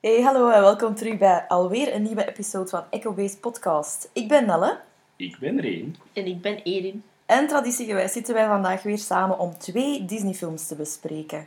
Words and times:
Hey, 0.00 0.22
hallo 0.22 0.48
en 0.50 0.60
welkom 0.60 0.94
terug 0.94 1.18
bij 1.18 1.44
alweer 1.48 1.94
een 1.94 2.02
nieuwe 2.02 2.28
episode 2.28 2.68
van 2.68 2.84
Echo 2.90 3.12
Base 3.12 3.38
Podcast. 3.38 4.10
Ik 4.12 4.28
ben 4.28 4.46
Nelle 4.46 4.80
Ik 5.16 5.38
ben 5.38 5.60
Reen. 5.60 5.96
En 6.12 6.26
ik 6.26 6.40
ben 6.40 6.62
Erin. 6.62 7.02
en 7.26 7.46
traditiegewijs 7.46 8.12
zitten 8.12 8.34
wij 8.34 8.46
vandaag 8.46 8.82
weer 8.82 8.98
samen 8.98 9.38
om 9.38 9.58
twee 9.58 10.04
Disney-films 10.04 10.66
te 10.66 10.74
bespreken. 10.74 11.46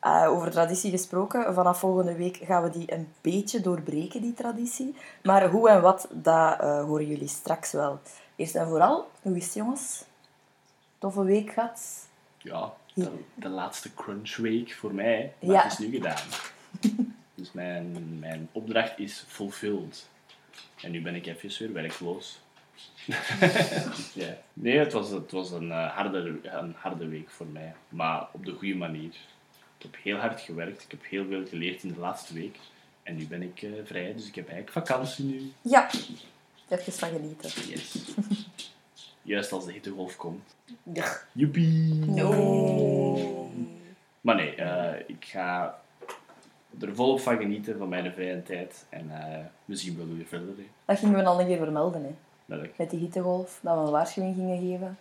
Eh, 0.00 0.26
over 0.28 0.50
traditie 0.50 0.90
gesproken, 0.90 1.54
vanaf 1.54 1.78
volgende 1.78 2.14
week 2.16 2.36
gaan 2.36 2.62
we 2.62 2.70
die 2.70 2.92
een 2.92 3.08
beetje 3.20 3.60
doorbreken, 3.60 4.20
die 4.22 4.34
traditie. 4.34 4.94
Maar 5.22 5.48
hoe 5.50 5.68
en 5.70 5.82
wat, 5.82 6.08
dat 6.10 6.60
eh, 6.60 6.84
horen 6.84 7.06
jullie 7.06 7.28
straks 7.28 7.72
wel. 7.72 7.98
Eerst 8.36 8.54
en 8.54 8.68
vooral, 8.68 9.08
hoe 9.22 9.36
is 9.36 9.44
het 9.44 9.54
jongens? 9.54 10.04
Toffe 10.98 11.22
week 11.24 11.50
gehad? 11.52 11.80
Ja, 12.38 12.72
de, 12.94 13.10
de 13.34 13.48
laatste 13.48 13.94
crunchweek 13.94 14.72
voor 14.72 14.94
mij. 14.94 15.32
Maar 15.40 15.50
Ja. 15.54 15.62
het 15.62 15.72
is 15.72 15.78
nu 15.78 15.90
gedaan. 15.90 16.22
Mijn, 17.54 18.18
mijn 18.18 18.48
opdracht 18.52 18.98
is 18.98 19.24
fulfilled. 19.26 20.08
En 20.80 20.90
nu 20.90 21.02
ben 21.02 21.14
ik 21.14 21.26
even 21.26 21.58
weer 21.58 21.72
werkloos. 21.72 22.40
ja. 24.22 24.36
Nee, 24.52 24.78
het 24.78 24.92
was, 24.92 25.10
het 25.10 25.30
was 25.30 25.50
een, 25.50 25.70
eh, 25.70 25.96
harde, 25.96 26.40
een 26.42 26.74
harde 26.76 27.08
week 27.08 27.30
voor 27.30 27.46
mij. 27.46 27.74
Maar 27.88 28.26
op 28.32 28.44
de 28.44 28.52
goede 28.52 28.74
manier. 28.74 29.14
Ik 29.78 29.90
heb 29.90 29.96
heel 30.02 30.16
hard 30.16 30.40
gewerkt. 30.40 30.82
Ik 30.82 30.90
heb 30.90 31.04
heel 31.08 31.26
veel 31.26 31.46
geleerd 31.46 31.82
in 31.82 31.92
de 31.92 32.00
laatste 32.00 32.34
week. 32.34 32.56
En 33.02 33.16
nu 33.16 33.26
ben 33.26 33.42
ik 33.42 33.62
eh, 33.62 33.70
vrij, 33.84 34.14
dus 34.14 34.26
ik 34.26 34.34
heb 34.34 34.48
eigenlijk 34.48 34.86
vakantie 34.86 35.24
nu. 35.24 35.52
Ja, 35.62 35.90
even 36.68 36.92
van 36.92 37.08
genieten. 37.08 37.50
Yes. 37.68 38.14
Juist 39.22 39.52
als 39.52 39.64
de 39.64 39.72
hittegolf 39.72 40.16
komt. 40.16 40.54
Ja. 40.92 41.20
Joepie! 41.32 41.94
No. 41.94 43.52
Maar 44.20 44.34
nee, 44.34 44.54
eh, 44.54 45.02
ik 45.06 45.24
ga 45.24 45.80
er 46.80 46.94
volop 46.94 47.20
van 47.20 47.36
genieten 47.36 47.78
van 47.78 47.88
mijn 47.88 48.12
vrije 48.12 48.42
tijd. 48.42 48.84
En 48.88 49.10
eh, 49.10 49.38
we 49.64 49.76
zien 49.76 49.96
wel 49.96 50.06
weer 50.16 50.26
verder. 50.26 50.48
hè. 50.56 50.66
Dat 50.84 50.98
gingen 50.98 51.18
we 51.18 51.24
al 51.24 51.40
een 51.40 51.46
keer 51.46 51.56
vermelden, 51.58 52.02
hè. 52.46 52.56
Met 52.76 52.90
die 52.90 52.98
hittegolf, 52.98 53.58
dat 53.62 53.74
we 53.74 53.80
een 53.84 53.90
waarschuwing 53.90 54.34
gingen 54.34 54.58
geven. 54.58 54.98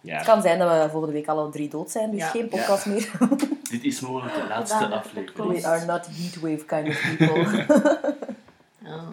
ja, 0.00 0.16
Het 0.16 0.26
kan 0.26 0.42
zijn 0.42 0.58
dat 0.58 0.82
we 0.84 0.90
volgende 0.90 1.14
week 1.14 1.28
alle 1.28 1.50
drie 1.50 1.68
dood 1.68 1.90
zijn, 1.90 2.10
dus 2.10 2.20
Ja. 2.20 2.26
geen 2.28 2.48
podcast 2.48 2.86
meer. 2.86 3.10
dit 3.70 3.84
is 3.84 4.00
mogelijk 4.00 4.34
de 4.34 4.46
laatste 4.48 4.86
aflevering. 4.88 5.60
We 5.60 5.66
are 5.66 5.84
not 5.84 6.06
heatwave 6.06 6.64
kind 6.64 6.88
of 6.88 7.14
people. 7.16 7.64
Oh, 8.86 9.12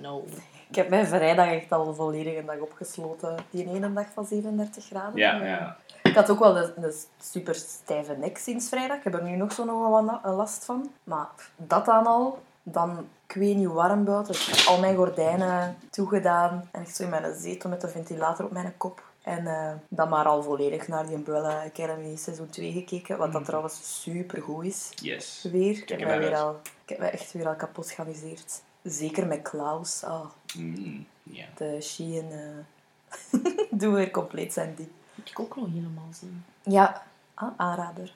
no. 0.00 0.24
ik 0.68 0.74
heb 0.76 0.88
mijn 0.88 1.06
vrijdag 1.06 1.46
echt 1.46 1.72
al 1.72 1.94
volledig 1.94 2.36
een 2.38 2.46
dag 2.46 2.58
opgesloten. 2.58 3.34
Die 3.50 3.68
ene 3.74 3.92
dag 3.92 4.06
van 4.14 4.26
37 4.26 4.84
graden. 4.84 5.18
Ja, 5.18 5.44
ja. 5.44 5.76
Ik 6.10 6.16
had 6.16 6.30
ook 6.30 6.38
wel 6.38 6.56
een, 6.56 6.72
een 6.84 6.92
super 7.22 7.54
stijve 7.54 8.12
nek 8.16 8.38
sinds 8.38 8.68
vrijdag. 8.68 8.96
Ik 8.96 9.04
heb 9.04 9.14
er 9.14 9.22
nu 9.22 9.36
nog 9.36 9.52
zo 9.52 9.64
nog 9.64 9.88
wat 9.88 10.04
na- 10.04 10.32
last 10.34 10.64
van. 10.64 10.90
Maar 11.04 11.28
dat 11.56 11.84
dan 11.84 12.06
al. 12.06 12.42
Dan, 12.62 13.08
ik 13.26 13.34
weet 13.34 13.56
niet 13.56 13.66
warm 13.68 14.04
buiten. 14.04 14.32
Dus 14.32 14.48
ik 14.48 14.54
heb 14.56 14.66
al 14.66 14.80
mijn 14.80 14.96
gordijnen 14.96 15.76
toegedaan. 15.90 16.68
En 16.72 16.80
echt 16.82 16.96
zo 16.96 17.02
in 17.02 17.08
mijn 17.08 17.34
zetel 17.40 17.70
met 17.70 17.80
de 17.80 17.88
ventilator 17.88 18.44
op 18.44 18.52
mijn 18.52 18.74
kop. 18.76 19.02
En 19.22 19.46
eh, 19.46 19.72
dan 19.88 20.08
maar 20.08 20.24
al 20.24 20.42
volledig 20.42 20.88
naar 20.88 21.06
die 21.06 21.16
Umbrella 21.16 21.62
Academy 21.64 22.16
seizoen 22.16 22.48
2 22.50 22.72
gekeken. 22.72 23.18
Wat 23.18 23.32
dat 23.32 23.44
trouwens 23.44 24.00
super 24.02 24.42
goed 24.42 24.64
is. 24.64 24.88
Yes. 24.94 25.48
Weer. 25.52 25.76
Ik 25.82 25.88
heb, 25.88 26.00
mij 26.04 26.18
weer 26.18 26.36
al, 26.36 26.60
ik 26.82 26.88
heb 26.88 26.98
mij 26.98 27.10
echt 27.10 27.32
weer 27.32 27.48
al 27.48 27.54
kapot 27.54 27.90
geamuseerd. 27.90 28.62
Zeker 28.82 29.26
met 29.26 29.42
Klaus. 29.42 30.04
Ah, 30.04 30.24
Mm, 30.56 31.06
ja. 31.22 31.44
de 31.56 31.78
Sheehan 31.80 32.30
eh 32.30 33.40
doe 33.80 33.94
weer 33.94 34.10
compleet 34.10 34.52
zijn 34.52 34.74
ding. 34.76 34.88
Ik 35.30 35.40
ook 35.40 35.56
nog 35.56 35.66
helemaal 35.72 36.08
zien. 36.12 36.44
Ja, 36.62 37.02
ah, 37.34 37.48
aanrader. 37.56 38.12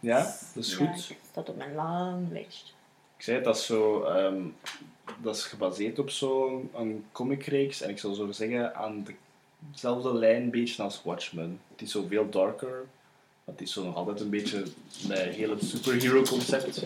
ja, 0.00 0.22
dat 0.54 0.64
is 0.64 0.76
Ja, 0.76 0.86
goed. 0.92 1.10
ik- 1.10 1.18
dat 1.32 1.48
op 1.48 1.56
mijn 1.56 1.74
lang 1.74 2.32
lijstje. 2.32 2.72
Ik 3.16 3.22
zei 3.22 3.36
het, 3.36 3.44
dat 3.44 3.56
is 3.56 3.66
zo... 3.66 4.02
ehm, 4.02 4.40
dat 5.22 5.36
is 5.36 5.44
gebaseerd 5.44 5.98
op 5.98 6.10
zo'n 6.10 6.70
een 6.74 7.04
comicreeks. 7.12 7.80
En 7.80 7.90
ik 7.90 7.98
zou 7.98 8.14
zo 8.14 8.30
zeggen, 8.32 8.74
aan 8.76 9.06
dezelfde 9.58 10.14
lijn 10.14 10.42
een 10.42 10.50
beetje 10.50 10.82
als 10.82 11.02
Watchmen. 11.02 11.60
Het 11.70 11.82
is 11.82 11.90
zo 11.90 12.06
veel 12.06 12.28
darker. 12.30 12.84
maar 13.44 13.54
Het 13.54 13.60
is 13.60 13.72
zo 13.72 13.84
nog 13.84 13.94
altijd 13.94 14.20
een 14.20 14.30
beetje 14.30 14.64
met 15.08 15.18
heel 15.18 15.50
het 15.50 15.64
superhero 15.64 16.22
concept. 16.22 16.82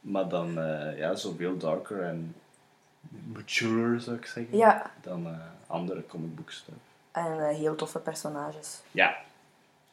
Maar 0.00 0.28
dan, 0.28 0.58
eh, 0.58 0.98
ja, 0.98 1.14
zo 1.14 1.34
veel 1.38 1.56
darker 1.56 2.02
en 2.02 2.34
maturer, 3.32 4.00
zou 4.00 4.16
ik 4.16 4.26
zeggen. 4.26 4.56
Ja, 4.56 4.90
Dan 5.02 5.26
eh, 5.26 5.38
andere 5.66 6.06
comic 6.06 6.34
book 6.36 6.50
stuff. 6.50 6.76
En 7.14 7.48
eh, 7.48 7.56
heel 7.56 7.74
toffe 7.74 7.98
personages. 7.98 8.80
Ja, 8.90 9.16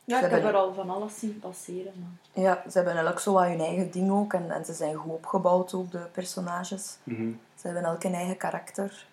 Ja, 0.03 0.19
Ze 0.19 0.25
ik 0.25 0.31
heb 0.31 0.41
hebben- 0.41 0.59
er 0.61 0.65
al 0.67 0.73
van 0.73 0.89
alles 0.89 1.19
zien 1.19 1.39
passeren. 1.39 1.93
Maar... 1.99 2.43
Ja, 2.43 2.63
ze 2.69 2.77
hebben 2.77 2.97
elk 2.97 3.19
zo 3.19 3.33
wat 3.33 3.43
hun 3.43 3.59
eigen 3.59 3.91
ding 3.91 4.11
ook. 4.11 4.33
En, 4.33 4.51
en 4.51 4.65
ze 4.65 4.73
zijn 4.73 4.95
goed 4.95 5.11
opgebouwd 5.11 5.73
ook, 5.73 5.91
de 5.91 5.97
personages. 6.11 6.97
Mhm. 7.03 7.29
Ze 7.55 7.67
hebben 7.67 7.83
elk 7.83 8.03
een 8.03 8.13
eigen 8.13 8.37
karakter. 8.37 9.05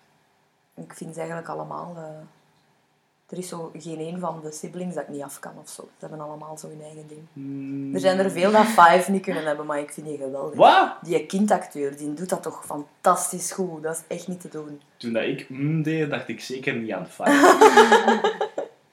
En 0.73 0.83
ik 0.83 0.93
vind 0.93 1.13
ze 1.13 1.19
eigenlijk 1.19 1.49
allemaal... 1.49 1.93
eh, 1.97 2.03
er 3.29 3.37
is 3.37 3.47
zo 3.47 3.71
geen 3.77 3.99
een 3.99 4.19
van 4.19 4.39
de 4.43 4.51
siblings 4.51 4.95
dat 4.95 5.03
ik 5.03 5.09
niet 5.09 5.21
af 5.21 5.39
kan 5.39 5.51
of 5.61 5.69
zo. 5.69 5.81
Ze 5.81 6.05
hebben 6.05 6.19
allemaal 6.19 6.57
zo 6.57 6.67
hun 6.67 6.81
eigen 6.81 7.07
ding. 7.07 7.21
Mm. 7.33 7.93
Er 7.93 7.99
zijn 7.99 8.19
er 8.19 8.31
veel 8.31 8.51
dat 8.51 8.65
Five 8.65 9.11
niet 9.11 9.21
kunnen 9.21 9.45
hebben, 9.45 9.65
maar 9.65 9.79
ik 9.79 9.91
vind 9.91 10.07
die 10.07 10.17
geweldig. 10.17 10.55
Wat? 10.55 10.93
Die 11.01 11.25
kindacteur, 11.25 11.97
die 11.97 12.13
doet 12.13 12.29
dat 12.29 12.43
toch 12.43 12.65
fantastisch 12.65 13.51
goed. 13.51 13.83
Dat 13.83 13.95
is 13.95 14.17
echt 14.17 14.27
niet 14.27 14.41
te 14.41 14.49
doen. 14.49 14.81
Toen 14.97 15.13
dat 15.13 15.23
ik 15.23 15.49
mm 15.49 15.83
deed, 15.83 16.09
dacht 16.09 16.27
ik 16.27 16.41
zeker 16.41 16.75
niet 16.75 16.91
aan 16.91 17.07
Five. 17.07 17.57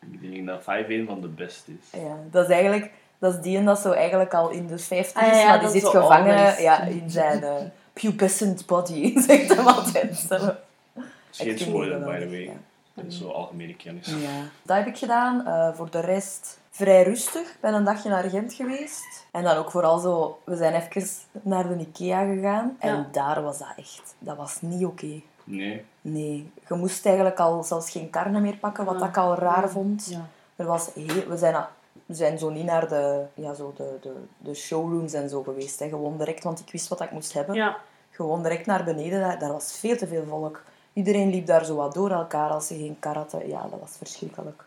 ik 0.21 0.31
denk 0.31 0.47
dat 0.47 0.63
Five 0.63 0.87
een 0.89 1.07
van 1.07 1.21
de 1.21 1.29
beste 1.29 1.71
is. 1.71 2.01
Ja, 2.01 2.17
dat 2.31 2.45
is 2.45 2.51
eigenlijk... 2.51 2.91
Dat 3.19 3.35
is 3.35 3.41
die 3.41 3.57
en 3.57 3.65
dat 3.65 3.79
zo 3.79 3.91
eigenlijk 3.91 4.35
al 4.35 4.51
in 4.51 4.67
de 4.67 4.79
50 4.79 5.23
Ah, 5.23 5.29
ja, 5.29 5.45
maar 5.45 5.53
die 5.53 5.63
dat 5.63 5.73
zit 5.73 5.83
is 5.83 5.91
zo 5.91 6.01
gevangen 6.01 6.63
ja, 6.63 6.83
in 6.83 7.11
zijn 7.11 7.43
eh, 7.43 7.55
pubescent 7.93 8.67
body, 8.67 9.19
zegt 9.27 9.57
hem 9.57 9.67
altijd 9.67 10.17
zelf. 10.17 10.55
Het 10.93 11.05
is 11.31 11.39
geen 11.39 11.59
spoiler, 11.59 11.99
by 11.99 12.19
the 12.19 12.29
way. 12.29 12.45
ja. 12.45 12.53
Dat 12.97 13.05
is 13.05 13.19
zo 13.19 13.29
algemene 13.31 13.77
kennis. 13.77 14.07
Ja. 14.07 14.43
Dat 14.63 14.77
heb 14.77 14.87
ik 14.87 14.97
gedaan. 14.99 15.47
Eh, 15.47 15.75
voor 15.75 15.91
de 15.91 16.01
rest 16.01 16.59
vrij 16.71 17.03
rustig. 17.03 17.43
Ik 17.51 17.61
ben 17.61 17.75
een 17.75 17.85
dagje 17.85 18.09
naar 18.09 18.25
Gent 18.25 18.53
geweest. 18.55 19.27
En 19.33 19.43
dan 19.43 19.57
ook 19.57 19.71
vooral 19.71 19.99
zo... 19.99 20.39
We 20.45 20.57
zijn 20.57 20.75
even 20.75 21.09
naar 21.43 21.69
de 21.69 21.77
Ikea 21.79 22.25
gegaan. 22.35 22.77
En 22.79 22.95
Ja. 22.97 23.09
daar 23.13 23.43
was 23.43 23.59
dat 23.59 23.69
echt... 23.77 24.15
Dat 24.19 24.37
was 24.37 24.61
niet 24.61 24.85
oké. 24.85 25.21
Nee. 25.45 25.85
Nee. 26.01 26.51
Je 26.69 26.75
moest 26.75 27.07
eigenlijk 27.07 27.39
al 27.41 27.63
zelfs 27.63 27.91
geen 27.91 28.11
karne 28.11 28.41
meer 28.41 28.57
pakken, 28.57 28.85
wat 28.85 29.01
Ah. 29.03 29.09
ik 29.09 29.17
al 29.17 29.35
raar 29.35 29.69
vond. 29.71 30.07
Ja. 30.11 30.27
Er 30.57 30.67
was 30.67 30.91
heel, 30.95 31.27
we, 31.29 31.37
zijn, 31.37 31.55
a- 31.55 31.71
we 32.07 32.15
zijn 32.15 32.39
zo 32.39 32.51
niet 32.51 32.65
naar 32.65 32.89
de, 32.89 33.25
ja, 33.35 33.55
zo 33.55 33.73
de, 33.77 33.97
de, 34.01 34.13
de 34.39 34.55
showrooms 34.55 35.13
en 35.13 35.29
zo 35.29 35.43
geweest. 35.43 35.79
Hè. 35.79 35.89
Gewoon 35.89 36.17
direct, 36.19 36.45
want 36.45 36.61
ik 36.61 36.71
wist 36.73 36.89
wat 36.89 37.01
ik 37.01 37.11
moest 37.11 37.33
hebben. 37.33 37.55
ja. 37.55 37.77
Gewoon 38.11 38.43
direct 38.43 38.67
naar 38.67 38.85
beneden. 38.85 39.21
Daar, 39.21 39.39
daar 39.39 39.53
was 39.53 39.77
veel 39.79 39.97
te 39.97 40.07
veel 40.07 40.25
volk. 40.25 40.63
Iedereen 40.97 41.31
liep 41.31 41.47
daar 41.47 41.65
zo 41.65 41.77
wat 41.77 41.95
door 41.95 42.11
elkaar 42.11 42.51
als 42.51 42.67
ze 42.67 42.75
geen 42.75 42.97
kar 42.99 43.17
hadden. 43.17 43.49
Ja, 43.49 43.63
dat 43.71 43.81
was 43.81 43.97
verschrikkelijk. 43.97 44.65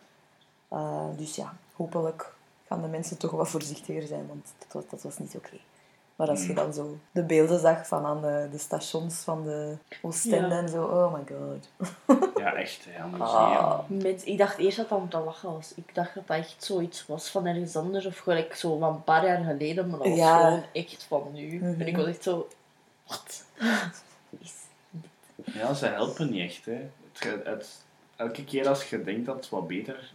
Eh, 0.68 1.06
dus 1.18 1.36
ja, 1.36 1.54
hopelijk 1.76 2.34
gaan 2.68 2.82
de 2.82 2.88
mensen 2.88 3.18
toch 3.18 3.32
wat 3.32 3.50
voorzichtiger 3.50 4.08
zijn, 4.08 4.28
want 4.28 4.46
dat 4.58 4.68
was, 4.72 4.84
dat 4.90 5.02
was 5.02 5.18
niet 5.18 5.36
oké. 5.36 5.58
Maar 6.16 6.30
als 6.30 6.46
je 6.46 6.54
dan 6.54 6.74
zo 6.74 6.98
de 7.12 7.24
beelden 7.24 7.60
zag 7.60 7.88
van 7.88 8.06
aan 8.06 8.22
de, 8.22 8.48
de 8.52 8.58
stations 8.58 9.16
van 9.16 9.44
de 9.44 9.78
Oostende 10.02 10.56
Ja. 10.56 10.62
en 10.62 10.70
zo, 10.70 10.84
oh 10.84 11.14
my 11.14 11.24
god. 11.28 11.70
Ja, 12.38 12.54
echt. 12.54 12.84
Ja. 12.84 13.10
Ah. 13.18 13.80
Mensen, 13.88 14.28
ik 14.28 14.38
dacht 14.38 14.58
eerst 14.58 14.78
dat 14.78 14.90
dat 14.90 15.00
om 15.00 15.10
te 15.10 15.18
lachen 15.20 15.52
was. 15.54 15.74
Ik 15.76 15.96
dacht 15.96 16.16
dat 16.16 16.28
dat 16.28 16.38
echt 16.38 16.64
zoiets 16.64 17.06
was 17.08 17.30
van 17.30 17.46
ergens 17.46 17.76
anders. 17.76 18.06
Of 18.06 18.18
gelijk 18.18 18.56
zo 18.56 18.78
van 18.78 18.94
een 18.94 19.04
paar 19.04 19.26
jaar 19.26 19.44
geleden. 19.44 19.90
Maar 19.90 19.98
dat 20.00 20.08
was 20.08 20.18
Ja. 20.18 20.46
gewoon 20.46 20.64
echt 20.74 21.04
van 21.04 21.28
nu. 21.34 21.56
Mhm. 21.60 21.82
En 21.82 21.88
ik 21.88 21.96
was 21.98 22.06
echt 22.06 22.24
zo... 22.24 22.48
Wat? 23.08 23.44
Is- 24.40 24.54
Ja, 25.54 25.74
ze 25.74 25.86
helpen 25.86 26.32
niet 26.32 26.42
echt. 26.42 26.66
Hè. 26.66 26.90
Het, 27.44 27.84
elke 28.16 28.44
keer 28.44 28.68
als 28.68 28.90
je 28.90 29.04
denkt 29.04 29.26
dat 29.26 29.36
het 29.36 29.50
wat 29.50 29.68
beter 29.68 30.12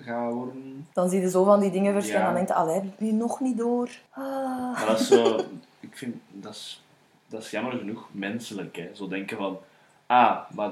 gaat 0.00 0.32
worden... 0.32 0.86
Dan 0.92 1.08
zie 1.08 1.20
je 1.20 1.30
zo 1.30 1.44
van 1.44 1.60
die 1.60 1.70
dingen 1.70 1.92
verschijnen 1.92 2.22
Ja. 2.22 2.28
en 2.28 2.34
dan 2.34 2.46
denk 2.46 2.58
je, 2.58 2.64
allee, 2.64 2.74
heb 2.74 3.00
nu 3.00 3.12
nog 3.12 3.40
niet 3.40 3.56
door? 3.56 3.88
Ah. 4.10 4.24
Maar 4.72 4.86
dat 4.86 5.00
is 5.00 5.08
zo... 5.08 5.36
Ik 5.80 5.96
vind... 5.96 6.16
Dat 6.30 6.52
is, 6.52 6.82
dat 7.26 7.42
is 7.42 7.50
jammer 7.50 7.72
genoeg 7.72 8.08
menselijk. 8.10 8.76
Hè. 8.76 8.90
Zo 8.92 9.08
denken 9.08 9.36
van... 9.36 9.58
Ah, 10.06 10.50
maar 10.50 10.70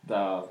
dat, 0.00 0.48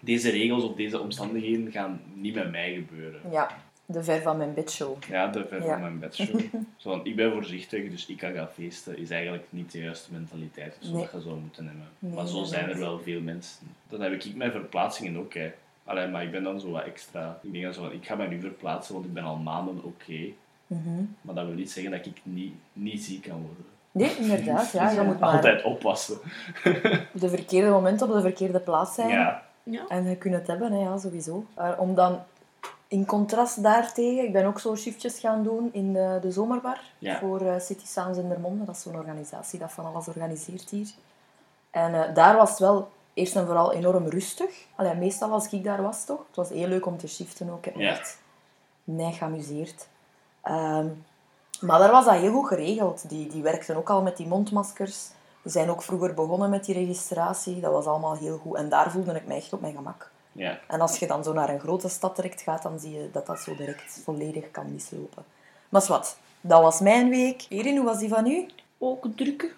deze 0.00 0.30
regels 0.30 0.64
of 0.64 0.74
deze 0.74 1.00
omstandigheden 1.00 1.72
gaan 1.72 2.00
niet 2.14 2.34
met 2.34 2.50
mij 2.50 2.74
gebeuren. 2.74 3.20
Ja, 3.30 3.50
de 3.86 4.04
ver 4.04 4.22
van 4.22 4.36
mijn 4.36 4.54
bedshow. 4.54 5.02
Ja, 5.08 5.26
de 5.26 5.44
ver 5.46 5.62
Ja. 5.62 5.68
van 5.72 5.80
mijn 5.80 5.98
bedshow. 5.98 6.40
Zo 6.76 7.00
ik 7.02 7.16
ben 7.16 7.32
voorzichtig, 7.32 7.90
dus 7.90 8.06
ik 8.06 8.16
kan 8.16 8.32
gaan 8.32 8.48
feesten, 8.54 8.98
is 8.98 9.10
eigenlijk 9.10 9.44
niet 9.50 9.72
de 9.72 9.78
juiste 9.82 10.12
mentaliteit 10.12 10.76
of 10.80 10.86
zo 10.86 10.92
Nee. 10.92 11.02
dat 11.02 11.12
je 11.12 11.20
zou 11.20 11.38
moeten 11.40 11.66
hebben. 11.66 11.88
Nee, 11.98 12.12
maar 12.14 12.26
zo 12.26 12.44
zijn 12.44 12.68
er 12.70 12.78
wel 12.78 13.00
veel 13.00 13.20
mensen. 13.20 13.66
Dat 13.88 14.00
heb 14.00 14.12
ik 14.12 14.34
met 14.34 14.52
verplaatsingen 14.52 15.16
ook. 15.20 15.34
Hè. 15.34 15.52
Allee, 15.84 16.08
maar 16.08 16.22
ik 16.22 16.30
ben 16.30 16.42
dan 16.42 16.60
zo 16.60 16.70
wat 16.70 16.84
extra. 16.84 17.38
Ik 17.42 17.52
denk 17.52 17.64
dan 17.64 17.74
zo 17.74 17.82
van, 17.82 17.92
ik 17.92 18.06
ga 18.06 18.14
mij 18.14 18.26
nu 18.26 18.40
verplaatsen, 18.40 18.94
want 18.94 19.06
ik 19.06 19.12
ben 19.12 19.24
al 19.24 19.36
maanden 19.36 19.84
oké. 19.84 20.20
Mhm. 20.66 21.02
Maar 21.20 21.34
dat 21.34 21.46
wil 21.46 21.54
niet 21.54 21.70
zeggen 21.70 21.92
dat 21.92 22.06
ik 22.06 22.20
niet, 22.22 22.54
niet 22.72 23.02
ziek 23.04 23.22
kan 23.22 23.40
worden. 23.40 23.64
Nee, 23.90 24.16
inderdaad. 24.16 24.72
Ja, 24.72 24.90
je 24.90 25.02
moet 25.06 25.18
maar 25.18 25.30
Altijd 25.34 25.62
oppassen. 25.62 26.14
op 26.14 27.10
de 27.20 27.28
verkeerde 27.28 27.70
moment 27.70 28.02
op 28.02 28.12
de 28.12 28.20
verkeerde 28.20 28.58
plaats 28.60 28.94
zijn. 28.94 29.08
Ja. 29.08 29.42
Ja. 29.62 29.84
En 29.88 30.04
je 30.08 30.16
kunt 30.16 30.34
het 30.34 30.46
hebben, 30.46 30.72
hè, 30.72 30.78
ja, 30.78 30.98
sowieso. 30.98 31.46
Maar 31.54 31.78
om 31.78 31.94
dan 31.94 32.18
in 32.94 33.06
contrast 33.06 33.62
daartegen, 33.62 34.24
ik 34.24 34.32
ben 34.32 34.44
ook 34.46 34.60
zo 34.60 34.76
shiftjes 34.76 35.18
gaan 35.18 35.42
doen 35.42 35.68
in 35.72 35.92
de, 35.92 36.18
de 36.22 36.30
zomerbar 36.32 36.80
Ja. 36.98 37.18
voor 37.18 37.40
eh, 37.40 37.60
City 37.60 37.86
Sounds 37.86 38.18
in 38.18 38.28
Dermonde. 38.28 38.64
Dat 38.64 38.76
is 38.76 38.82
zo'n 38.82 38.96
organisatie 38.96 39.58
dat 39.58 39.72
van 39.72 39.84
alles 39.84 40.08
organiseert 40.08 40.70
hier. 40.70 40.88
En 41.70 41.94
eh, 41.94 42.14
daar 42.14 42.36
was 42.36 42.50
het 42.50 42.58
wel 42.58 42.88
eerst 43.14 43.36
en 43.36 43.46
vooral 43.46 43.72
enorm 43.72 44.08
rustig. 44.08 44.50
Allee, 44.74 44.94
meestal 44.94 45.30
als 45.32 45.48
ik 45.52 45.64
daar 45.64 45.82
was, 45.82 46.04
toch? 46.04 46.18
Het 46.26 46.36
was 46.36 46.48
heel 46.48 46.68
leuk 46.68 46.86
om 46.86 46.98
te 46.98 47.06
shiften 47.08 47.50
ook. 47.50 47.58
Ik 47.58 47.64
heb 47.64 47.74
me 47.76 47.82
Ja. 47.82 47.90
echt 47.90 48.18
neig 48.84 49.16
geamuseerd. 49.18 49.86
Ehm, 50.42 50.86
maar 51.60 51.78
daar 51.78 51.90
was 51.90 52.04
dat 52.04 52.14
heel 52.14 52.32
goed 52.32 52.48
geregeld. 52.48 53.08
Die, 53.08 53.28
die 53.28 53.42
werkten 53.42 53.76
ook 53.76 53.90
al 53.90 54.02
met 54.02 54.16
die 54.16 54.26
mondmaskers. 54.26 55.08
Die 55.42 55.52
zijn 55.52 55.70
ook 55.70 55.82
vroeger 55.82 56.14
begonnen 56.14 56.50
met 56.50 56.64
die 56.64 56.74
registratie. 56.74 57.60
Dat 57.60 57.72
was 57.72 57.86
allemaal 57.86 58.16
heel 58.16 58.38
goed. 58.38 58.56
En 58.56 58.68
daar 58.68 58.90
voelde 58.90 59.14
ik 59.14 59.26
me 59.26 59.34
echt 59.34 59.52
op 59.52 59.60
mijn 59.60 59.74
gemak. 59.74 60.10
Ja. 60.34 60.60
En 60.68 60.80
als 60.80 60.98
je 60.98 61.06
dan 61.06 61.24
zo 61.24 61.32
naar 61.32 61.48
een 61.48 61.60
grote 61.60 61.88
stad 61.88 62.16
direct 62.16 62.42
gaat, 62.42 62.62
dan 62.62 62.80
zie 62.80 62.92
je 62.92 63.08
dat 63.12 63.26
dat 63.26 63.40
zo 63.40 63.56
direct 63.56 64.00
volledig 64.04 64.50
kan 64.50 64.72
mislopen. 64.72 65.24
Maar 65.68 65.82
is 65.82 65.88
wat, 65.88 66.18
dat 66.40 66.62
was 66.62 66.80
mijn 66.80 67.08
week. 67.08 67.46
Erin, 67.48 67.76
hoe 67.76 67.84
was 67.84 67.98
die 67.98 68.08
van 68.08 68.26
u? 68.26 68.46
Ook 68.78 69.06
drukken. 69.16 69.50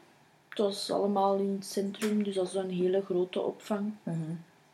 Het 0.48 0.58
was 0.58 0.90
allemaal 0.90 1.36
in 1.36 1.52
het 1.52 1.66
centrum, 1.66 2.22
dus 2.22 2.34
dat 2.34 2.46
is 2.46 2.54
een 2.54 2.70
hele 2.70 3.02
grote 3.04 3.40
opvang. 3.40 3.92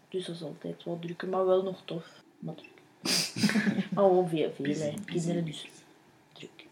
Dus 0.09 0.27
dat 0.27 0.35
is 0.35 0.43
altijd 0.43 0.85
wel 0.85 0.99
drukken, 0.99 1.29
maar 1.29 1.47
wel 1.47 1.63
nog 1.63 1.83
tof. 1.85 2.07
Maar 2.39 2.55
druk. 2.55 2.71
maar 3.93 4.05
gewoon 4.05 4.29
veel, 4.29 4.53
veel. 4.55 4.95
Kinderen 5.05 5.45
dus 5.45 5.61
druk. 5.61 5.82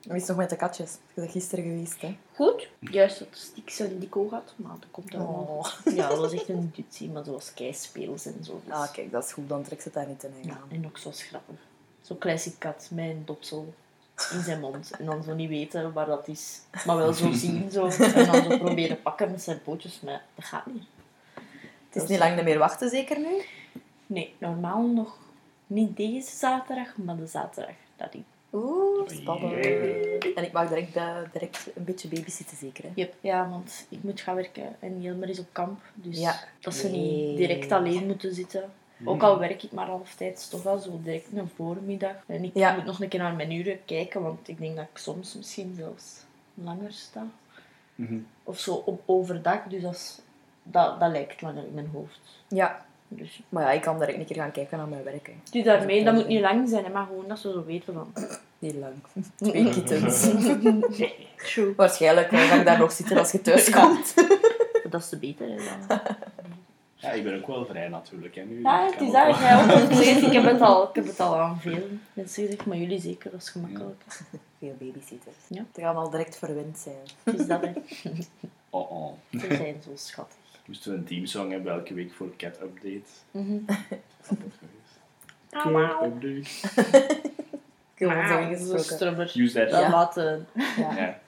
Hoe 0.07 0.15
is 0.15 0.21
het 0.21 0.29
nog 0.29 0.37
met 0.37 0.51
de 0.51 0.57
katjes? 0.57 0.93
Je 1.15 1.21
bent 1.21 1.31
gisteren 1.33 1.65
geweest, 1.65 2.01
hè? 2.01 2.17
Goed. 2.35 2.69
Juist 2.79 3.19
dat 3.19 3.29
Stix 3.31 3.81
en 3.81 3.99
Dico 3.99 4.29
had, 4.31 4.53
maar 4.57 4.73
dat 4.81 4.89
komt 4.91 5.15
allemaal. 5.15 5.43
Oh. 5.43 5.67
Ja, 5.97 6.09
dat 6.09 6.19
was 6.19 6.33
echt 6.33 6.49
een 6.49 6.73
dutsie, 6.75 7.09
maar 7.11 7.25
zoals 7.25 7.55
keispeels 7.55 8.27
en 8.27 8.45
zo. 8.45 8.61
dus- 8.65 8.75
Ah, 8.75 8.93
kijk, 8.93 9.11
dat 9.11 9.25
is 9.25 9.33
goed. 9.33 9.49
Dan 9.49 9.63
trekt 9.63 9.83
ze 9.83 9.91
daar 9.93 10.07
niet 10.07 10.23
in 10.25 10.33
Ja, 10.43 10.51
aan. 10.51 10.69
en 10.71 10.87
ook 10.87 10.99
zo 10.99 11.11
grappig. 11.13 11.57
Zo'n 12.01 12.19
classic 12.19 12.55
kat 12.59 12.89
met 12.93 13.05
een 13.05 13.23
dopsel 13.25 13.75
in 14.33 14.43
zijn 14.43 14.61
mond. 14.61 14.91
En 14.99 15.05
dan 15.05 15.23
zo 15.23 15.35
niet 15.35 15.49
weten 15.49 15.93
waar 15.93 16.07
dat 16.07 16.29
is. 16.29 16.61
Maar 16.87 16.97
wel 16.97 17.13
zo 17.13 17.33
zien. 17.33 17.71
Zo. 17.71 17.87
En 17.87 18.27
dan 18.27 18.43
zo 18.51 18.59
proberen 18.59 19.03
pakken 19.03 19.31
met 19.31 19.43
zijn 19.43 19.63
pootjes. 19.63 20.01
Maar 20.01 20.25
dat 20.35 20.45
gaat 20.45 20.67
niet. 20.67 20.85
Het 21.91 22.03
is 22.03 22.09
niet 22.09 22.19
lang 22.19 22.43
meer 22.43 22.59
wachten, 22.59 22.91
zeker 22.91 23.19
nu? 23.19 23.43
Nee, 24.07 24.35
normaal 24.39 24.83
nog 24.87 25.17
niet 25.67 25.97
deze 25.97 26.37
zaterdag, 26.37 26.97
maar 26.97 27.17
de 27.17 27.27
zaterdag 27.27 27.75
daarin. 27.97 28.25
Oeh, 28.53 29.09
spannend. 29.09 29.65
En 30.35 30.45
ik 30.45 30.53
mag 30.53 30.69
direct, 30.69 30.97
eh, 30.97 31.17
direct 31.33 31.71
een 31.75 31.85
beetje 31.85 32.09
babysitten, 32.09 32.57
zeker, 32.57 32.85
hè? 32.85 32.91
Yep. 32.95 33.15
Ja, 33.21 33.49
want 33.49 33.87
ik 33.89 34.03
moet 34.03 34.21
gaan 34.21 34.35
werken 34.35 34.77
en 34.81 35.03
Jelmer 35.03 35.29
is 35.29 35.39
op 35.39 35.47
kamp. 35.53 35.81
Dus 35.95 36.19
Ja. 36.19 36.41
dat 36.61 36.75
ze 36.75 36.89
Nee. 36.89 37.01
niet 37.01 37.37
direct 37.37 37.73
alleen 37.73 38.07
moeten 38.07 38.35
zitten. 38.35 38.71
Ook 39.05 39.23
al 39.23 39.39
werk 39.39 39.63
ik 39.63 39.73
maar 39.73 39.87
halftijds, 39.87 40.49
toch 40.49 40.63
wel 40.63 40.79
zo 40.79 41.01
direct 41.03 41.27
een 41.35 41.49
voormiddag. 41.55 42.15
En 42.27 42.45
ik 42.45 42.51
Ja. 42.55 42.75
moet 42.75 42.85
nog 42.85 43.01
een 43.01 43.09
keer 43.09 43.21
naar 43.21 43.35
mijn 43.37 43.53
uren 43.53 43.85
kijken, 43.85 44.23
want 44.23 44.49
ik 44.49 44.59
denk 44.59 44.77
dat 44.77 44.87
ik 44.93 44.99
soms 44.99 45.35
misschien 45.35 45.75
zelfs 45.77 46.25
langer 46.55 46.93
sta. 46.93 47.27
Mhm. 47.95 48.19
Of 48.45 48.59
zo 48.59 48.75
op 48.75 49.03
overdag, 49.07 49.63
dus 49.69 49.83
dat, 49.83 49.95
is- 49.95 50.21
dat, 50.63 51.01
dat 51.01 51.11
lijkt 51.11 51.41
langer 51.43 51.67
in 51.67 51.75
mijn 51.75 51.91
hoofd. 51.93 52.21
Ja. 52.49 52.87
Dus, 53.13 53.43
Maar 53.49 53.63
ja, 53.63 53.71
ik 53.71 53.81
kan 53.81 53.99
direct 53.99 54.19
een 54.19 54.25
keer 54.25 54.37
gaan 54.37 54.53
kijken 54.53 54.79
naar 54.79 54.87
mijn 54.89 55.03
werk, 55.05 55.27
hè. 55.27 55.33
dus 55.51 55.65
daarmee, 55.65 56.05
dat 56.05 56.15
moet 56.15 56.27
niet 56.27 56.41
lang 56.41 56.69
zijn, 56.69 56.85
hè, 56.85 56.91
maar 56.91 57.07
gewoon 57.07 57.29
dat 57.29 57.39
ze 57.39 57.53
zo 57.53 57.65
weten 57.65 57.95
van... 57.95 58.13
Niet 58.59 58.75
lang. 58.75 58.95
Twee 59.37 59.71
kittens. 59.71 60.29
True. 61.53 61.73
Waarschijnlijk 61.77 62.29
ga 62.29 62.55
ik 62.55 62.65
daar 62.65 62.79
nog 62.79 62.93
zitten 62.93 63.19
als 63.19 63.33
je 63.33 63.41
thuis 63.43 63.71
komt. 63.81 64.15
Dat 64.91 65.01
is 65.01 65.09
te 65.09 65.17
beter, 65.19 65.47
hè. 65.49 65.57
dan. 65.89 66.01
Ja, 66.95 67.11
ik 67.11 67.25
ben 67.25 67.37
ook 67.37 67.47
wel 67.47 67.67
vrij 67.67 67.89
natuurlijk. 67.89 68.35
Hè, 68.35 68.43
nu. 68.43 68.61
Ja, 68.63 68.85
het 68.91 69.01
is 69.01 69.13
dat. 69.13 69.27
wel- 69.27 69.39
Jij 69.39 69.57
ook 69.65 69.91
ik 70.27 70.33
heb 70.33 70.45
het 70.45 70.61
al, 70.61 70.89
ik 70.89 70.95
heb 70.95 71.07
het 71.07 71.21
al 71.21 71.37
aan 71.37 71.61
veel 71.61 71.87
mensen 72.13 72.43
gezegd, 72.45 72.67
maar 72.67 72.77
jullie 72.77 73.01
zeker, 73.01 73.31
dat 73.31 73.41
is 73.41 73.49
gemakkelijk. 73.49 74.03
Veel 74.59 74.75
babysitters. 74.79 75.37
Ja. 75.49 75.65
Die 75.73 75.85
gaan 75.85 75.97
al 75.97 76.11
direct 76.11 76.37
verwend 76.39 76.79
zijn. 76.79 76.97
Het 77.23 77.39
is 77.41 77.47
dat, 77.47 77.61
hè. 77.61 77.73
Oh, 78.71 78.91
oh. 78.93 79.13
Ze 79.31 79.47
zijn 79.57 79.77
zo 79.85 79.91
schattig. 79.95 80.37
Moesten 80.71 80.93
we 80.93 80.99
een 80.99 81.05
teamsong 81.05 81.53
hebben 81.53 81.73
elke 81.73 81.95
week 81.95 82.13
voor 82.13 82.37
Cat 82.37 82.61
Update? 82.63 83.11
Geweest. 84.23 85.01
Ah, 85.51 85.63
Cat. 85.63 86.05
Update. 86.05 86.49
Ingesproken. 88.41 88.85
strubber. 88.85 89.33
Use 89.37 89.55
that. 89.55 89.71
Ja. 89.71 89.91
laten... 89.91 90.47
Ja. 90.77 91.19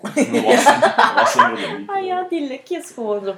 Wassen. 0.00 0.80
Wassen 1.14 1.48
voor 1.48 1.56
de 1.56 1.76
week. 1.76 1.90
Ah 1.90 2.04
ja, 2.04 2.26
die 2.28 2.48
lekjes 2.48 2.90
gewoon 2.90 3.24
zo. 3.24 3.36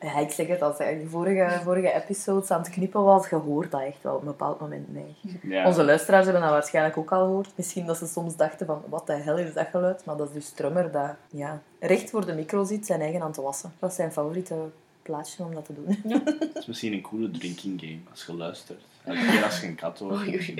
Ja, 0.00 0.18
ik 0.18 0.30
zeg 0.30 0.46
het, 0.46 0.62
als 0.62 0.78
ik 0.78 0.98
die 0.98 1.08
vorige, 1.08 1.60
vorige 1.62 1.92
episodes 1.92 2.50
aan 2.50 2.60
het 2.60 2.70
knippen 2.70 3.02
was, 3.02 3.28
je 3.28 3.36
hoort 3.36 3.70
dat 3.70 3.80
echt 3.80 4.02
wel 4.02 4.14
op 4.14 4.20
een 4.20 4.26
bepaald 4.26 4.60
moment 4.60 4.92
mee. 4.92 5.16
Ja. 5.42 5.66
Onze 5.66 5.84
luisteraars 5.84 6.24
hebben 6.24 6.42
dat 6.42 6.50
waarschijnlijk 6.50 6.96
ook 6.96 7.12
al 7.12 7.24
gehoord. 7.24 7.52
Misschien 7.54 7.86
dat 7.86 7.96
ze 7.96 8.06
soms 8.06 8.36
dachten 8.36 8.66
van, 8.66 8.82
wat 8.88 9.06
de 9.06 9.12
hel 9.12 9.38
is 9.38 9.54
dat 9.54 9.66
geluid? 9.70 10.04
Maar 10.04 10.16
dat 10.16 10.28
is 10.28 10.34
dus 10.34 10.50
Trummer 10.50 10.92
dat 10.92 11.10
ja, 11.30 11.62
recht 11.80 12.10
voor 12.10 12.26
de 12.26 12.32
micro 12.32 12.64
zit, 12.64 12.86
zijn 12.86 13.00
eigen 13.00 13.22
aan 13.22 13.32
te 13.32 13.42
wassen. 13.42 13.72
Dat 13.78 13.90
is 13.90 13.96
zijn 13.96 14.12
favoriete 14.12 14.54
plaatsje 15.02 15.42
om 15.42 15.54
dat 15.54 15.64
te 15.64 15.74
doen. 15.74 16.00
Het 16.38 16.56
is 16.56 16.66
misschien 16.66 16.92
een 16.92 17.02
coole 17.02 17.30
drinking 17.30 17.80
game 17.80 18.00
als 18.10 18.24
je 18.26 18.34
luistert. 18.34 18.82
Elke 19.04 19.26
keer 19.26 19.44
als 19.44 19.60
je 19.60 19.66
een 19.66 19.74
kat 19.74 19.98
hoort. 19.98 20.52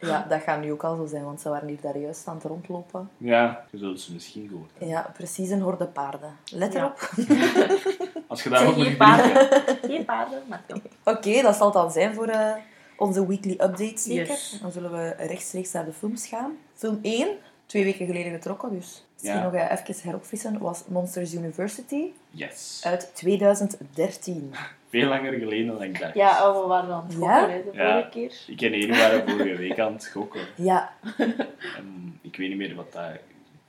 Ja, 0.00 0.26
dat 0.28 0.42
gaat 0.42 0.60
nu 0.60 0.72
ook 0.72 0.84
al 0.84 0.96
zo 0.96 1.06
zijn, 1.06 1.24
want 1.24 1.40
ze 1.40 1.48
waren 1.48 1.68
hier 1.68 1.80
daar 1.80 1.98
juist 1.98 2.26
aan 2.26 2.34
het 2.34 2.44
rondlopen. 2.44 3.10
Ja, 3.16 3.64
je 3.70 3.78
zult 3.78 4.00
ze 4.00 4.12
misschien 4.12 4.48
gehoord 4.48 4.70
hebben. 4.70 4.88
Ja, 4.88 5.10
precies 5.14 5.50
een 5.50 5.60
horde 5.60 5.86
paarden. 5.86 6.36
Let 6.52 6.72
Ja. 6.72 6.94
Als 8.30 8.42
je 8.42 8.48
daar 8.48 8.64
nog 8.64 8.74
Geen 8.74 8.84
moet 8.84 8.96
paarden. 8.96 9.32
drinken. 9.48 9.90
Geen 9.90 10.04
paarden, 10.04 10.42
maar 10.48 10.62
toch. 10.66 10.78
Oké, 11.04 11.42
dat 11.42 11.56
zal 11.56 11.64
het 11.66 11.74
dan 11.74 11.90
zijn 11.90 12.14
voor 12.14 12.26
eh, 12.26 12.52
onze 12.96 13.26
weekly 13.26 13.52
update 13.52 13.92
zeker. 13.98 14.26
Yes. 14.26 14.58
Dan 14.62 14.72
zullen 14.72 14.92
we 14.92 15.14
rechtstreeks 15.26 15.72
naar 15.72 15.84
de 15.84 15.92
films 15.92 16.26
gaan. 16.26 16.52
Film 16.74 16.98
1, 17.02 17.28
twee 17.66 17.84
weken 17.84 18.06
geleden 18.06 18.32
getrokken, 18.32 18.70
dus 18.70 19.04
misschien 19.14 19.38
Ja. 19.38 19.44
nog 19.44 19.54
eh, 19.54 19.78
even 19.88 19.94
heropfrissen, 20.08 20.58
was 20.58 20.82
Monsters 20.88 21.34
University 21.34 22.04
Yes. 22.30 22.80
uit 22.84 23.10
2013. 23.14 24.54
Veel 24.90 25.08
langer 25.08 25.32
geleden 25.32 25.66
dan 25.66 25.82
ik 25.82 25.98
dacht. 26.00 26.14
Ja, 26.14 26.48
oh, 26.50 26.62
we 26.62 26.66
waren 26.68 26.94
aan 26.94 27.04
het 27.06 27.14
gokken, 27.14 27.48
de 27.48 27.70
Ja. 27.72 27.90
vorige 27.92 28.08
keer. 28.10 28.32
Ik 28.46 28.60
en 28.62 28.72
Eri 28.72 28.88
waren 28.90 29.28
vorige 29.28 29.56
week 29.56 29.78
aan 29.78 29.92
het 29.92 30.06
gokken. 30.06 30.40
Ja, 30.56 30.92
En 31.76 32.18
ik 32.22 32.36
weet 32.36 32.48
niet 32.48 32.56
meer 32.58 32.74
wat 32.74 32.92
dat 32.92 33.04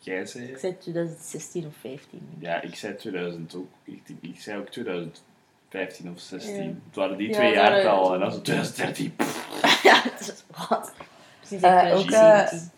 jij 0.03 0.25
zei. 0.25 0.45
Ik 0.45 0.57
zei 0.57 0.77
2016 0.77 1.65
of 1.65 1.73
15. 1.81 2.29
Ja, 2.39 2.61
ik 2.61 2.75
zei 2.75 2.95
2000 2.95 3.55
ook. 3.55 3.67
Ik, 3.83 4.01
ik 4.21 4.39
zei 4.41 4.59
ook 4.59 4.67
2015 4.69 6.11
of 6.13 6.19
16. 6.19 6.55
Ja. 6.55 6.61
Het 6.63 6.95
waren 6.95 7.17
die 7.17 7.27
Ja, 7.27 7.33
twee 7.33 7.53
dat 7.53 7.63
jaartallen. 7.63 8.13
En 8.13 8.19
dan 8.19 8.31
zo 8.31 8.41
2013. 8.41 9.15
pff. 9.15 9.49
Ja, 9.83 10.01
het 10.01 10.19
is 10.19 10.43
wat. 10.69 10.91
Precies, 11.39 11.61
ik 11.61 11.93
ook, 11.93 12.11
eh, 12.11 12.47
17. 12.47 12.71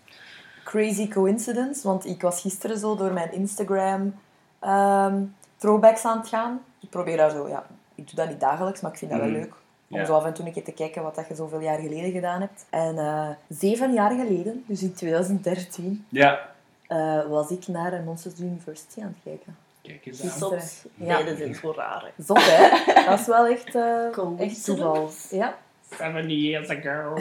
crazy 0.63 1.07
coincidence, 1.07 1.87
want 1.87 2.05
ik 2.05 2.21
was 2.21 2.41
gisteren 2.41 2.77
zo 2.77 2.95
door 2.95 3.11
mijn 3.13 3.31
Instagram 3.33 4.15
ehm, 4.59 5.23
throwbacks 5.57 6.05
aan 6.05 6.17
het 6.17 6.27
gaan. 6.27 6.61
Ik 6.79 6.89
probeer 6.89 7.17
daar 7.17 7.29
zo, 7.31 7.47
ja, 7.47 7.65
ik 7.95 8.05
doe 8.07 8.15
dat 8.15 8.29
niet 8.29 8.39
dagelijks, 8.39 8.81
maar 8.81 8.91
ik 8.91 8.97
vind 8.97 9.11
dat 9.11 9.19
wel 9.19 9.29
Mhm. 9.29 9.37
leuk. 9.39 9.53
Om 9.89 9.99
Ja. 9.99 10.05
zo 10.05 10.13
af 10.15 10.25
en 10.25 10.33
toe 10.33 10.45
een 10.45 10.53
keer 10.53 10.63
te 10.63 10.71
kijken 10.71 11.03
wat 11.03 11.15
dat 11.15 11.27
je 11.27 11.35
zoveel 11.35 11.59
jaar 11.59 11.79
geleden 11.79 12.11
gedaan 12.11 12.41
hebt. 12.41 12.65
En 12.69 12.97
eh, 12.97 13.29
zeven 13.49 13.93
jaar 13.93 14.11
geleden, 14.11 14.63
dus 14.67 14.81
in 14.81 14.93
2013, 14.93 16.05
Ja. 16.09 16.51
Eh, 16.87 17.25
was 17.29 17.49
ik 17.49 17.67
naar 17.67 17.93
een 17.93 18.03
Monsters 18.03 18.39
University 18.39 19.01
aan 19.01 19.07
het 19.07 19.17
kijken. 19.23 19.57
Kijk 19.81 20.05
eens 20.05 20.21
aan. 20.23 20.29
Soms, 20.29 20.83
Ja. 20.95 21.05
beide 21.05 21.35
zijn 21.35 21.55
zo 21.55 21.73
raar. 21.75 22.11
hè. 22.15 22.23
Zot, 22.23 22.37
hè? 22.41 22.93
Dat 23.05 23.19
is 23.19 23.25
wel 23.25 23.45
echt, 23.47 23.75
eh 23.75 24.39
echt 24.39 24.65
toeval. 24.65 25.09
Ja. 25.29 25.57
Seven 25.97 26.29
years 26.29 26.69
ago. 26.69 27.17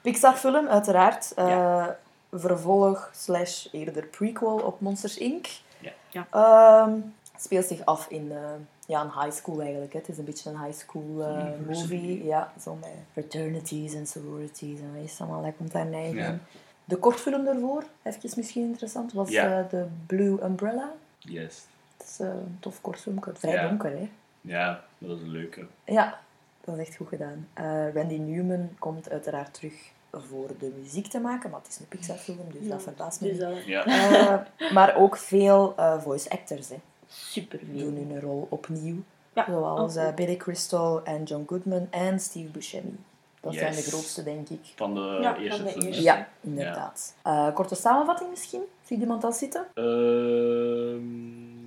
Pixar-film, 0.00 0.66
uiteraard. 0.68 1.32
Eh, 1.36 1.48
Ja. 1.48 1.98
Vervolg 2.36 3.10
slash 3.12 3.66
eerder 3.72 4.04
prequel 4.06 4.56
op 4.58 4.80
Monsters 4.80 5.18
Inc. 5.18 5.46
Ja. 5.78 5.90
Ja. 6.08 6.26
Ehm, 6.30 6.92
speelt 7.38 7.66
zich 7.66 7.84
af 7.84 8.06
in 8.08 8.32
eh, 8.32 8.38
ja, 8.86 9.00
een 9.00 9.22
high 9.22 9.36
school 9.36 9.60
eigenlijk. 9.60 9.92
Hè. 9.92 9.98
Het 9.98 10.08
is 10.08 10.18
een 10.18 10.24
beetje 10.24 10.50
een 10.50 10.60
high 10.64 10.78
school 10.78 11.26
movie. 11.66 12.24
Ja, 12.24 12.52
zo 12.62 12.74
met 12.80 12.90
fraternities 13.12 13.94
en 13.94 14.06
sororities 14.06 14.78
en 14.80 15.00
is 15.02 15.10
het 15.10 15.20
allemaal. 15.20 15.42
Dat 15.42 15.52
komt 15.56 15.72
daar 15.72 15.86
neig 15.86 16.14
Ja. 16.14 16.38
De 16.84 16.96
kortfilm 16.96 17.44
daarvoor, 17.44 17.84
even 18.02 18.30
misschien 18.36 18.62
interessant, 18.64 19.12
was 19.12 19.28
Ja. 19.30 19.58
eh, 19.62 19.70
de 19.70 19.86
Blue 20.06 20.42
Umbrella. 20.42 20.92
Yes. 21.18 21.64
Het 21.96 22.06
is 22.08 22.20
eh, 22.20 22.26
een 22.28 22.56
tof 22.60 22.80
kortfilm, 22.80 23.18
vrij 23.32 23.52
Ja. 23.52 23.68
donker 23.68 23.90
hè. 23.90 24.10
Ja, 24.40 24.84
dat 24.98 25.16
is 25.16 25.22
een 25.22 25.30
leuke. 25.30 25.66
Ja, 25.84 26.20
dat 26.64 26.78
is 26.78 26.86
echt 26.86 26.96
goed 26.96 27.08
gedaan. 27.08 27.48
Eh, 27.54 27.94
Randy 27.94 28.16
Newman 28.18 28.70
komt 28.78 29.10
uiteraard 29.10 29.54
terug 29.54 29.72
voor 30.10 30.48
de 30.58 30.72
muziek 30.80 31.06
te 31.06 31.20
maken, 31.20 31.50
maar 31.50 31.60
het 31.60 31.68
is 31.68 31.78
een 31.78 31.88
Pixar-film, 31.88 32.38
dus 32.52 32.68
dat 32.68 32.82
verbaast 32.82 33.20
me 33.20 33.28
Dus 33.28 33.36
niet. 33.38 33.46
dat 33.48 33.64
Ja. 33.64 33.84
Eh, 33.86 34.72
maar 34.72 34.96
ook 34.96 35.16
veel 35.16 35.74
eh, 35.76 36.00
voice 36.00 36.30
actors 36.30 36.68
hè, 36.68 36.76
super 37.06 37.58
doen 37.72 37.94
hun 37.96 38.20
rol 38.20 38.46
opnieuw. 38.50 38.96
Ja, 39.34 39.44
Zoals 39.48 39.96
eh, 39.96 40.14
Billy 40.14 40.36
Crystal 40.36 41.04
en 41.04 41.22
John 41.22 41.44
Goodman 41.46 41.86
en 41.90 42.20
Steve 42.20 42.48
Buscemi. 42.50 42.96
Dat 43.44 43.54
zijn 43.54 43.74
de 43.74 43.82
grootste, 43.82 44.22
denk 44.22 44.48
ik. 44.48 44.60
Van 44.76 44.94
de 44.94 45.18
Ja, 45.20 45.36
eerste 45.36 45.56
van 45.56 45.66
de 45.66 45.72
film. 45.72 45.86
eerste. 45.86 46.02
Ja, 46.02 46.28
inderdaad. 46.40 47.14
Eh, 47.22 47.54
korte 47.54 47.74
samenvatting 47.74 48.30
misschien? 48.30 48.62
Zie 48.86 48.98
iemand 49.00 49.24
al 49.24 49.32
zitten? 49.32 49.66
Ehm, 49.74 51.02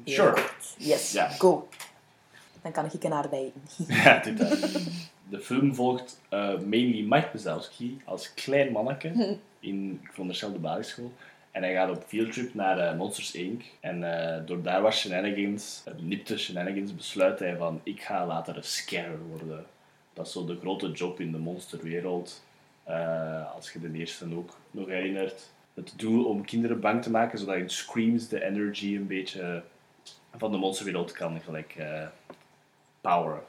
sure. 0.05 0.43
Yes, 0.77 1.11
Ja. 1.11 1.27
go. 1.29 1.67
Dan 2.61 2.71
kan 2.71 2.85
ik 2.93 3.03
een 3.03 3.13
aardbei 3.13 3.51
in. 3.77 3.85
Ja, 3.95 4.19
dit 4.19 4.37
daar. 4.37 4.57
de 5.29 5.39
film 5.39 5.75
volgt 5.75 6.19
eh, 6.29 6.47
mainly 6.59 7.01
Mike 7.09 7.29
Wazowski 7.33 8.01
als 8.05 8.33
klein 8.33 8.71
manneke 8.71 9.07
in, 9.59 9.99
ik 10.03 10.09
veronderstel, 10.11 10.51
de 10.51 10.59
basisschool. 10.59 11.11
En 11.51 11.63
hij 11.63 11.73
gaat 11.73 11.89
op 11.89 12.03
fieldtrip 12.07 12.53
naar 12.53 12.79
eh, 12.79 12.97
Monsters 12.97 13.31
Inc. 13.31 13.63
En 13.79 14.03
eh, 14.37 14.45
door 14.45 14.61
daar 14.61 14.81
was 14.81 14.99
shenanigans, 14.99 15.83
nipte 15.97 16.37
shenanigans, 16.37 16.95
besluit 16.95 17.39
hij 17.39 17.55
van 17.57 17.79
ik 17.83 18.01
ga 18.01 18.25
later 18.25 18.57
een 18.57 18.63
scare 18.63 19.17
worden. 19.29 19.65
Dat 20.17 20.25
is 20.25 20.31
zo 20.31 20.45
de 20.45 20.57
grote 20.59 20.91
job 20.91 21.19
in 21.19 21.31
de 21.31 21.37
monsterwereld. 21.37 22.43
Eh, 22.83 23.55
als 23.55 23.71
je 23.71 23.79
de 23.79 23.97
eerste 23.97 24.35
ook 24.35 24.57
nog 24.71 24.87
herinnert. 24.87 25.49
Het 25.73 25.93
doel 25.95 26.25
om 26.25 26.45
kinderen 26.45 26.79
bang 26.79 27.03
te 27.03 27.11
maken, 27.11 27.39
zodat 27.39 27.55
in 27.55 27.69
Screams 27.69 28.27
de 28.27 28.43
energy 28.43 28.95
een 28.95 29.07
beetje 29.07 29.63
van 30.35 30.51
de 30.51 30.57
monsterwereld 30.57 31.11
kan 31.11 31.41
gelijk 31.41 31.75
eh 31.77 32.07
poweren. 33.01 33.43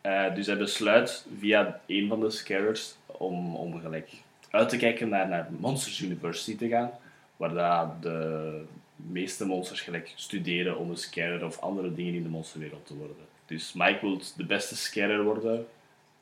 Eh, 0.00 0.34
dus 0.34 0.46
hij 0.46 0.56
besluit 0.56 1.26
via 1.38 1.80
een 1.86 2.08
van 2.08 2.20
de 2.20 2.30
scarers 2.30 2.94
om, 3.06 3.56
om 3.56 3.80
gelijk 3.80 4.10
uit 4.50 4.68
te 4.68 4.76
kijken 4.76 5.08
naar, 5.08 5.28
naar 5.28 5.48
Monsters 5.58 6.00
University 6.00 6.56
te 6.56 6.68
gaan, 6.68 6.90
waar 7.36 8.00
de 8.00 8.64
meeste 8.96 9.46
monsters 9.46 9.80
gelijk 9.80 10.12
studeren 10.14 10.78
om 10.78 10.90
een 10.90 10.96
scarer 10.96 11.44
of 11.44 11.60
andere 11.60 11.94
dingen 11.94 12.14
in 12.14 12.22
de 12.22 12.28
monsterwereld 12.28 12.86
te 12.86 12.96
worden. 12.96 13.16
Dus 13.46 13.72
Mike 13.72 13.98
wil 14.00 14.20
de 14.36 14.46
beste 14.46 14.76
scarer 14.76 15.22
worden 15.22 15.66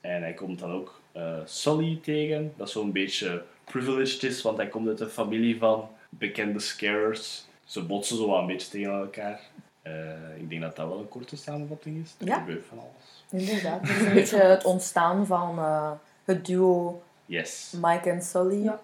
en 0.01 0.23
hij 0.23 0.35
komt 0.35 0.59
dan 0.59 0.73
ook 0.73 1.01
eh, 1.13 1.39
Sully 1.45 1.99
tegen, 2.03 2.53
dat 2.57 2.71
zo'n 2.71 2.93
beetje 2.93 3.43
privileged 3.65 4.23
is, 4.23 4.43
want 4.43 4.57
hij 4.57 4.67
komt 4.69 4.89
uit 4.89 5.01
een 5.01 5.09
familie 5.09 5.59
van 5.59 5.89
bekende 6.09 6.59
scarers. 6.61 7.47
Ze 7.65 7.83
botsen 7.87 8.17
zo 8.17 8.27
wel 8.29 8.39
een 8.39 8.47
beetje 8.47 8.69
tegen 8.71 8.93
elkaar. 8.93 9.41
Eh, 9.83 10.37
ik 10.37 10.49
denk 10.51 10.63
dat 10.63 10.77
dat 10.77 10.89
wel 10.89 10.99
een 10.99 11.09
korte 11.09 11.37
samenvatting 11.37 12.05
is. 12.05 12.15
Er 12.19 12.27
Ja. 12.27 12.39
gebeurt 12.39 12.67
van 12.67 12.79
alles. 12.79 13.43
Inderdaad. 13.45 13.81
Het 13.89 13.91
is 14.01 14.03
een 14.07 14.15
beetje 14.15 14.39
het 14.43 14.65
ontstaan 14.65 15.27
van 15.27 15.59
eh, 15.59 15.91
het 16.25 16.47
duo 16.47 17.03
Yes. 17.27 17.75
Mike 17.81 18.11
en 18.11 18.23
Sully. 18.23 18.63
Ja. 18.63 18.81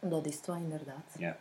Dat 0.00 0.26
is 0.26 0.34
het 0.36 0.46
wel 0.46 0.56
inderdaad. 0.56 1.06
Ja. 1.18 1.36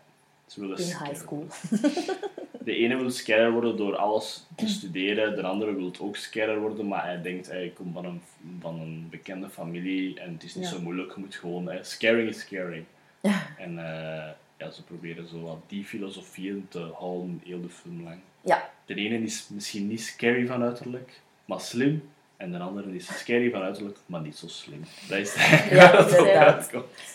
Ze 0.48 0.60
willen 0.60 0.78
In 0.78 0.84
high 0.86 1.16
school. 1.16 1.46
De 2.70 2.76
ene 2.76 2.98
wil 2.98 3.10
scarer 3.12 3.52
worden 3.52 3.78
door 3.78 3.96
alles 3.96 4.46
te 4.56 4.68
studeren, 4.68 5.36
de 5.36 5.42
andere 5.42 5.76
wil 5.76 5.92
ook 6.00 6.16
scarer 6.16 6.60
worden, 6.60 6.88
maar 6.88 7.04
hij 7.04 7.22
denkt, 7.22 7.48
hey, 7.48 7.66
ik 7.66 7.74
kom 7.76 7.94
van 7.94 8.06
een, 8.06 8.22
van 8.60 8.80
een 8.80 9.08
bekende 9.10 9.50
familie 9.50 10.20
en 10.20 10.34
het 10.34 10.44
is 10.44 10.56
niet 10.56 10.64
Ja. 10.70 10.72
zo 10.76 10.82
moeilijk, 10.82 11.14
je 11.16 11.20
moet 11.20 11.36
gewoon, 11.36 11.66
hey, 11.68 11.80
scaring 11.84 12.30
is 12.30 12.40
scaring. 12.40 12.86
Ja. 13.22 13.42
En 13.58 13.78
eh, 13.80 14.30
ja, 14.58 14.70
ze 14.72 14.84
proberen 14.84 15.28
zo 15.28 15.42
wat 15.42 15.58
die 15.68 15.84
filosofieën 15.86 16.66
te 16.70 16.80
houden 17.00 17.42
heel 17.46 17.62
de 17.62 17.70
film 17.70 18.04
lang. 18.04 18.20
Ja. 18.42 18.70
De 18.86 18.96
ene 18.96 19.22
is 19.22 19.48
misschien 19.54 19.88
niet 19.88 20.02
scary 20.02 20.46
van 20.48 20.64
uiterlijk, 20.64 21.20
maar 21.46 21.60
slim. 21.62 22.10
En 22.38 22.52
de 22.52 22.58
andere 22.60 22.96
is 22.96 23.18
scary 23.20 23.52
van 23.52 23.62
uiterlijk, 23.62 23.98
maar 24.06 24.22
niet 24.22 24.38
zo 24.38 24.48
slim. 24.48 24.84
Dat 25.08 25.18
is 25.18 25.34
Ja, 25.70 25.92
dat 25.92 26.18
inderdaad. 26.18 26.72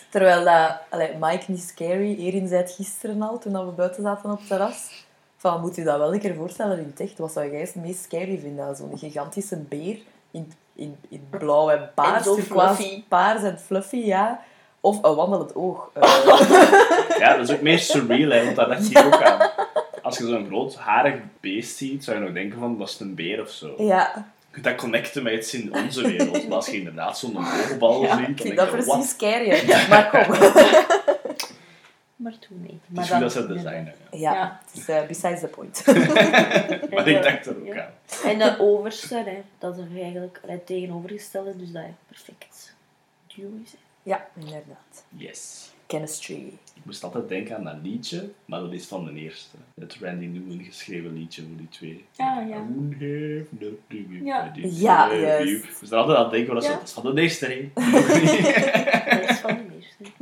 Terwijl 0.09 0.43
dat, 0.43 0.79
allee, 0.89 1.09
Mike 1.19 1.51
niet 1.51 1.61
scary, 1.61 2.15
Erin 2.19 2.47
zei 2.47 2.61
het 2.61 2.71
gisteren 2.71 3.21
al, 3.21 3.39
toen 3.39 3.65
we 3.65 3.71
buiten 3.71 4.03
zaten 4.03 4.31
op 4.31 4.37
het 4.39 4.47
terras. 4.47 5.04
Van, 5.51 5.61
moet 5.61 5.77
u 5.77 5.83
dat 5.83 5.97
wel 5.97 6.13
een 6.13 6.19
keer 6.19 6.35
voorstellen 6.35 6.77
in 6.79 6.85
het 6.89 6.99
echt? 6.99 7.17
Wat 7.17 7.31
zou 7.31 7.51
jij 7.51 7.59
het 7.59 7.75
meest 7.75 8.03
scary 8.03 8.39
vinden? 8.39 8.75
Zo'n 8.75 8.97
gigantische 8.97 9.57
beer 9.57 9.97
in, 10.31 10.51
in, 10.75 10.95
in 11.09 11.27
blauw 11.29 11.69
en 11.69 11.89
paars, 11.95 12.27
En 12.27 12.43
fluffy. 12.43 13.03
paars 13.07 13.43
en 13.43 13.59
fluffy, 13.59 13.97
ja. 13.97 14.39
Of 14.79 15.03
een 15.03 15.15
wandelend 15.15 15.55
oog. 15.55 15.89
Eh, 15.93 16.01
Ja, 17.19 17.37
dat 17.37 17.49
is 17.49 17.55
ook 17.55 17.61
meer 17.61 17.79
surreal, 17.79 18.29
hè, 18.29 18.43
want 18.43 18.55
daar 18.55 18.67
dacht 18.67 18.87
je 18.91 19.05
ook 19.05 19.21
aan. 19.21 19.49
Als 20.01 20.17
je 20.17 20.25
zo'n 20.25 20.45
groot 20.47 20.75
harig 20.75 21.15
beest 21.39 21.77
ziet, 21.77 22.03
zou 22.03 22.17
je 22.17 22.23
nog 22.23 22.33
denken 22.33 22.59
van, 22.59 22.77
dat 22.77 22.89
is 22.89 22.99
een 22.99 23.15
beer 23.15 23.41
of 23.41 23.49
zo. 23.49 23.73
ja, 23.77 24.31
Je 24.53 24.61
dat 24.61 24.75
connecten 24.75 25.23
met 25.23 25.33
iets 25.33 25.53
in 25.53 25.75
onze 25.75 26.01
wereld. 26.07 26.47
Maar 26.47 26.55
als 26.57 26.65
je 26.65 26.77
inderdaad 26.77 27.17
zo'n 27.17 27.37
oogbal 27.71 28.01
ja, 28.03 28.17
ziet, 28.17 28.27
ik 28.29 28.37
dan 28.37 28.45
vind 28.45 28.55
denk 28.55 28.57
dat 28.57 28.65
je, 28.65 28.71
precies 28.71 28.93
wat? 28.93 29.05
scary. 29.05 29.49
hè. 29.49 29.87
Maar 29.89 30.09
kom. 30.09 30.35
Maar 32.25 32.39
toen 32.39 32.61
niet. 32.61 32.71
Het 32.71 32.79
Maar 32.95 33.03
is 33.03 33.09
goed 33.09 33.19
dat 33.19 33.31
ze 33.31 33.37
het 33.39 33.47
designen. 33.47 33.93
Ja. 34.11 34.17
Ja, 34.19 34.33
Ja. 34.33 34.59
het 34.65 34.77
is 34.81 34.87
eh, 34.89 35.05
besides 35.07 35.39
the 35.39 35.47
point. 35.47 35.83
Maar 36.93 37.07
ik 37.07 37.23
dacht 37.23 37.45
er 37.45 37.57
ook 37.57 37.65
ja. 37.73 37.85
aan. 38.23 38.29
En 38.31 38.37
de 38.37 38.55
overste, 38.59 39.15
hè, 39.25 39.41
dat 39.57 39.77
is 39.77 39.83
eigenlijk 40.01 40.41
het 40.45 40.65
tegenovergestelde, 40.65 41.57
dus 41.57 41.71
dat 41.71 41.83
je 41.83 41.89
perfect 42.07 42.75
duo 43.35 43.49
is. 43.63 43.73
ja, 44.03 44.27
inderdaad. 44.35 45.03
Yes. 45.09 45.69
Chemistry. 45.87 46.35
Ik 46.73 46.85
moest 46.85 47.03
altijd 47.03 47.29
denken 47.29 47.55
aan 47.57 47.63
dat 47.63 47.75
liedje, 47.83 48.29
maar 48.45 48.59
dat 48.59 48.73
is 48.73 48.85
van 48.85 49.05
de 49.05 49.11
eerste. 49.13 49.57
Het 49.79 49.97
Randy 50.01 50.25
Newman 50.25 50.63
geschreven 50.65 51.13
liedje 51.13 51.41
voor 51.41 51.57
die 51.57 51.69
twee. 51.69 52.05
Ah, 52.17 52.47
ja. 52.49 52.55
I 52.55 52.59
wouldn't 52.59 52.93
have 52.93 53.45
nothing 53.49 54.13
if 54.13 54.23
Ja. 54.23 54.51
Ja, 55.09 55.13
juist. 55.15 55.47
you. 55.49 55.57
Ik 55.57 55.77
moest 55.79 55.91
er 55.91 55.97
altijd 55.97 56.17
aan 56.17 56.29
denken, 56.29 56.53
dat 56.53 56.63
is, 56.63 56.69
Ja. 56.69 56.75
dat 56.79 56.83
is 56.87 56.91
van 56.93 57.15
de 57.15 57.21
eerste. 57.21 57.45
hè. 57.45 57.69
Dat 59.19 59.29
is 59.29 59.39
van 59.39 59.55
de 59.55 59.65
eerste. 59.75 60.13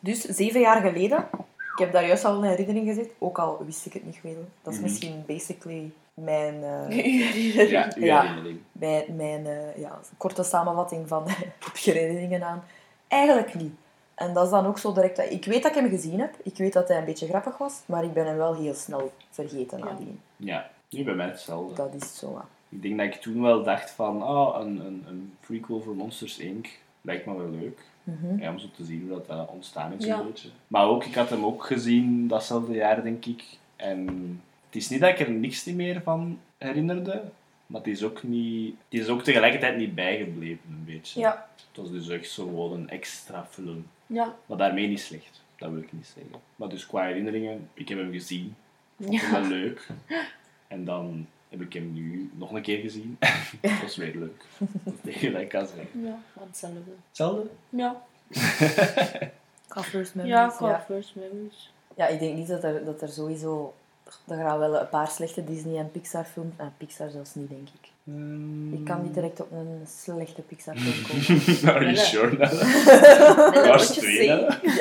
Dus 0.00 0.20
zeven 0.20 0.60
jaar 0.60 0.80
geleden, 0.80 1.28
ik 1.72 1.78
heb 1.78 1.92
daar 1.92 2.06
juist 2.06 2.24
al 2.24 2.36
een 2.36 2.48
herinnering 2.48 2.86
gezet, 2.88 3.10
ook 3.18 3.38
al 3.38 3.64
wist 3.64 3.86
ik 3.86 3.92
het 3.92 4.04
niet 4.04 4.18
veel. 4.20 4.44
Dat 4.62 4.72
is 4.72 4.78
Mhm. 4.78 4.88
misschien 4.88 5.24
basically 5.26 5.90
mijn, 6.14 6.54
eh, 6.64 7.70
ja, 7.70 7.90
uw 7.96 8.04
Ja. 8.04 8.20
herinnering. 8.20 8.58
mijn, 8.72 9.16
mijn 9.16 9.46
eh, 9.46 9.76
ja, 9.78 9.98
korte 10.16 10.42
samenvatting 10.42 11.08
van 11.08 11.24
heb 11.28 11.74
er 11.84 11.92
herinneringen 11.92 12.42
aan. 12.42 12.62
Eigenlijk 13.08 13.54
niet. 13.54 13.72
En 14.14 14.34
dat 14.34 14.44
is 14.44 14.50
dan 14.50 14.66
ook 14.66 14.78
zo 14.78 14.92
direct... 14.92 15.16
dat- 15.16 15.30
Ik 15.30 15.44
weet 15.44 15.62
dat 15.62 15.76
ik 15.76 15.80
hem 15.80 15.90
gezien 15.90 16.20
heb. 16.20 16.34
Ik 16.42 16.56
weet 16.56 16.72
dat 16.72 16.88
hij 16.88 16.98
een 16.98 17.04
beetje 17.04 17.26
grappig 17.28 17.58
was. 17.58 17.80
Maar 17.86 18.04
ik 18.04 18.12
ben 18.12 18.26
hem 18.26 18.36
wel 18.36 18.54
heel 18.54 18.74
snel 18.74 19.12
vergeten 19.30 19.78
Ja. 19.78 19.84
nadien. 19.84 20.20
Ja, 20.36 20.70
nu 20.90 21.04
bij 21.04 21.14
mij 21.14 21.26
hetzelfde. 21.26 21.74
Dat 21.74 21.94
is 21.94 22.18
zo. 22.18 22.30
ja. 22.32 22.44
Ik 22.68 22.82
denk 22.82 22.96
dat 22.98 23.06
ik 23.06 23.14
toen 23.14 23.42
wel 23.42 23.62
dacht 23.62 23.90
van, 23.90 24.22
ah, 24.22 24.60
een, 24.60 24.80
een, 24.86 25.04
een 25.08 25.34
prequel 25.40 25.80
voor 25.80 25.94
Monsters 25.94 26.38
Inc. 26.38 26.68
lijkt 27.00 27.26
me 27.26 27.36
wel 27.36 27.48
leuk. 27.50 27.80
Mhm. 28.02 28.38
Ja, 28.42 28.50
om 28.50 28.58
zo 28.58 28.66
te 28.76 28.84
zien 28.84 29.00
hoe 29.00 29.08
dat, 29.10 29.26
dat 29.26 29.48
ontstaan 29.48 29.92
is 29.92 30.04
Ja. 30.04 30.18
een 30.18 30.26
beetje. 30.26 30.48
Maar 30.66 30.86
ook, 30.86 31.04
ik 31.04 31.14
had 31.14 31.30
hem 31.30 31.44
ook 31.44 31.64
gezien 31.64 32.28
datzelfde 32.28 32.74
jaar, 32.74 33.02
denk 33.02 33.24
ik. 33.24 33.44
En 33.76 34.06
het 34.66 34.76
is 34.76 34.88
niet 34.88 35.00
dat 35.00 35.08
ik 35.10 35.20
er 35.20 35.30
niks 35.30 35.64
meer 35.64 36.02
van 36.02 36.38
herinnerde, 36.58 37.22
maar 37.66 37.80
het 37.80 37.90
is 37.90 38.02
ook, 38.02 38.22
niet, 38.22 38.74
het 38.88 39.00
is 39.00 39.08
ook 39.08 39.22
tegelijkertijd 39.22 39.76
niet 39.76 39.94
bijgebleven, 39.94 40.60
een 40.70 40.84
beetje. 40.84 41.20
Ja. 41.20 41.48
Het 41.68 41.76
was 41.82 41.90
dus 41.90 42.08
echt 42.08 42.30
zo 42.30 42.46
gewoon 42.46 42.72
een 42.72 42.88
extra 42.90 43.46
film. 43.50 43.86
Ja. 44.06 44.36
Maar 44.46 44.58
daarmee 44.58 44.88
niet 44.88 45.00
slecht, 45.00 45.42
dat 45.56 45.70
wil 45.70 45.82
ik 45.82 45.92
niet 45.92 46.06
zeggen. 46.14 46.40
Maar 46.56 46.68
dus 46.68 46.86
qua 46.86 47.04
herinneringen, 47.06 47.68
ik 47.74 47.88
heb 47.88 47.98
hem 47.98 48.12
gezien. 48.12 48.54
Ik 48.96 49.06
vond 49.06 49.20
Ja. 49.20 49.26
hem 49.28 49.40
wel 49.40 49.50
leuk. 49.50 49.86
En 50.68 50.84
dan 50.84 51.26
heb 51.50 51.60
ik 51.60 51.72
hem 51.72 51.92
nu 51.92 52.30
nog 52.34 52.52
een 52.52 52.62
keer 52.62 52.80
gezien. 52.80 53.16
dat 53.60 53.80
was 53.82 53.96
weer 53.96 54.14
leuk. 54.14 54.44
Dat 54.58 54.94
is 54.94 55.00
tegen 55.12 55.32
dat 55.32 55.40
ik 55.40 55.48
kan 55.48 55.66
zeggen. 55.66 56.02
Ja, 56.02 56.18
van 56.32 56.46
hetzelfde. 56.46 56.80
Hetzelfde? 57.08 57.48
Ja, 57.68 58.02
Qua 59.68 59.82
first 59.82 60.14
ja, 60.14 60.22
memories, 60.22 60.56
qua 60.56 60.68
ja. 60.70 60.80
first 60.80 61.14
memories. 61.14 61.72
Ja, 61.96 62.06
ik 62.06 62.18
denk 62.18 62.36
niet 62.36 62.48
dat 62.48 62.64
er, 62.64 62.84
dat 62.84 63.02
er 63.02 63.08
sowieso... 63.08 63.74
Er 64.26 64.36
gaan 64.36 64.58
wel 64.58 64.80
een 64.80 64.88
paar 64.88 65.08
slechte 65.08 65.44
Disney- 65.44 65.78
en 65.78 65.90
Pixar-films... 65.90 66.54
En 66.56 66.72
Pixar 66.76 67.10
zelfs 67.10 67.34
niet, 67.34 67.48
denk 67.48 67.68
ik. 67.68 67.90
Ik 68.72 68.84
kan 68.84 69.02
niet 69.02 69.14
direct 69.14 69.40
op 69.40 69.52
een 69.52 69.86
slechte 70.02 70.42
Pixar-film 70.42 70.94
komen. 71.08 71.74
Are 71.74 71.84
you 71.84 71.96
sure? 71.96 72.36
Cars 72.36 73.88
wat 73.88 73.94
je 73.94 74.00
2, 74.00 74.28
hè? 74.28 74.46
zegt. 74.62 74.76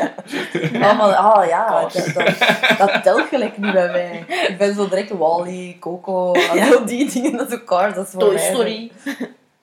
Ja. 0.72 0.86
Allemaal, 0.88 1.14
ah 1.14 1.48
ja, 1.48 1.66
Cars. 1.68 1.94
dat, 1.94 2.14
dat, 2.14 2.38
dat 2.78 3.04
telt 3.04 3.28
gelijk 3.28 3.58
niet 3.58 3.72
bij 3.72 3.92
mij. 3.92 4.26
Ik 4.48 4.56
ben 4.58 4.74
zo 4.76 4.90
direct 4.90 5.10
Wally, 5.10 5.78
Coco, 5.80 6.34
al 6.74 6.86
die 6.86 7.12
dingen, 7.12 7.38
dat 7.38 7.48
is 7.48 7.54
ook 7.54 7.66
Cars, 7.66 7.96
dat 7.96 8.06
is 8.06 8.12
voor 8.12 8.22
Toy 8.22 8.34
mij. 8.34 8.44
Story. 8.44 8.92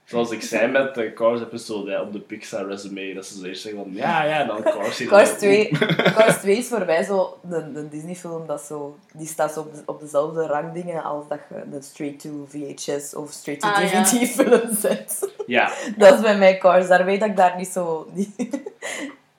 Zoals 0.07 0.31
ik 0.31 0.43
zei 0.43 0.71
met 0.71 0.95
de 0.95 1.13
Cars 1.13 1.41
episode 1.41 1.91
hè, 1.91 2.01
op 2.01 2.13
de 2.13 2.19
Pixar 2.21 2.67
resume, 2.69 3.15
dat 3.15 3.27
ze 3.27 3.39
zo 3.39 3.45
eerst 3.45 3.63
zeggen 3.63 3.83
van 3.83 3.93
ja, 3.95 4.25
ja, 4.25 4.45
dan 4.45 4.63
Cars 4.75 4.99
hier. 4.99 5.09
Cars 5.09 5.31
2, 5.31 5.69
Cars 6.17 6.37
2 6.37 6.57
is 6.57 6.69
voor 6.69 6.85
mij 6.85 7.03
zo 7.05 7.39
de, 7.43 7.73
de 7.73 7.89
Disney-film 7.89 8.47
dat 8.47 8.61
zo, 8.63 8.97
die 9.13 9.27
staat 9.27 9.53
zo 9.53 9.61
op, 9.61 9.75
de- 9.75 9.83
op 9.87 10.01
dezelfde 10.01 10.47
rangdingen 10.47 11.03
als 11.03 11.29
dat 11.29 11.39
je 11.49 11.71
de 11.71 11.83
straight 11.83 12.21
to 12.21 12.47
VHS 12.49 13.15
of 13.15 13.31
straight 13.31 13.63
to 13.63 13.69
Ah, 13.69 13.93
ja. 13.93 14.03
DVD-film 14.03 14.75
zet. 14.81 15.33
Ja, 15.47 15.73
Dat 15.97 16.15
is 16.15 16.21
bij 16.21 16.39
mij 16.39 16.59
Cars, 16.59 16.87
daar 16.89 17.05
weet 17.05 17.21
dat 17.21 17.29
ik 17.29 17.37
daar 17.37 17.57
niet 17.57 17.69
zo... 17.69 18.09
Niet, 18.13 18.37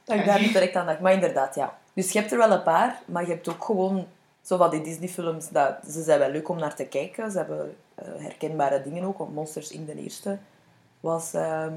dat 0.03 0.17
ik 0.17 0.25
daar 0.25 0.39
niet 0.39 0.53
direct 0.53 0.75
aan 0.75 0.85
dacht. 0.85 0.99
Maar 0.99 1.13
inderdaad, 1.13 1.55
ja. 1.55 1.77
Dus 1.93 2.11
je 2.11 2.19
hebt 2.19 2.31
er 2.31 2.37
wel 2.37 2.51
een 2.51 2.63
paar, 2.63 2.99
maar 3.05 3.23
je 3.23 3.31
hebt 3.31 3.49
ook 3.49 3.63
gewoon 3.63 4.07
zo 4.41 4.57
van 4.57 4.69
die 4.69 4.81
Disney-films, 4.81 5.49
dat, 5.49 5.75
ze 5.91 6.03
zijn 6.03 6.19
wel 6.19 6.29
leuk 6.31 6.49
om 6.49 6.59
naar 6.59 6.75
te 6.75 6.85
kijken. 6.85 7.31
Ze 7.31 7.37
hebben 7.37 7.75
eh, 7.95 8.05
herkenbare 8.17 8.81
dingen 8.83 9.03
ook, 9.03 9.17
want 9.17 9.33
Monsters 9.33 9.71
in 9.71 9.85
de 9.85 9.95
eerste 10.03 10.37
was 10.99 11.33
uh, 11.33 11.67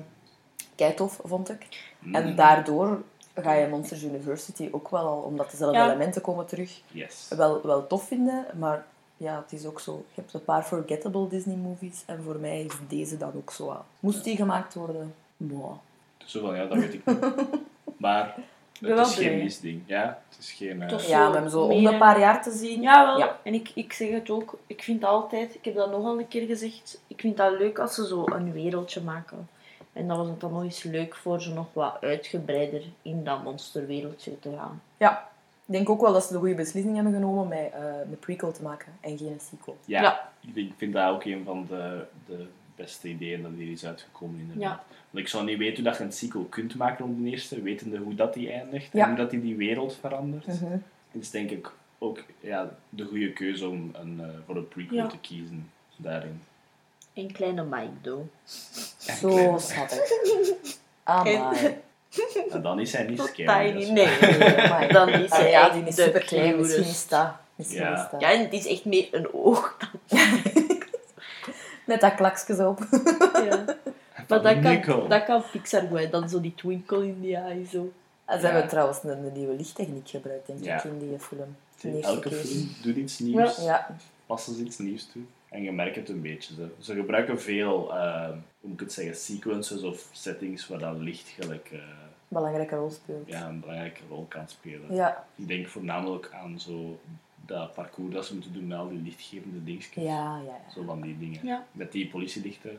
tof, 0.96 1.20
vond 1.24 1.50
ik. 1.50 1.92
Mm. 1.98 2.14
En 2.14 2.36
daardoor 2.36 3.02
ga 3.34 3.52
je 3.52 3.68
Monsters 3.68 4.02
University 4.02 4.68
ook 4.72 4.88
wel 4.88 5.06
al, 5.06 5.18
omdat 5.20 5.50
dezelfde 5.50 5.78
Ja. 5.78 5.86
elementen 5.86 6.22
komen 6.22 6.46
terug, 6.46 6.80
yes. 6.90 7.26
wel, 7.36 7.60
wel 7.62 7.86
tof 7.86 8.06
vinden. 8.06 8.46
Maar 8.58 8.86
ja, 9.16 9.42
het 9.42 9.52
is 9.52 9.66
ook 9.66 9.80
zo. 9.80 10.04
Je 10.14 10.20
hebt 10.20 10.34
een 10.34 10.44
paar 10.44 10.62
forgettable 10.62 11.28
Disney-movies 11.28 12.02
en 12.06 12.22
voor 12.22 12.36
mij 12.36 12.64
is 12.64 12.74
deze 12.88 13.16
dan 13.16 13.32
ook 13.36 13.50
zo. 13.52 13.84
Moest 14.00 14.24
die 14.24 14.36
gemaakt 14.36 14.74
worden? 14.74 15.14
Mwah. 15.36 15.76
Zo 16.24 16.40
van 16.40 16.56
ja, 16.56 16.66
dat 16.66 16.78
weet 16.78 16.94
ik 16.94 17.06
niet. 17.06 17.18
Maar 17.96 18.34
het 18.80 18.88
is 18.90 18.94
wel 18.96 19.04
geen 19.28 19.38
misding. 19.38 19.82
Ja, 19.86 20.22
het 20.28 20.38
is 20.38 20.52
geen. 20.52 20.82
eh? 20.82 20.90
Ja, 20.90 20.98
Zo 20.98 21.26
we 21.28 21.32
hebben 21.32 21.50
zo 21.50 21.60
om 21.62 21.82
meer, 21.82 21.90
de 21.90 21.98
paar 21.98 22.18
jaar 22.18 22.42
te 22.42 22.50
zien. 22.50 22.82
Ja, 22.82 23.06
wel. 23.06 23.18
Ja. 23.18 23.38
En 23.42 23.54
ik, 23.54 23.70
ik 23.74 23.92
zeg 23.92 24.10
het 24.10 24.30
ook, 24.30 24.58
ik 24.66 24.82
vind 24.82 25.04
altijd, 25.04 25.54
ik 25.54 25.64
heb 25.64 25.74
dat 25.74 25.90
nogal 25.90 26.18
een 26.18 26.28
keer 26.28 26.46
gezegd, 26.46 27.00
ik 27.06 27.20
vind 27.20 27.36
dat 27.36 27.58
leuk 27.58 27.78
als 27.78 27.94
ze 27.94 28.06
zo 28.06 28.24
een 28.26 28.52
wereldje 28.52 29.00
maken. 29.00 29.48
En 29.92 30.08
dan 30.08 30.16
was 30.18 30.26
het 30.28 30.40
dan 30.40 30.52
nog 30.52 30.62
eens 30.62 30.82
leuk 30.82 31.16
voor 31.16 31.40
ze 31.42 31.52
nog 31.52 31.66
wat 31.72 31.96
uitgebreider 32.00 32.82
in 33.02 33.24
dat 33.24 33.42
monsterwereldje 33.42 34.38
te 34.38 34.50
gaan. 34.58 34.82
Ja, 34.96 35.28
ik 35.66 35.72
denk 35.76 35.90
ook 35.90 36.00
wel 36.00 36.12
dat 36.12 36.24
ze 36.24 36.32
de 36.32 36.38
goede 36.38 36.54
beslissing 36.54 36.94
hebben 36.94 37.12
genomen 37.12 37.48
met 37.48 37.70
eh, 37.72 37.80
een 38.10 38.18
prequel 38.18 38.52
te 38.52 38.62
maken 38.62 38.92
en 39.00 39.18
geen 39.18 39.40
sequel. 39.50 39.76
Ja, 39.84 40.30
ik 40.54 40.72
vind 40.76 40.92
dat 40.92 41.08
ook 41.10 41.24
een 41.24 41.44
van 41.44 41.66
de, 41.68 42.04
de 42.26 42.46
beste 42.76 43.08
ideeën 43.08 43.42
dat 43.42 43.50
hier 43.56 43.72
is 43.72 43.84
uitgekomen 43.86 44.40
inderdaad. 44.40 44.82
Ja. 44.90 44.96
Want 45.10 45.24
ik 45.24 45.28
zou 45.28 45.44
niet 45.44 45.58
weten 45.58 45.74
hoe 45.74 45.84
dat 45.84 45.96
je 45.98 46.04
een 46.04 46.12
sequel 46.12 46.44
kunt 46.44 46.74
maken 46.74 47.04
op 47.04 47.22
de 47.24 47.30
eerste, 47.30 47.62
wetende 47.62 47.98
hoe 47.98 48.14
dat 48.14 48.34
die 48.34 48.52
eindigt 48.52 48.92
Ja. 48.92 49.02
en 49.02 49.08
hoe 49.08 49.18
dat 49.18 49.30
die 49.30 49.40
die 49.40 49.56
wereld 49.56 49.96
verandert. 50.00 50.46
Mhm. 50.46 50.76
is 51.12 51.30
denk 51.30 51.50
ik 51.50 51.70
ook 51.98 52.22
ja, 52.40 52.70
de 52.88 53.04
goede 53.04 53.32
keuze 53.32 53.68
om 53.68 53.90
een, 53.92 54.18
eh, 54.20 54.26
voor 54.46 54.56
een 54.56 54.68
prequel 54.68 54.96
Ja. 54.98 55.06
te 55.06 55.18
kiezen 55.18 55.70
daarin. 55.96 56.40
En 57.12 57.32
kleine 57.32 57.64
Mike, 57.64 57.90
though. 58.02 58.22
Zo 59.20 59.56
schattig. 59.58 60.00
Amai. 61.04 61.76
En 62.50 62.62
dan 62.62 62.80
is 62.80 62.92
hij 62.92 63.04
niet 63.04 63.20
scary. 63.20 63.72
dus- 63.72 63.88
Nee. 63.88 64.06
Amai. 64.70 64.92
Dan 64.92 65.08
is 65.08 65.30
hij 65.30 65.44
Ah, 65.44 65.50
ja, 65.50 65.68
die 65.70 65.84
is 65.84 65.94
de 65.94 66.02
super 66.02 66.20
klein. 66.24 66.56
Misschien 66.56 66.82
cutest. 66.82 67.02
is 67.02 67.08
dat. 67.08 67.32
Misschien 67.54 67.80
Ja. 67.80 68.04
is 68.04 68.10
dat. 68.10 68.20
Ja, 68.20 68.32
en 68.32 68.40
het 68.40 68.52
is 68.52 68.66
echt 68.66 68.84
meer 68.84 69.08
een 69.10 69.32
oog. 69.34 69.76
Met 71.84 72.00
dat 72.00 72.14
klakjes 72.14 72.58
op. 72.58 72.78
Ja. 73.32 73.64
Maar 74.30 74.42
dat 74.62 74.80
kan, 74.80 75.08
dat 75.08 75.24
kan 75.24 75.42
Pixar 75.52 75.82
goed. 75.88 76.10
Dan 76.10 76.28
zo 76.28 76.40
die 76.40 76.54
twinkle 76.54 77.06
in 77.06 77.20
die 77.20 77.36
eye, 77.36 77.64
zo. 77.66 77.92
En 78.24 78.40
ze 78.40 78.46
Ja. 78.46 78.52
hebben 78.52 78.70
trouwens 78.70 79.02
een, 79.02 79.24
een 79.24 79.32
nieuwe 79.32 79.54
lichttechniek 79.54 80.08
gebruikt, 80.08 80.46
denk 80.46 80.64
Ja. 80.64 80.76
ik, 80.76 80.84
in 80.84 80.98
die 80.98 81.18
film. 81.18 81.56
Elke 82.02 82.28
keer. 82.28 82.38
film 82.38 82.68
doet 82.82 82.96
iets 82.96 83.18
nieuws, 83.18 83.56
Ja, 83.64 83.96
passen 84.26 84.54
ze 84.54 84.62
iets 84.64 84.78
nieuws 84.78 85.06
toe. 85.12 85.22
En 85.48 85.62
je 85.62 85.72
merkt 85.72 85.96
het 85.96 86.08
een 86.08 86.20
beetje. 86.22 86.54
Ze, 86.54 86.68
ze 86.78 86.94
gebruiken 86.94 87.40
veel, 87.40 87.94
eh, 87.96 88.28
hoe 88.28 88.36
moet 88.60 88.72
ik 88.72 88.80
het 88.80 88.92
zeggen, 88.92 89.16
sequences 89.16 89.82
of 89.82 90.08
settings 90.12 90.68
waar 90.68 90.78
dat 90.78 90.96
licht 90.96 91.28
gelijk 91.28 91.68
eh, 91.72 91.78
belangrijke 92.28 92.76
rol 92.76 92.90
speelt. 92.90 93.28
ja, 93.28 93.48
een 93.48 93.60
belangrijke 93.60 94.00
rol 94.08 94.24
kan 94.28 94.48
spelen. 94.48 94.94
Ja, 94.94 95.24
Ik 95.36 95.48
denk 95.48 95.66
voornamelijk 95.68 96.30
aan 96.32 96.60
zo 96.60 96.98
dat 97.46 97.74
parcours 97.74 98.14
dat 98.14 98.26
ze 98.26 98.32
moeten 98.34 98.52
doen 98.52 98.66
met 98.66 98.78
al 98.78 98.88
die 98.88 99.02
lichtgevende 99.02 99.64
dingetjes. 99.64 100.04
ja, 100.04 100.36
ja. 100.36 100.42
ja. 100.44 100.72
Zo 100.74 100.82
van 100.84 101.00
die 101.00 101.18
dingen. 101.18 101.46
Ja. 101.46 101.66
Met 101.72 101.92
die 101.92 102.08
politielichten. 102.08 102.78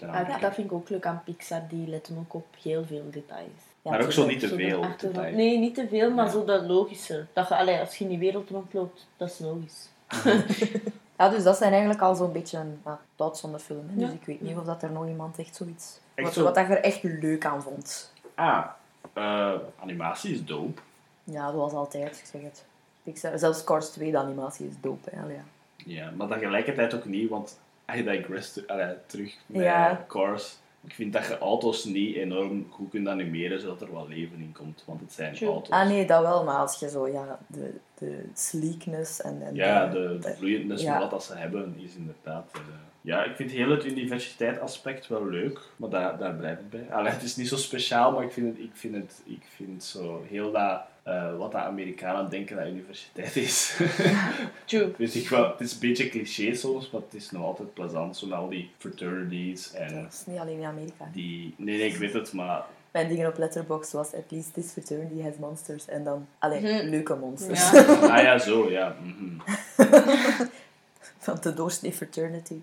Eraan 0.00 0.26
Ah, 0.26 0.40
dat 0.40 0.54
vind 0.54 0.66
ik 0.66 0.72
ook 0.72 0.88
leuk 0.88 1.06
aan 1.06 1.22
Pixar. 1.24 1.62
Die 1.68 1.86
letten 1.88 2.16
ook 2.18 2.34
op 2.34 2.46
heel 2.62 2.84
veel 2.84 3.04
details. 3.10 3.48
Ja, 3.82 3.90
maar 3.90 4.02
ook 4.02 4.12
zo 4.12 4.26
niet 4.26 4.40
te 4.40 4.48
de 4.48 4.54
veel. 4.54 4.82
achtergrond-. 4.84 5.32
Nee, 5.34 5.58
niet 5.58 5.74
te 5.74 5.86
veel, 5.88 6.10
maar 6.10 6.24
Ja. 6.24 6.30
zo 6.30 6.44
dat 6.44 6.64
logische. 6.66 7.26
Dat 7.32 7.48
je, 7.48 7.56
allee, 7.56 7.78
als 7.78 7.96
je 7.96 8.04
in 8.04 8.10
die 8.10 8.18
wereld 8.18 8.50
rondloopt, 8.50 9.06
dat 9.16 9.30
is 9.30 9.38
logisch. 9.38 9.88
Ja, 11.18 11.28
dus 11.28 11.42
dat 11.42 11.56
zijn 11.56 11.70
eigenlijk 11.70 12.02
al 12.02 12.14
zo'n 12.14 12.32
beetje 12.32 12.58
een 12.58 12.80
ja, 12.84 13.00
doodzonde 13.16 13.58
film. 13.58 13.88
Hè. 13.88 13.94
Dus 13.94 14.08
Ja. 14.08 14.14
ik 14.14 14.24
weet 14.24 14.40
niet 14.40 14.56
of 14.56 14.64
dat 14.64 14.82
er 14.82 14.90
nog 14.90 15.06
iemand 15.08 15.38
echt 15.38 15.56
zoiets... 15.56 15.98
Echt 16.14 16.26
wat, 16.26 16.34
zo? 16.36 16.42
wat 16.44 16.54
dat 16.54 16.66
je 16.66 16.72
er 16.76 16.82
echt 16.84 17.02
leuk 17.02 17.44
aan 17.44 17.62
vond. 17.62 18.12
Ah, 18.34 18.66
eh, 19.12 19.52
animatie 19.82 20.32
is 20.32 20.44
dope. 20.44 20.80
Ja, 21.24 21.50
zoals 21.52 21.72
altijd, 21.72 22.18
ik 22.18 22.24
zeg 22.32 22.42
het. 22.42 22.64
Pixar, 23.02 23.38
zelfs 23.38 23.64
Cars 23.64 23.88
2, 23.88 24.10
de 24.10 24.18
animatie 24.18 24.66
is 24.68 24.74
dope. 24.80 25.10
Hè. 25.10 25.22
Allee, 25.22 25.36
ja. 25.36 25.42
Ja, 25.76 26.10
maar 26.16 26.28
tegelijkertijd 26.28 26.94
ook 26.94 27.04
niet, 27.04 27.28
want 27.30 27.58
I 27.96 28.04
digress 28.04 28.52
te- 28.52 28.64
allee, 28.66 28.94
terug 29.06 29.34
bij 29.46 29.62
Ja. 29.64 30.04
Cars. 30.08 30.56
Ik 30.86 30.94
vind 30.94 31.12
dat 31.12 31.26
je 31.26 31.38
auto's 31.38 31.84
niet 31.84 32.16
enorm 32.16 32.66
goed 32.70 32.90
kunt 32.90 33.08
animeren 33.08 33.60
zodat 33.60 33.80
er 33.80 33.92
wat 33.92 34.08
leven 34.08 34.38
in 34.40 34.52
komt, 34.52 34.82
want 34.86 35.00
het 35.00 35.12
zijn 35.12 35.34
True. 35.34 35.50
auto's. 35.50 35.70
Ah 35.70 35.88
nee, 35.88 36.06
dat 36.06 36.22
wel, 36.22 36.44
maar 36.44 36.56
als 36.56 36.80
je 36.80 36.88
zo, 36.90 37.08
ja, 37.08 37.38
de, 37.46 37.74
de 37.98 38.24
sleekness 38.34 39.20
en... 39.20 39.42
en 39.42 39.54
Ja, 39.54 39.86
de, 39.86 40.18
de 40.20 40.34
vloeiendheid 40.36 40.80
ja. 40.80 40.90
van 40.92 41.00
wat 41.00 41.10
dat 41.10 41.24
ze 41.24 41.34
hebben 41.34 41.74
is 41.78 41.94
inderdaad... 41.94 42.50
eh, 42.54 42.60
ja, 43.00 43.24
ik 43.24 43.36
vind 43.36 43.50
heel 43.50 43.70
het 43.70 43.84
universiteit-aspect 43.84 45.06
wel 45.06 45.26
leuk, 45.28 45.60
maar 45.76 45.90
daar, 45.90 46.18
daar 46.18 46.34
blijft 46.34 46.60
het 46.60 46.70
bij. 46.70 46.86
Allee, 46.96 47.12
het 47.12 47.22
is 47.22 47.36
niet 47.36 47.48
zo 47.48 47.56
speciaal, 47.56 48.12
maar 48.12 48.24
ik 48.24 48.32
vind 48.32 48.46
het, 48.56 48.64
ik 48.64 48.70
vind 48.74 48.94
het, 48.94 49.22
ik 49.24 49.42
vind 49.56 49.84
zo 49.84 50.22
heel 50.28 50.52
dat... 50.52 50.80
eh, 51.02 51.36
wat 51.36 51.50
de 51.52 51.58
Amerikanen 51.58 52.30
denken 52.30 52.56
dat 52.56 52.66
universiteit 52.66 53.36
is. 53.36 53.78
True. 54.64 54.92
Weet 54.96 55.14
ik 55.14 55.28
wel, 55.28 55.50
het 55.50 55.60
is 55.60 55.72
een 55.72 55.78
beetje 55.80 56.08
cliché 56.08 56.54
soms, 56.54 56.90
maar 56.90 57.00
het 57.00 57.14
is 57.14 57.30
nog 57.30 57.42
altijd 57.44 57.74
plezant. 57.74 58.16
Zo 58.16 58.26
met 58.26 58.38
al 58.38 58.48
die 58.48 58.70
fraternities 58.78 59.72
en 59.72 60.02
Dat 60.02 60.12
is 60.12 60.22
niet 60.26 60.38
alleen 60.38 60.58
in 60.58 60.64
Amerika. 60.64 61.08
die... 61.12 61.54
Nee, 61.56 61.76
nee, 61.78 61.88
ik 61.88 61.96
weet 61.96 62.12
het, 62.12 62.32
maar... 62.32 62.64
Mijn 62.92 63.08
dingen 63.08 63.28
op 63.28 63.38
Letterboxd 63.38 63.92
was 63.92 64.14
at 64.14 64.24
least 64.30 64.54
this 64.54 64.70
fraternity 64.72 65.22
has 65.22 65.34
monsters. 65.38 65.86
En 65.88 66.04
dan, 66.04 66.26
allee, 66.38 66.60
Mhm. 66.60 66.88
leuke 66.88 67.14
monsters. 67.14 67.70
Ja. 67.70 67.82
Ah 68.16 68.22
ja, 68.22 68.38
zo, 68.38 68.70
ja. 68.70 68.96
mhm. 69.02 69.38
Van 71.18 71.38
de 71.40 71.54
doorsnee 71.54 71.92
fraternity. 71.92 72.54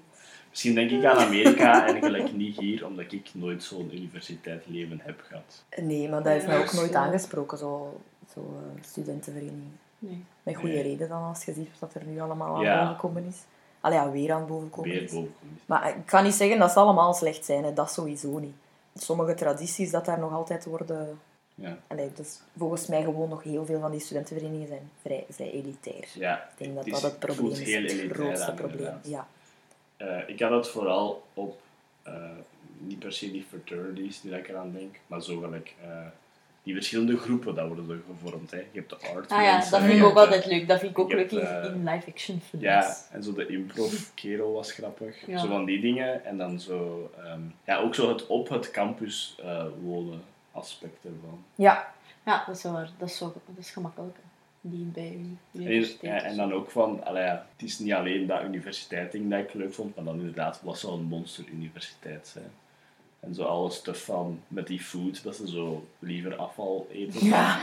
Misschien 0.50 0.76
denk 0.76 0.92
ik 0.92 1.06
aan 1.06 1.18
Amerika 1.18 1.88
en 1.88 2.02
gelijk 2.04 2.34
niet 2.34 2.58
hier, 2.58 2.86
omdat 2.86 3.12
ik 3.12 3.30
nooit 3.34 3.64
zo'n 3.64 3.90
universiteitsleven 3.96 5.00
heb 5.04 5.22
gehad. 5.28 5.64
Nee, 5.82 6.10
maar 6.10 6.24
dat 6.24 6.34
heeft 6.34 6.48
mij 6.48 6.58
ook 6.58 6.74
nooit 6.74 6.94
aangesproken, 6.96 7.58
zo, 7.58 8.02
zo 8.34 8.40
eh, 8.40 8.84
studentenvereniging. 8.84 9.72
Nee. 10.00 10.24
Met 10.44 10.56
goede 10.56 10.74
Nee. 10.74 10.84
reden 10.84 11.10
dan, 11.10 11.24
als 11.24 11.46
je 11.46 11.54
ziet 11.54 11.70
wat 11.80 11.94
er 11.94 12.04
nu 12.06 12.20
allemaal 12.20 12.56
aan 12.56 12.62
Ja. 12.64 12.80
boven 12.80 12.96
gekomen 12.96 13.26
is. 13.26 13.38
Allee, 13.82 13.98
ja, 13.98 14.12
weer 14.12 14.32
aan 14.34 14.48
boven 14.48 14.70
komen 14.70 14.90
Weer 14.90 15.04
is. 15.04 15.12
boven. 15.12 15.34
Maar 15.66 15.90
ik 15.98 16.06
kan 16.06 16.24
niet 16.24 16.34
zeggen 16.34 16.60
dat 16.60 16.72
ze 16.72 16.80
allemaal 16.80 17.14
slecht 17.14 17.46
zijn, 17.46 17.64
hè. 17.64 17.74
dat 17.74 17.92
sowieso 17.92 18.38
niet. 18.40 18.56
Sommige 18.96 19.34
tradities 19.34 19.92
dat 19.92 20.06
daar 20.06 20.20
nog 20.20 20.34
altijd 20.34 20.66
worden... 20.66 21.20
Ja. 21.56 21.78
Allee, 21.88 22.12
dus 22.16 22.40
volgens 22.58 22.88
mij 22.88 23.04
gewoon 23.04 23.30
nog 23.30 23.44
heel 23.44 23.66
veel 23.66 23.80
van 23.80 23.92
die 23.92 24.00
studentenverenigingen 24.00 24.68
zijn 24.68 24.90
vrij, 25.02 25.26
vrij 25.30 25.52
elitair. 25.52 26.08
ja, 26.14 26.36
Ik 26.44 26.58
denk 26.58 26.76
dat 26.76 26.84
het 26.86 26.94
dat 26.94 27.02
het 27.04 27.20
probleem 27.20 27.38
voelt 27.46 27.60
is, 27.60 27.74
heel 27.74 27.82
het 27.84 28.12
grootste 28.12 28.50
aan, 28.50 28.56
probleem. 28.56 28.78
inderdaad. 28.80 29.08
Ja. 29.08 29.28
Eh, 29.98 30.30
ik 30.30 30.40
had 30.40 30.52
het 30.52 30.68
vooral 30.68 31.24
op, 31.34 31.62
eh, 32.04 32.14
niet 32.78 33.00
per 33.00 33.14
se 33.14 33.32
die 33.32 33.46
fraternities 33.50 34.22
die 34.22 34.32
ik 34.36 34.48
eraan 34.50 34.72
denk, 34.72 34.96
maar 35.08 35.22
zo 35.24 35.40
gelijk 35.40 35.76
eh, 35.82 36.06
die 36.68 36.76
verschillende 36.76 37.18
groepen 37.18 37.56
dat 37.56 37.68
worden 37.68 37.90
er 37.90 38.02
gevormd. 38.08 38.52
Hè. 38.52 38.58
Je 38.58 38.66
hebt 38.72 38.90
de 38.90 38.98
art 39.16 39.32
Ah 39.32 39.44
ja, 39.44 39.70
dat 39.70 39.82
vind 39.82 40.00
ik 40.00 40.04
ook 40.04 40.18
altijd 40.18 40.46
leuk. 40.46 40.68
Dat 40.68 40.80
vind 40.80 40.92
ik 40.92 41.00
ook 41.00 41.12
leuk 41.12 41.32
in, 41.32 41.40
in 41.64 41.84
live-action 41.84 42.42
films. 42.42 42.66
Ja, 42.66 42.96
en 43.12 43.24
zo 43.24 43.34
de 43.34 43.48
improv-kerel 43.48 44.52
was 44.54 44.72
grappig. 44.72 45.28
Ja. 45.28 45.38
Zo 45.38 45.48
van 45.48 45.66
die 45.66 45.82
dingen. 45.82 46.26
En 46.26 46.38
dan 46.38 46.60
zo... 46.60 47.12
ehm, 47.24 47.42
ja, 47.66 47.78
ook 47.78 47.96
zo 47.96 48.10
het 48.10 48.28
op 48.28 48.50
het 48.50 48.72
campus 48.72 49.36
eh, 49.44 49.66
wonen 49.82 50.22
aspect 50.52 51.06
ervan. 51.06 51.44
ja, 51.56 51.94
Ja, 52.26 52.44
dat 52.48 52.56
is 52.56 52.64
waar. 52.64 52.90
Dat 52.98 53.10
is, 53.10 53.18
zo, 53.18 53.26
dat 53.26 53.58
is 53.58 53.70
gemakkelijk. 53.70 54.18
Die 54.62 54.86
bij. 54.86 55.20
En, 55.52 55.86
ja, 56.02 56.22
en 56.22 56.36
dan 56.36 56.54
ook 56.54 56.72
van... 56.72 57.02
Ja, 57.14 57.48
het 57.58 57.68
is 57.68 57.80
niet 57.80 57.94
alleen 57.94 58.28
dat 58.28 58.44
universiteit-ding 58.44 59.30
dat 59.30 59.40
ik 59.40 59.54
leuk 59.54 59.74
vond, 59.74 59.96
maar 59.96 60.06
dan 60.06 60.20
inderdaad, 60.20 60.62
wat 60.64 60.80
zou 60.80 60.94
een 60.94 61.06
monster-universiteit 61.06 62.28
zijn? 62.28 62.52
En 63.20 63.36
zo 63.36 63.44
alle 63.44 63.70
stuff 63.70 64.04
van 64.04 64.42
met 64.48 64.68
die 64.68 64.80
food, 64.80 65.24
dat 65.24 65.36
ze 65.36 65.48
zo 65.48 65.88
liever 66.00 66.36
afval 66.36 66.88
eten 66.92 67.26
Ja. 67.26 67.60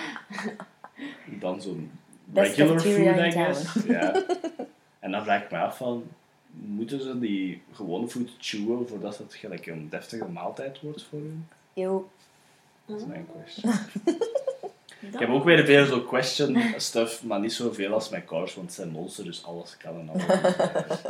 dan 1.40 1.62
zo'n 1.62 1.90
regular 2.34 2.80
food, 2.80 3.26
I 3.26 3.30
guess. 3.30 3.74
Ja. 3.86 4.12
En 4.98 5.10
dan 5.10 5.24
vraag 5.24 5.42
ik 5.42 5.50
me 5.50 5.58
af 5.58 5.76
van, 5.76 6.04
moeten 6.50 7.00
ze 7.00 7.18
die 7.18 7.62
gewone 7.72 8.08
food 8.08 8.30
chewen 8.38 8.88
voordat 8.88 9.18
het 9.18 9.34
gelijk 9.34 9.66
een 9.66 9.88
deftige 9.88 10.28
maaltijd 10.28 10.80
wordt 10.80 11.02
voor 11.02 11.18
hun? 11.18 11.48
Eeuw. 11.74 12.08
Dat 12.86 13.00
is 13.00 13.06
mijn 13.06 13.26
question. 13.32 13.72
Ik 15.12 15.18
heb 15.18 15.28
ook 15.28 15.44
weer 15.44 15.64
veel 15.64 15.86
zo 15.86 16.00
question 16.00 16.58
stuff, 16.76 17.22
maar 17.22 17.40
niet 17.40 17.52
zoveel 17.52 17.92
als 17.92 18.08
mijn 18.08 18.24
cars, 18.24 18.54
want 18.54 18.66
het 18.66 18.76
zijn 18.76 18.90
monsters, 18.90 19.26
dus 19.26 19.44
alles 19.44 19.76
kan 19.76 19.98
en 19.98 20.08
alles 20.08 21.02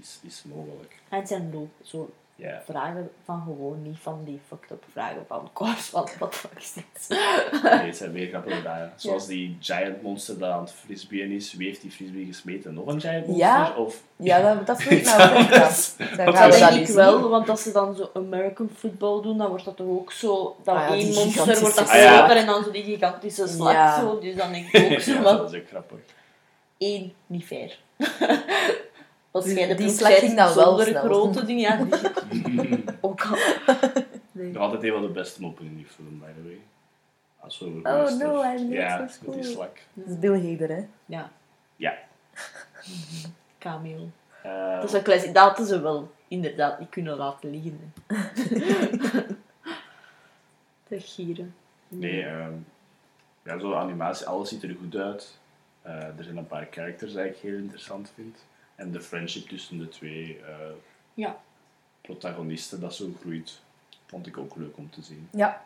is, 0.00 0.18
is 0.22 0.42
mogelijk. 0.44 0.96
En 1.08 1.18
het 1.18 1.28
zijn 1.28 1.70
zo 1.82 2.10
Ja. 2.42 2.62
vragen 2.64 3.10
van 3.24 3.42
gewoon 3.44 3.82
niet 3.82 3.98
van 4.00 4.20
die 4.24 4.40
fucked 4.48 4.70
up 4.70 4.84
vragen 4.92 5.24
van 5.28 5.48
Kors, 5.52 5.90
wat 5.90 6.16
wat 6.18 6.34
fuck 6.34 6.50
is 6.56 6.72
dit? 6.72 7.08
Nee, 7.62 7.70
het 7.72 7.96
zijn 7.96 8.12
weer 8.12 8.28
grappige 8.28 8.60
vragen. 8.60 8.92
Zoals 8.96 9.26
die 9.26 9.56
giant 9.60 10.02
monster 10.02 10.38
dat 10.38 10.50
aan 10.50 10.60
het 10.60 10.72
frisbeeën 10.72 11.30
is. 11.30 11.52
Wie 11.54 11.66
heeft 11.66 11.80
die 11.82 11.90
frisbee 11.90 12.24
gesmeten? 12.26 12.74
Nog 12.74 12.86
een 12.86 13.00
giant 13.00 13.26
monster? 13.26 13.46
Ja. 13.46 13.74
Of... 13.76 14.02
Ja, 14.16 14.54
dat, 14.54 14.66
dat 14.66 14.82
vroeg 14.82 14.98
ik 14.98 15.04
nou 15.16 15.22
ook. 15.22 15.50
Dan 15.50 15.58
Dat 15.58 15.96
Dat 16.16 16.52
denk 16.52 16.70
ik 16.72 16.78
niet 16.78 16.92
wel, 16.92 17.28
want 17.28 17.48
als 17.48 17.62
ze 17.62 17.72
dan 17.72 17.94
zo 17.96 18.10
American 18.14 18.70
football 18.76 19.22
doen, 19.22 19.38
dan 19.38 19.48
wordt 19.48 19.64
dat 19.64 19.76
toch 19.76 19.86
ook 19.88 20.12
zo, 20.12 20.56
dat 20.64 20.74
Ah 20.76 20.80
ja, 20.88 20.94
één 20.94 21.14
monster 21.14 21.60
wordt 21.60 21.76
dat 21.76 21.88
Ah 21.88 21.94
ja. 21.94 22.36
en 22.36 22.46
dan 22.46 22.64
zo 22.64 22.70
die 22.70 22.84
gigantische 22.84 23.46
slag 23.48 23.72
Ja. 23.72 24.00
zo, 24.00 24.18
dus 24.20 24.36
dan 24.36 24.52
denk 24.52 24.72
ik 24.72 24.92
ook 24.92 25.00
zo 25.10 25.12
ja, 25.12 25.22
dat 25.22 25.52
is 25.52 25.60
ook 25.60 25.68
grappig. 25.68 25.98
één, 26.78 27.12
niet 27.26 27.44
fair. 27.44 27.78
Als 29.32 29.44
Die- 29.44 29.54
jij 29.58 29.68
de 29.68 29.74
die 29.74 29.88
slag 29.90 30.18
ging 30.18 30.36
dan 30.36 30.54
wel 30.54 30.64
zonder 30.64 30.86
snel. 30.86 31.02
grote 31.02 31.44
dingen, 31.44 31.60
ja, 31.62 31.98
die 32.30 32.84
ook 33.00 33.20
al. 33.26 33.36
Nee. 34.34 34.50
Nog 34.52 34.62
altijd 34.62 34.82
een 34.82 34.92
van 34.92 35.02
de 35.02 35.08
beste 35.08 35.40
moppen 35.40 35.64
in 35.64 35.76
die 35.76 35.86
film, 35.86 36.18
by 36.20 36.26
the 36.40 36.42
way. 36.44 36.58
Als 37.38 37.58
we 37.58 37.64
Oh, 37.66 38.18
no, 38.18 38.42
I'm 38.44 38.62
not 38.62 38.72
Ja, 38.72 39.08
so 39.08 39.18
met 39.30 39.34
die 39.34 39.44
slak. 39.52 39.78
Dat 39.92 40.06
is 40.08 40.18
Bill 40.18 40.50
Hader, 40.50 40.68
hè. 40.76 40.86
Ja, 41.06 41.30
Ja. 41.76 41.94
cameo. 43.58 44.08
Eh, 44.42 44.74
Dat 44.74 44.84
is 44.84 44.92
een 44.92 45.02
classic. 45.02 45.34
Dat 45.34 45.42
hadden 45.48 45.66
ze 45.66 45.80
wel 45.80 46.10
inderdaad 46.28 46.78
niet 46.78 46.88
kunnen 46.88 47.16
laten 47.16 47.50
liggen. 47.50 47.92
hè. 48.06 48.16
Te 50.88 51.00
gieren. 51.00 51.54
Nee, 51.88 52.22
ehm 52.24 52.52
ja, 53.44 53.58
zo 53.58 53.68
de 53.70 53.76
animatie, 53.76 54.26
alles 54.26 54.48
ziet 54.48 54.62
er 54.62 54.76
goed 54.80 54.96
uit. 54.96 55.38
Eh, 55.82 55.92
er 56.18 56.24
zijn 56.24 56.36
een 56.36 56.46
paar 56.46 56.68
characters 56.70 57.12
die 57.12 57.24
ik 57.24 57.36
heel 57.36 57.56
interessant 57.56 58.12
vind. 58.14 58.36
En 58.74 58.92
de 58.92 59.00
friendship 59.00 59.48
tussen 59.48 59.78
de 59.78 59.88
twee, 59.88 60.40
eh, 60.46 60.54
Ja. 61.14 61.36
protagoniste 62.00 62.78
dat 62.78 62.94
zo 62.94 63.08
groeit, 63.20 63.60
vond 64.06 64.26
ik 64.26 64.38
ook 64.38 64.56
leuk 64.56 64.76
om 64.76 64.90
te 64.90 65.02
zien. 65.02 65.28
Ja, 65.30 65.62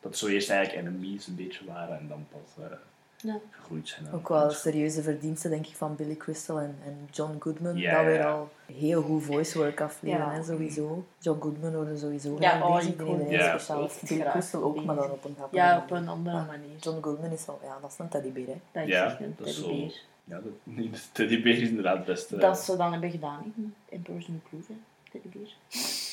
Dat 0.00 0.16
zo 0.16 0.26
eerst 0.26 0.50
eigenlijk 0.50 0.86
enemies 0.88 1.26
een 1.26 1.36
beetje 1.36 1.64
waren 1.64 1.98
en 1.98 2.08
dan 2.08 2.26
pas 2.30 2.64
eh, 2.70 2.76
Ja. 3.16 3.38
gegroeid 3.50 3.88
zijn. 3.88 4.12
ook 4.12 4.28
wel 4.28 4.50
serieuze 4.50 5.02
verdiensten 5.02 5.50
denk 5.50 5.66
ik 5.66 5.74
van 5.76 5.96
Billy 5.96 6.16
Crystal 6.16 6.58
en, 6.60 6.76
en 6.84 7.08
John 7.10 7.36
Goodman. 7.38 7.76
Ja, 7.76 7.94
dat 7.96 8.04
weer 8.04 8.14
ja. 8.14 8.30
al 8.30 8.50
heel 8.72 9.02
goed 9.02 9.22
voice 9.24 9.58
work 9.58 9.80
afleveren, 9.80 10.34
Ja. 10.34 10.42
sowieso. 10.42 11.04
John 11.18 11.40
Goodman 11.40 11.74
hoorde 11.74 11.96
sowieso 11.98 12.36
Ja, 12.40 12.50
graag 12.50 12.62
oh, 12.68 12.76
bezig. 12.76 12.96
Nee, 12.96 13.16
nee, 13.16 13.30
Ja. 13.30 13.58
speciaal. 13.58 13.90
Billy 14.08 14.30
Crystal 14.30 14.62
ook, 14.62 14.84
maar 14.84 14.96
dan 14.96 15.10
op 15.10 15.24
een 15.24 15.34
grappige 15.34 15.62
Ja, 15.62 15.78
op 15.78 15.90
een 15.90 16.08
andere 16.08 16.44
manier. 16.44 16.76
John 16.80 17.02
Goodman 17.02 17.30
is 17.30 17.46
wel, 17.46 17.60
ja, 17.62 17.78
dat 17.80 17.90
is 17.92 17.98
een 17.98 18.08
teddybeer, 18.08 18.46
hè. 18.46 18.60
Dat 18.72 18.82
is 18.82 18.88
Ja, 18.88 19.04
echt 19.04 19.20
een 19.20 19.34
dat 19.38 19.46
is 19.46 19.56
zo- 19.56 19.62
teddybeer. 19.62 20.00
Ja, 20.28 20.38
de, 20.40 20.52
nee, 20.62 20.90
de 20.90 20.98
teddybeer 21.12 21.58
is 21.62 21.68
inderdaad 21.68 21.96
het 21.96 22.04
beste. 22.06 22.36
Dat 22.36 22.58
ze 22.58 22.76
dan 22.76 22.92
hebben 22.92 23.10
gedaan 23.10 23.52
in 23.56 23.74
Emperor's 23.88 24.28
New 24.28 24.38
Groove, 24.48 24.72
hè. 24.72 24.78
teddybeer. 25.10 25.48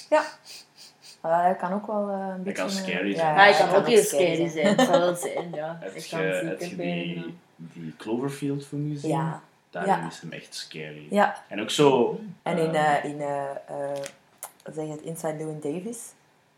Ja. 0.09 0.23
Maar 1.21 1.43
hij 1.43 1.55
kan 1.55 1.73
ook 1.73 1.87
wel 1.87 2.09
eh, 2.09 2.15
een 2.15 2.19
Hij 2.27 2.37
beetje... 2.37 2.53
kan 2.63 2.71
eh, 2.71 2.75
scary 2.75 3.09
ja, 3.09 3.15
zijn. 3.15 3.35
Maar 3.35 3.43
hij 3.43 3.53
hij 3.53 3.67
kan 3.67 3.75
ook 3.75 3.87
heel 3.87 4.03
scary 4.03 4.49
zijn. 4.49 4.67
Het 4.67 4.81
zal 4.87 4.99
wel 4.99 5.15
zijn, 5.15 5.51
ja. 5.53 5.77
Heb 5.81 5.93
Ik 5.95 6.01
je, 6.03 6.09
kan 6.15 6.25
heb 6.25 6.59
zeker 6.59 6.85
je 6.85 7.03
die, 7.03 7.15
gedaan. 7.15 7.37
die 7.55 7.95
Cloverfield 7.97 8.65
film 8.65 8.89
gezien? 8.91 9.09
Ja. 9.11 9.41
Daarin 9.69 9.93
Ja. 9.93 10.07
is 10.07 10.19
hem 10.19 10.31
echt 10.31 10.55
scary. 10.55 11.07
Ja, 11.09 11.43
En 11.49 11.61
ook 11.61 11.69
zo... 11.69 12.19
en 12.43 12.57
in, 12.57 12.75
eh, 12.75 13.03
in 13.05 13.21
eh 13.21 13.49
eh, 13.67 14.01
zeg 14.73 14.85
je 14.85 14.91
het, 14.91 15.01
Inside 15.01 15.35
Llewyn 15.35 15.59
Davis 15.61 15.99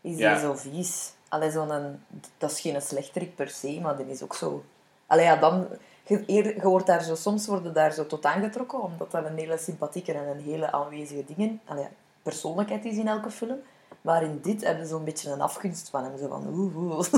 is 0.00 0.18
Ja. 0.18 0.30
hij 0.30 0.40
zo 0.40 0.54
vies. 0.54 1.12
Allee, 1.28 1.50
zo'n, 1.50 1.70
een- 1.70 2.02
dat 2.38 2.50
is 2.50 2.60
geen 2.60 2.82
slechterik 2.82 3.34
per 3.36 3.48
se, 3.48 3.80
maar 3.80 3.96
die 3.96 4.06
is 4.10 4.22
ook 4.22 4.34
zo... 4.34 4.64
Allee, 5.06 5.24
ja, 5.24 5.36
dan... 5.36 5.66
Je, 6.06 6.56
wordt 6.62 6.86
daar 6.86 7.02
zo, 7.02 7.14
soms 7.14 7.46
worden 7.46 7.72
daar 7.74 7.92
zo 7.92 8.06
tot 8.06 8.24
aangetrokken, 8.24 8.82
omdat 8.82 9.10
dat 9.10 9.24
een 9.24 9.36
hele 9.36 9.58
sympathieke 9.58 10.12
en 10.12 10.28
een 10.28 10.42
hele 10.44 10.72
aanwezige 10.72 11.24
ding, 11.36 11.58
allee, 11.64 11.82
ja, 11.82 11.90
persoonlijkheid 12.22 12.84
is 12.84 12.96
in 12.96 13.08
elke 13.08 13.30
film. 13.30 13.58
Maar 14.00 14.22
in 14.22 14.38
dit 14.42 14.64
hebben 14.64 14.84
ze 14.84 14.90
zo'n 14.90 15.04
beetje 15.04 15.30
een 15.30 15.40
afgunst 15.40 15.90
van 15.90 16.04
hem. 16.04 16.18
Zo 16.18 16.28
van, 16.28 16.46
oeh, 16.46 16.76
oeh. 16.76 17.06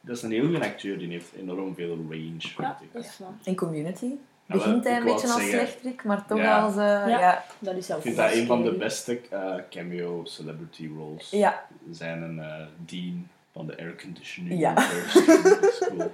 Dat 0.00 0.16
is 0.16 0.22
een 0.22 0.30
heel 0.30 0.44
goede 0.44 0.64
acteur, 0.64 0.98
die 0.98 1.08
heeft 1.10 1.32
enorm 1.32 1.74
veel 1.74 1.96
range, 2.08 2.52
Ja, 2.58 2.78
dat 2.92 3.04
is. 3.04 3.20
In 3.42 3.56
Community 3.56 4.06
Ja, 4.46 4.54
begint 4.54 4.84
hij 4.84 4.96
een 4.96 5.04
beetje 5.04 5.32
als 5.32 5.48
slechterik, 5.48 6.04
maar 6.04 6.26
toch 6.26 6.38
Ja. 6.38 6.60
als... 6.62 6.76
eh, 6.76 7.08
ja. 7.08 7.44
Dat 7.58 7.74
is 7.76 7.90
Ik 7.90 7.96
vind 8.00 8.16
dat 8.16 8.32
een 8.32 8.46
van 8.46 8.62
de 8.62 8.72
beste 8.72 9.20
eh, 9.30 9.54
cameo 9.70 10.24
celebrity 10.24 10.90
roles. 10.96 11.30
Ja. 11.30 11.66
Zijn 11.90 12.22
een 12.22 12.38
eh, 12.40 12.66
dean 12.76 13.28
van 13.52 13.66
de 13.66 13.78
airconditioning. 13.78 14.60
Ja. 14.60 14.74
School. 15.80 16.12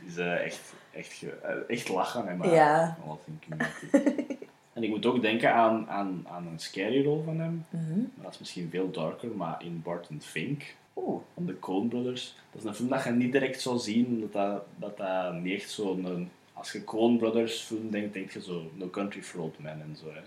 Die 0.00 0.08
is 0.08 0.16
echt, 0.16 0.72
echt, 0.98 1.22
eh, 1.22 1.50
echt 1.68 1.88
lachen 1.88 2.26
hè, 2.26 2.34
maar 2.34 2.48
Ja. 2.48 2.98
Wat 3.06 3.20
in 3.26 3.40
community. 3.48 4.36
En 4.72 4.84
ik 4.84 4.90
moet 4.90 5.06
ook 5.06 5.22
denken 5.22 5.54
aan, 5.54 5.88
aan, 5.88 6.26
aan 6.28 6.46
een 6.46 6.58
scary 6.58 7.04
rol 7.04 7.22
van 7.24 7.40
hem. 7.40 7.64
Mhm. 7.70 8.00
Dat 8.14 8.32
is 8.32 8.38
misschien 8.38 8.70
veel 8.70 8.90
darker, 8.90 9.28
maar 9.28 9.62
in 9.64 9.82
Barton 9.82 10.20
Fink 10.20 10.74
Oeh. 10.96 11.20
van 11.34 11.46
de 11.46 11.58
Coen 11.58 11.88
Brothers. 11.88 12.36
Dat 12.52 12.62
is 12.62 12.68
een 12.68 12.74
film 12.74 12.88
dat 12.88 13.04
je 13.04 13.10
niet 13.10 13.32
direct 13.32 13.60
zou 13.60 13.78
zien, 13.78 14.06
omdat 14.06 14.32
dat, 14.32 14.64
dat, 14.76 14.96
dat 14.96 15.32
niet 15.42 15.54
echt 15.54 15.70
zo'n... 15.70 16.30
Als 16.52 16.72
je 16.72 16.84
Coen 16.84 17.18
Brothers 17.18 17.60
film 17.60 17.90
denkt, 17.90 18.12
denk 18.14 18.30
je 18.30 18.42
zo 18.42 18.70
No 18.74 18.88
Country 18.90 19.22
for 19.22 19.40
Old 19.40 19.58
Men 19.58 19.80
en 19.80 19.96
zo. 19.96 20.06
Hè. 20.12 20.20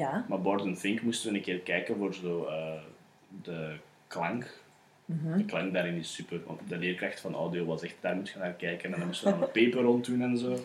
Ja. 0.00 0.24
Maar 0.28 0.40
Barton 0.40 0.76
Fink 0.76 1.02
moesten 1.02 1.30
we 1.30 1.36
een 1.36 1.42
keer 1.42 1.58
kijken 1.58 1.96
voor 1.96 2.14
zo, 2.14 2.44
eh, 2.44 2.80
de 3.42 3.76
klank. 4.06 4.59
Mhm. 5.10 5.36
De 5.36 5.44
klank 5.44 5.72
daarin 5.72 5.94
is 5.94 6.14
super, 6.14 6.40
want 6.46 6.60
de 6.68 6.78
leerkracht 6.78 7.20
van 7.20 7.34
audio 7.34 7.64
was 7.64 7.82
echt, 7.82 7.94
daar 8.00 8.16
moet 8.16 8.28
je 8.28 8.38
naar 8.38 8.52
kijken. 8.52 8.92
En 8.92 8.98
dan 8.98 9.06
moesten 9.06 9.26
we 9.26 9.38
dan 9.38 9.42
een 9.42 9.64
paper 9.64 9.82
rond 9.82 10.04
doen 10.04 10.22
en 10.22 10.38
zo. 10.38 10.56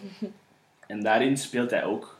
En 0.88 1.04
daarin 1.04 1.38
speelt 1.38 1.72
hij 1.72 1.84
ook 1.84 2.20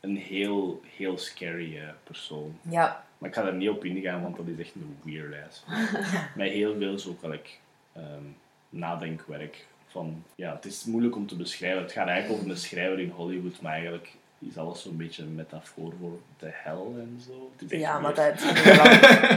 een 0.00 0.16
heel, 0.16 0.80
heel 0.96 1.18
scary 1.18 1.78
eh, 1.78 1.88
persoon. 2.04 2.58
Ja. 2.68 3.04
Maar 3.18 3.28
ik 3.28 3.34
ga 3.34 3.46
er 3.46 3.54
niet 3.54 3.68
op 3.68 3.84
ingaan, 3.84 4.22
want 4.22 4.36
dat 4.36 4.46
is 4.46 4.58
echt 4.58 4.74
een 4.74 4.96
weird 5.02 5.46
ass. 5.46 5.64
Met 6.36 6.50
heel 6.50 6.76
veel 6.78 6.98
zo 6.98 7.16
gelijk, 7.20 7.60
ehm, 7.92 8.24
nadenkwerk. 8.68 9.66
Van, 9.86 10.24
ja, 10.34 10.54
het 10.54 10.64
is 10.64 10.84
moeilijk 10.84 11.16
om 11.16 11.26
te 11.26 11.36
beschrijven. 11.36 11.82
Het 11.82 11.92
gaat 11.92 12.08
eigenlijk 12.08 12.40
over 12.40 12.52
een 12.52 12.58
schrijver 12.58 12.98
in 12.98 13.10
Hollywood, 13.10 13.60
maar 13.60 13.72
eigenlijk 13.72 14.16
is 14.38 14.56
alles 14.58 14.82
zo'n 14.82 14.96
beetje 14.96 15.22
een 15.22 15.34
metafoor 15.34 15.92
voor 16.00 16.18
de 16.38 16.50
hel 16.52 16.94
en 16.98 17.20
zo. 17.26 17.50
Ja, 17.76 17.98
maar 17.98 18.14
dat, 18.14 18.34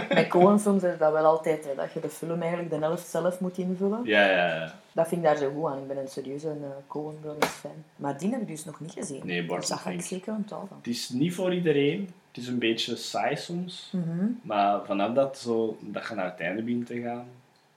met 0.09 0.27
Coen-films 0.33 0.83
is 0.83 0.97
dat 0.97 1.11
wel 1.11 1.25
altijd, 1.25 1.65
hè, 1.65 1.75
dat 1.75 1.93
je 1.93 1.99
de 1.99 2.09
film 2.09 2.41
eigenlijk 2.41 2.69
de 2.71 2.77
helft 2.77 3.07
zelf 3.07 3.39
moet 3.39 3.57
invullen. 3.57 4.01
Ja, 4.03 4.29
ja, 4.29 4.55
ja. 4.55 4.75
Dat 4.91 5.07
vind 5.07 5.21
ik 5.21 5.27
daar 5.27 5.37
zo 5.37 5.51
goed 5.51 5.71
aan. 5.71 5.77
Ik 5.77 5.87
ben 5.87 5.97
een 5.97 6.07
serieuze 6.07 6.47
uh, 6.47 6.67
Coen 6.87 7.19
Brothers 7.21 7.51
fan. 7.51 7.83
Maar 7.95 8.17
die 8.17 8.31
heb 8.31 8.41
ik 8.41 8.47
dus 8.47 8.65
nog 8.65 8.79
niet 8.79 8.91
gezien. 8.91 9.21
Nee, 9.23 9.39
Barton 9.39 9.59
dus 9.59 9.69
daar 9.69 9.77
ga 9.77 9.89
ik 9.89 10.01
zeker 10.01 10.33
een 10.33 10.45
taal 10.45 10.65
van. 10.67 10.77
Het 10.77 10.87
is 10.87 11.09
niet 11.09 11.33
voor 11.33 11.53
iedereen. 11.53 12.09
Het 12.27 12.37
is 12.37 12.47
een 12.47 12.59
beetje 12.59 12.95
saai 12.95 13.35
soms. 13.35 13.89
Mhm. 13.91 14.25
Maar 14.41 14.85
vanaf 14.85 15.13
dat, 15.13 15.37
zo, 15.37 15.77
dat 15.81 16.07
je 16.07 16.15
naar 16.15 16.31
het 16.31 16.39
einde 16.39 16.61
begint 16.61 16.85
te 16.85 17.01
gaan. 17.01 17.27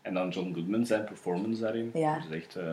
En 0.03 0.15
dan 0.15 0.29
John 0.29 0.53
Goodman, 0.55 0.87
zijn 0.87 1.05
performance 1.05 1.61
daarin. 1.63 1.91
Ja. 1.95 2.15
Dat 2.19 2.31
echt... 2.31 2.57
eh, 2.57 2.65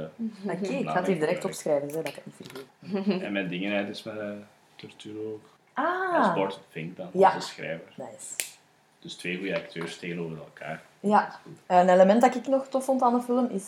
Oké, 0.44 0.68
ik 0.68 0.90
ga 0.90 0.96
het 0.98 1.08
hier 1.08 1.20
direct 1.20 1.46
opschrijven, 1.46 1.90
zodat 1.90 2.08
ik 2.08 2.16
het 2.16 2.26
niet 2.26 2.36
vergeet. 2.52 3.22
en 3.26 3.32
mijn 3.32 3.48
dingen 3.48 3.76
uit 3.78 3.90
is 3.90 4.04
met 4.04 4.16
uh, 4.16 4.30
Torturo 4.76 5.32
ook. 5.34 5.42
Dat 5.76 5.86
Ah, 5.86 6.36
Barton 6.36 6.62
Fink 6.70 6.98
dan, 6.98 7.10
Ja. 7.14 7.34
als 7.34 7.48
schrijver. 7.48 7.94
nice. 7.98 8.36
Dus 9.00 9.16
twee 9.16 9.38
goede 9.38 9.56
acteurs 9.56 9.98
tegenover 9.98 10.38
elkaar. 10.38 10.84
Ja. 11.00 11.40
Dat. 11.66 11.78
Een 11.80 11.90
element 11.90 12.22
dat 12.22 12.36
ik 12.36 12.48
nog 12.48 12.68
tof 12.68 12.84
vond 12.86 13.02
aan 13.02 13.14
de 13.14 13.22
film 13.22 13.50
is... 13.52 13.64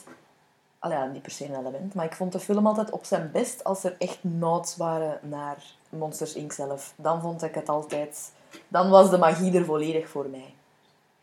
Allee, 0.80 0.98
ja, 0.98 1.06
niet 1.06 1.22
per 1.22 1.32
se 1.32 1.46
een 1.46 1.60
element, 1.60 1.94
maar 1.94 2.06
ik 2.06 2.14
vond 2.14 2.32
de 2.32 2.40
film 2.40 2.68
altijd 2.68 2.90
op 2.92 3.06
zijn 3.06 3.30
best 3.32 3.64
als 3.64 3.84
er 3.84 3.96
echt 3.98 4.18
nods 4.22 4.78
waren 4.78 5.20
naar 5.22 5.58
Monsters 5.90 6.34
Inc. 6.36 6.52
zelf. 6.52 6.94
Dan 6.96 7.22
vond 7.22 7.44
ik 7.44 7.56
het 7.56 7.70
altijd... 7.70 8.32
Dan 8.68 8.90
was 8.90 9.10
de 9.10 9.18
magie 9.18 9.58
er 9.58 9.66
volledig 9.66 10.10
voor 10.10 10.30
mij. 10.30 10.54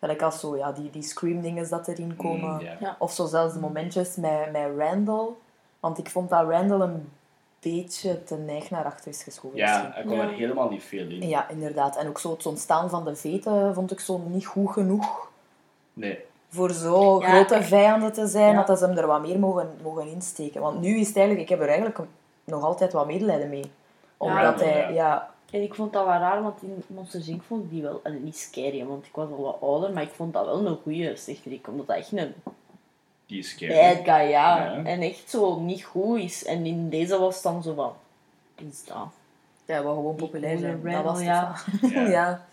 Gelijk 0.01 0.23
als 0.23 0.41
zo, 0.41 0.57
ja, 0.57 0.73
die, 0.73 0.91
die 0.91 1.03
scream-dinges 1.03 1.69
dat 1.69 1.89
erin 1.89 2.17
komen. 2.17 2.53
Mm, 2.55 2.61
ja. 2.61 2.77
Ja. 2.81 2.97
Of 2.99 3.13
zo 3.13 3.27
zelfs 3.27 3.55
de 3.55 3.61
momentjes 3.61 4.17
met, 4.17 4.53
met 4.53 4.67
Randall. 4.79 5.29
Want 5.81 5.99
ik 5.99 6.11
vond 6.11 6.29
dat 6.31 6.49
Randall 6.49 6.81
een 6.81 7.09
beetje 7.61 8.25
te 8.25 8.35
neig 8.37 8.71
naar 8.71 8.85
achter 8.85 9.11
is 9.11 9.23
geschoven. 9.23 9.57
Ja, 9.59 9.91
hij 9.95 10.05
Ja. 10.05 10.23
er 10.23 10.29
helemaal 10.33 10.69
niet 10.69 10.83
veel 10.83 11.09
in. 11.09 11.29
Ja, 11.29 11.49
inderdaad. 11.49 11.97
En 11.97 12.09
ook 12.09 12.19
zo 12.19 12.31
het 12.31 12.47
ontstaan 12.47 12.91
van 12.91 13.05
de 13.05 13.17
veten 13.17 13.75
vond 13.75 13.91
ik 13.91 14.01
zo 14.01 14.19
niet 14.27 14.47
goed 14.47 14.71
genoeg 14.73 15.31
Nee. 15.93 16.19
voor 16.49 16.71
zo 16.73 17.21
Ja, 17.21 17.29
grote 17.29 17.63
vijanden 17.63 18.13
te 18.13 18.27
zijn, 18.27 18.55
Ja. 18.55 18.63
dat 18.63 18.79
ze 18.79 18.87
hem 18.87 18.97
er 18.97 19.07
wat 19.07 19.21
meer 19.21 19.39
mogen, 19.39 19.71
mogen 19.83 20.07
insteken. 20.11 20.61
Want 20.61 20.81
nu 20.81 20.99
is 20.99 21.07
het 21.07 21.17
eigenlijk, 21.17 21.45
ik 21.45 21.51
heb 21.51 21.61
er 21.61 21.69
eigenlijk 21.69 21.99
nog 22.45 22.63
altijd 22.65 22.93
wat 22.93 23.07
medelijden 23.07 23.49
mee. 23.49 23.71
Omdat 24.17 24.43
Randall, 24.43 24.69
hij, 24.69 24.93
ja. 24.93 25.31
Ja, 25.51 25.59
En 25.59 25.63
ik 25.65 25.75
vond 25.75 25.93
dat 25.93 26.05
wel 26.05 26.15
raar, 26.19 26.43
want 26.43 26.63
in 26.63 26.83
Monsters 26.87 27.29
Inc. 27.29 27.43
vond 27.43 27.65
ik 27.65 27.71
die 27.71 27.83
wel... 27.83 28.01
En 28.03 28.25
niet 28.25 28.37
scary, 28.39 28.85
want 28.85 29.07
ik 29.07 29.15
was 29.15 29.31
al 29.31 29.43
wat 29.43 29.61
ouder, 29.61 29.93
maar 29.93 30.03
ik 30.03 30.11
vond 30.13 30.33
dat 30.33 30.45
wel 30.45 30.67
een 30.67 30.79
goeie 30.83 31.17
slechterik. 31.17 31.69
Omdat 31.69 31.87
dat 31.87 31.97
echt 31.97 32.13
een 32.13 32.35
Die 33.27 33.39
is 33.39 33.51
scary. 33.51 33.75
bad 33.95 34.05
guy, 34.05 34.29
ja. 34.29 34.57
Ja. 34.65 34.85
En 34.85 35.01
echt 35.01 35.31
zo 35.31 35.61
niet 35.61 35.85
goed 35.85 36.19
is. 36.19 36.45
En 36.45 36.67
in 36.67 36.89
deze 36.89 37.19
was 37.19 37.35
het 37.35 37.43
dan 37.43 37.63
zo 37.63 37.75
van... 37.75 37.93
Is 38.55 38.85
dat? 38.85 39.07
hij 39.67 39.83
wil 39.83 39.95
gewoon 39.95 40.15
populair 40.15 40.59
zijn. 40.59 40.83
Dat 40.83 41.05
was 41.05 41.21
Ja. 41.21 41.55
Ja. 41.95 42.09
ja. 42.09 42.47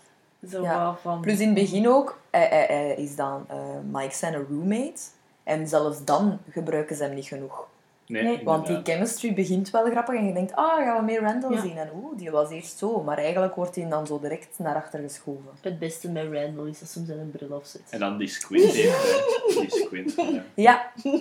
Zo 0.50 0.62
Ja. 0.62 0.78
wel 0.78 0.94
van... 1.02 1.20
Plus 1.20 1.40
in 1.40 1.46
het 1.46 1.54
begin 1.54 1.88
ook, 1.88 2.18
hij, 2.30 2.46
hij, 2.48 2.66
hij 2.66 2.94
is 2.94 3.16
dan 3.16 3.44
eh, 3.48 3.56
Mike 3.90 4.14
zijn 4.14 4.34
roommate. 4.34 5.00
En 5.42 5.68
zelfs 5.68 6.04
dan 6.04 6.38
gebruiken 6.50 6.96
ze 6.96 7.02
hem 7.02 7.14
niet 7.14 7.26
genoeg. 7.26 7.68
Nee, 8.06 8.22
Nee, 8.22 8.40
Want 8.44 8.66
die 8.66 8.80
chemistry 8.82 9.34
begint 9.34 9.70
wel 9.70 9.84
grappig 9.90 10.14
en 10.14 10.26
je 10.26 10.32
denkt, 10.32 10.54
ah, 10.54 10.76
gaan 10.84 10.96
we 10.98 11.02
meer 11.04 11.20
Randall 11.20 11.52
Ja. 11.52 11.60
zien? 11.60 11.76
En 11.76 11.90
oeh, 11.94 12.18
die 12.18 12.30
was 12.30 12.50
eerst 12.50 12.78
zo. 12.78 13.02
Maar 13.02 13.18
eigenlijk 13.18 13.54
wordt 13.54 13.74
hij 13.76 13.88
dan 13.88 14.06
zo 14.06 14.20
direct 14.20 14.58
naar 14.58 14.74
achter 14.74 15.00
geschoven. 15.00 15.50
Het 15.60 15.78
beste 15.78 16.10
met 16.10 16.24
Randall 16.32 16.68
is 16.68 16.78
dat 16.78 16.88
ze 16.88 16.98
hem 16.98 17.06
zijn 17.06 17.30
bril 17.30 17.52
afzet. 17.56 17.82
En 17.90 17.98
dan 17.98 18.18
die 18.18 18.28
squint 18.28 18.72
heeft. 18.72 19.24
Die 19.58 19.70
squint. 19.70 20.14
Ja. 20.16 20.42
Ja. 20.54 20.92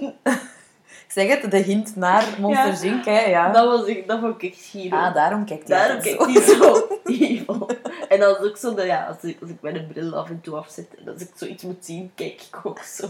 ik 1.06 1.12
zeg 1.12 1.42
het, 1.42 1.52
de 1.52 1.58
hint 1.58 1.96
naar 1.96 2.36
Monsters 2.40 2.82
Ja. 2.82 2.92
Inc. 2.92 3.06
Hè, 3.06 3.20
ja. 3.20 3.52
Dat, 3.52 3.66
was 3.66 3.88
ik, 3.88 4.08
dat 4.08 4.20
vond 4.20 4.42
ik 4.42 4.52
echt 4.52 4.66
giro. 4.66 4.98
Ah, 4.98 5.14
daarom 5.14 5.46
kijkt 5.46 5.68
hij 5.68 5.78
Daarom 5.78 6.02
kijkt 6.02 6.26
hij 6.26 6.42
zo 6.56 6.88
evil. 7.04 7.70
En 8.10 8.20
dat 8.20 8.40
is 8.40 8.48
ook 8.50 8.58
zo, 8.58 8.74
dat, 8.74 8.86
ja, 8.86 9.06
als 9.06 9.18
ik, 9.24 9.38
als 9.42 9.50
ik 9.50 9.62
mijn 9.62 9.88
bril 9.88 10.16
af 10.16 10.30
en 10.30 10.42
toe 10.42 10.56
afzet 10.56 10.88
en 11.06 11.14
als 11.14 11.22
ik 11.22 11.30
zoiets 11.36 11.64
moet 11.64 11.86
zien, 11.86 12.12
kijk 12.16 12.42
ik 12.42 12.60
ook 12.64 12.80
zo. 12.80 13.08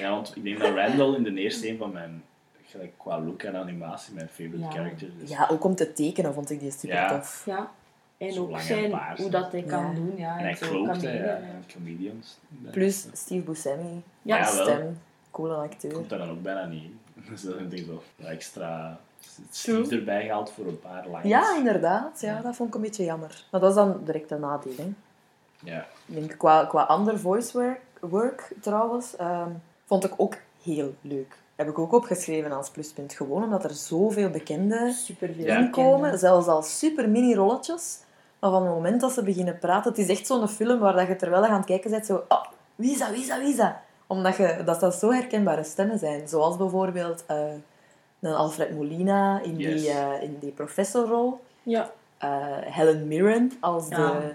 ja, 0.00 0.10
want 0.10 0.32
ik 0.36 0.44
denk 0.44 0.60
dat 0.60 0.74
Randall 0.74 1.14
in 1.14 1.22
de 1.22 1.40
eerste 1.40 1.68
een 1.68 1.78
van 1.78 1.92
mijn, 1.92 2.22
gelijk 2.72 2.92
qua 2.96 3.20
look 3.20 3.42
en 3.42 3.56
animatie, 3.56 4.14
mijn 4.14 4.28
favorite 4.28 4.58
Ja. 4.58 4.70
character 4.70 5.08
is. 5.22 5.30
Ja, 5.30 5.48
ook 5.50 5.64
om 5.64 5.74
te 5.74 5.92
tekenen 5.92 6.34
vond 6.34 6.50
ik 6.50 6.60
die 6.60 6.70
super 6.70 6.88
Ja. 6.96 7.08
tof. 7.18 7.42
Ja. 7.46 7.70
En 8.16 8.32
Zo 8.32 8.42
ook 8.42 8.60
zijn, 8.60 8.90
paars, 8.90 9.20
hoe 9.20 9.30
dat 9.30 9.52
hij 9.52 9.62
kan 9.62 9.84
Ja. 9.86 9.92
doen. 9.94 10.12
Ja, 10.16 10.38
En 10.38 10.44
hij 10.44 11.18
ja. 11.24 11.40
Comedians. 11.74 12.38
Plus 12.70 13.06
Steve 13.12 13.44
Buscemi. 13.44 14.02
Ja, 14.22 14.44
stem. 14.44 14.98
Coole 15.30 15.54
acteur. 15.54 15.92
komt 15.92 16.08
daar 16.08 16.18
dan 16.18 16.30
ook 16.30 16.42
bijna 16.42 16.64
niet 16.66 16.82
in. 16.82 16.98
Dus 17.30 17.42
dat 17.42 17.54
vind 17.56 17.72
ik 17.72 17.84
zo 17.84 18.02
extra 18.24 18.98
True. 19.50 19.84
Steve 19.84 19.96
erbij 19.98 20.22
gehaald 20.24 20.50
voor 20.50 20.66
een 20.66 20.80
paar 20.80 21.04
lines. 21.06 21.22
Ja, 21.22 21.56
inderdaad. 21.56 22.20
Ja, 22.20 22.40
dat 22.40 22.56
vond 22.56 22.68
ik 22.68 22.74
een 22.74 22.80
beetje 22.80 23.04
jammer. 23.04 23.44
Maar 23.50 23.60
dat 23.60 23.70
is 23.70 23.76
dan 23.76 24.00
direct 24.04 24.30
een 24.30 24.40
nadeel. 24.40 24.72
Hè. 24.76 24.92
Ja. 25.58 25.86
Ik 26.06 26.14
denk, 26.14 26.34
qua, 26.38 26.64
qua 26.64 26.82
ander 26.82 27.18
voice 27.20 27.58
work, 27.58 27.80
work 28.00 28.52
trouwens, 28.60 29.16
ehm, 29.16 29.50
vond 29.86 30.04
ik 30.04 30.12
ook 30.16 30.36
heel 30.62 30.94
leuk. 31.00 31.36
Heb 31.62 31.70
ik 31.70 31.78
ook 31.78 31.92
opgeschreven 31.92 32.52
als 32.52 32.70
pluspunt. 32.70 33.12
Gewoon 33.14 33.42
omdat 33.44 33.64
er 33.64 33.70
zoveel 33.70 34.30
bekende 34.30 34.94
Ja. 35.36 35.56
inkomen. 35.58 36.18
Zelfs 36.18 36.46
al 36.46 36.62
super 36.62 37.08
mini 37.08 37.34
rolletjes. 37.34 37.98
Maar 38.38 38.50
van 38.50 38.62
het 38.62 38.74
moment 38.74 39.00
dat 39.00 39.12
ze 39.12 39.22
beginnen 39.22 39.58
praten, 39.58 39.90
het 39.90 40.00
is 40.00 40.08
echt 40.08 40.26
zo'n 40.26 40.48
film 40.48 40.78
waar 40.78 40.92
dat 40.96 41.06
je 41.06 41.16
terwijl 41.16 41.42
je 41.42 41.48
aan 41.48 41.56
het 41.56 41.66
kijken 41.66 41.90
bent, 41.90 42.06
zo... 42.06 42.24
Oh, 42.28 42.44
wie 42.74 42.90
is 42.92 42.98
dat, 42.98 43.10
wie 43.10 43.20
is 43.20 43.28
dat, 43.28 43.38
wie 43.38 43.48
is 43.48 43.56
dat? 43.56 43.72
Omdat 44.06 44.36
je, 44.36 44.62
dat, 44.64 44.80
dat 44.80 44.94
zo 44.94 45.10
herkenbare 45.12 45.64
stemmen 45.64 45.98
zijn. 45.98 46.28
Zoals 46.28 46.56
bijvoorbeeld 46.56 47.24
eh, 47.26 47.36
een 48.20 48.34
Alfred 48.34 48.74
Molina 48.74 49.40
in, 49.42 49.56
Yes. 49.58 49.80
die, 49.82 49.90
eh, 49.90 50.22
in 50.22 50.36
die 50.40 50.50
professorrol. 50.52 51.40
Ja. 51.62 51.90
eh, 52.18 52.28
Helen 52.60 53.08
Mirren 53.08 53.52
als 53.60 53.88
Ja. 53.88 53.96
de, 53.96 54.32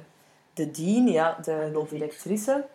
de 0.53 0.71
dean, 0.71 1.07
ja, 1.07 1.37
de 1.43 1.85
directrice. 1.89 2.65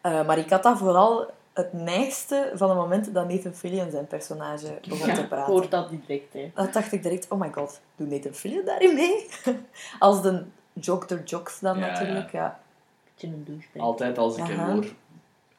Eh, 0.00 0.26
maar 0.26 0.38
ik 0.38 0.50
had 0.50 0.62
dat 0.62 0.78
vooral 0.78 1.26
het 1.54 1.72
neigste 1.72 2.50
van 2.54 2.68
het 2.68 2.78
moment 2.78 3.14
dat 3.14 3.28
Nathan 3.28 3.54
Fillion 3.54 3.90
zijn 3.90 4.06
personage 4.06 4.78
begon 4.88 5.06
Ja, 5.08 5.14
te 5.14 5.20
ik 5.20 5.28
praten. 5.28 5.52
hoor 5.52 5.68
dat 5.68 5.90
direct, 5.90 6.32
hè. 6.32 6.50
Dan 6.54 6.68
dacht 6.72 6.92
ik 6.92 7.02
direct, 7.02 7.28
oh 7.28 7.40
my 7.40 7.52
god, 7.52 7.80
doet 7.96 8.10
Nathan 8.10 8.32
Fillion 8.34 8.64
daarin 8.64 8.94
mee? 8.94 9.26
als 9.98 10.22
de 10.22 10.44
Dr. 10.72 11.16
Jocks 11.24 11.60
dan 11.60 11.78
Ja, 11.78 11.86
natuurlijk, 11.86 12.32
ja. 12.32 12.60
Beetje 13.04 13.26
een 13.26 13.44
douchebag. 13.44 13.82
Altijd 13.82 14.18
als 14.18 14.36
ik 14.36 14.44
hem 14.44 14.58
hoor, 14.58 14.86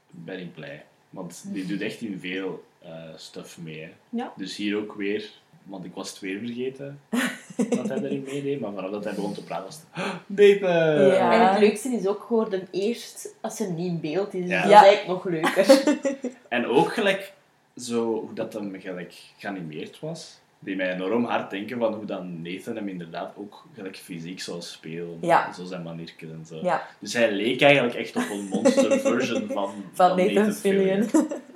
ben 0.10 0.40
ik 0.40 0.54
blij. 0.54 0.86
Want 1.10 1.44
die 1.46 1.66
doet 1.66 1.82
echt 1.82 2.02
in 2.02 2.20
veel 2.20 2.64
eh 2.80 3.04
stuff 3.16 3.58
mee. 3.58 3.82
Hè. 3.82 3.92
Ja. 4.10 4.34
Dus 4.36 4.56
hier 4.56 4.78
ook 4.78 4.94
weer, 4.94 5.30
want 5.64 5.86
ik 5.86 5.94
was 5.94 6.10
het 6.10 6.20
weer 6.20 6.40
vergeten 6.40 7.00
dat 7.56 7.90
hij 7.90 7.98
erin 8.02 8.24
meedeed. 8.26 8.60
Maar 8.60 8.74
vanaf 8.74 8.92
dat 8.92 9.04
hij 9.04 9.14
begon 9.14 9.34
te 9.34 9.44
praten 9.44 9.66
was 9.66 9.76
het... 9.76 9.86
"Ah, 10.04 10.14
Nathan! 10.28 11.06
Ja. 11.08 11.34
En 11.34 11.50
het 11.52 11.60
leukste 11.60 11.90
is 11.90 12.08
ook 12.08 12.24
gewoon 12.28 12.50
de 12.50 12.62
eerst 12.72 13.34
als 13.42 13.56
ze 13.56 13.64
niet 13.72 13.88
in 13.88 14.00
beeld 14.00 14.34
is. 14.34 14.48
Ja. 14.50 14.62
Dat 14.62 14.70
Ja. 14.72 14.82
is 14.82 14.88
eigenlijk 14.88 15.08
nog 15.08 15.34
leuker. 15.34 15.84
En 16.50 16.66
ook 16.68 16.94
gelijk 16.94 17.34
zo, 17.78 18.04
hoe 18.14 18.34
dat 18.34 18.54
hem 18.54 18.76
gelijk 18.80 19.14
geanimeerd 19.38 20.00
was. 20.00 20.40
Die 20.60 20.76
mij 20.76 20.94
enorm 20.94 21.26
hard 21.26 21.50
denken 21.50 21.80
van 21.80 21.94
hoe 21.94 22.06
dan 22.06 22.42
Nathan 22.42 22.76
hem 22.76 22.88
inderdaad 22.88 23.34
ook 23.38 23.66
gelijk 23.76 23.98
fysiek 23.98 24.40
zou 24.42 24.62
spelen. 24.62 25.18
Ja. 25.22 25.54
Zo 25.54 25.64
zijn 25.66 25.84
maniertjes 25.84 26.30
en 26.30 26.46
zo. 26.48 26.60
ja. 26.64 26.88
Dus 27.00 27.14
hij 27.14 27.32
leek 27.32 27.62
eigenlijk 27.62 27.96
echt 27.96 28.16
op 28.16 28.24
een 28.32 28.48
monster 28.52 29.00
version 29.00 29.48
van, 29.52 29.74
Van 29.94 30.18
Nathan 30.18 30.52
Fillion. 30.54 31.10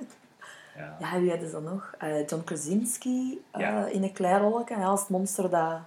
Ja. 0.80 0.96
Ja, 1.00 1.20
wie 1.20 1.30
hadden 1.30 1.48
ze 1.48 1.54
dan 1.54 1.64
nog? 1.64 1.94
Eh, 1.98 2.26
John 2.26 2.44
Krasinski 2.44 3.42
eh, 3.50 3.60
Ja. 3.60 3.86
in 3.86 4.02
een 4.02 4.12
klein 4.12 4.40
rolletje. 4.40 4.76
Ja, 4.76 4.84
als 4.84 5.00
het 5.00 5.08
monster 5.08 5.50
dat 5.50 5.78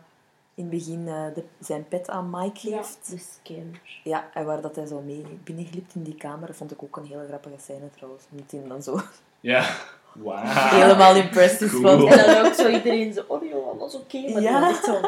in 0.55 0.63
het 0.63 0.69
begin 0.69 1.07
eh, 1.07 1.25
de, 1.35 1.43
zijn 1.59 1.87
pet 1.87 2.09
aan 2.09 2.29
Mike 2.29 2.59
geeft. 2.59 3.09
De 3.09 3.17
scanner. 3.17 3.81
Ja, 4.03 4.25
en 4.33 4.45
waar 4.45 4.61
dat 4.61 4.75
hij 4.75 4.85
zo 4.85 5.01
mee 5.01 5.25
binnenglipt 5.43 5.95
in 5.95 6.03
die 6.03 6.15
kamer, 6.15 6.55
vond 6.55 6.71
ik 6.71 6.83
ook 6.83 6.97
een 6.97 7.05
hele 7.05 7.25
grappige 7.27 7.55
scène 7.61 7.89
trouwens. 7.95 8.23
Omdat 8.31 8.51
hij 8.51 8.59
hem 8.59 8.69
dan 8.69 8.83
zo 8.83 8.99
Ja. 9.39 9.65
Wauw. 10.13 10.43
helemaal 10.45 11.15
impressed 11.15 11.61
is 11.61 11.71
Cool. 11.71 12.07
En 12.09 12.33
dan 12.35 12.45
ook 12.45 12.53
zo 12.53 12.67
iedereen 12.69 13.13
zo, 13.13 13.23
oh 13.27 13.43
joh, 13.49 13.79
alles 13.81 13.95
oké. 13.95 14.17
Maar 14.31 14.41
Ja. 14.41 14.59
dan 14.59 14.69
echt 14.69 14.83
zo... 14.83 14.99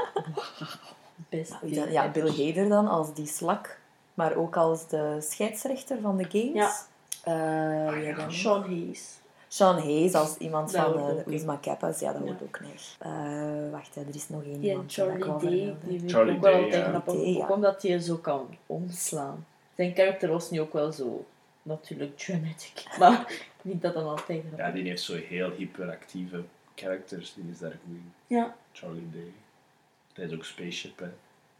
Best. 1.30 1.52
Dan? 1.62 1.91
Ja, 1.91 2.10
Bill 2.12 2.45
Hader 2.45 2.69
dan 2.69 2.88
als 2.88 3.13
die 3.13 3.28
slak, 3.28 3.78
maar 4.13 4.36
ook 4.36 4.56
als 4.58 4.88
de 4.88 5.17
scheidsrechter 5.30 5.98
van 6.02 6.17
de 6.17 6.24
games. 6.30 6.54
Ja. 6.54 6.74
Eh, 7.24 7.93
wie 7.93 8.04
ja. 8.04 8.15
dan? 8.15 8.32
Sean 8.32 8.62
Hayes. 8.62 9.19
Sean 9.56 9.78
Hayes 9.80 10.13
als 10.13 10.38
iemand 10.38 10.72
Dat 10.72 10.94
van 10.94 11.18
uh. 11.28 11.34
Uzma 11.34 11.56
Kappas. 11.56 12.00
Ja, 12.00 12.12
dat 12.12 12.22
Ja. 12.22 12.28
hoort 12.28 12.41
ook 12.41 12.60
neer. 12.60 12.82
Eh, 13.00 13.72
wacht, 13.72 13.96
hè, 13.96 14.02
er 14.02 14.15
is 14.15 14.30
nog 14.30 14.44
één 14.44 14.60
Die 14.60 14.72
en 14.72 14.76
iemand 14.76 14.96
dat 14.96 15.08
ik 15.08 15.24
Charlie 15.24 15.50
Day, 15.50 15.76
die 15.82 16.04
ik 16.04 16.10
Charlie 16.10 16.36
ook 16.36 16.41
wel 16.41 16.70
Day, 16.70 17.34
ja. 17.34 17.44
Ook 17.44 17.50
omdat 17.52 17.82
hij 17.82 18.00
zo 18.00 18.15
kan 18.18 18.58
omslaan. 18.65 19.46
Zijn 19.76 19.94
karakter 19.94 20.30
was 20.30 20.50
nu 20.50 20.62
ook 20.62 20.74
wel 20.74 20.91
zo, 20.91 21.26
natuurlijk 21.62 22.18
dramatic. 22.18 22.84
Maar 23.00 23.44
vind 23.62 23.82
dat 23.82 23.94
dan 23.94 24.08
altijd 24.08 24.44
Ja, 24.58 24.72
die 24.72 24.84
heeft 24.88 25.04
zo 25.04 25.15
heel 25.15 25.52
hyperactieve 25.52 26.44
characters. 26.76 27.34
Die 27.34 27.46
is 27.52 27.60
daar 27.60 27.72
goed 27.72 27.96
in. 27.96 28.13
Ja, 28.28 28.56
Charlie 28.72 29.10
Day. 29.12 29.32
Dat 30.13 30.26
is 30.32 30.34
ook 30.38 30.46
Spaceship, 30.46 31.00
hè. 31.00 31.08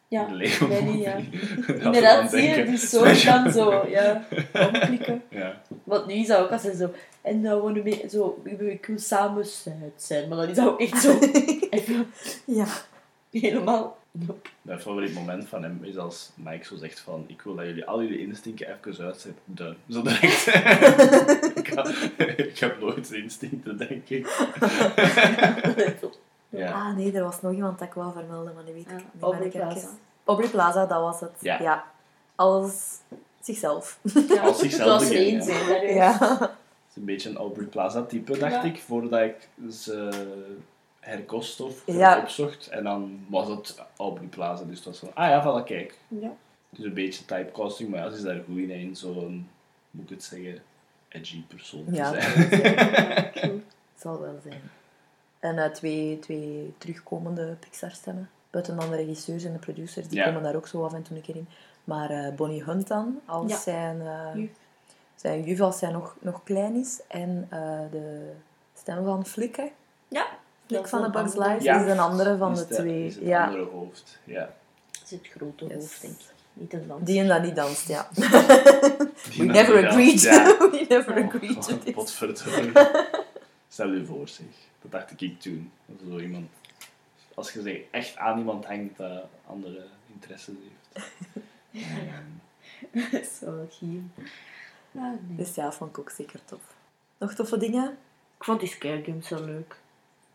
Ja. 0.08 0.26
De 0.26 0.34
Lego 0.34 0.68
movie. 0.68 0.98
ja. 0.98 1.16
Dat 1.56 1.66
we 1.66 1.74
dan 1.74 1.84
Inderdaad, 1.94 2.30
zie 2.32 2.42
je, 2.42 2.66
die 2.66 2.78
zo 2.78 3.02
kan 3.26 3.52
zo, 3.52 3.86
ja, 3.88 4.26
omklikken. 4.54 5.22
Ja. 5.30 5.62
Want 5.84 6.06
nu 6.08 6.14
is 6.14 6.28
dat 6.28 6.40
ook 6.40 6.52
als 6.52 6.64
hij 6.64 6.74
zo, 6.74 6.94
en 7.22 7.42
dan 7.44 7.62
wanna 7.62 7.82
be, 7.82 8.06
zo, 8.10 8.42
ik 8.44 8.86
wil 8.86 8.98
samen 9.00 9.46
zijn. 9.96 10.28
Maar 10.30 10.38
dan 10.38 10.50
is 10.50 10.56
dat 10.56 10.68
ook 10.68 10.80
echt 10.82 11.02
zo, 11.02 11.20
even 11.70 12.08
Ja. 12.46 12.66
helemaal, 13.32 13.98
nope. 14.12 14.50
Mijn 14.62 14.80
favoriet 14.80 15.14
moment 15.14 15.48
van 15.48 15.64
hem 15.64 15.80
is 15.82 15.98
als 15.98 16.32
Mike 16.36 16.66
zo 16.66 16.76
zegt 16.76 17.00
van 17.00 17.24
ik 17.28 17.42
wil 17.42 17.56
dat 17.56 17.66
jullie 17.66 17.86
al 17.86 18.02
jullie 18.02 18.20
instincten 18.28 18.68
even 18.68 19.06
uitzetten. 19.06 19.42
Done. 19.46 19.76
Zo 19.90 20.02
direct. 20.02 20.48
ik, 21.58 21.72
had- 21.76 21.94
ik 22.38 22.60
heb 22.60 22.80
nooit 22.80 23.12
instincten, 23.12 23.78
denk 23.78 24.10
ik. 24.10 24.28
Ja. 26.58 26.72
Ah 26.72 26.96
nee, 26.96 27.12
er 27.14 27.24
was 27.24 27.42
nog 27.42 27.54
iemand 27.54 27.80
dat 27.80 27.88
ik 27.88 27.94
wel 27.94 28.12
vermelden, 28.12 28.54
maar 28.54 28.64
nu 28.64 28.74
weet 28.74 28.82
ik 28.82 28.90
Ja, 28.90 28.96
niet 28.96 29.22
Aubrey 29.24 29.40
meer. 29.40 29.48
Ik 29.48 29.54
heb 29.54 29.70
Plaza. 29.70 29.88
Aubrey 30.26 30.50
Plaza, 30.50 30.86
dat 30.86 31.02
was 31.02 31.20
het. 31.20 31.32
Ja. 31.40 31.86
Als 32.36 32.98
zichzelf. 33.40 34.00
Ja, 34.28 34.42
Als 34.42 34.60
zichzelf 34.60 34.88
Zoals 34.88 35.08
beginnen, 35.10 35.48
één 35.48 35.58
ja. 35.68 35.80
dus. 35.80 35.94
Ja. 35.94 36.18
Het 36.40 36.50
is 36.90 36.96
een 36.96 37.06
beetje 37.06 37.30
een 37.30 37.38
Aubrey 37.38 37.66
Plaza 37.66 38.04
type, 38.04 38.38
dacht 38.38 38.54
Ja. 38.54 38.64
ik, 38.64 38.78
voordat 38.80 39.20
ik 39.22 39.50
ze 39.72 40.10
herkost 41.00 41.60
of 41.62 41.82
Ja. 41.86 42.20
opzocht. 42.20 42.68
En 42.68 42.84
dan 42.84 43.26
was 43.30 43.48
het 43.48 43.82
Aubrey 43.98 44.28
Plaza, 44.28 44.64
dus 44.64 44.76
dat 44.84 44.86
was 44.86 45.00
van, 45.00 45.24
ah 45.24 45.30
ja, 45.30 45.42
voilà, 45.62 45.66
kijk. 45.66 45.98
Ja. 46.08 46.34
Het 46.70 46.80
is 46.80 46.86
een 46.86 46.94
beetje 46.94 47.26
typecasting, 47.26 47.90
maar 47.90 48.00
ja, 48.00 48.10
ze 48.10 48.16
is 48.16 48.22
daar 48.24 48.42
goed 48.46 48.58
in, 48.58 48.70
in 48.70 48.96
zo'n, 48.96 49.50
moet 49.92 50.04
ik 50.04 50.10
het 50.10 50.24
zeggen, 50.24 50.62
edgy 51.10 51.44
persoon 51.48 51.86
Ja. 51.92 52.12
te 52.12 52.20
zijn. 52.22 53.32
True. 53.34 53.64
zal 54.02 54.22
wel 54.22 54.40
zijn. 54.44 54.62
En 55.46 55.58
eh, 55.58 55.70
twee, 55.72 56.20
twee 56.20 56.74
terugkomende 56.78 57.56
Pixar-stemmen. 57.60 58.30
Buiten 58.50 58.76
dan 58.80 58.90
de 58.90 58.96
regisseurs 58.96 59.44
en 59.44 59.54
de 59.54 59.60
producers, 59.60 60.08
die 60.08 60.18
Ja. 60.20 60.26
komen 60.26 60.44
daar 60.44 60.56
ook 60.56 60.68
zo 60.68 60.84
af 60.84 60.94
en 60.94 61.02
toe 61.04 61.16
een 61.16 61.22
keer 61.22 61.36
in. 61.36 61.48
Maar 61.84 62.10
eh, 62.10 62.34
Bonnie 62.34 62.64
Hunt 62.64 62.88
dan, 62.88 63.20
als 63.26 63.52
Ja. 63.52 63.58
zijn, 63.58 64.02
eh, 64.02 64.42
Juf. 64.42 64.50
zijn 65.16 65.44
juf 65.44 65.62
als 65.62 65.82
hij 65.82 65.92
nog, 65.92 66.16
nog 66.20 66.44
klein 66.44 66.76
is. 66.76 67.00
En 67.08 67.48
eh, 67.50 67.80
de 67.92 68.32
stem 68.78 69.04
van 69.04 69.26
Flick, 69.26 69.56
hè. 69.56 69.72
Ja. 70.08 70.26
Flick 70.66 70.84
is 70.84 70.90
van 70.90 71.00
de 71.00 71.06
een 71.06 71.12
Bugs 71.12 71.34
andere. 71.34 71.54
Life 71.54 71.64
Ja. 71.64 71.84
is 71.86 71.92
een 71.92 72.00
andere 72.00 72.38
van 72.38 72.52
Is 72.52 72.68
de 72.68 72.74
twee. 72.76 73.06
Is 73.06 73.16
het 73.16 73.24
ja, 73.24 73.46
andere 73.46 73.64
hoofd, 73.72 74.20
ja. 74.24 74.40
Dat 74.92 75.04
is 75.04 75.12
het 75.12 75.28
grote 75.28 75.66
Yes. 75.66 75.74
hoofd, 75.76 76.02
denk 76.02 76.14
ik. 76.14 76.34
Niet 76.54 76.72
het 76.72 76.88
dansen. 76.88 77.06
die 77.06 77.20
en 77.20 77.28
dat 77.28 77.42
niet 77.42 77.56
danst, 77.56 77.88
ja. 77.88 78.08
Die 79.32 79.38
We 79.38 79.44
never 79.44 79.78
die 79.78 79.88
agreed. 79.88 80.22
Ja. 80.22 80.46
We 80.72 80.86
never 80.90 81.18
Oh, 81.18 81.26
agreed 81.26 81.72
oh. 81.88 81.94
Potverdorie. 81.96 82.72
Stel 83.70 83.92
je 83.92 84.06
voor, 84.06 84.28
zeg. 84.28 84.46
Dat 84.90 85.02
dacht 85.02 85.22
ik 85.22 85.40
toen. 85.40 85.72
Dat 85.86 85.98
zo 86.10 86.20
iemand... 86.20 86.50
Als 87.34 87.52
je 87.52 87.62
zeg, 87.62 87.78
echt 87.92 88.18
aan 88.18 88.38
iemand 88.38 88.66
hangt 88.66 88.98
dat 88.98 89.24
andere 89.48 89.86
interesses 90.14 90.56
heeft. 90.64 91.06
Ehm, 91.74 93.24
Zo, 93.40 93.68
hier. 93.80 94.02
Ah, 94.96 95.02
nee. 95.02 95.38
Dus 95.38 95.56
ja, 95.56 95.72
vond 95.72 95.90
ik 95.90 96.00
ook 96.00 96.10
zeker 96.10 96.40
tof. 96.46 96.62
Nog 97.18 97.34
toffe 97.34 97.58
dingen? 97.58 97.98
Ik 98.38 98.44
vond 98.44 98.60
die 98.60 98.70
scare 98.70 99.04
games 99.04 99.28
zo 99.28 99.46
leuk. 99.46 99.80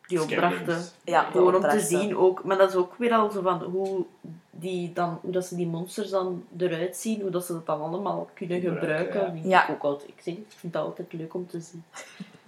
Die 0.07 0.23
opdrachten. 0.23 0.83
Ja, 1.05 1.25
de 1.25 1.31
Gewoon 1.31 1.55
om 1.55 1.63
te 1.63 1.81
zien 1.81 2.17
ook. 2.17 2.45
Maar 2.45 2.57
dat 2.59 2.69
is 2.69 2.75
ook 2.75 2.95
weer 2.97 3.13
al 3.13 3.31
zo 3.31 3.43
van 3.43 3.63
hoe, 3.63 4.05
die 4.51 4.93
dan, 4.93 5.19
hoe 5.23 5.33
dat 5.33 5.47
ze 5.47 5.57
die 5.57 5.67
monsters 5.67 6.11
dan 6.11 6.45
eruit 6.57 6.97
zien. 6.97 7.21
Hoe 7.21 7.31
dat 7.31 7.45
ze 7.45 7.53
dat 7.53 7.67
dan 7.67 7.81
allemaal 7.81 8.31
kunnen 8.35 8.61
Gebruiken, 8.61 9.13
gebruiken. 9.13 9.21
ja. 9.21 9.33
vind 9.33 9.45
Ja. 9.49 9.69
Ik, 9.69 9.71
ook 9.71 9.83
altijd, 9.83 10.11
ik, 10.11 10.21
zeg, 10.21 10.35
ik 10.35 10.45
vind 10.49 10.73
dat 10.73 10.85
altijd 10.85 11.13
leuk 11.13 11.35
om 11.35 11.47
te 11.47 11.61
zien. 11.61 11.85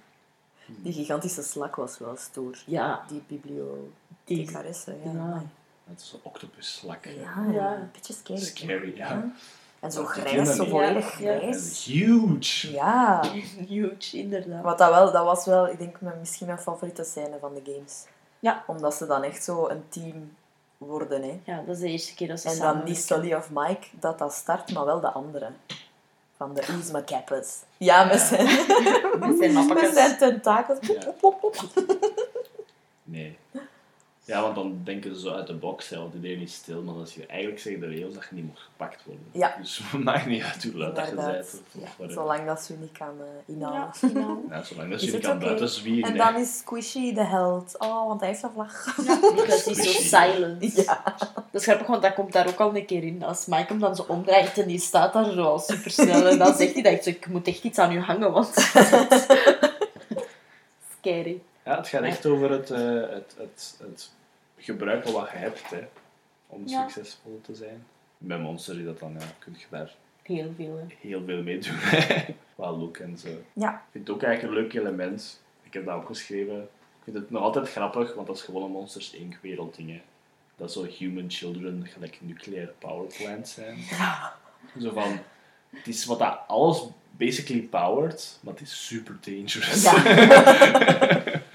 Die 0.78 0.92
gigantische 0.92 1.42
slak 1.42 1.76
was 1.76 1.98
wel 1.98 2.16
stoer. 2.16 2.62
Ja, 2.66 3.04
Die 3.08 3.22
die, 3.28 3.38
bibliothecaresse, 3.38 4.94
ja. 5.04 5.12
Ja. 5.12 5.42
Dat 5.86 6.00
is 6.00 6.08
zo'n 6.08 6.20
octopus 6.22 6.74
slak. 6.76 7.04
Ja, 7.04 7.46
Ja. 7.52 7.74
een 7.74 7.90
beetje 7.92 8.12
scary. 8.12 8.38
Scary, 8.40 8.96
ja. 8.96 9.32
En 9.80 9.92
zo 9.92 10.04
grijs, 10.04 10.56
zo 10.56 10.64
volledig 10.64 11.04
grijs. 11.06 11.84
Huge! 11.84 12.70
Ja. 12.70 13.20
huge, 13.68 14.16
inderdaad. 14.18 14.62
Wat 14.62 14.78
dat 14.78 14.90
wel, 14.90 15.12
dat 15.12 15.24
was 15.24 15.44
wel, 15.44 15.68
ik 15.68 15.78
denk, 15.78 16.00
mijn, 16.00 16.18
misschien 16.18 16.46
mijn 16.46 16.58
favoriete 16.58 17.04
scène 17.04 17.38
van 17.40 17.54
de 17.54 17.72
games. 17.72 18.04
Ja. 18.38 18.64
Omdat 18.66 18.94
ze 18.94 19.06
dan 19.06 19.22
echt 19.22 19.44
zo 19.44 19.68
een 19.68 19.84
team 19.88 20.32
worden, 20.78 21.22
hè. 21.22 21.40
Ja, 21.44 21.56
dat 21.66 21.74
is 21.76 21.80
de 21.82 21.88
eerste 21.88 22.14
keer 22.14 22.28
dat 22.28 22.40
ze 22.40 22.48
En 22.48 22.54
samen 22.54 22.74
dan 22.80 22.84
niet. 22.84 22.98
Sully 22.98 23.34
of 23.34 23.50
Mike 23.50 23.86
dat 24.00 24.18
dat 24.18 24.32
start, 24.32 24.72
maar 24.72 24.84
wel 24.84 25.00
de 25.00 25.10
andere. 25.10 25.50
Van 26.42 26.54
de 26.54 26.62
Uzma 26.78 27.00
Kappas. 27.00 27.62
Ja, 27.76 28.04
met 28.04 28.20
zijn, 28.20 28.44
Met 29.20 29.38
zijn 29.38 29.38
met 29.38 29.52
mappakes. 29.52 29.92
zijn 29.94 30.16
tentakels. 30.18 30.78
Ja. 30.80 31.10
Plop, 31.18 31.40
plop, 31.40 31.52
plop. 31.72 31.84
Nee. 33.02 33.38
Ja, 34.24 34.42
want 34.42 34.54
dan 34.54 34.80
denken 34.84 35.14
ze 35.14 35.20
zo 35.20 35.30
uit 35.34 35.46
de 35.46 35.54
box, 35.54 35.88
hè, 35.88 35.98
want 35.98 36.12
die 36.12 36.20
deden 36.20 36.38
niet 36.38 36.50
stil, 36.50 36.82
maar 36.82 36.94
als 36.94 37.14
je 37.14 37.26
eigenlijk 37.26 37.60
zegt 37.60 37.80
de 37.80 37.86
regels 37.86 38.14
dat 38.14 38.24
je 38.30 38.34
niet 38.34 38.46
mag 38.48 38.62
gepakt 38.62 39.04
worden. 39.04 39.24
Ja. 39.32 39.56
Dus 39.60 39.80
het 39.82 40.04
maakt 40.04 40.26
niet 40.26 40.42
uit 40.42 40.62
hoe 40.62 40.76
luid 40.76 40.96
dat 40.96 41.08
je 41.08 41.14
bent. 41.14 41.60
Ja, 41.98 42.08
zolang 42.08 42.46
dat 42.46 42.60
ze 42.62 42.74
niet 42.80 42.92
kan 42.98 43.14
eh, 43.20 43.54
inhalen. 43.54 43.90
Ja. 44.14 44.36
Ja, 44.56 44.62
zolang 44.62 44.90
dat 44.90 45.00
Is 45.00 45.06
je 45.06 45.12
het 45.12 45.16
niet 45.16 45.26
kan 45.26 45.36
oké? 45.36 45.44
buiten 45.44 45.68
zwieren. 45.68 46.10
En 46.10 46.16
dan 46.16 46.36
is 46.36 46.58
Squishy 46.58 47.14
de 47.14 47.24
held. 47.24 47.74
Oh, 47.78 48.06
want 48.06 48.20
hij 48.20 48.28
heeft 48.28 48.42
een 48.42 48.50
vlag. 48.52 48.94
Because 49.34 49.70
he's 49.70 49.94
so 49.96 50.02
silent. 50.02 50.76
Ja. 50.76 51.02
Dat 51.34 51.60
is 51.60 51.64
grappig, 51.64 51.86
want 51.86 52.02
dat 52.02 52.14
komt 52.14 52.32
daar 52.32 52.48
ook 52.48 52.60
al 52.60 52.76
een 52.76 52.86
keer 52.86 53.02
in. 53.02 53.22
Als 53.24 53.46
Mike 53.46 53.66
hem 53.66 53.78
dan 53.78 53.96
zo 53.96 54.04
omdraait 54.08 54.58
en 54.58 54.66
die 54.66 54.78
staat 54.78 55.12
daar 55.12 55.32
zo 55.32 55.42
al 55.42 55.58
supersnel. 55.58 56.26
En 56.26 56.38
dan 56.38 56.54
zegt 56.56 56.72
hij 56.72 56.82
dat 56.82 56.92
ik, 56.92 57.02
zo, 57.02 57.10
ik 57.10 57.26
moet 57.26 57.46
echt 57.46 57.64
iets 57.64 57.78
aan 57.78 57.92
u 57.92 58.00
hangen, 58.00 58.32
want... 58.32 58.54
Scary. 60.98 61.40
Ja, 61.64 61.76
het 61.76 61.88
gaat 61.88 62.02
echt 62.02 62.26
over 62.26 62.50
het, 62.50 62.70
eh, 62.70 62.80
het, 63.10 63.34
het, 63.38 63.76
het 63.80 64.10
gebruiken 64.56 65.12
wat 65.12 65.30
je 65.30 65.36
hebt. 65.36 65.70
Hè. 65.70 65.88
om 66.46 66.62
Ja. 66.66 66.88
succesvol 66.88 67.40
te 67.42 67.54
zijn. 67.54 67.86
Bij 68.18 68.38
Monster 68.38 68.78
is 68.78 68.84
dat 68.84 68.98
dan, 68.98 69.12
ja, 69.18 69.26
kun 69.38 69.54
je 69.58 69.64
daar 69.70 69.94
Heel 70.22 70.52
veel, 70.56 70.76
hè. 70.76 71.08
heel 71.08 71.22
veel 71.26 71.42
mee 71.42 71.58
doen. 71.58 71.78
Qua 72.54 72.72
look 72.72 72.96
en 72.96 73.18
zo. 73.18 73.28
Ja. 73.52 73.70
Ik 73.74 73.80
vind 73.90 74.06
het 74.06 74.16
ook 74.16 74.22
eigenlijk 74.22 74.56
een 74.56 74.62
leuk 74.62 74.72
element. 74.74 75.42
Ik 75.62 75.72
heb 75.72 75.84
dat 75.86 75.96
opgeschreven. 75.96 76.62
Ik 76.62 77.02
vind 77.04 77.16
het 77.16 77.30
nog 77.30 77.42
altijd 77.42 77.68
grappig, 77.70 78.14
want 78.14 78.26
dat 78.26 78.36
is 78.36 78.42
gewoon 78.42 78.62
een 78.62 78.70
Monsters 78.70 79.12
Inc. 79.12 79.38
wereld 79.40 79.76
dingen. 79.76 80.02
Dat 80.56 80.72
zo 80.72 80.84
human 80.84 81.30
children 81.30 81.86
gelijk 81.86 82.18
nuclear 82.20 82.66
power 82.78 83.06
plants 83.18 83.54
zijn. 83.54 83.78
Ja. 83.90 84.36
Zo 84.80 84.90
van, 84.92 85.18
het 85.70 85.86
is 85.88 86.04
wat 86.04 86.18
dat 86.18 86.38
alles 86.46 86.82
basically 87.10 87.62
powered, 87.62 88.38
maar 88.42 88.52
het 88.52 88.62
is 88.62 88.86
super 88.86 89.16
dangerous. 89.20 89.82
Ja. 89.82 89.92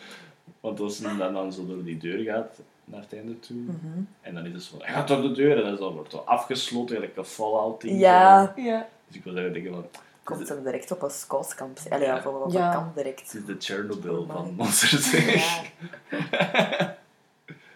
Want 0.68 0.80
als 0.80 0.98
hij 1.00 1.18
dan, 1.18 1.34
dan 1.34 1.54
zo 1.54 1.66
door 1.66 1.84
die 1.84 1.98
deur 1.98 2.24
gaat 2.24 2.60
naar 2.86 3.02
het 3.02 3.14
einde 3.14 3.40
toe, 3.40 3.58
Mhm. 3.58 3.76
en 4.22 4.34
dan 4.34 4.46
is 4.46 4.54
het 4.54 4.64
zo, 4.64 4.76
hij 4.80 4.94
gaat 4.94 5.08
door 5.08 5.22
de 5.22 5.32
deur 5.32 5.64
en 5.66 5.76
dan 5.76 5.94
wordt 5.94 6.12
zo 6.12 6.18
afgesloten, 6.18 6.96
gelijk 6.96 7.18
een 7.18 7.26
Fallout 7.26 7.82
ding. 7.82 8.00
Ja. 8.00 8.54
Ja. 8.56 8.88
Dus 9.08 9.16
ik 9.18 9.24
wil 9.24 9.34
zeggen, 9.34 9.54
denken 9.54 9.74
van, 9.74 9.86
Komt 10.24 10.50
hem 10.50 10.64
direct 10.64 10.92
op 10.92 11.02
een 11.02 11.10
scoutskamp. 11.10 11.80
Allee, 11.90 12.06
ja, 12.08 12.22
op 12.26 12.52
Ja. 12.52 12.66
een 12.68 12.74
kamp 12.74 12.96
direct. 12.96 13.32
het 13.32 13.34
is 13.42 13.46
de 13.46 13.56
Chernobyl 13.60 14.18
Oh 14.22 14.30
van 14.34 14.54
Monsters 14.58 15.14
Inc. 15.14 15.36
Ja. 15.36 16.96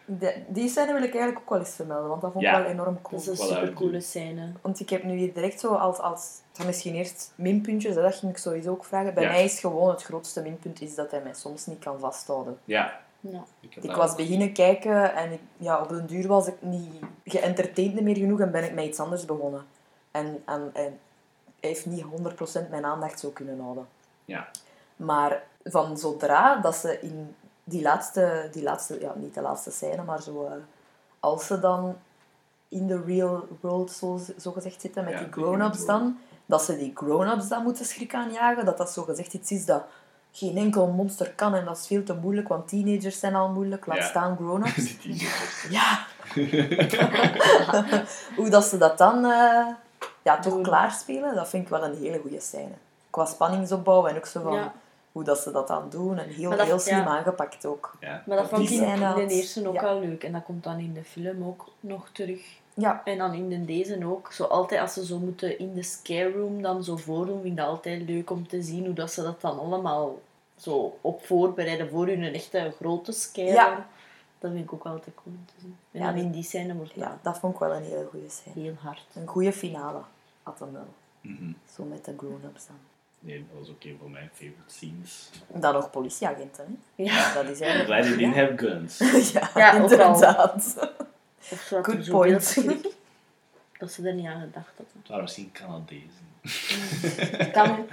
De, 0.06 0.42
die 0.48 0.70
scène 0.70 0.94
wil 0.94 1.04
ik 1.04 1.10
eigenlijk 1.14 1.40
ook 1.40 1.50
wel 1.50 1.60
eens 1.60 1.76
vermelden, 1.76 2.10
want 2.10 2.22
dat 2.22 2.32
vond 2.32 2.44
ik 2.46 2.52
Ja. 2.52 2.62
wel 2.62 2.70
enorm 2.70 3.02
cool. 3.02 3.22
Dat 3.24 3.34
is 3.34 3.40
een 3.40 3.48
supercoole 3.48 4.02
scène. 4.02 4.52
Want 4.62 4.80
ik 4.80 4.90
heb 4.90 5.04
nu 5.04 5.16
hier 5.16 5.34
direct 5.34 5.60
zo 5.60 5.74
als... 5.74 5.98
als 5.98 6.40
zijn 6.52 6.68
misschien 6.68 6.96
eerst 6.96 7.34
minpuntjes, 7.36 7.96
dat 7.96 8.16
ging 8.16 8.32
ik 8.32 8.38
sowieso 8.38 8.72
ook 8.72 8.86
vragen. 8.86 9.14
Bij 9.14 9.24
Ja. 9.24 9.30
mij 9.30 9.44
is 9.44 9.60
gewoon 9.60 9.90
het 9.90 10.04
grootste 10.04 10.42
minpunt 10.42 10.82
is 10.82 10.96
dat 10.96 11.12
hij 11.12 11.22
mij 11.22 11.34
soms 11.34 11.66
niet 11.66 11.80
kan 11.80 12.00
vasthouden. 12.00 12.58
Ja. 12.66 13.00
Ja. 13.20 13.44
Ik, 13.82 13.96
was 13.96 14.16
beginnen 14.16 14.54
kijken 14.54 15.16
en 15.16 15.32
ik, 15.32 15.40
ja, 15.58 15.82
op 15.82 15.90
den 15.90 16.06
duur 16.06 16.28
was 16.28 16.48
ik 16.48 16.56
niet 16.60 16.94
geëntertained 17.26 18.02
meer 18.02 18.16
genoeg 18.16 18.40
en 18.40 18.52
ben 18.52 18.64
ik 18.64 18.74
met 18.74 18.86
iets 18.86 19.00
anders 19.00 19.26
begonnen. 19.26 19.66
En, 20.12 20.42
en, 20.46 20.70
en 20.74 21.00
hij 21.60 21.70
heeft 21.70 21.86
niet 21.86 22.04
100% 22.66 22.70
mijn 22.70 22.86
aandacht 22.86 23.20
zo 23.20 23.30
kunnen 23.30 23.60
houden. 23.60 23.88
Ja. 24.26 24.48
Maar 24.96 25.44
van 25.64 25.98
zodra 25.98 26.56
dat 26.56 26.76
ze 26.76 27.00
in 27.02 27.36
die 27.72 27.82
laatste, 27.82 28.50
die 28.52 28.64
laatste 28.64 29.00
ja, 29.00 29.12
niet 29.16 29.34
de 29.34 29.42
laatste 29.42 29.72
scène, 29.72 30.04
maar 30.04 30.22
zo, 30.22 30.46
eh, 30.46 30.52
als 31.20 31.46
ze 31.48 31.60
dan 31.60 31.96
in 32.70 32.88
de 32.88 33.02
real 33.06 33.48
world 33.62 33.92
zo, 33.92 34.20
zo 34.40 34.52
gezegd 34.52 34.82
zitten 34.82 35.04
met 35.04 35.14
Ja, 35.14 35.20
die 35.20 35.32
grown-ups 35.32 35.86
dan, 35.86 36.18
dat 36.46 36.64
ze 36.64 36.78
die 36.78 36.92
grown-ups 36.96 37.48
dan 37.48 37.64
moeten 37.64 37.86
schrik 37.86 38.14
aanjagen, 38.16 38.66
dat 38.66 38.78
dat 38.78 38.92
zo 38.92 39.04
gezegd 39.04 39.34
iets 39.34 39.52
is 39.52 39.66
dat 39.66 39.84
geen 40.32 40.58
enkel 40.58 40.88
monster 40.88 41.32
kan 41.36 41.56
en 41.56 41.66
dat 41.66 41.78
is 41.78 41.88
veel 41.88 42.04
te 42.04 42.14
moeilijk, 42.14 42.48
want 42.48 42.68
teenagers 42.68 43.20
zijn 43.20 43.36
al 43.36 43.50
moeilijk, 43.50 43.86
laat 43.86 43.98
Ja. 43.98 44.04
staan 44.04 44.36
grown-ups. 44.36 44.96
Ja. 45.70 46.00
Hoe 48.36 48.50
dat 48.50 48.66
ze 48.66 48.78
dat 48.78 48.98
dan 48.98 49.26
eh, 49.26 49.66
ja, 50.22 50.40
toch 50.40 50.62
klaarspelen, 50.62 51.36
dat 51.36 51.50
vind 51.50 51.64
ik 51.64 51.70
wel 51.70 51.84
een 51.84 51.98
hele 51.98 52.20
goede 52.20 52.40
scène. 52.40 52.74
Qua 53.10 53.26
spanningsopbouw 53.26 54.08
en 54.08 54.16
ook 54.18 54.26
zo 54.26 54.42
van 54.42 54.54
Ja. 54.54 54.74
Hoe 55.12 55.24
dat 55.24 55.40
ze 55.40 55.52
dat 55.52 55.68
dan 55.68 55.90
doen. 55.90 56.18
En 56.18 56.30
heel, 56.30 56.50
dat- 56.50 56.62
heel 56.62 56.80
slim 56.80 56.98
ja. 56.98 57.06
aangepakt 57.06 57.66
ook. 57.66 57.94
Ja. 58.00 58.24
Maar 58.26 58.38
dat 58.38 58.48
vond 58.50 58.62
ik 58.62 58.68
Die 58.68 58.82
in, 58.86 59.00
de 59.00 59.26
eerste 59.34 59.68
ook 59.68 59.74
ja. 59.74 59.82
al 59.82 60.00
leuk. 60.00 60.24
En 60.24 60.32
dat 60.32 60.44
komt 60.44 60.64
dan 60.64 60.80
in 60.80 60.94
de 60.94 61.04
film 61.04 61.44
ook 61.44 61.68
nog 61.80 62.10
terug. 62.12 62.60
Ja, 62.74 63.02
En 63.06 63.18
dan 63.18 63.34
in 63.34 63.50
de 63.50 63.66
deze 63.66 64.06
ook. 64.06 64.32
Zo 64.32 64.44
altijd 64.44 64.82
als 64.82 64.94
ze 64.94 65.06
zo 65.06 65.18
moeten 65.20 65.60
in 65.60 65.74
de 65.74 65.84
scare 65.84 66.32
room 66.32 66.62
dan 66.62 66.84
zo 66.84 66.96
voordoen, 66.96 67.36
vind 67.42 67.52
ik 67.52 67.58
dat 67.58 67.68
altijd 67.68 68.02
leuk 68.10 68.30
om 68.30 68.48
te 68.48 68.62
zien 68.62 68.86
hoe 68.86 68.94
dat 68.94 69.12
ze 69.12 69.22
dat 69.24 69.42
dan 69.42 69.60
allemaal 69.60 70.20
zo 70.56 70.98
op 71.02 71.26
voorbereiden 71.26 71.90
voor 71.90 72.08
hun 72.08 72.24
echte 72.34 72.74
grote 72.80 73.12
scare. 73.12 73.48
Ja. 73.48 73.88
Dat 74.40 74.52
vind 74.52 74.64
ik 74.64 74.74
ook 74.74 74.86
altijd 74.86 75.16
cool 75.24 75.36
om 75.36 75.46
te 75.46 75.54
zien. 75.62 75.78
En 75.92 76.02
Ja, 76.02 76.12
in 76.14 76.32
die 76.32 76.44
scène 76.44 76.76
wordt 76.76 76.92
ja, 76.94 77.08
dat 77.10 77.18
dat 77.24 77.38
vond 77.40 77.54
ik 77.54 77.60
wel 77.60 77.74
een 77.74 77.84
hele 77.84 78.08
goede 78.12 78.30
scène. 78.30 78.60
heel 78.62 78.76
hard. 78.80 79.06
Een 79.14 79.28
goede 79.28 79.54
finale 79.54 80.00
had 80.44 80.60
wel. 80.60 80.86
Mhm. 81.22 81.52
Zo 81.76 81.84
met 81.84 82.06
de 82.06 82.14
grown-ups 82.18 82.68
dan. 82.68 82.76
Nee, 83.24 83.46
dat 83.50 83.60
was 83.60 83.70
ook 83.70 83.84
een 83.84 83.98
van 84.02 84.12
mijn 84.12 84.30
favorite 84.34 84.74
scenes. 84.74 85.30
Dan 85.48 85.74
nog 85.74 85.90
politieagenten, 85.90 86.80
hè. 86.96 87.04
Ja. 87.04 87.34
Dat 87.34 87.46
is 87.46 87.60
I'm 87.60 87.66
eigenlijk... 87.66 88.02
glad 88.02 88.06
he 88.06 88.16
didn't 88.18 88.36
have 88.36 88.58
guns. 88.58 88.98
ja, 89.34 89.50
Ja, 89.56 89.74
inderdaad. 89.74 90.78
Of 91.52 91.68
Good 91.82 92.10
point. 92.10 92.44
schrik 92.44 92.88
Dat 93.78 93.92
ze 93.92 94.08
er 94.08 94.14
niet 94.14 94.26
aan 94.26 94.42
gedacht 94.42 94.68
hadden. 94.78 94.96
Het 94.98 95.08
waren 95.08 95.24
misschien 95.24 95.52
Canadezen. 95.52 96.30
Kan. 97.52 97.88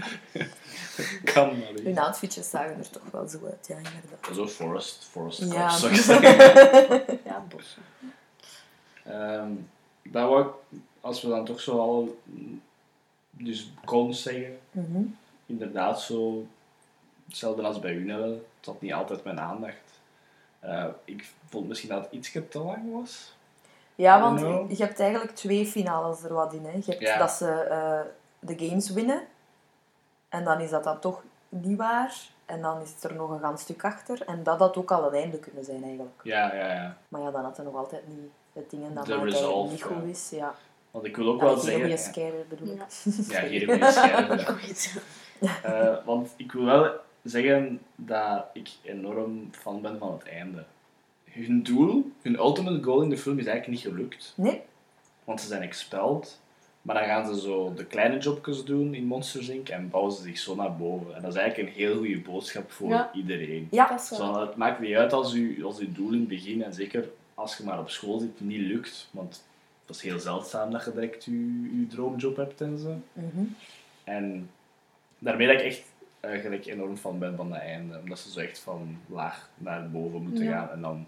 Canadezen. 1.34 1.84
Hun 1.84 1.98
outfitjes 1.98 2.50
zagen 2.50 2.78
er 2.78 2.90
toch 2.90 3.02
wel 3.12 3.28
zo 3.28 3.38
uit, 3.44 3.66
ja, 3.68 3.76
inderdaad. 3.76 4.34
Zo 4.34 4.46
Forest, 4.46 5.08
Forest 5.10 5.38
Ja. 5.52 5.70
Zou 5.70 5.92
ik 5.94 6.00
zeggen. 6.10 7.18
Ja, 7.24 7.44
bossen. 7.48 7.82
Ehm, 9.04 9.52
dat 10.02 10.28
wou 10.28 10.46
ik, 10.46 10.78
als 11.00 11.22
we 11.22 11.28
dan 11.28 11.44
toch 11.44 11.60
zo 11.60 11.78
al 11.78 12.18
mm, 12.24 12.62
dus 13.30 13.72
cons 13.84 14.22
zeggen, 14.22 14.58
Mhm. 14.70 15.02
inderdaad 15.46 16.00
zo 16.00 16.46
hetzelfde 17.26 17.62
als 17.62 17.78
bij 17.80 17.92
u 17.94 18.04
het 18.56 18.66
had 18.66 18.80
niet 18.80 18.92
altijd 18.92 19.24
mijn 19.24 19.40
aandacht. 19.40 20.00
Eh, 20.60 20.84
ik 21.04 21.30
vond 21.48 21.68
misschien 21.68 21.88
dat 21.88 22.04
het 22.04 22.12
iets 22.12 22.30
te 22.50 22.58
lang 22.58 22.92
was. 22.92 23.36
Ja, 23.94 24.20
want 24.20 24.38
know. 24.40 24.70
je 24.70 24.84
hebt 24.84 25.00
eigenlijk 25.00 25.34
twee 25.34 25.66
finales 25.66 26.22
er 26.22 26.34
wat 26.34 26.52
in. 26.52 26.64
Hè. 26.64 26.70
Je 26.72 26.82
hebt 26.86 27.00
Ja. 27.00 27.18
dat 27.18 27.30
ze 27.30 27.50
eh, 27.50 28.00
de 28.38 28.66
games 28.66 28.90
winnen. 28.90 29.22
En 30.28 30.44
dan 30.44 30.60
is 30.60 30.70
dat 30.70 30.84
dan 30.84 30.98
toch 30.98 31.22
niet 31.48 31.76
waar. 31.78 32.16
En 32.46 32.62
dan 32.62 32.80
is 32.80 33.02
er 33.04 33.14
nog 33.14 33.30
een 33.30 33.40
ganz 33.40 33.62
stuk 33.62 33.84
achter. 33.84 34.22
En 34.26 34.42
dat 34.42 34.58
had 34.58 34.76
ook 34.76 34.90
al 34.90 35.06
een 35.06 35.20
einde 35.20 35.38
kunnen 35.38 35.64
zijn 35.64 35.82
eigenlijk. 35.82 36.20
Ja, 36.22 36.54
ja, 36.54 36.72
ja. 36.72 36.96
Maar 37.08 37.20
ja, 37.20 37.30
dan 37.30 37.44
had 37.44 37.56
hij 37.56 37.64
nog 37.66 37.74
altijd 37.76 38.08
niet 38.08 38.30
het 38.52 38.70
ding 38.70 38.82
dat 38.94 39.06
niet 39.70 39.82
goed 39.82 40.04
is. 40.04 40.30
Ja. 40.30 40.54
Want 40.90 41.04
ik 41.04 41.16
wil 41.16 41.28
ook 41.28 41.40
wel 41.40 41.56
zeggen... 41.56 41.88
ja. 41.88 41.96
scare 41.96 42.44
bedoel 42.48 42.68
ik. 42.74 42.78
Ja. 42.78 42.86
Scherm. 43.90 44.38
Goed. 44.58 45.00
Eh, 45.62 45.96
want 46.04 46.34
ik 46.36 46.52
wil 46.52 46.64
wel 46.64 46.90
zeggen 47.22 47.80
dat 47.96 48.44
ik 48.52 48.68
enorm 48.82 49.48
fan 49.52 49.80
ben 49.80 49.98
van 49.98 50.12
het 50.12 50.22
einde. 50.28 50.64
Hun 51.30 51.62
doel, 51.62 52.10
hun 52.22 52.38
ultimate 52.38 52.82
goal 52.82 53.02
in 53.02 53.10
de 53.10 53.18
film 53.18 53.38
is 53.38 53.46
eigenlijk 53.46 53.84
niet 53.84 53.94
gelukt. 53.94 54.32
Nee? 54.36 54.60
Want 55.24 55.40
ze 55.40 55.46
zijn 55.46 55.62
expelled. 55.62 56.40
Maar 56.82 56.94
dan 56.94 57.04
gaan 57.04 57.34
ze 57.34 57.40
zo 57.40 57.72
de 57.74 57.84
kleine 57.84 58.18
jobjes 58.18 58.64
doen 58.64 58.94
in 58.94 59.04
Monsters 59.04 59.48
Inc. 59.48 59.68
en 59.68 59.90
bouwen 59.90 60.12
ze 60.12 60.22
zich 60.22 60.38
zo 60.38 60.54
naar 60.54 60.76
boven. 60.76 61.14
En 61.16 61.22
dat 61.22 61.32
is 61.34 61.38
eigenlijk 61.40 61.68
een 61.68 61.82
heel 61.82 61.96
goede 61.96 62.20
boodschap 62.20 62.70
voor 62.70 62.88
Ja. 62.88 63.10
iedereen. 63.14 63.68
Ja. 63.70 63.88
Dat 63.88 64.00
is 64.00 64.10
wel. 64.18 64.34
Zo, 64.34 64.40
het 64.40 64.56
maakt 64.56 64.80
niet 64.80 64.94
uit 64.94 65.12
als 65.12 65.32
je 65.32 65.58
als 65.64 65.78
uw 65.78 65.92
doel 65.92 66.12
in 66.12 66.18
het 66.18 66.28
begin, 66.28 66.62
en 66.62 66.72
zeker 66.72 67.08
als 67.34 67.56
je 67.56 67.64
maar 67.64 67.78
op 67.78 67.90
school 67.90 68.18
zit, 68.18 68.40
niet 68.40 68.60
lukt. 68.60 69.08
Want 69.10 69.44
dat 69.88 69.96
is 69.96 70.02
heel 70.02 70.18
zeldzaam 70.18 70.70
dat 70.70 70.84
je 70.84 70.92
direct 70.92 71.24
je, 71.24 71.62
je 71.80 71.86
droomjob 71.90 72.36
hebt 72.36 72.60
en 72.60 72.78
zo. 72.78 72.94
Mhm. 73.12 73.44
En 74.04 74.50
daarmee 75.18 75.46
dat 75.46 75.60
ik 75.60 75.66
echt 75.66 75.82
eh, 76.20 76.40
gelijk 76.40 76.66
enorm 76.66 76.96
fan 76.96 77.18
ben 77.18 77.36
van 77.36 77.48
dat 77.50 77.58
einde. 77.58 77.98
Omdat 77.98 78.18
ze 78.18 78.30
zo 78.30 78.40
echt 78.40 78.58
van 78.58 78.98
laag 79.06 79.48
naar 79.54 79.90
boven 79.90 80.22
moeten 80.22 80.44
Ja. 80.44 80.50
gaan 80.58 80.70
en 80.70 80.80
dan 80.80 81.06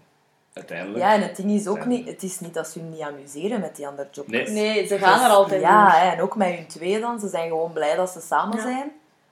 uiteindelijk... 0.53 0.99
Ja, 0.99 1.13
en 1.13 1.21
het 1.21 1.35
ding 1.35 1.51
is 1.51 1.67
ook 1.67 1.85
niet... 1.85 2.07
Het 2.07 2.23
is 2.23 2.39
niet 2.39 2.53
dat 2.53 2.67
ze 2.67 2.79
hun 2.79 2.89
niet 2.89 3.01
amuseren 3.01 3.59
met 3.59 3.75
die 3.75 3.87
andere 3.87 4.07
jobs. 4.11 4.29
Nee. 4.29 4.49
Nee, 4.49 4.87
ze 4.87 4.97
gaan 4.97 5.23
er 5.23 5.29
altijd 5.35 5.61
Ja, 5.61 5.91
door. 5.91 6.11
en 6.11 6.21
ook 6.21 6.35
met 6.35 6.55
hun 6.55 6.67
twee 6.67 6.99
dan. 6.99 7.19
Ze 7.19 7.27
zijn 7.27 7.47
gewoon 7.47 7.73
blij 7.73 7.95
dat 7.95 8.09
ze 8.09 8.19
samen 8.21 8.55
Ja. 8.57 8.61
zijn. 8.61 8.91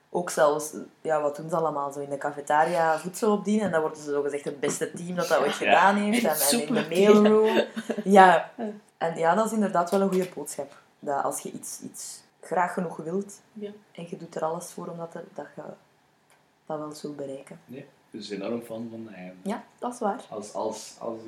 Ook 0.10 0.30
zelfs, 0.30 0.74
ja, 1.02 1.22
wat 1.22 1.36
doen 1.36 1.50
ze 1.50 1.56
allemaal? 1.56 1.92
Zo 1.92 2.00
in 2.00 2.10
de 2.10 2.18
cafetaria 2.18 3.00
voedsel 3.00 3.32
opdienen. 3.32 3.66
En 3.66 3.72
dan 3.72 3.82
worden 3.82 4.00
ze 4.00 4.12
zo 4.12 4.22
gezegd 4.22 4.46
het 4.46 4.60
beste 4.60 4.92
team 4.94 5.16
dat 5.16 5.28
dat 5.28 5.40
ooit 5.40 5.50
Ja. 5.50 5.56
gedaan 5.58 5.96
heeft. 5.96 6.24
En, 6.52 6.60
en 6.60 6.68
in 6.68 6.74
de 6.74 6.86
mailroom. 6.90 7.62
Ja. 8.04 8.52
En 9.00 9.18
ja, 9.18 9.36
dat 9.36 9.46
is 9.46 9.52
inderdaad 9.52 9.92
wel 9.92 10.02
een 10.02 10.10
goede 10.10 10.30
boodschap. 10.36 10.78
Dat 11.00 11.24
als 11.24 11.40
je 11.40 11.52
iets, 11.52 11.80
iets 11.82 12.22
graag 12.42 12.74
genoeg 12.74 12.98
wilt 12.98 13.42
Ja. 13.54 13.72
en 13.92 14.08
je 14.10 14.18
doet 14.18 14.36
er 14.36 14.44
alles 14.44 14.72
voor 14.72 14.88
om 14.88 14.98
dat, 14.98 15.12
te, 15.12 15.24
dat 15.34 15.48
je 15.56 15.62
dat 16.66 16.78
wel 16.78 16.92
zult 16.92 17.16
bereiken. 17.16 17.60
Nee, 17.66 17.88
dus 18.12 18.30
enorm 18.30 18.62
fan 18.62 18.88
van. 18.92 19.10
Ja, 19.44 19.64
dat 19.80 19.94
is 19.94 20.00
waar. 20.00 20.26
Als, 20.30 20.54
als, 20.54 20.96
als, 21.00 21.20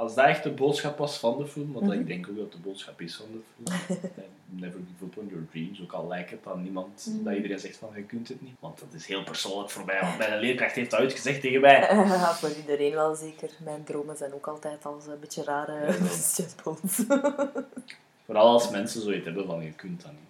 als 0.00 0.14
dat 0.14 0.26
echt 0.26 0.42
de 0.42 0.50
boodschap 0.50 0.98
was 0.98 1.18
van 1.18 1.38
de 1.38 1.46
film, 1.46 1.72
wat 1.72 1.82
Mhm. 1.82 1.92
ik 1.92 2.06
denk 2.06 2.28
ook 2.28 2.36
dat 2.36 2.52
de 2.52 2.58
boodschap 2.58 3.00
is 3.00 3.16
van 3.16 3.26
de 3.32 3.38
film, 3.54 3.98
eh, 4.16 4.22
never 4.48 4.80
give 4.88 5.04
up 5.04 5.16
on 5.18 5.26
your 5.28 5.46
dreams, 5.50 5.82
ook 5.82 5.92
al 5.92 6.06
lijkt 6.08 6.30
het 6.30 6.46
aan 6.46 6.62
niemand, 6.62 7.06
Mhm. 7.14 7.24
dat 7.24 7.34
iedereen 7.34 7.58
zegt 7.58 7.76
van, 7.76 7.88
je 7.94 8.02
kunt 8.02 8.28
het 8.28 8.40
niet. 8.42 8.54
Want 8.60 8.78
dat 8.78 8.88
is 8.92 9.06
heel 9.06 9.22
persoonlijk 9.22 9.70
voor 9.70 9.84
mij, 9.84 10.00
want 10.00 10.18
mijn 10.28 10.38
leerkracht 10.40 10.74
heeft 10.74 10.90
dat 10.90 11.00
uitgezegd 11.00 11.40
tegen 11.40 11.60
mij. 11.60 11.80
Ja, 11.94 12.34
voor 12.34 12.50
iedereen 12.50 12.92
wel 12.94 13.14
zeker. 13.14 13.50
Mijn 13.64 13.84
dromen 13.84 14.16
zijn 14.16 14.34
ook 14.34 14.46
altijd 14.46 14.84
als 14.86 15.06
een 15.06 15.20
beetje 15.20 15.44
rare 15.44 15.92
stempels. 16.08 16.80
Vooral 18.24 18.46
als 18.52 18.70
mensen 18.70 19.00
zoiets 19.02 19.24
hebben 19.24 19.46
van, 19.46 19.64
je 19.64 19.72
kunt 19.72 20.02
dat 20.02 20.10
niet. 20.10 20.20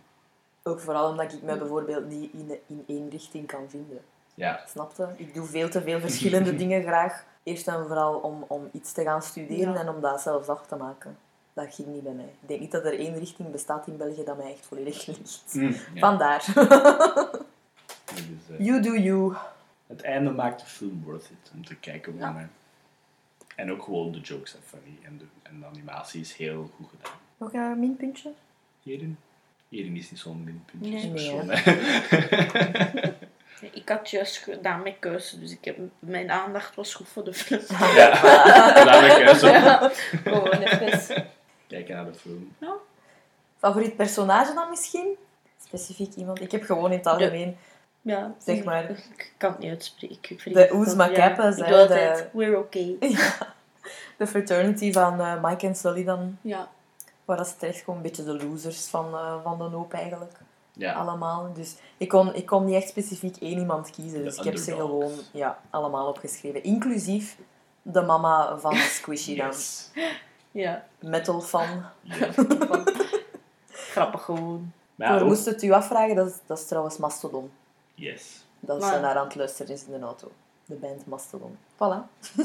Ook 0.62 0.80
vooral 0.80 1.10
omdat 1.10 1.32
ik 1.32 1.42
me 1.42 1.56
bijvoorbeeld 1.58 2.08
niet 2.08 2.32
in, 2.32 2.58
in 2.66 2.84
één 2.86 3.10
richting 3.10 3.46
kan 3.46 3.64
vinden. 3.68 4.00
Ja, 4.34 4.60
Snapte? 4.68 5.08
Ik 5.16 5.34
doe 5.34 5.46
veel 5.46 5.68
te 5.68 5.82
veel 5.82 6.00
verschillende 6.00 6.56
dingen 6.56 6.82
graag. 6.82 7.24
Eerst 7.42 7.68
en 7.68 7.86
vooral 7.86 8.14
om, 8.18 8.44
om 8.48 8.68
iets 8.72 8.92
te 8.92 9.02
gaan 9.02 9.22
studeren 9.22 9.72
Ja. 9.72 9.80
en 9.80 9.88
om 9.88 10.00
dat 10.00 10.20
zelfs 10.20 10.48
af 10.48 10.66
te 10.66 10.76
maken. 10.76 11.16
Dat 11.52 11.74
ging 11.74 11.88
niet 11.88 12.02
bij 12.02 12.12
mij. 12.12 12.24
Ik 12.40 12.48
denk 12.48 12.60
niet 12.60 12.72
dat 12.72 12.84
er 12.84 12.98
één 12.98 13.18
richting 13.18 13.50
bestaat 13.50 13.86
in 13.86 13.96
België 13.96 14.24
dat 14.24 14.36
mij 14.36 14.52
echt 14.52 14.66
volledig 14.66 15.06
ligt. 15.06 15.44
ja. 15.52 15.70
Vandaar. 15.94 16.44
Dus, 18.14 18.58
eh, 18.58 18.66
you 18.66 18.80
do 18.82 18.94
you. 18.96 19.34
het 19.86 20.02
einde 20.02 20.30
maakt 20.30 20.60
de 20.60 20.66
film 20.66 21.02
worth 21.04 21.24
it 21.30 21.50
om 21.54 21.64
te 21.64 21.74
kijken 21.76 22.12
voor 22.12 22.20
Ja. 22.20 22.30
mij. 22.32 22.48
En 23.56 23.72
ook 23.72 23.82
gewoon 23.82 24.12
de 24.12 24.20
jokes 24.20 24.50
zijn 24.50 24.62
funny. 24.66 24.98
En 25.02 25.18
de, 25.18 25.24
en 25.42 25.60
de 25.60 25.66
animatie 25.66 26.20
is 26.20 26.32
heel 26.34 26.70
goed 26.76 26.86
gedaan. 26.90 27.18
Nog 27.36 27.52
een 27.52 27.78
minpuntje? 27.80 28.32
Hierin? 28.82 29.18
Hierin 29.68 29.96
is 29.96 30.10
niet 30.10 30.20
zo'n 30.20 30.44
minpuntje. 30.44 30.90
Nee. 31.08 31.42
Nee. 31.42 31.62
Ik 33.60 33.88
had 33.88 34.10
juist 34.10 34.36
gedaan 34.36 34.82
met 34.82 34.94
keuze, 34.98 35.40
dus 35.40 35.52
ik 35.52 35.64
heb, 35.64 35.78
mijn 35.98 36.30
aandacht 36.30 36.74
was 36.74 36.94
goed 36.94 37.08
voor 37.08 37.24
de 37.24 37.34
film. 37.34 37.60
Ja, 37.96 39.16
ik 39.16 39.18
juist 39.24 39.42
op. 39.42 39.50
Ja, 39.50 39.90
gewoon 40.22 40.50
even. 40.62 41.26
Kijken 41.66 41.94
naar 41.94 42.04
de 42.04 42.14
film. 42.18 42.52
Favoriet 43.58 43.96
personage 43.96 44.54
dan 44.54 44.70
misschien? 44.70 45.16
Specifiek 45.64 46.14
iemand? 46.14 46.40
Ik 46.40 46.50
heb 46.52 46.62
gewoon 46.64 46.90
in 46.90 46.98
het 46.98 47.06
algemeen... 47.06 47.56
Ja, 48.02 48.34
Zeg 48.38 48.64
maar. 48.64 48.90
Ik 48.90 49.32
kan 49.36 49.50
het 49.50 49.58
niet 49.58 49.70
uitspreken. 49.70 50.36
Ik 50.44 50.54
De 50.54 50.68
Oezma 50.72 51.04
ja, 51.04 51.30
Ik 51.30 51.36
hè, 51.36 51.52
doe 51.64 51.86
de- 51.86 52.28
we're 52.32 52.58
okay. 52.58 52.96
De 54.18 54.26
fraternity 54.26 54.92
van 54.92 55.20
eh, 55.20 55.42
Mike 55.42 55.66
en 55.66 55.74
Sully 55.74 56.04
dan. 56.04 56.38
Ja. 56.40 56.68
Waar 57.24 57.36
dat 57.36 57.48
ze 57.48 57.56
terecht 57.56 57.84
komen. 57.84 58.02
Een 58.04 58.08
beetje 58.08 58.24
de 58.24 58.44
losers 58.46 58.86
van, 58.86 59.14
eh, 59.14 59.42
van 59.42 59.58
de 59.58 59.64
hoop 59.64 59.92
eigenlijk. 59.92 60.32
Ja. 60.80 60.92
Allemaal. 60.92 61.52
Dus 61.52 61.76
ik 61.96 62.08
kon, 62.08 62.34
ik 62.34 62.46
kon 62.46 62.64
niet 62.64 62.74
echt 62.74 62.88
specifiek 62.88 63.36
één 63.36 63.58
iemand 63.58 63.90
kiezen. 63.90 64.24
Dus 64.24 64.34
De 64.34 64.40
ik 64.40 64.46
heb 64.46 64.56
ze 64.56 64.72
gewoon 64.74 65.12
ja, 65.32 65.58
allemaal 65.70 66.08
opgeschreven. 66.08 66.62
Inclusief 66.62 67.36
de 67.82 68.00
mama 68.00 68.58
van 68.58 68.74
Squishy 68.98 69.36
dan. 69.36 69.46
Yes. 69.46 69.90
Ja. 70.50 70.84
Metal 70.98 71.40
fan. 71.40 71.82
Grappig 73.70 74.22
gewoon. 74.22 74.72
Maar 74.94 75.08
Voor 75.08 75.16
ja, 75.16 75.22
ook- 75.22 75.28
moest 75.28 75.44
het 75.44 75.62
u 75.62 75.70
afvragen, 75.70 76.14
dat 76.16 76.26
is, 76.28 76.34
dat 76.46 76.58
is 76.58 76.66
trouwens 76.66 76.96
Mastodon. 76.96 77.50
Yes. 77.94 78.44
Dat 78.60 78.84
ze 78.84 78.98
naar 79.00 79.16
aan 79.16 79.24
het 79.26 79.34
luisteren 79.34 79.72
is 79.74 79.84
in 79.84 79.92
de 80.00 80.06
auto. 80.06 80.30
De 80.64 80.74
band 80.74 81.06
Mastodon. 81.06 81.58
Voilà. 81.74 82.06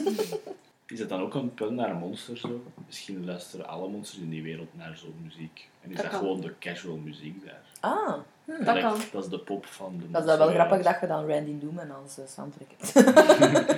Is 0.88 1.00
het 1.00 1.10
dan 1.10 1.22
ook 1.22 1.34
een 1.34 1.54
punt 1.54 1.72
naar 1.72 1.96
monsters 1.96 2.42
zo? 2.42 2.64
Misschien 2.86 3.26
luisteren 3.26 3.68
alle 3.68 3.88
monsters 3.90 4.22
in 4.22 4.30
die 4.30 4.44
wereld 4.44 4.68
naar 4.78 4.98
zo'n 4.98 5.16
muziek. 5.24 5.70
En 5.82 5.90
is 5.92 5.96
Dat 5.96 6.06
dat, 6.12 6.20
gewoon 6.20 6.42
de 6.42 6.54
casual 6.60 6.96
muziek 6.98 7.46
daar? 7.46 7.62
Ah, 7.80 8.08
Dat 8.46 8.58
Like, 8.60 8.80
kan. 8.80 9.00
dat 9.12 9.24
is 9.24 9.30
de 9.30 9.40
pop 9.40 9.66
van 9.66 9.98
de 9.98 10.12
dat 10.12 10.28
is 10.30 10.38
wel 10.38 10.48
grappig 10.50 10.82
dat 10.84 10.98
je 11.02 11.08
dan 11.08 11.28
Randy 11.28 11.52
Newman 11.62 11.92
als 11.92 12.20
uh, 12.20 12.26
soundtrack 12.28 12.68
hebt. 12.78 12.94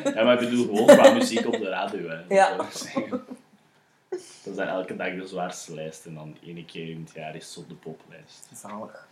Ja, 0.16 0.24
maar 0.24 0.42
ik 0.42 0.50
bedoel 0.50 0.66
gewoon 0.66 0.86
qua 0.86 1.14
muziek 1.14 1.46
op 1.46 1.52
de 1.54 1.70
radio. 1.70 2.10
Hè. 2.10 2.36
Ja. 2.36 2.72
Zo. 2.72 3.22
Dat 4.44 4.56
zijn 4.56 4.68
elke 4.68 4.96
dag 4.96 5.16
de 5.16 5.28
zwaarste 5.28 5.74
lijst 5.74 6.06
en 6.06 6.14
dan 6.14 6.36
één 6.46 6.66
keer 6.66 6.90
in 6.90 7.02
het 7.06 7.14
jaar 7.16 7.36
is 7.36 7.48
het 7.48 7.58
op 7.58 7.70
de 7.70 7.76
poplijst. 7.76 8.50
Zalig. 8.54 9.08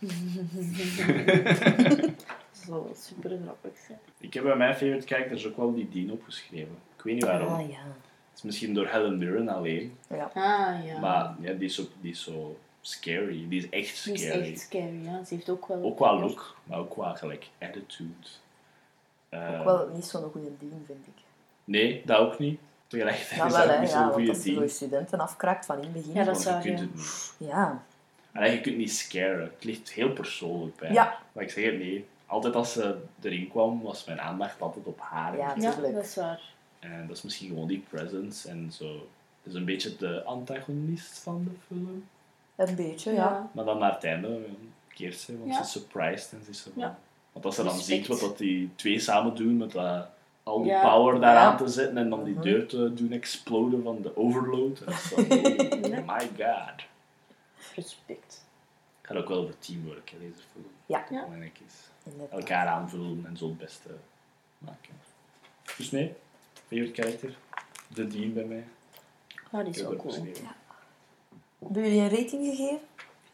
Dat 2.56 2.64
zal 2.66 2.92
super 2.96 3.38
grappig 3.42 3.78
zijn. 3.86 3.98
Ik 4.20 4.34
heb 4.34 4.42
bij 4.44 4.56
mijn 4.56 4.74
favorite 4.74 5.06
characters 5.06 5.46
ook 5.46 5.56
wel 5.56 5.74
die 5.74 5.88
Dean 5.88 6.10
opgeschreven. 6.10 6.76
Ik 7.06 7.12
weet 7.12 7.22
niet 7.22 7.30
waarom. 7.38 7.54
Ah 7.54 7.70
ja. 7.70 7.76
Het 8.30 8.36
is 8.36 8.42
misschien 8.42 8.74
door 8.74 8.86
Helen 8.86 9.18
Mirren 9.18 9.48
alleen. 9.48 9.96
ja. 10.08 10.30
Ah 10.34 10.84
ja. 10.86 10.98
Maar 11.00 11.34
ja, 11.40 11.52
die, 11.52 11.68
is 11.68 11.80
ook, 11.80 11.88
die 12.00 12.10
is 12.10 12.22
zo 12.22 12.58
scary. 12.80 13.46
Die 13.48 13.58
is 13.60 13.68
echt 13.68 14.04
Die 14.04 14.18
scary. 14.18 14.40
is 14.40 14.48
echt 14.50 14.60
scary, 14.60 15.04
ja. 15.04 15.24
Ze 15.24 15.34
heeft 15.34 15.50
ook 15.50 15.66
wel... 15.66 15.82
Ook 15.82 15.96
qua 15.96 16.18
look, 16.18 16.56
maar 16.64 16.78
ook 16.78 16.90
qua 16.90 17.14
gelijk 17.14 17.48
attitude. 17.60 18.26
Eh, 19.28 19.58
Ook 19.58 19.64
wel 19.64 19.88
niet 19.94 20.04
zo'n 20.04 20.30
goede 20.30 20.50
dean, 20.58 20.82
vind 20.86 21.06
ik. 21.06 21.22
Nee, 21.64 22.02
dat 22.04 22.18
ook 22.18 22.38
niet. 22.38 22.60
Tegelijkertijd 22.86 23.36
Nou 23.38 23.48
is 23.62 23.66
dat 23.68 23.80
niet 23.80 23.90
zo'n 23.90 24.12
goede 24.12 24.30
als 24.30 24.44
je 24.44 24.68
studenten 24.68 25.20
afkraakt 25.20 25.66
van 25.66 25.76
in 25.76 25.82
het 25.82 25.92
begin. 25.92 26.12
Ja, 26.12 26.24
dat 26.24 26.36
is 26.38 26.44
je 26.44 26.58
kunt 26.62 26.80
het 26.80 26.94
niet. 26.94 27.34
Ja. 27.38 27.82
Allee, 28.32 28.52
je 28.52 28.60
kunt 28.60 28.76
niet 28.76 28.92
scaren. 28.92 29.50
Het 29.54 29.64
ligt 29.64 29.90
heel 29.92 30.12
persoonlijk 30.12 30.76
bij. 30.76 30.92
Ja. 30.92 31.18
Maar 31.32 31.44
ik 31.44 31.50
zeg 31.50 31.64
het 31.64 31.78
nee. 31.78 32.06
Altijd 32.26 32.54
als 32.54 32.72
ze 32.72 32.96
erin 33.22 33.48
kwam, 33.48 33.82
was 33.82 34.04
mijn 34.04 34.20
aandacht 34.20 34.60
altijd 34.60 34.86
op 34.86 35.00
haar. 35.00 35.36
Ja. 35.36 35.54
Ja, 35.56 35.74
dat 35.74 36.04
is 36.04 36.14
waar. 36.14 36.40
En 36.92 37.06
dat 37.06 37.16
is 37.16 37.22
misschien 37.22 37.48
gewoon 37.48 37.66
die 37.68 37.84
presence 37.90 38.48
en 38.48 38.72
zo. 38.72 38.92
Het 39.42 39.52
is 39.52 39.54
een 39.54 39.64
beetje 39.64 39.96
de 39.96 40.22
antagonist 40.22 41.18
van 41.18 41.44
de 41.44 41.50
film. 41.66 42.04
Een 42.56 42.74
beetje, 42.74 43.12
ja. 43.12 43.50
Maar 43.52 43.64
dan 43.64 43.78
naar 43.78 43.92
het 43.94 44.04
einde 44.04 44.40
keert 44.88 45.16
ze, 45.16 45.38
want 45.38 45.50
Ja. 45.50 45.56
ze 45.56 45.62
is 45.62 45.70
surprised 45.70 46.32
en 46.32 46.44
ze 46.44 46.50
is 46.50 46.62
zo. 46.62 46.70
Ja. 46.76 46.98
Want 47.32 47.44
als 47.44 47.54
ze 47.54 47.62
dan 47.62 47.72
Respect. 47.74 47.98
ziet 47.98 48.06
wat 48.06 48.20
dat 48.20 48.38
die 48.38 48.70
twee 48.74 48.98
samen 48.98 49.34
doen 49.34 49.56
met 49.56 49.72
dat, 49.72 50.08
al 50.42 50.62
die 50.62 50.70
Ja. 50.72 50.82
power 50.82 51.20
daaraan 51.20 51.50
Ja. 51.50 51.56
te 51.56 51.68
zetten 51.68 51.96
en 51.98 52.10
dan 52.10 52.24
die 52.24 52.34
Mhm. 52.34 52.42
deur 52.42 52.66
te 52.66 52.94
doen 52.94 53.12
exploden 53.12 53.82
van 53.82 54.02
de 54.02 54.16
overload. 54.16 54.78
Dat 54.78 54.88
is 54.88 55.00
van, 55.00 55.24
oh 55.84 56.06
my 56.06 56.30
god. 56.38 56.84
Respect. 57.74 58.44
Het 59.00 59.06
gaat 59.10 59.16
ook 59.16 59.28
wel 59.28 59.38
over 59.38 59.58
teamwork, 59.58 60.10
hè, 60.10 60.18
deze 60.18 60.42
film. 60.52 60.66
Ja. 60.86 61.04
Ja. 61.10 61.22
Belangrijk 61.24 61.58
is. 61.66 61.74
Elkaar 62.30 62.66
aanvullen 62.66 63.24
en 63.26 63.36
zo 63.36 63.46
het 63.48 63.58
beste 63.58 63.88
maken. 64.58 64.94
Dus 65.76 65.90
nee, 65.90 66.14
favorite 66.66 67.02
character? 67.02 67.36
De 67.88 68.06
Dean 68.06 68.32
bij 68.32 68.44
mij. 68.44 68.64
Oh, 69.50 69.64
die 69.64 69.74
is 69.74 69.84
ook 69.84 69.98
cool. 69.98 70.14
Ja. 70.14 70.54
Hebben 71.58 71.82
jullie 71.82 72.00
een 72.00 72.10
rating 72.10 72.56
gegeven? 72.56 72.80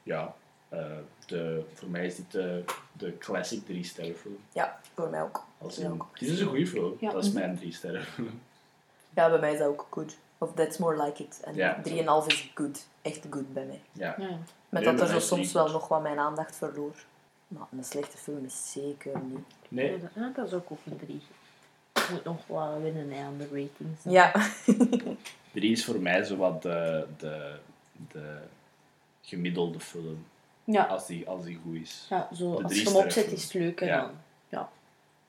Ja. 0.03 0.35
Eh, 0.68 0.87
de, 1.26 1.64
voor 1.74 1.89
mij 1.89 2.07
is 2.07 2.16
dit 2.16 2.33
de, 2.33 2.64
de 2.93 3.18
classic 3.18 3.64
3 3.64 3.85
sterren 3.85 4.16
film. 4.16 4.39
Ja, 4.53 4.80
voor 4.95 5.09
mij 5.09 5.22
ook. 5.22 5.45
Als 5.59 5.78
in, 5.78 5.91
ook. 5.91 6.09
Dit 6.18 6.28
is 6.28 6.41
een 6.41 6.47
goede 6.47 6.66
film. 6.66 6.97
Ja. 7.01 7.11
Dat 7.11 7.24
is 7.24 7.33
mijn 7.33 7.57
3 7.57 7.72
sterren 7.72 8.05
film. 8.05 8.41
Ja, 9.14 9.30
bij 9.30 9.39
mij 9.39 9.53
is 9.53 9.59
dat 9.59 9.68
ook 9.68 9.87
goed. 9.91 10.16
Of 10.39 10.55
That's 10.55 10.78
More 10.78 11.05
Like 11.05 11.22
It. 11.22 11.41
En 11.45 11.55
3,5 12.24 12.26
is 12.26 12.51
good. 12.55 12.87
Echt 13.03 13.26
good 13.30 13.53
bij 13.53 13.64
mij. 13.64 13.80
Ja. 13.93 14.16
Met 14.68 14.85
dat 14.85 15.01
er 15.01 15.07
zo 15.07 15.18
soms 15.18 15.53
wel 15.53 15.70
nog 15.70 15.89
wat 15.89 16.03
mijn 16.03 16.18
aandacht 16.18 16.57
verloor. 16.57 16.95
Maar 17.49 17.66
een 17.70 17.85
slechte 17.85 18.16
film 18.16 18.45
is 18.45 18.72
zeker 18.72 19.20
niet. 19.20 19.47
Nee. 19.68 20.01
Dat 20.35 20.47
is 20.47 20.53
ook 20.53 20.70
op 20.70 20.78
een 20.85 20.99
3 20.99 21.22
moet 22.12 22.24
nog 22.24 22.46
wel 22.46 22.80
winnen 22.82 23.10
hè, 23.10 23.24
aan 23.24 23.38
de 23.38 23.44
ratings. 23.44 24.00
Ja. 24.04 24.32
drie 25.52 25.70
is 25.72 25.84
voor 25.84 26.00
mij 26.00 26.24
zo 26.24 26.36
wat 26.36 26.62
de, 26.62 27.06
de, 27.18 27.54
de 28.12 28.38
gemiddelde 29.22 29.80
film. 29.80 30.24
Ja, 30.64 30.82
Als 30.84 31.06
die, 31.06 31.28
als 31.28 31.44
die 31.44 31.58
goed 31.62 31.76
is. 31.76 32.06
ja 32.08 32.28
zo, 32.34 32.56
De 32.56 32.62
als 32.62 32.80
je 32.80 32.84
hem 32.88 32.96
opzet 32.96 33.32
is 33.32 33.42
het 33.42 33.54
leuk. 33.54 33.80
Ja. 33.80 34.00
dan, 34.00 34.10
ja. 34.48 34.70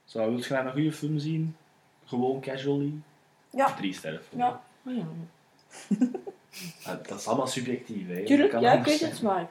Zo, 0.05 0.19
wil 0.19 0.37
je 0.37 0.43
graag 0.43 0.65
een 0.65 0.71
goede 0.71 0.91
film 0.93 1.19
zien? 1.19 1.55
Gewoon 2.05 2.41
casually? 2.41 2.91
Ja. 3.49 3.73
Drie 3.73 3.93
sterren 3.93 4.21
film. 4.23 4.41
Ja. 4.41 4.61
Oh, 4.85 4.95
ja. 4.95 5.05
Ah, 6.83 7.07
Dat 7.07 7.19
is 7.19 7.27
allemaal 7.27 7.47
subjectief, 7.47 8.07
hè. 8.07 8.23
Tuurlijk, 8.25 8.51
ja, 8.51 8.57
ik 8.71 8.77
anders 8.77 8.99
weet 8.99 9.11
het, 9.11 9.21
maar... 9.21 9.49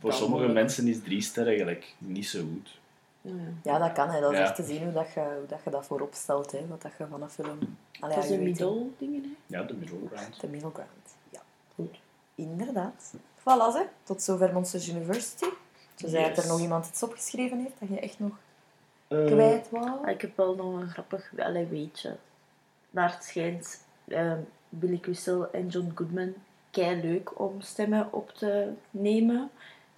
Voor 0.00 0.12
sommige 0.12 0.46
mensen 0.48 0.88
is 0.88 1.02
drie 1.02 1.20
sterren 1.20 1.56
gelijk 1.56 1.94
niet 1.98 2.26
zo 2.26 2.40
goed. 2.40 2.78
Ja, 3.22 3.32
ja. 3.34 3.72
ja, 3.72 3.78
dat 3.78 3.92
kan. 3.92 4.08
Hè. 4.10 4.20
Dat 4.20 4.32
is 4.32 4.38
Ja. 4.38 4.44
echt 4.44 4.54
te 4.54 4.62
zien 4.64 4.82
hoe, 4.82 4.92
dat 4.92 5.12
je, 5.12 5.20
hoe 5.20 5.46
dat 5.48 5.60
je 5.64 5.70
dat 5.70 5.86
voorop 5.86 6.14
stelt. 6.14 6.52
Hè. 6.52 6.66
Wat 6.66 6.82
dat 6.82 6.92
je 6.98 7.06
van 7.10 7.22
een 7.22 7.30
film... 7.30 7.76
Allee, 8.00 8.14
Dat 8.14 8.24
is 8.24 8.30
hè. 8.30 8.36
middel 8.36 8.90
dingen, 8.98 9.22
hè. 9.22 9.56
Ja, 9.58 9.62
de 9.62 9.74
middle 9.74 9.98
ground. 10.12 10.40
De 10.40 10.48
middle 10.48 10.70
ground. 10.70 11.16
Ja. 11.30 11.40
Goed. 11.74 12.00
Inderdaad. 12.34 13.14
Voilà, 13.40 13.74
hè. 13.76 13.82
tot 14.02 14.22
zover 14.22 14.52
Monsters 14.52 14.88
University. 14.88 15.46
Dat 15.96 16.10
Yes. 16.10 16.38
er 16.38 16.46
nog 16.48 16.60
iemand 16.60 16.86
iets 16.88 17.02
opgeschreven 17.02 17.58
heeft 17.58 17.74
dat 17.80 17.88
je 17.88 18.00
echt 18.00 18.18
nog 18.18 18.32
Eh, 19.08 19.26
kwijt 19.26 19.70
wou. 19.70 20.04
Ah, 20.04 20.08
Ik 20.10 20.20
heb 20.20 20.36
wel 20.36 20.54
nog 20.54 20.80
een 20.80 20.88
grappig 20.88 21.32
allee, 21.38 21.66
weetje. 21.66 22.16
Naar 22.90 23.12
het 23.14 23.24
schijnt 23.24 23.84
ehm, 24.08 24.38
Billy 24.68 25.00
Crystal 25.00 25.50
en 25.50 25.66
John 25.68 25.92
Goodman 25.94 26.34
kei 26.70 27.00
leuk 27.02 27.38
om 27.40 27.60
stemmen 27.60 28.12
op 28.12 28.30
te 28.30 28.72
nemen. 28.90 29.50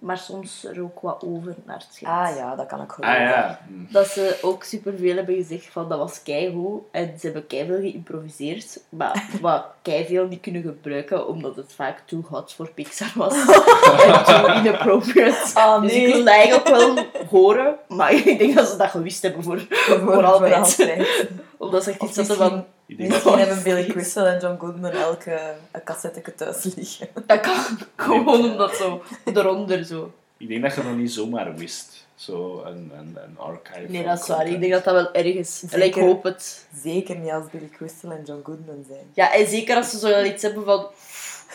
Maar 0.05 0.17
soms 0.17 0.65
er 0.65 0.81
ook 0.81 0.99
wat 0.99 1.23
over 1.27 1.55
naar 1.65 1.77
het 1.77 1.87
schijnt. 1.91 2.29
Ah 2.29 2.35
ja, 2.35 2.55
dat 2.55 2.65
kan 2.65 2.81
ik 2.81 2.91
geloven. 2.91 3.17
Ah 3.17 3.21
ja. 3.21 3.59
Dat 3.89 4.07
ze 4.07 4.37
ook 4.41 4.63
superveel 4.63 5.15
hebben 5.15 5.35
gezegd 5.35 5.65
van 5.65 5.89
dat 5.89 5.97
was 5.97 6.23
keigoed. 6.23 6.81
En 6.91 7.13
ze 7.19 7.25
hebben 7.25 7.47
keiveel 7.47 7.79
geïmproviseerd. 7.79 8.79
Maar 8.89 9.25
wat 9.41 9.65
keiveel 9.81 10.27
niet 10.27 10.41
kunnen 10.41 10.61
gebruiken 10.61 11.27
omdat 11.27 11.55
het 11.55 11.73
vaak 11.73 12.01
too 12.05 12.23
hot 12.29 12.53
voor 12.53 12.69
Pixar 12.69 13.11
was. 13.15 13.33
en 14.05 14.23
too 14.23 14.53
inappropriate. 14.53 15.51
Ah, 15.53 15.81
Dus 15.81 15.91
nee. 15.91 16.01
ik 16.01 16.13
wil 16.13 16.23
dat 16.23 16.33
eigenlijk 16.33 16.67
wel 16.67 16.97
horen. 17.29 17.75
Maar 17.87 18.13
ik 18.27 18.39
denk 18.39 18.55
dat 18.55 18.67
ze 18.67 18.77
dat 18.77 18.89
gewist 18.89 19.21
hebben 19.21 19.43
voor, 19.43 19.65
voor, 19.69 20.23
altijd. 20.23 21.27
Omdat 21.57 21.83
ze 21.83 21.91
echt 21.91 22.01
iets 22.01 22.17
hadden 22.17 22.37
van... 22.37 22.65
Ik 22.87 22.97
denk 22.97 23.09
Misschien 23.09 23.31
Oh, 23.31 23.37
hebben 23.37 23.63
Billy. 23.63 23.85
Crystal 23.87 24.25
en 24.25 24.39
John 24.39 24.59
Goodman 24.59 24.91
elke 24.91 25.53
een 25.71 25.83
cassette 25.83 26.33
thuis 26.35 26.63
liggen. 26.75 27.07
Dat 27.25 27.39
kan 27.39 27.55
gewoon 27.95 28.27
omdat 28.51 28.75
zo 28.75 29.03
eronder 29.23 29.83
zo. 29.85 30.13
Ik 30.37 30.47
denk 30.47 30.61
dat 30.61 30.75
je 30.75 30.83
nog 30.83 30.95
niet 30.95 31.11
zomaar 31.11 31.55
wist. 31.55 32.07
Zo 32.15 32.63
een, 32.65 32.91
een, 32.97 33.17
een 33.23 33.37
archive. 33.37 33.85
Nee, 33.91 34.03
dat 34.03 34.19
is 34.21 34.27
waar. 34.27 34.47
Ik 34.47 34.59
denk 34.59 34.71
dat 34.73 34.83
dat 34.83 34.93
wel 34.93 35.13
erg 35.13 35.33
is. 35.35 35.63
En 35.69 35.77
ik 35.77 35.83
Zeker. 35.83 36.01
hoop 36.03 36.23
het. 36.23 36.67
Zeker 36.83 37.17
niet 37.17 37.31
als 37.31 37.49
Billy 37.51 37.69
Crystal 37.69 38.11
en 38.11 38.23
John 38.25 38.41
Goodman 38.43 38.83
zijn. 38.87 39.05
Ja, 39.13 39.33
en 39.33 39.47
zeker 39.47 39.75
als 39.75 39.89
ze 39.89 39.97
zo 39.97 40.23
iets 40.23 40.41
hebben 40.43 40.63
van... 40.65 40.87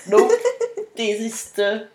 Nope, 0.05 0.39
deze 0.95 1.25
is 1.25 1.51
te... 1.51 1.87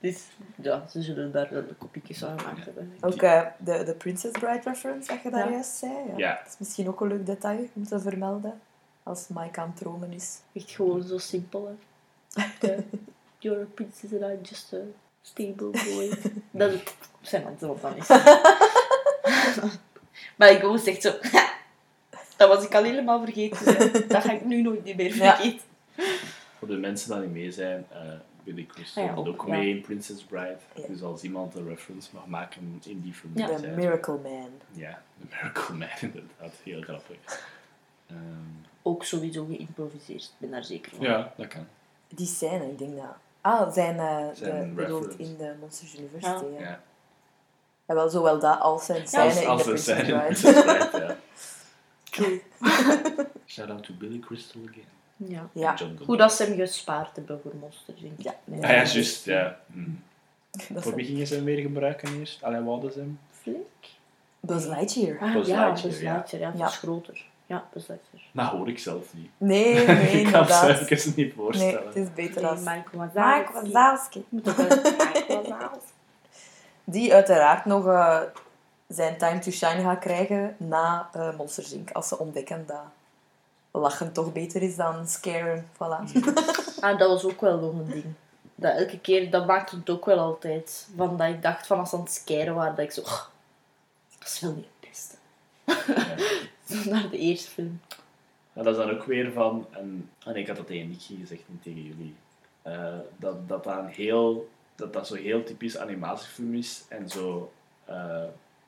Dus, 0.00 0.18
ja, 0.62 0.84
ze 0.90 1.02
zullen 1.02 1.32
daar 1.32 1.48
wel 1.50 1.58
een 1.62 1.78
kopietjes 1.78 2.18
van 2.18 2.38
gemaakt 2.40 2.64
hebben. 2.64 2.92
Ook 3.00 3.22
eh, 3.22 3.42
de, 3.58 3.82
de 3.84 3.92
Princess 3.94 4.38
Bride 4.38 4.60
reference 4.64 5.08
dat 5.08 5.22
je 5.22 5.30
daar 5.30 5.44
Ja. 5.46 5.50
juist 5.52 5.76
zei. 5.76 5.92
Ja. 5.92 6.12
Ja. 6.16 6.34
Dat 6.44 6.46
is 6.52 6.58
misschien 6.58 6.88
ook 6.88 7.00
een 7.00 7.08
leuk 7.08 7.26
detail 7.26 7.68
om 7.74 7.86
te 7.86 8.00
vermelden. 8.00 8.60
Als 9.10 9.28
Mike 9.28 9.60
aan 9.60 9.68
het 9.68 9.76
dromen 9.76 10.12
is. 10.12 10.38
Echt 10.52 10.70
gewoon 10.70 11.02
zo 11.02 11.18
simpel, 11.18 11.66
hè. 11.66 11.74
De, 12.60 12.82
You're 13.38 13.62
a 13.62 13.66
princess 13.74 14.12
and 14.12 14.22
I'm 14.22 14.38
just 14.42 14.72
a 14.74 14.78
stable 15.22 15.70
boy. 15.70 16.12
Dat 16.50 16.72
is 16.72 16.80
zijn 17.20 17.46
antwoord 17.46 17.80
dan 17.82 17.96
is. 17.96 18.08
maar 20.38 20.50
ik 20.50 20.62
moest 20.62 20.86
echt 20.86 21.02
zo... 21.02 21.12
Dat 22.36 22.48
was 22.48 22.64
ik 22.64 22.74
al 22.74 22.82
helemaal 22.82 23.22
vergeten. 23.24 23.76
hè. 23.76 24.06
Dat 24.06 24.22
ga 24.22 24.32
ik 24.32 24.44
nu 24.44 24.62
nooit 24.62 24.84
niet 24.84 24.96
meer 24.96 25.16
Ja. 25.16 25.36
vergeten. 25.36 25.60
Voor 26.58 26.68
de 26.68 26.76
mensen 26.76 27.10
die 27.10 27.20
niet 27.20 27.30
mee 27.36 27.52
zijn, 27.52 27.86
eh 27.90 28.00
Billy 28.44 28.66
Crystal 28.66 29.08
Ah 29.08 29.16
ja, 29.16 29.22
ook, 29.30 29.48
mee 29.48 29.74
in 29.76 29.80
Princess 29.80 30.22
Bride. 30.22 30.56
Ja. 30.74 30.86
Dus 30.86 31.02
als 31.02 31.22
iemand 31.22 31.54
een 31.54 31.68
reference 31.68 32.08
mag 32.12 32.26
maken 32.26 32.80
in 32.84 33.00
die 33.00 33.12
film, 33.14 33.32
Ja. 33.34 33.56
The 33.56 33.66
Miracle 33.66 34.18
Man. 34.22 34.50
Ja, 34.72 35.02
The 35.20 35.26
Miracle 35.30 35.74
Man, 35.74 35.88
inderdaad. 36.00 36.54
Heel 36.62 36.82
grappig. 36.82 37.16
Ehm, 38.06 38.18
Ook 38.82 39.04
sowieso 39.04 39.44
geïmproviseerd. 39.44 40.22
Ik 40.22 40.30
ben 40.38 40.50
daar 40.50 40.64
zeker 40.64 40.92
van. 40.96 41.04
ja, 41.06 41.32
dat 41.36 41.46
kan. 41.48 41.66
Die 42.08 42.26
scène, 42.26 42.64
ik 42.70 42.78
denk 42.78 42.96
dat... 42.96 43.04
Ah, 43.40 43.72
zijn, 43.72 43.98
eh 43.98 44.26
Zijn 44.34 44.68
de, 44.68 44.74
bedoeld 44.74 45.18
in 45.18 45.36
de 45.36 45.54
Monsters 45.60 45.98
University, 45.98 46.44
ja. 46.58 46.60
Ja. 46.60 46.80
ja. 47.86 47.94
wel, 47.94 48.08
zowel 48.08 48.38
dat 48.40 48.60
als 48.60 48.84
zijn 48.84 49.08
scène 49.08 49.24
Als, 49.24 49.40
in 49.40 49.46
als 49.48 49.62
de 49.64 49.70
Princess 49.70 50.00
Bride. 50.02 50.98
Ja. 50.98 51.16
True. 52.10 52.42
Shout 53.46 53.70
out 53.70 53.84
to 53.84 53.94
Billy 53.98 54.18
Crystal 54.18 54.60
again. 54.68 54.84
Ja. 55.16 55.48
Ja, 55.52 55.76
Goed 56.04 56.18
dat 56.18 56.32
ze 56.32 56.44
hem 56.44 56.56
gespaard 56.56 57.16
hebben 57.16 57.40
voor 57.42 57.52
monsters. 57.60 58.00
denk 58.00 58.18
ik. 58.18 58.24
Ja. 58.24 58.34
Nee. 58.44 58.62
Ah 58.62 58.70
ja, 58.70 58.84
juist, 58.84 59.24
ja. 59.24 59.58
Hm. 59.72 59.84
dat 60.74 60.82
Voor 60.82 60.94
wie 60.94 61.04
gingen 61.06 61.26
ze 61.26 61.34
hem 61.34 61.44
weer 61.44 61.58
gebruiken 61.60 62.18
eerst? 62.18 62.42
Alleen 62.42 62.64
wouden 62.64 62.92
ze 62.92 62.98
hem? 62.98 63.18
Flik? 63.30 63.56
Buzz 64.40 64.66
Lightyear. 64.66 65.18
Ah, 65.20 65.32
Buzz 65.32 65.48
ja, 65.48 65.64
Lightyear, 65.66 65.88
Buzz 65.90 66.02
ja. 66.02 66.12
Lightyear. 66.14 66.42
Ja, 66.44 66.50
dat 66.50 66.60
Ja. 66.60 66.66
is 66.66 66.76
groter. 66.76 67.26
Ja, 67.50 67.64
Lightyear. 67.72 68.22
Dat 68.32 68.46
hoor 68.46 68.68
ik 68.68 68.78
zelf 68.78 69.04
niet. 69.14 69.30
Nee, 69.36 69.74
nee, 69.86 70.20
ik 70.20 70.32
kan 70.32 70.40
het 70.42 70.50
inderdaad. 70.50 70.88
zelf 70.88 71.06
niet 71.06 71.16
Nee, 71.16 71.32
voorstellen. 71.36 71.86
het 71.86 71.96
is 71.96 72.12
beter 72.14 72.42
Nee, 72.42 72.50
als... 72.50 72.60
Mike 72.60 72.88
Mike 72.96 73.70
Wazowski. 73.72 74.24
Die 76.84 77.14
uiteraard 77.14 77.64
nog 77.64 77.86
eh, 77.86 78.20
zijn 78.88 79.18
time 79.18 79.38
to 79.38 79.50
shine 79.50 79.82
gaat 79.82 79.98
krijgen 79.98 80.54
na 80.58 81.08
eh 81.12 81.36
Monsters 81.36 81.72
Inc. 81.72 81.90
Als 81.90 82.08
ze 82.08 82.18
ontdekken 82.18 82.64
dat 82.66 82.82
lachen 83.70 84.12
toch 84.12 84.32
beter 84.32 84.62
is 84.62 84.76
dan 84.76 85.08
scaren. 85.08 85.68
Voilà. 85.74 86.12
Ah, 86.80 86.98
dat 86.98 87.08
was 87.08 87.24
ook 87.24 87.40
wel 87.40 87.58
nog 87.58 87.72
een 87.72 87.86
ding. 87.90 88.04
Dat 88.54 88.76
elke 88.76 88.98
keer, 89.00 89.30
dat 89.30 89.46
maakte 89.46 89.76
het 89.76 89.90
ook 89.90 90.04
wel 90.04 90.18
altijd. 90.18 90.88
Van 90.96 91.16
dat 91.16 91.28
ik 91.28 91.42
dacht 91.42 91.66
van 91.66 91.78
als 91.78 91.90
ze 91.90 91.96
aan 91.96 92.02
het 92.02 92.12
skeren 92.12 92.54
waren, 92.54 92.74
dat 92.74 92.84
ik 92.84 92.90
zo... 92.92 93.00
"Oh, 93.00 93.20
dat 94.18 94.28
is 94.28 94.40
wel 94.40 94.52
niet 94.52 94.66
het 94.80 94.90
beste. 94.90 95.16
Naar 96.90 97.10
de 97.10 97.18
eerste 97.18 97.50
film. 97.50 97.80
Maar 98.52 98.64
dat 98.64 98.78
is 98.78 98.84
dan 98.84 98.90
ook 98.90 99.04
weer 99.04 99.32
van, 99.32 99.66
en, 99.70 100.10
en 100.24 100.36
ik 100.36 100.46
had 100.46 100.56
dat 100.56 100.66
tegen 100.66 100.88
Nicky 100.88 101.16
gezegd, 101.20 101.42
niet 101.46 101.62
tegen 101.62 101.82
jullie, 101.82 102.14
eh, 102.62 102.98
dat, 103.16 103.48
dat 103.48 103.66
een 103.66 103.86
heel, 103.86 104.48
dat 104.74 104.92
dat 104.92 105.06
zo 105.06 105.14
heel 105.14 105.42
typisch 105.42 105.76
animatiefilm 105.78 106.54
is 106.54 106.84
en 106.88 107.08
zo 107.08 107.52
eh, 107.84 108.24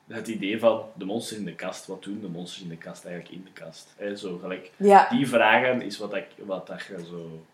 het 0.07 0.27
idee 0.27 0.59
van 0.59 0.85
de 0.93 1.05
monsters 1.05 1.39
in 1.39 1.45
de 1.45 1.55
kast, 1.55 1.87
wat 1.87 2.03
doen 2.03 2.21
de 2.21 2.27
monsters 2.27 2.63
in 2.63 2.69
de 2.69 2.77
kast 2.77 3.05
eigenlijk 3.05 3.35
in 3.35 3.43
de 3.43 3.61
kast? 3.61 3.93
Hè, 3.97 4.15
zo 4.15 4.37
gelijk, 4.37 4.71
Ja, 4.75 5.09
die 5.09 5.27
vragen 5.27 5.81
is 5.81 5.97
wat, 5.97 6.13
ik, 6.15 6.27
wat 6.37 6.67
dat 6.67 6.83
je 6.83 7.05
zo, 7.05 7.45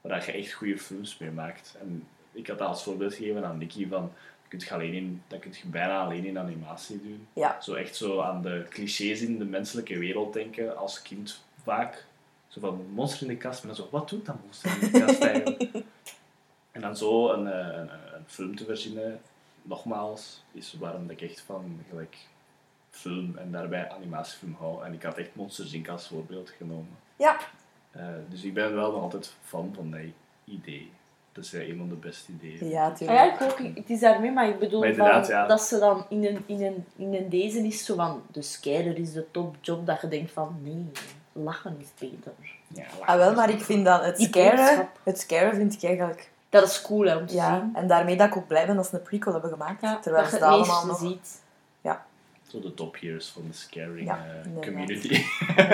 waar 0.00 0.12
dat 0.12 0.24
je 0.24 0.32
echt 0.32 0.52
goede 0.52 0.78
films 0.78 1.18
mee 1.18 1.30
maakt. 1.30 1.76
En 1.80 2.06
ik 2.32 2.46
had 2.46 2.58
dat 2.58 2.68
als 2.68 2.82
voorbeeld 2.82 3.14
gegeven 3.14 3.44
aan 3.44 3.58
Nicky 3.58 3.88
van, 3.88 4.12
kun 4.48 4.58
je, 4.58 4.74
alleen 4.74 4.92
in, 4.92 5.22
dat 5.26 5.38
kun 5.38 5.52
je 5.52 5.68
bijna 5.68 6.00
alleen 6.00 6.24
in 6.24 6.38
animatie 6.38 7.02
doen. 7.02 7.28
ja. 7.32 7.60
Zo 7.60 7.74
echt 7.74 7.96
zo 7.96 8.20
aan 8.20 8.42
de 8.42 8.66
clichés 8.70 9.20
in 9.20 9.38
de 9.38 9.44
menselijke 9.44 9.98
wereld 9.98 10.32
denken 10.32 10.76
als 10.76 11.02
kind 11.02 11.44
vaak. 11.62 12.04
Zo 12.48 12.60
van 12.60 12.86
monster 12.92 13.22
in 13.22 13.28
de 13.28 13.36
kast, 13.36 13.64
maar 13.64 13.74
dan 13.74 13.84
zo, 13.84 13.90
wat 13.90 14.08
doet 14.08 14.26
dat 14.26 14.36
monster 14.44 14.82
in 14.82 14.92
de 14.92 15.00
kast 15.00 15.20
eigenlijk? 15.20 15.72
en 16.72 16.80
dan 16.80 16.96
zo 16.96 17.32
een, 17.32 17.46
eh, 17.46 17.76
een, 17.76 17.90
een 18.14 18.24
film 18.26 18.56
te 18.56 18.64
verzinnen, 18.64 19.20
nogmaals, 19.62 20.44
is 20.52 20.76
waarom 20.78 21.10
ik 21.10 21.22
echt 21.22 21.40
van 21.40 21.84
gelijk 21.88 22.16
film 22.90 23.36
en 23.36 23.50
daarbij 23.50 23.90
animatiefilm 23.90 24.56
hou. 24.58 24.84
En 24.84 24.92
ik 24.92 25.02
had 25.02 25.18
echt 25.18 25.34
Monsters 25.34 25.72
Inc. 25.72 25.88
als 25.88 26.06
voorbeeld 26.06 26.50
genomen. 26.50 26.98
Ja. 27.16 27.38
Eh, 27.90 28.06
dus 28.28 28.42
ik 28.42 28.54
ben 28.54 28.74
wel 28.74 28.92
nog 28.92 29.02
altijd 29.02 29.34
fan 29.42 29.72
van 29.74 29.90
dat 29.90 30.00
idee. 30.44 30.92
Dat 31.36 31.44
is 31.44 31.52
eh, 31.54 31.68
een 31.68 31.76
van 31.78 31.88
de 31.88 31.94
beste 31.94 32.32
ideeën. 32.32 32.68
Ja, 32.68 32.86
Ah, 32.86 32.94
tuurlijk. 32.94 33.18
ja, 33.18 33.34
ik 33.34 33.42
ook. 33.42 33.58
Het 33.76 33.90
is 33.90 34.00
daarmee, 34.00 34.30
maar 34.30 34.48
ik 34.48 34.58
bedoel 34.58 34.80
Maar 34.80 34.94
van, 34.94 35.24
ja. 35.28 35.46
dat 35.46 35.60
ze 35.62 35.78
dan 35.78 36.06
in 36.08 36.24
een, 36.24 36.42
in, 36.46 36.62
een, 36.62 36.84
in 36.96 37.14
een 37.14 37.28
deze 37.28 37.58
is 37.58 37.84
zo 37.84 37.94
van... 37.94 38.22
De 38.32 38.42
scarer 38.42 38.98
is 38.98 39.12
de 39.12 39.26
topjob, 39.30 39.86
dat 39.86 40.00
je 40.00 40.08
denkt 40.08 40.30
van... 40.32 40.56
Nee, 40.62 40.86
lachen 41.32 41.76
is 41.80 41.86
beter. 41.98 42.32
Ja, 42.68 42.84
Ah, 43.04 43.16
wel, 43.16 43.34
maar 43.34 43.50
ik 43.50 43.60
vind 43.60 43.84
dan 43.84 44.00
het 44.00 44.20
scaren, 44.22 44.56
boodschap. 44.56 44.88
het 45.02 45.20
scaren 45.20 45.54
vind 45.54 45.72
ik 45.74 45.82
eigenlijk... 45.82 46.30
Dat 46.48 46.64
is 46.68 46.82
cool 46.82 47.06
hè, 47.06 47.16
om 47.16 47.26
te 47.26 47.34
Ja, 47.34 47.58
zien. 47.60 47.70
en 47.74 47.86
daarmee 47.86 48.16
dat 48.16 48.26
ik 48.26 48.36
ook 48.36 48.46
blij 48.46 48.66
ben 48.66 48.76
dat 48.76 48.86
ze 48.86 48.94
een 48.96 49.02
prequel 49.02 49.32
hebben 49.32 49.50
gemaakt. 49.50 49.80
Ja, 49.80 49.98
terwijl 49.98 50.22
dat 50.22 50.32
ze 50.32 50.38
je 50.38 50.42
dat 50.44 50.58
het 50.58 50.68
allemaal 50.68 50.86
nog... 50.86 50.98
ziet. 50.98 51.40
Zo 52.46 52.60
de 52.60 52.74
top 52.74 52.96
heroes 53.00 53.28
van 53.28 53.42
de 53.50 53.56
scaring 53.56 54.06
Ja, 54.06 54.24
eh, 54.54 54.62
community. 54.62 55.24
Ja, 55.56 55.68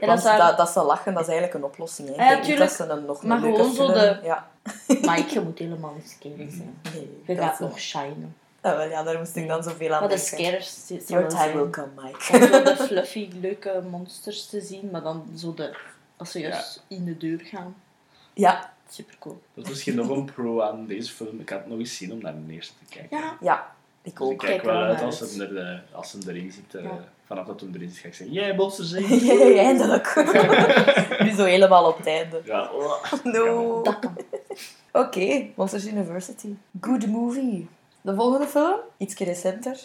dat 0.06 0.18
is 0.18 0.24
waar. 0.24 0.38
dat, 0.38 0.56
dat 0.56 0.68
ze 0.70 0.82
lachen, 0.82 1.12
dat 1.12 1.22
is 1.22 1.28
eigenlijk 1.28 1.58
een 1.58 1.64
oplossing. 1.64 2.08
Hè. 2.08 2.14
Ja, 2.14 2.20
Ik 2.22 2.28
denk 2.28 2.38
niet 2.38 2.46
tuurlijk. 2.48 2.68
dat 2.78 2.86
ze 2.88 2.92
een 2.92 3.04
nog 3.04 3.22
Maar 3.22 3.38
gewoon 3.40 3.72
zo 3.74 3.86
de- 3.92 4.18
Ja. 4.22 4.50
Maar 5.06 5.18
ik, 5.18 5.28
je 5.28 5.40
moet 5.40 5.58
helemaal 5.58 5.94
niet 5.94 6.10
scary 6.10 6.50
zijn. 6.50 6.78
Nee, 6.94 7.22
Je 7.26 7.36
gaat 7.36 7.60
nog 7.60 7.78
shinen. 7.78 8.36
Ah, 8.60 8.76
wel, 8.76 8.88
ja, 8.88 9.02
daar 9.02 9.18
moest 9.18 9.36
ik 9.36 9.48
dan 9.48 9.62
zoveel 9.62 9.92
aan 9.92 10.00
Maar 10.00 10.08
de 10.08 10.14
denken. 10.14 10.36
scarers 10.38 10.86
zullen 10.86 11.02
Your 11.06 11.28
time 11.28 11.40
zijn. 11.42 11.56
will 11.56 11.70
come, 11.70 11.88
Mike. 11.96 12.32
Om 12.36 12.42
zo 12.52 12.62
de 12.62 12.76
fluffy, 12.76 13.28
leuke 13.40 13.82
monsters 13.90 14.46
te 14.46 14.60
zien, 14.60 14.88
maar 14.90 15.02
dan 15.02 15.26
zo 15.36 15.54
de... 15.54 15.76
Als 16.16 16.30
ze 16.30 16.40
juist 16.40 16.82
in 16.88 17.04
de 17.04 17.16
deur 17.16 17.40
gaan. 17.40 17.74
Ja, 18.32 18.70
Super 18.88 19.14
cool. 19.18 19.42
Dat 19.54 19.64
is 19.64 19.70
misschien 19.70 19.94
nog 19.94 20.08
een 20.08 20.24
pro 20.24 20.60
aan 20.62 20.86
deze 20.86 21.12
film. 21.12 21.40
Ik 21.40 21.48
had 21.48 21.58
het 21.58 21.68
nog 21.68 21.78
eens 21.78 21.96
zien 21.96 22.12
om 22.12 22.18
naar 22.20 22.34
de 22.46 22.52
eerste 22.52 22.72
te 22.78 22.94
kijken. 22.98 23.18
Ja, 23.18 23.36
ja. 23.40 23.74
Ik 24.02 24.16
Dus 24.18 24.26
ik 24.28 24.32
ook. 24.32 24.38
kijk 24.38 24.52
kijk 24.52 24.62
wel 24.62 24.82
uit 24.82 25.02
als 25.02 25.18
ze, 25.18 25.44
er, 25.46 25.56
eh, 25.56 25.78
als 25.96 26.16
erin 26.26 26.52
zit. 26.52 26.74
eh, 26.74 26.82
Ja. 26.84 26.98
Vanaf 27.26 27.46
dat 27.46 27.60
hem 27.60 27.74
erin 27.74 27.88
zit, 27.88 27.98
ga 27.98 28.08
ik 28.08 28.14
zeggen: 28.14 28.34
Jij, 28.36 28.54
monsters 28.54 28.92
in. 28.92 29.16
Jee, 29.18 29.58
eindelijk. 29.58 30.14
nu 31.24 31.30
zo 31.30 31.44
helemaal 31.44 31.88
op 31.88 31.96
het 31.96 32.06
einde. 32.06 32.40
Ja, 32.44 32.70
oh. 32.72 33.02
No. 33.34 33.82
Oké, 34.92 35.46
Monsters 35.54 35.86
University. 35.86 36.54
Good 36.80 37.06
movie. 37.06 37.68
De 38.00 38.14
volgende 38.14 38.46
film, 38.46 38.76
iets 38.96 39.14
recenter. 39.16 39.78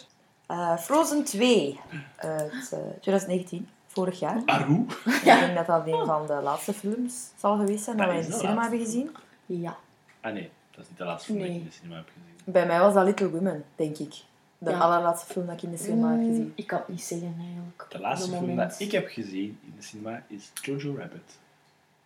Eh, 0.46 0.76
Frozen 0.76 1.24
2. 1.24 1.80
Uit 2.16 2.52
eh, 2.72 2.78
2019, 3.00 3.68
vorig 3.86 4.18
jaar. 4.20 4.42
Aru? 4.46 4.86
Ik 5.04 5.20
denk 5.24 5.54
dat 5.56 5.66
dat 5.66 5.86
een 5.86 6.06
van 6.06 6.26
de 6.26 6.40
laatste 6.42 6.72
films 6.72 7.14
zal 7.40 7.56
geweest 7.56 7.84
zijn 7.84 7.96
dat 7.96 8.06
Dat 8.06 8.14
wij 8.14 8.24
in 8.24 8.30
de 8.30 8.36
de 8.36 8.38
cinema 8.38 8.54
laatste. 8.60 8.76
hebben 8.76 8.92
gezien. 8.92 9.16
Ja. 9.62 9.76
Ah 10.20 10.32
nee, 10.32 10.50
dat 10.70 10.80
is 10.84 10.88
niet 10.88 10.98
de 10.98 11.04
laatste 11.04 11.26
film 11.32 11.38
die 11.44 11.48
ik 11.54 11.54
in 11.60 11.64
de 11.64 11.72
cinema 11.72 11.96
heb 11.96 12.06
gezien. 12.06 12.37
Bij 12.52 12.66
mij 12.66 12.80
was 12.80 12.94
dat 12.94 13.04
Little 13.04 13.30
Women, 13.30 13.64
denk 13.76 13.98
ik. 13.98 14.14
De 14.58 14.70
Ja. 14.70 14.78
allerlaatste 14.78 15.32
film 15.32 15.46
dat 15.46 15.54
ik 15.54 15.62
in 15.62 15.70
de 15.70 15.76
cinema 15.76 16.10
heb 16.10 16.18
gezien. 16.26 16.42
Mm, 16.42 16.52
Ik 16.54 16.66
kan 16.66 16.78
het 16.78 16.88
niet 16.88 17.02
zeggen 17.02 17.34
eigenlijk. 17.40 17.86
De 17.88 17.98
laatste 17.98 18.30
film 18.30 18.56
dat 18.56 18.80
ik 18.80 18.92
heb 18.92 19.08
gezien 19.08 19.58
in 19.64 19.72
de 19.76 19.82
cinema 19.82 20.22
is 20.28 20.50
Jojo 20.62 20.94
Rabbit. 20.96 21.38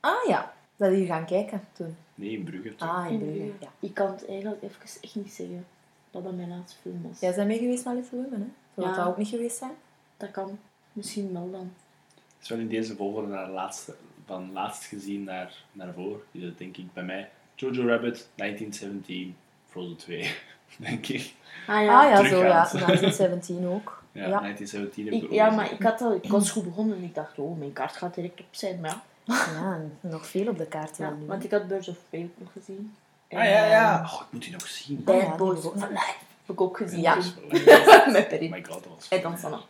Ah 0.00 0.26
ja, 0.28 0.52
dat 0.76 0.92
hier 0.92 1.06
gaan 1.06 1.24
kijken 1.26 1.60
toen. 1.72 1.96
Nee, 2.14 2.30
in 2.30 2.44
Brugge. 2.44 2.74
toen. 2.74 2.88
Ah, 2.88 3.10
in 3.10 3.18
Brugge. 3.18 3.52
Ja. 3.60 3.68
Ik 3.80 3.94
kan 3.94 4.10
het 4.10 4.26
eigenlijk 4.28 4.62
even 4.62 4.76
echt 5.00 5.14
niet 5.14 5.32
zeggen 5.32 5.66
dat 6.10 6.24
dat 6.24 6.32
mijn 6.36 6.48
laatste 6.48 6.78
film 6.82 7.02
was. 7.08 7.20
Jij 7.20 7.34
bent 7.34 7.46
mee 7.48 7.58
geweest 7.58 7.84
naar 7.84 7.94
Little 7.94 8.22
Women, 8.22 8.40
hè? 8.40 8.46
Zou 8.74 8.86
dat 8.86 8.96
Ja. 8.96 9.02
dat 9.02 9.06
ook 9.12 9.18
niet 9.18 9.28
geweest 9.28 9.56
zijn? 9.56 9.72
Dat 10.16 10.30
kan. 10.30 10.58
Misschien 10.92 11.32
wel 11.32 11.50
dan. 11.50 11.72
Het 12.14 12.42
is 12.42 12.48
wel 12.48 12.58
in 12.58 12.68
deze 12.68 12.96
volgorde 12.96 13.28
naar 13.28 13.48
laatste, 13.50 13.94
van 14.26 14.52
laatst 14.52 14.84
gezien 14.84 15.24
naar, 15.24 15.64
naar 15.72 15.92
voor. 15.94 16.24
Dus 16.30 16.42
dat 16.42 16.58
denk 16.58 16.76
ik 16.76 16.92
bij 16.92 17.04
mij. 17.04 17.30
Jojo 17.54 17.86
Rabbit, 17.86 18.28
1917, 18.34 19.36
Frozen 19.72 19.96
2, 19.96 20.34
denk 20.76 21.06
ik. 21.06 21.34
Ah 21.66 21.76
Ah 21.76 21.82
ja, 21.84 22.16
zo 22.16 22.22
ja. 22.22 22.28
Teruggaand. 22.28 22.70
1917 22.86 23.66
ook. 23.68 24.02
Ja, 24.12 24.20
Ja. 24.26 24.40
1917 24.40 25.04
heb 25.04 25.14
ik 25.14 25.20
Ik, 25.22 25.28
ook 25.28 25.34
ja, 25.34 25.44
gezien. 25.44 25.58
maar 25.60 25.72
ik, 25.72 25.82
had 25.82 26.00
al, 26.00 26.14
ik 26.14 26.30
was 26.30 26.50
goed 26.50 26.64
begonnen 26.64 26.96
en 26.96 27.02
ik 27.02 27.14
dacht, 27.14 27.38
oh, 27.38 27.58
mijn 27.58 27.72
kaart 27.72 27.96
gaat 27.96 28.14
direct 28.14 28.40
op 28.40 28.46
zijn. 28.50 28.80
Maar 28.80 29.00
ja, 29.24 29.46
Ja, 29.54 29.80
nog 30.00 30.26
veel 30.26 30.48
op 30.48 30.58
de 30.58 30.66
kaart 30.66 30.96
ja 30.96 31.10
nu. 31.10 31.26
want 31.26 31.44
ik 31.44 31.50
had 31.50 31.68
Birds 31.68 31.88
of 31.88 31.96
Prey 32.08 32.22
ook 32.22 32.30
nog 32.38 32.52
gezien. 32.52 32.94
Ah 33.30 33.44
ja, 33.44 33.64
ja. 33.66 34.02
Oh, 34.04 34.20
ik 34.20 34.26
moet 34.32 34.42
die 34.42 34.52
nog 34.52 34.66
zien. 34.66 34.96
Ja, 34.96 35.02
Bad 35.04 35.20
die 35.20 35.34
Boys 35.36 35.62
heb 35.62 35.72
ik 35.72 35.76
ook 35.76 35.82
of 35.82 35.88
Life 35.88 36.14
heb 36.46 36.54
ik 36.54 36.60
ook 36.60 36.76
gezien. 36.76 37.00
Ja. 37.00 37.14
Dat 37.14 37.24
is 37.24 37.34
wel- 37.34 37.48
Met 38.12 38.22
Oh 38.22 38.28
Perry. 38.28 38.48
my 38.50 38.64
god, 38.64 38.82
dat 38.84 38.92
was 38.94 39.08
En 39.08 39.22
dan 39.22 39.38
Sanna. 39.38 39.60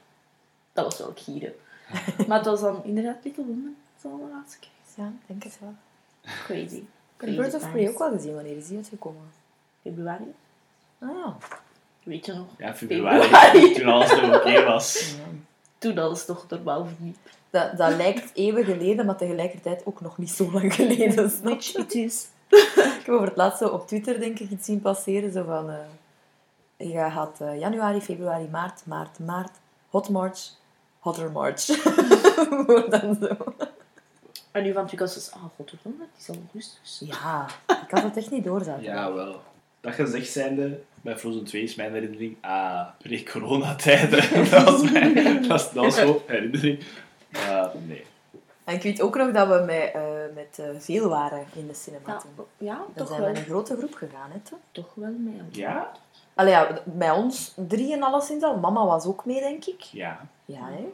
Dat 0.72 0.84
was 0.84 0.98
wel 0.98 1.12
gieren. 1.14 1.52
maar 2.26 2.36
het 2.38 2.46
was 2.46 2.60
dan 2.60 2.84
inderdaad 2.84 3.16
Little 3.24 3.44
Women. 3.44 3.76
Dat 3.94 4.02
was 4.02 4.20
al 4.20 4.26
de 4.26 4.32
laatste 4.34 4.58
keer. 4.58 4.70
Ja, 4.94 5.04
ik 5.06 5.26
denk 5.26 5.42
het 5.42 5.58
wel. 5.60 5.74
Crazy. 6.44 6.62
Ik 6.64 6.72
heb 6.72 6.84
Crazy 7.16 7.36
Birds 7.36 7.54
of 7.54 7.70
Prey 7.70 7.88
ook 7.88 7.98
wel 7.98 8.10
gezien. 8.12 8.34
Wanneer 8.34 8.56
is 8.56 8.66
die 8.66 8.76
uitgekomen? 8.76 9.22
Februari. 9.82 10.34
Ah 10.98 11.08
ja. 11.08 11.36
Weet 12.02 12.26
je 12.26 12.32
nog? 12.32 12.46
Ja, 12.58 12.74
februari, 12.74 13.20
Februari. 13.22 13.72
toen 13.74 13.88
alles 13.88 14.20
nog 14.20 14.34
oké 14.34 14.64
was. 14.64 15.14
Ja. 15.16 15.24
Toen 15.78 15.98
alles 15.98 16.24
toch 16.24 16.46
normaal 16.48 16.86
verliep. 16.86 17.16
Dat, 17.50 17.76
dat 17.76 17.96
lijkt 17.96 18.30
eeuwen 18.34 18.64
geleden, 18.64 19.06
maar 19.06 19.16
tegelijkertijd 19.16 19.86
ook 19.86 20.00
nog 20.00 20.18
niet 20.18 20.30
zo 20.30 20.50
lang 20.52 20.74
geleden. 20.74 21.30
Snap 21.30 21.60
je? 21.60 21.84
is. 21.88 22.26
Ik 22.98 23.02
heb 23.06 23.14
over 23.14 23.26
het 23.26 23.36
laatst 23.36 23.58
zo 23.58 23.68
op 23.68 23.86
Twitter 23.86 24.20
denk 24.20 24.38
ik 24.38 24.50
iets 24.50 24.66
zien 24.66 24.80
passeren. 24.80 25.32
Zo 25.32 25.44
van... 25.44 25.70
eh, 25.70 26.90
je 26.92 26.98
had 26.98 27.40
eh, 27.40 27.58
januari, 27.60 28.00
februari, 28.00 28.48
maart, 28.50 28.86
maart, 28.86 29.18
maart. 29.18 29.50
Hot 29.88 30.08
March, 30.08 30.38
hotter 30.98 31.30
March. 31.32 31.64
Voor 32.66 32.90
dan 32.90 33.16
zo. 33.20 33.36
En 34.50 34.62
nu 34.62 34.72
van 34.72 34.88
Lucas 34.90 35.16
is, 35.16 35.30
ah, 35.32 35.42
godverdomme, 35.56 36.04
het 36.12 36.20
is 36.20 36.28
al 36.28 36.34
augustus. 36.34 37.02
Ja, 37.04 37.46
ik 37.66 37.90
had 37.90 38.02
het 38.02 38.16
echt 38.16 38.30
niet 38.30 38.44
door. 38.44 38.62
zaten. 38.64 38.82
Ja, 38.82 39.12
wel. 39.12 39.40
Dat 39.82 39.94
gezegd 39.94 40.32
zijnde, 40.32 40.80
bij 41.00 41.18
Frozen 41.18 41.44
2 41.44 41.62
is 41.62 41.74
mijn 41.74 41.92
herinnering, 41.92 42.36
ah, 42.40 42.88
pre-coronatijden. 42.98 44.20
dat 44.50 44.64
was 44.64 44.90
mijn, 44.90 45.14
dat 45.14 45.46
was, 45.46 45.72
dat 45.72 45.84
was 45.84 46.20
herinnering. 46.26 46.84
Ja, 47.28 47.72
nee. 47.86 48.04
En 48.64 48.74
ik 48.74 48.82
weet 48.82 49.00
ook 49.00 49.16
nog 49.16 49.32
dat 49.32 49.48
we 49.48 49.62
met, 49.66 49.92
eh, 49.92 50.34
met 50.34 50.58
eh, 50.58 50.80
veel 50.80 51.08
waren 51.08 51.44
in 51.54 51.66
de 51.66 51.74
cinema 51.74 52.02
Ja, 52.06 52.18
toen. 52.18 52.44
ja 52.58 52.74
Dan 52.76 52.86
toch 52.94 53.08
zijn 53.08 53.20
wel. 53.20 53.30
we 53.30 53.34
in 53.34 53.40
een 53.40 53.48
grote 53.48 53.76
groep 53.76 53.94
gegaan, 53.94 54.30
hè, 54.30 54.38
toen. 54.38 54.58
Toch 54.72 54.94
wel 54.94 55.14
mee. 55.18 55.40
Ja? 55.50 55.92
Allee, 56.34 56.52
ja, 56.52 56.80
bij 56.84 57.10
ons 57.10 57.52
drieën 57.54 58.02
alleszins 58.02 58.42
al. 58.42 58.58
Mama 58.58 58.84
was 58.84 59.04
ook 59.04 59.24
mee, 59.24 59.40
denk 59.40 59.64
ik. 59.64 59.80
Ja. 59.80 60.20
Ja, 60.44 60.66
hè. 60.70 60.92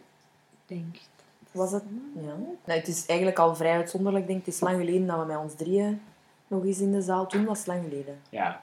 Denk 0.66 0.95
ik. 0.95 1.09
Was 1.53 1.72
het? 1.72 1.82
Ja. 2.14 2.34
Nou, 2.64 2.78
het 2.78 2.89
is 2.89 3.07
eigenlijk 3.07 3.39
al 3.39 3.57
vrij 3.57 3.72
uitzonderlijk, 3.72 4.26
denk 4.26 4.39
ik. 4.39 4.45
Het 4.45 4.55
is 4.55 4.61
lang 4.61 4.78
geleden 4.78 5.07
dat 5.07 5.18
we 5.18 5.24
met 5.24 5.36
ons 5.36 5.55
drieën 5.55 6.01
nog 6.47 6.64
eens 6.64 6.78
in 6.78 6.93
de 6.93 7.03
zaal... 7.03 7.26
Toen 7.26 7.45
was 7.45 7.59
het 7.59 7.66
lang 7.66 7.82
geleden. 7.84 8.20
Ja. 8.28 8.61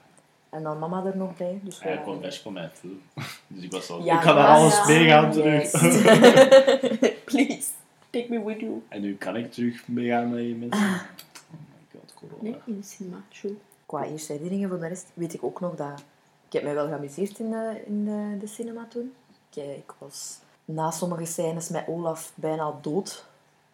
En 0.55 0.63
dan 0.63 0.79
mama 0.79 1.05
er 1.05 1.17
nog 1.17 1.37
bij. 1.37 1.59
Dus 1.63 1.79
Ja, 1.79 1.89
ik 1.89 2.01
kwam 2.01 2.19
best 2.21 2.41
van 2.41 2.53
mijn 2.53 2.69
film. 2.73 3.01
Dus 3.47 3.63
ik 3.63 3.71
was 3.71 3.89
al... 3.89 4.03
Ja, 4.03 4.15
ik 4.15 4.21
kan 4.21 4.35
naar 4.35 4.47
alles 4.47 4.77
ja. 4.77 4.85
meegaan 4.87 5.31
terug. 5.31 5.71
Please, 7.25 7.67
take 8.09 8.25
me 8.29 8.43
with 8.43 8.59
you. 8.59 8.83
En 8.87 9.01
nu 9.01 9.15
kan 9.15 9.35
ik 9.35 9.51
terug 9.51 9.87
meegaan 9.87 10.29
met 10.29 10.39
je 10.43 10.55
mensen. 10.55 10.83
Oh 10.83 11.59
my 11.59 11.99
god, 11.99 12.13
corona. 12.13 12.41
Nee, 12.41 12.55
in 12.65 12.79
de 12.79 12.85
cinema, 12.85 13.21
true. 13.39 13.57
Qua 13.85 14.03
eerste 14.05 14.31
herinneringen 14.31 14.69
voor 14.69 14.79
de 14.79 14.87
rest 14.87 15.07
weet 15.13 15.33
ik 15.33 15.43
ook 15.43 15.59
nog 15.59 15.75
dat... 15.75 16.03
Ik 16.47 16.53
heb 16.53 16.63
mij 16.63 16.73
wel 16.73 16.87
geamuseerd 16.87 17.39
in 17.39 17.49
de, 17.51 17.81
in 17.85 18.05
de, 18.05 18.37
de 18.39 18.47
cinema 18.47 18.85
toen. 18.89 19.13
Ik, 19.51 19.63
eh, 19.63 19.77
ik 19.77 19.93
was 19.97 20.39
na 20.65 20.91
sommige 20.91 21.25
scènes 21.25 21.69
met 21.69 21.83
Olaf 21.87 22.31
bijna 22.35 22.73
dood 22.81 23.25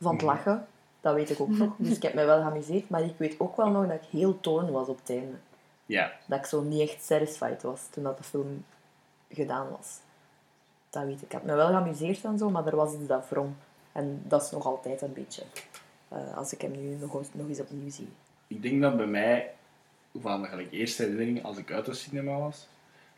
van 0.01 0.11
het 0.11 0.21
Mhm. 0.21 0.31
lachen. 0.31 0.67
Dat 1.01 1.13
weet 1.13 1.29
ik 1.29 1.39
ook 1.39 1.49
nog. 1.57 1.73
Dus 1.77 1.95
ik 1.95 2.01
heb 2.01 2.13
mij 2.13 2.25
wel 2.25 2.41
geamuseerd. 2.41 2.89
Maar 2.89 3.01
ik 3.03 3.13
weet 3.17 3.35
ook 3.39 3.57
wel 3.57 3.69
nog 3.69 3.87
dat 3.87 3.95
ik 4.01 4.07
heel 4.09 4.39
torn 4.39 4.71
was 4.71 4.87
op 4.87 4.99
het 4.99 5.09
einde. 5.09 5.35
Ja. 5.91 6.11
Dat 6.25 6.39
ik 6.39 6.45
zo 6.45 6.61
niet 6.61 6.89
echt 6.89 7.03
satisfied 7.03 7.61
was 7.61 7.81
toen 7.89 8.03
dat 8.03 8.17
de 8.17 8.23
film 8.23 8.65
gedaan 9.29 9.69
was. 9.69 9.97
Dat 10.89 11.03
weet 11.03 11.15
ik. 11.15 11.21
Ik 11.21 11.31
heb 11.31 11.43
me 11.43 11.55
wel 11.55 11.67
geamuseerd 11.67 12.23
en 12.23 12.37
zo, 12.37 12.49
maar 12.49 12.65
er 12.67 12.75
was 12.75 12.93
iets 12.93 13.07
dat 13.07 13.29
wrong. 13.29 13.53
En 13.91 14.21
dat 14.27 14.41
is 14.43 14.51
nog 14.51 14.65
altijd 14.65 15.01
een 15.01 15.13
beetje. 15.13 15.43
eh, 16.07 16.37
als 16.37 16.53
ik 16.53 16.61
hem 16.61 16.71
nu 16.71 16.95
nog, 16.95 17.13
eens- 17.15 17.27
nog 17.31 17.47
eens 17.47 17.59
opnieuw 17.59 17.89
zie. 17.89 18.09
Ik 18.47 18.61
denk 18.61 18.81
dat 18.81 18.97
bij 18.97 19.05
mij, 19.05 19.53
van 20.19 20.45
gelijk 20.45 20.71
eerste 20.71 21.01
herinnering 21.03 21.43
als 21.43 21.57
ik 21.57 21.71
uit 21.71 21.85
de 21.85 21.93
cinema 21.93 22.37
was, 22.39 22.67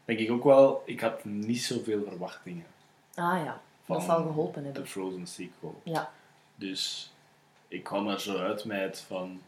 denk 0.05 0.19
ik 0.19 0.31
ook 0.31 0.43
wel, 0.43 0.81
ik 0.85 0.99
had 0.99 1.23
niet 1.23 1.61
zoveel 1.63 2.03
verwachtingen 2.07 2.65
Ah 3.15 3.43
ja, 3.45 3.61
dat 3.85 4.03
zal 4.03 4.21
geholpen 4.21 4.61
de 4.61 4.65
hebben. 4.67 4.87
Frozen 4.87 5.27
sequel. 5.27 5.81
Ja. 5.83 6.11
Dus 6.55 7.13
ik 7.67 7.83
kwam 7.83 8.07
er 8.07 8.19
zo 8.21 8.37
uit 8.37 8.65
met 8.65 8.99
van, 8.99 9.41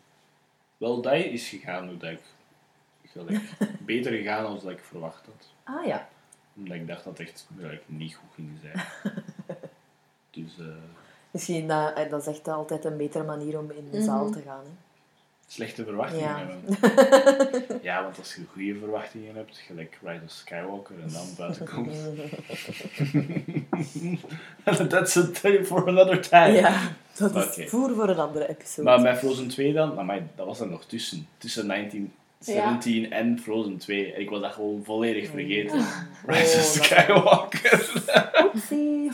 wel, 0.78 1.02
dat 1.02 1.14
is 1.14 1.50
gegaan 1.50 1.88
hoe 1.88 1.98
dat 1.98 2.12
ik, 2.12 2.22
gelijk, 3.18 3.42
beter 3.80 4.12
gegaan 4.12 4.44
dan 4.44 4.60
dat 4.64 4.72
ik 4.72 4.84
verwacht 4.84 5.26
had. 5.26 5.76
Ah 5.76 5.86
ja. 5.86 6.08
Omdat 6.58 6.76
ik 6.78 6.88
dacht 6.88 7.04
dat 7.04 7.18
het 7.18 7.28
echt 7.28 7.48
gelijk, 7.60 7.82
niet 7.86 8.16
goed 8.16 8.30
ging 8.36 8.50
zijn. 8.62 8.86
dus 10.32 10.60
eh, 10.60 10.66
Misschien 11.32 11.68
dat, 11.68 11.94
eh, 11.98 12.10
dat 12.10 12.22
is 12.22 12.28
echt 12.28 12.48
altijd 12.48 12.86
een 12.86 12.98
betere 12.98 13.24
manier 13.24 13.60
om 13.60 13.72
in 13.72 13.88
de 13.92 14.04
zaal 14.04 14.30
te 14.32 14.42
gaan. 14.42 14.64
Hè. 14.64 14.72
slechte 15.48 15.84
verwachtingen 15.84 16.24
Ja. 16.24 16.38
hebben. 16.38 16.78
Ja, 17.82 18.04
want 18.04 18.18
als 18.18 18.36
je 18.36 18.42
goede 18.52 18.80
verwachtingen 18.80 19.36
hebt, 19.36 19.58
gelijk 19.58 20.00
Rise 20.04 20.22
of 20.26 20.32
Skywalker 20.32 20.96
en 21.04 21.12
dan 21.12 21.26
buiten 21.38 21.66
komt. 21.74 21.96
That's 24.90 25.18
a 25.18 25.32
tale 25.42 25.66
for 25.66 25.88
another 25.88 26.22
time. 26.22 26.52
Ja, 26.54 26.82
dat 27.18 27.58
is 27.58 27.70
voer 27.70 27.96
voor 27.96 28.10
een 28.10 28.20
andere 28.20 28.50
episode. 28.50 28.84
Maar 28.88 29.02
met 29.02 29.18
Frozen 29.18 29.48
2 29.48 29.74
dan, 29.74 30.06
maar 30.06 30.22
dat 30.36 30.46
was 30.46 30.60
er 30.60 30.68
nog 30.68 30.86
tussen. 30.86 31.28
Tussen 31.38 31.68
1917 32.46 33.12
en 33.12 33.40
Frozen 33.40 33.78
2. 33.78 34.14
En 34.14 34.22
ik 34.22 34.30
was 34.30 34.42
dat 34.42 34.52
gewoon 34.54 34.82
volledig 34.84 35.30
vergeten. 35.30 35.78
Rise 36.26 36.58
of 36.58 36.64
Oh, 36.66 36.74
dat- 36.74 36.84
Skywalker. 36.84 38.04
Oepsie. 38.46 39.12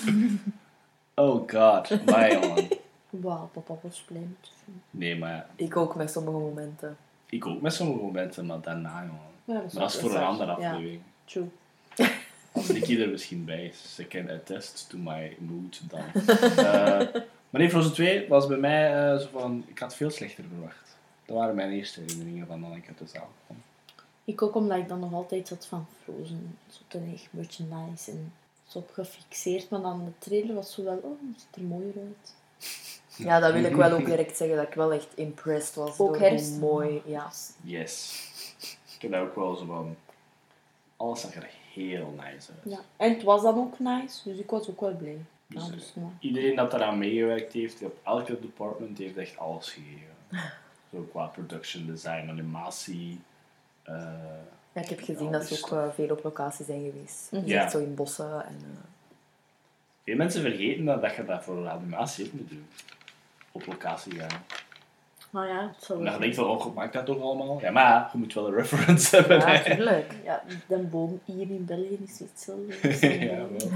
oh 1.16 1.50
god, 1.50 1.90
my 2.06 2.38
man. 2.40 2.68
Wauw, 3.10 3.50
papa 3.54 3.76
was 3.82 4.04
blij 4.08 4.28
film. 4.66 4.82
Nee, 4.90 5.18
maar 5.18 5.46
Ik 5.56 5.78
ook 5.78 5.96
met 5.96 6.12
sommige 6.12 6.38
momenten. 6.38 6.98
ik 7.30 7.46
ook 7.48 7.62
met 7.62 7.74
sommige 7.74 8.00
momenten, 8.04 8.46
maar 8.46 8.62
daarna, 8.62 9.00
jongen. 9.02 9.20
Ja, 9.46 9.54
Maar 9.54 9.82
dat 9.84 9.94
is 9.94 10.00
voor 10.00 10.16
een 10.16 10.24
andere 10.24 10.60
Ja, 10.60 10.70
aflevering. 10.72 11.02
true. 11.26 11.50
Als 12.52 12.68
Nicky 12.68 13.02
er 13.02 13.10
misschien 13.10 13.46
bij 13.46 13.66
is. 13.66 13.96
Ze 13.96 14.08
can 14.08 14.30
attest 14.30 14.90
to 14.90 14.98
my 14.98 15.36
mood 15.40 15.82
dan. 15.90 16.04
Eh, 16.58 16.66
maar 17.50 17.62
nee, 17.62 17.70
Frozen 17.70 17.94
2 17.94 18.28
was 18.28 18.48
bij 18.48 18.58
mij 18.58 19.12
eh, 19.12 19.18
zo 19.20 19.28
van... 19.32 19.64
Ik 19.68 19.80
had 19.80 19.96
veel 19.96 20.10
slechter 20.10 20.44
verwacht. 20.54 20.98
Dat 21.32 21.40
waren 21.40 21.56
mijn 21.56 21.72
eerste 21.72 22.00
herinneringen 22.00 22.48
van 22.48 22.62
dan 22.62 22.76
ik 22.76 22.88
uit 22.88 22.98
de 22.98 23.06
zaal 23.08 23.30
kwam. 23.46 23.58
Ik 24.24 24.42
ook 24.42 24.56
omdat 24.56 24.78
ik 24.78 24.88
dan 24.88 25.00
nog 25.00 25.14
altijd 25.14 25.48
zat 25.48 25.66
van 25.66 25.86
Frozen. 26.04 26.58
Zo 26.70 26.80
ten 26.88 27.12
echt 27.14 27.28
merchandise 27.30 28.12
en 28.12 28.34
zo 28.68 28.78
op 28.78 28.92
gefixeerd. 28.94 29.70
Maar 29.70 29.82
dan 29.82 30.06
de 30.06 30.12
trailer 30.18 30.56
was 30.56 30.74
zo 30.74 30.84
wel, 30.84 30.98
oh, 30.98 31.20
het 31.32 31.42
ziet 31.42 31.56
er 31.56 31.62
mooier 31.62 31.94
uit. 31.98 32.34
Ja, 33.16 33.40
dat 33.40 33.54
wil 33.54 33.64
ik 33.64 33.76
wel 33.76 33.92
ook 33.92 34.06
direct 34.06 34.38
zeggen, 34.38 34.58
dat 34.58 34.68
ik 34.68 34.74
wel 34.74 34.94
echt 34.94 35.18
impressed 35.18 35.76
was 35.76 35.90
Ook 35.90 35.98
door 35.98 36.20
herfst. 36.20 36.50
hoe 36.50 36.60
mooi... 36.60 37.02
Ja. 37.06 37.32
Yes. 37.64 38.30
Ik 38.96 39.02
heb 39.02 39.12
daar 39.12 39.22
ook 39.22 39.36
wel 39.36 39.56
zo 39.56 39.66
van... 39.66 39.96
Alles 40.98 41.22
zag 41.22 41.36
er 41.36 41.50
heel 41.74 42.14
nice 42.18 42.52
uit. 42.52 42.74
Ja. 42.74 42.80
En 42.98 43.14
het 43.14 43.24
was 43.24 43.42
dan 43.42 43.58
ook 43.58 43.80
nice, 43.80 44.30
dus 44.30 44.40
ik 44.40 44.50
was 44.50 44.70
ook 44.70 44.82
wel 44.82 44.96
blij. 44.96 45.18
Dus, 45.48 45.62
Ja, 45.62 45.68
eh, 45.68 45.74
dus, 45.74 45.92
ja. 45.96 46.10
Iedereen 46.20 46.56
dat 46.56 46.74
eraan 46.74 46.98
meegewerkt 46.98 47.54
heeft, 47.54 47.84
op 47.84 47.98
elke 48.04 48.40
department, 48.40 48.98
heeft 48.98 49.18
echt 49.18 49.38
alles 49.38 49.70
gegeven. 49.70 50.16
Zo 50.92 51.08
qua 51.12 51.26
production 51.26 51.86
design, 51.86 52.30
animatie... 52.30 53.20
eh, 53.84 53.94
Ja, 54.74 54.82
ik 54.82 54.90
heb 54.90 55.00
gezien 55.02 55.32
dat 55.32 55.46
ze 55.46 55.62
ook 55.64 55.72
eh, 55.72 55.86
veel 55.94 56.10
op 56.10 56.24
locatie 56.24 56.66
zijn 56.66 56.84
geweest. 56.92 57.28
Ja. 57.48 57.62
echt 57.64 57.72
zo 57.72 57.80
in 57.80 57.96
bossen 57.96 58.46
en... 58.46 58.56
eh, 58.64 58.78
Veel 60.04 60.16
mensen 60.16 60.42
vergeten 60.42 60.86
dat, 60.86 61.02
dat 61.02 61.16
je 61.16 61.26
dat 61.26 61.44
voor 61.44 61.70
animatie 61.70 62.26
ook 62.26 62.34
moet 62.34 62.50
doen. 62.50 62.66
Op 63.52 63.66
locatie 63.66 64.20
gaan. 64.20 64.42
Maar 65.30 65.48
ja, 65.48 65.68
het 65.76 65.84
zal 65.84 65.96
dan 66.04 66.06
denk 66.20 66.24
je 66.24 66.34
van, 66.34 66.46
oh, 66.48 66.76
maakt 66.76 66.94
dat 66.94 67.06
toch 67.06 67.22
allemaal? 67.22 67.60
Ja, 67.62 67.72
maar 67.72 68.10
je 68.12 68.18
moet 68.18 68.34
wel 68.34 68.48
een 68.48 68.54
reference 68.54 69.16
hebben. 69.16 69.38
Ja, 69.40 69.46
hè. 69.48 69.76
tuurlijk. 69.76 70.14
Ja, 70.24 70.44
de 70.68 70.78
boom 70.78 71.20
hier 71.26 71.50
in 71.50 71.66
België 71.66 71.98
is 72.04 72.20
niet 72.20 72.30
hetzelfde. 72.30 73.18
Ja, 73.26 73.36
wel. 73.38 73.72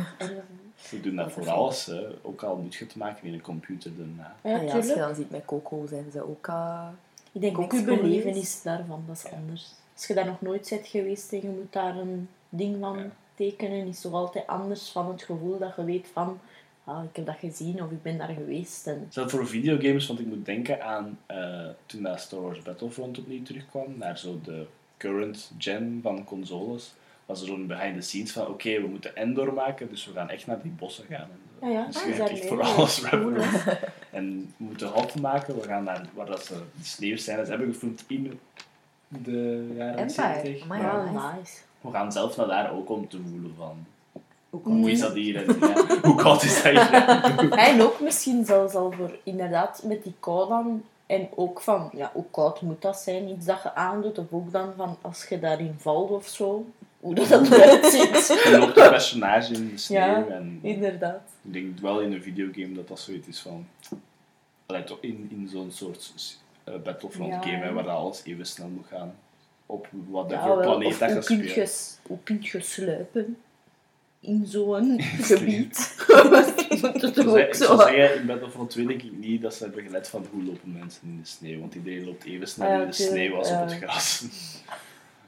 Ze 0.76 1.02
doen 1.02 1.16
dat 1.16 1.32
voor 1.32 1.50
alles, 1.50 1.86
hè. 1.86 2.08
ook 2.22 2.44
al 2.44 2.56
moet 2.58 2.76
je 2.76 2.84
het 2.86 2.96
maken 2.96 3.28
in 3.28 3.34
een 3.34 3.42
computer 3.42 3.92
daarna. 3.98 4.36
Ja, 4.42 4.62
Ja, 4.68 4.74
als 4.76 4.88
je 4.88 4.96
dan 4.96 5.16
ziet 5.16 5.30
met 5.30 5.46
Coco, 5.46 5.86
zijn 5.90 6.12
ze 6.12 6.28
ook... 6.30 6.48
eh, 6.48 6.88
Ik 7.36 7.42
denk 7.42 7.58
ook 7.60 7.72
je 7.72 7.84
belevenis 7.84 8.62
daarvan, 8.62 9.04
dat 9.08 9.16
is 9.26 9.32
anders. 9.32 9.72
Als 9.94 10.08
je 10.08 10.14
daar 10.14 10.26
nog 10.26 10.42
nooit 10.42 10.68
bent 10.70 10.88
geweest 10.88 11.34
en 11.34 11.42
je 11.42 11.48
moet 11.48 11.74
daar 11.74 11.98
een 11.98 12.28
ding 12.50 12.78
van 12.80 12.98
Ja. 12.98 13.10
tekenen, 13.36 13.88
is 13.88 14.02
toch 14.02 14.14
altijd 14.14 14.48
anders 14.48 14.90
van 14.90 15.08
het 15.12 15.24
gevoel 15.24 15.58
dat 15.60 15.76
je 15.76 15.84
weet 15.84 16.08
van, 16.14 16.40
ah, 16.84 17.04
ik 17.04 17.16
heb 17.16 17.26
dat 17.26 17.36
gezien 17.40 17.84
of 17.84 17.92
ik 17.92 18.02
ben 18.02 18.18
daar 18.18 18.34
geweest. 18.34 18.88
En, 18.88 19.08
Zelfs 19.10 19.34
voor 19.34 19.48
videogames, 19.48 20.08
want 20.08 20.20
ik 20.20 20.26
moet 20.26 20.46
denken 20.46 20.84
aan 20.84 21.20
eh, 21.26 21.68
toen 21.86 22.04
dat 22.04 22.20
Star 22.20 22.42
Wars 22.42 22.62
Battlefront 22.62 23.18
opnieuw 23.20 23.44
terugkwam, 23.44 23.98
naar 23.98 24.18
zo 24.18 24.40
de 24.44 24.66
current 24.98 25.52
gen 25.58 26.00
van 26.04 26.24
consoles, 26.24 26.94
was 27.26 27.42
er 27.42 27.48
zo'n 27.48 27.68
behind 27.68 27.96
the 27.96 28.02
scenes 28.02 28.32
van, 28.32 28.48
oké, 28.48 28.82
we 28.82 28.88
moeten 28.88 29.16
Endor 29.16 29.54
maken, 29.54 29.90
dus 29.90 30.06
we 30.06 30.14
gaan 30.14 30.30
echt 30.30 30.48
naar 30.48 30.62
die 30.62 30.72
bossen 30.72 31.06
gaan. 31.06 31.30
En. 31.32 31.40
Ja, 31.62 31.68
ja. 31.68 31.86
Dus 31.86 32.02
Ah, 32.02 32.16
je 32.16 32.24
echt 32.24 32.46
voor 32.48 32.62
alles 32.62 33.02
reference. 33.02 33.78
En 34.12 34.54
we 34.58 34.64
moeten 34.64 34.88
halt 34.88 35.16
maken, 35.22 35.56
we 35.56 35.64
gaan 35.64 35.84
naar 35.84 36.06
waar 36.14 36.26
dat 36.26 36.46
ze 36.46 36.54
de 36.54 36.84
sneeuwscènes 36.86 37.48
hebben 37.48 37.74
gefilmd 37.74 38.04
in 38.08 38.40
de 39.08 39.72
jaren 39.76 39.98
Empire. 39.98 40.12
70. 40.42 40.64
Amai, 40.64 40.82
Ja. 40.82 40.88
ja. 40.88 41.00
Ah, 41.00 41.12
nice. 41.12 41.38
nice. 41.38 41.58
We 41.82 41.92
gaan 41.92 42.12
zelf 42.12 42.38
naar 42.38 42.48
daar 42.48 42.74
ook 42.74 42.90
om 42.90 43.08
te 43.10 43.20
voelen 43.30 43.54
van, 43.58 43.86
Hoe 44.50 44.62
hoe 44.64 44.92
is 44.92 45.00
dat 45.00 45.14
hier? 45.14 45.36
En, 45.48 45.60
ja, 45.60 45.86
hoe 46.10 46.16
koud 46.16 46.44
is 46.44 46.62
dat 46.64 46.72
hier? 46.72 46.92
En 47.70 47.82
ook 47.82 48.00
misschien 48.00 48.46
zelfs 48.46 48.74
al 48.74 48.92
voor 48.92 49.18
inderdaad 49.24 49.82
met 49.84 50.04
die 50.04 50.16
kou 50.20 50.50
dan. 50.50 50.84
En 51.06 51.28
ook 51.36 51.62
van, 51.62 51.90
ja, 51.94 52.10
hoe 52.14 52.26
koud 52.32 52.62
moet 52.62 52.82
dat 52.82 52.98
zijn? 52.98 53.30
Iets 53.30 53.46
dat 53.46 53.64
je 53.64 53.74
aandoet. 53.76 54.18
Of 54.18 54.26
ook 54.32 54.52
dan 54.52 54.74
van, 54.78 54.98
als 55.02 55.26
je 55.30 55.40
daarin 55.40 55.76
valt 55.78 56.10
of 56.10 56.28
zo. 56.28 56.66
Hoe 57.06 57.16
dat, 57.16 57.52
eruit 57.52 57.86
ziet. 57.86 58.30
Er 58.46 58.60
loopt 58.60 58.78
een 58.78 58.90
personage 58.90 59.54
in 59.54 59.70
de 59.70 59.78
sneeuw. 59.78 60.00
Ja, 60.00 60.26
en 60.28 60.60
Inderdaad. 60.62 61.22
ik 61.42 61.54
denk 61.54 61.80
wel 61.80 62.00
in 62.02 62.14
een 62.14 62.22
videogame 62.22 62.74
dat 62.74 62.88
dat 62.88 63.00
zoiets 63.00 63.28
is 63.28 63.40
van... 63.40 63.68
In, 65.00 65.28
in 65.30 65.48
zo'n 65.52 65.72
soort 65.72 66.14
eh, 66.64 66.74
Battlefront 66.84 67.34
Ja, 67.34 67.42
game, 67.42 67.64
hè, 67.64 67.74
waar 67.74 67.88
alles 67.90 68.22
even 68.24 68.46
snel 68.46 68.68
moet 68.68 68.88
gaan. 68.88 69.16
Op 69.66 69.88
whatever 70.10 70.48
Ja, 70.50 70.56
wel. 70.56 70.60
planeet 70.60 71.00
dat 71.00 71.10
je 71.14 71.22
speelt. 71.22 71.54
je, 71.54 72.08
hoe 72.08 72.18
kun 72.24 72.40
je 72.42 72.62
sluipen 72.62 73.38
in 74.20 74.46
zo'n 74.46 75.02
gebied? 75.32 75.78
Ik 76.70 77.14
zou, 77.14 77.42
ook 77.46 77.54
zo? 77.54 77.78
zeggen, 77.78 78.16
in 78.16 78.26
Battlefront 78.26 78.70
2 78.70 78.88
denk 78.88 79.02
ik 79.02 79.12
niet 79.18 79.42
dat 79.42 79.54
ze 79.54 79.64
hebben 79.64 79.84
gelet 79.84 80.08
van 80.08 80.26
hoe 80.32 80.44
lopen 80.44 80.72
mensen 80.72 81.02
in 81.04 81.20
de 81.22 81.28
sneeuw. 81.28 81.60
Want 81.60 81.76
iedereen 81.76 82.06
loopt 82.06 82.24
even 82.24 82.48
snel 82.48 82.82
in 82.82 82.88
de 82.88 82.94
sneeuw 82.94 83.36
als 83.36 83.52
op 83.52 83.60
het 83.60 83.74
gras. 83.74 84.24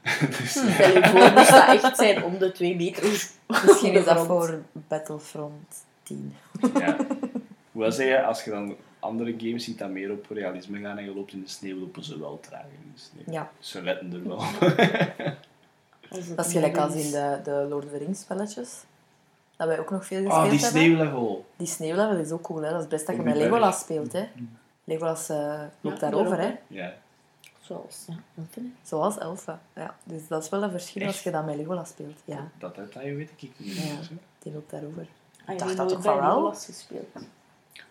dus, 0.38 0.50
Stel 0.50 0.92
je 0.92 1.00
voor, 1.04 1.32
moest 1.32 1.50
dat 1.50 1.68
echt 1.68 1.96
zijn 1.96 2.24
om 2.24 2.38
de 2.38 2.52
twee 2.52 2.76
meter. 2.76 3.28
Misschien 3.46 3.92
is 3.92 4.04
dat 4.04 4.26
voor 4.26 4.62
Battlefront 4.72 5.84
10. 6.02 6.34
ja. 6.74 6.96
Hoewel 7.72 7.92
zeggen, 7.92 8.24
als 8.26 8.44
je 8.44 8.50
dan 8.50 8.76
andere 8.98 9.34
games 9.38 9.64
ziet 9.64 9.78
dat 9.78 9.90
meer 9.90 10.10
op 10.10 10.26
realisme 10.30 10.80
gaan 10.80 10.98
en 10.98 11.04
je 11.04 11.14
loopt 11.14 11.32
in 11.32 11.42
de 11.42 11.48
sneeuw, 11.48 11.78
lopen 11.78 12.04
ze 12.04 12.18
wel 12.18 12.40
traag 12.40 12.62
in 12.62 12.92
de 12.94 13.00
sneeuw. 13.00 13.34
Ja. 13.34 13.50
Ze 13.58 13.82
letten 13.82 14.12
er 14.12 14.28
wel 14.28 14.36
op. 14.36 14.60
Dat 16.36 16.46
is 16.46 16.52
gelijk 16.52 16.76
als 16.78 16.94
in 16.94 17.10
de, 17.10 17.40
de 17.44 17.66
Lord 17.68 17.84
of 17.84 17.90
the 17.90 17.98
Rings 17.98 18.20
spelletjes. 18.20 18.70
Dat 19.56 19.66
wij 19.68 19.78
ook 19.78 19.90
nog 19.90 20.06
veel 20.06 20.22
gespeeld 20.22 20.44
Oh, 20.44 20.50
die 20.50 20.60
hebben. 20.60 20.80
sneeuwlevel. 20.80 21.44
Die 21.56 21.66
sneeuwlevel 21.66 22.16
is 22.16 22.30
ook 22.30 22.42
cool, 22.42 22.62
hè. 22.62 22.70
Dat 22.70 22.80
is 22.80 22.88
best 22.88 23.06
dat 23.06 23.16
je 23.16 23.22
met 23.22 23.36
Legolas 23.36 23.80
speelt, 23.80 24.12
hè. 24.12 24.28
Legolas 24.84 25.28
eh, 25.28 25.60
loopt 25.80 26.00
Ja, 26.00 26.10
daarover, 26.10 26.38
hè. 26.38 26.54
Ja. 26.66 26.94
Zoals, 27.68 28.04
ja, 28.06 28.14
elfen, 28.38 28.62
hè. 28.62 28.88
Zoals 28.88 29.18
Elsa. 29.18 29.60
Ja, 29.74 29.94
dus 30.04 30.28
dat 30.28 30.42
is 30.42 30.48
wel 30.48 30.62
een 30.62 30.70
verschil 30.70 31.06
als 31.06 31.22
je 31.22 31.30
dat 31.30 31.44
met 31.44 31.56
Legolas 31.56 31.88
speelt. 31.88 32.18
Ja, 32.24 32.48
Dat 32.58 32.74
dat 32.76 32.92
dat 32.92 33.02
weet 33.02 33.30
ik 33.36 33.40
niet. 33.58 33.76
Ja. 33.76 33.94
die 34.38 34.52
loopt 34.52 34.70
daarover. 34.70 35.06
Ah, 35.46 35.52
je 35.54 35.60
dacht 35.60 35.76
dat 35.76 35.86
bij 35.88 35.96
van 36.02 36.14
wel? 36.16 36.22
Legolas 36.34 36.64
gespeeld. 36.64 37.06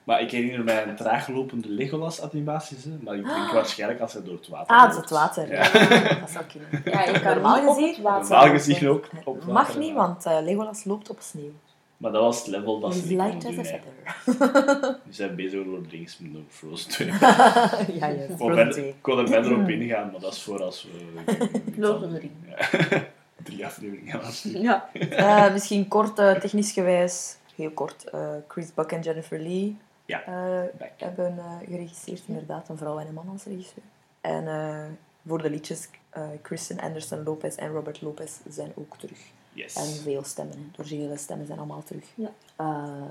Maar 0.03 0.21
ik 0.21 0.31
herinner 0.31 0.63
mij 0.63 0.87
een 0.87 0.95
traaglopende 0.95 1.69
Legolas-animaties, 1.69 2.83
hè. 2.83 2.97
maar 3.01 3.15
ik 3.15 3.23
denk 3.25 3.51
waarschijnlijk 3.51 3.99
als 4.01 4.13
hij 4.13 4.23
door 4.23 4.33
het 4.33 4.47
water 4.47 4.75
Ah, 4.75 4.81
het 4.83 4.91
is 4.91 4.97
het 4.97 5.09
water. 5.09 5.51
Ja. 5.51 5.63
Ja, 5.73 6.19
dat 6.19 6.29
zou 6.29 6.45
kunnen. 6.45 6.81
Ja, 6.85 7.03
je 7.03 7.19
kan 7.19 7.33
Normaal 7.33 7.67
gezien- 7.73 7.87
het 7.93 8.01
water 8.01 8.21
Normaal 8.29 8.45
lopen. 8.45 8.59
gezien 8.59 8.89
ook 8.89 9.05
op 9.25 9.35
water, 9.37 9.53
Mag 9.53 9.77
niet, 9.77 9.93
want 9.93 10.25
eh, 10.25 10.37
Legolas 10.41 10.83
loopt 10.83 11.09
op 11.09 11.17
sneeuw. 11.21 11.51
Maar 11.97 12.11
dat 12.11 12.21
was 12.21 12.37
het 12.37 12.47
level 12.47 12.79
dat 12.79 12.95
ze 12.95 13.15
light 13.15 13.43
konden 13.43 13.59
as 13.59 13.67
a 13.67 13.71
doen. 13.71 13.81
feather. 14.25 14.79
hè. 14.85 14.93
Die 15.05 15.13
zijn 15.21 15.35
bezig 15.35 15.57
met 15.59 15.67
Lord 15.67 15.91
Rings 15.91 16.17
met 16.17 16.33
de 16.33 16.39
Frozen 16.49 16.89
2. 16.89 17.07
ja, 17.11 17.17
ja, 17.17 18.07
Ik 18.07 18.25
Frozen 18.25 18.37
wou 18.37 18.53
verder- 18.55 18.73
2. 18.73 18.87
ik 18.87 19.05
wil 19.05 19.19
er 19.19 19.27
verder 19.27 19.59
op 19.61 19.69
ingaan, 19.69 20.11
maar 20.11 20.19
dat 20.21 20.33
is 20.33 20.43
voor 20.43 20.63
als 20.63 20.87
we... 20.91 21.23
Lord 21.81 22.03
of 22.03 22.09
the. 22.19 23.01
Drie 23.43 23.65
afleveringen. 23.65 24.21
Ja. 24.43 24.89
Eh, 25.09 25.51
misschien 25.53 25.87
kort, 25.87 26.19
eh, 26.19 26.31
technisch 26.39 26.71
gewijs, 26.71 27.37
heel 27.55 27.69
kort. 27.71 28.03
eh, 28.09 28.29
Chris 28.47 28.73
Buck 28.73 28.91
en 28.91 29.01
Jennifer 29.01 29.39
Lee 29.39 29.77
Ja, 30.05 30.23
eh, 30.23 30.85
hebben 30.97 31.37
eh, 31.37 31.67
geregisseerd, 31.69 32.21
inderdaad, 32.27 32.69
een 32.69 32.77
vrouw 32.77 32.99
en 32.99 33.07
een 33.07 33.13
man 33.13 33.29
als 33.31 33.43
regisseur. 33.43 33.83
En 34.21 34.47
eh, 34.47 34.83
voor 35.27 35.41
de 35.41 35.49
liedjes, 35.49 35.89
eh 36.09 36.21
Kristen 36.41 36.79
Anderson 36.79 37.23
Lopez 37.23 37.55
en 37.55 37.71
Robert 37.71 38.01
Lopez 38.01 38.31
zijn 38.49 38.71
ook 38.75 38.97
terug. 38.97 39.19
Yes. 39.57 39.73
En 39.75 39.85
veel 39.85 40.23
stemmen, 40.23 40.73
originele 40.77 41.17
stemmen 41.17 41.45
zijn 41.45 41.57
allemaal 41.57 41.83
terug. 41.83 42.03
Ja. 42.15 42.31
Eh, 42.55 43.01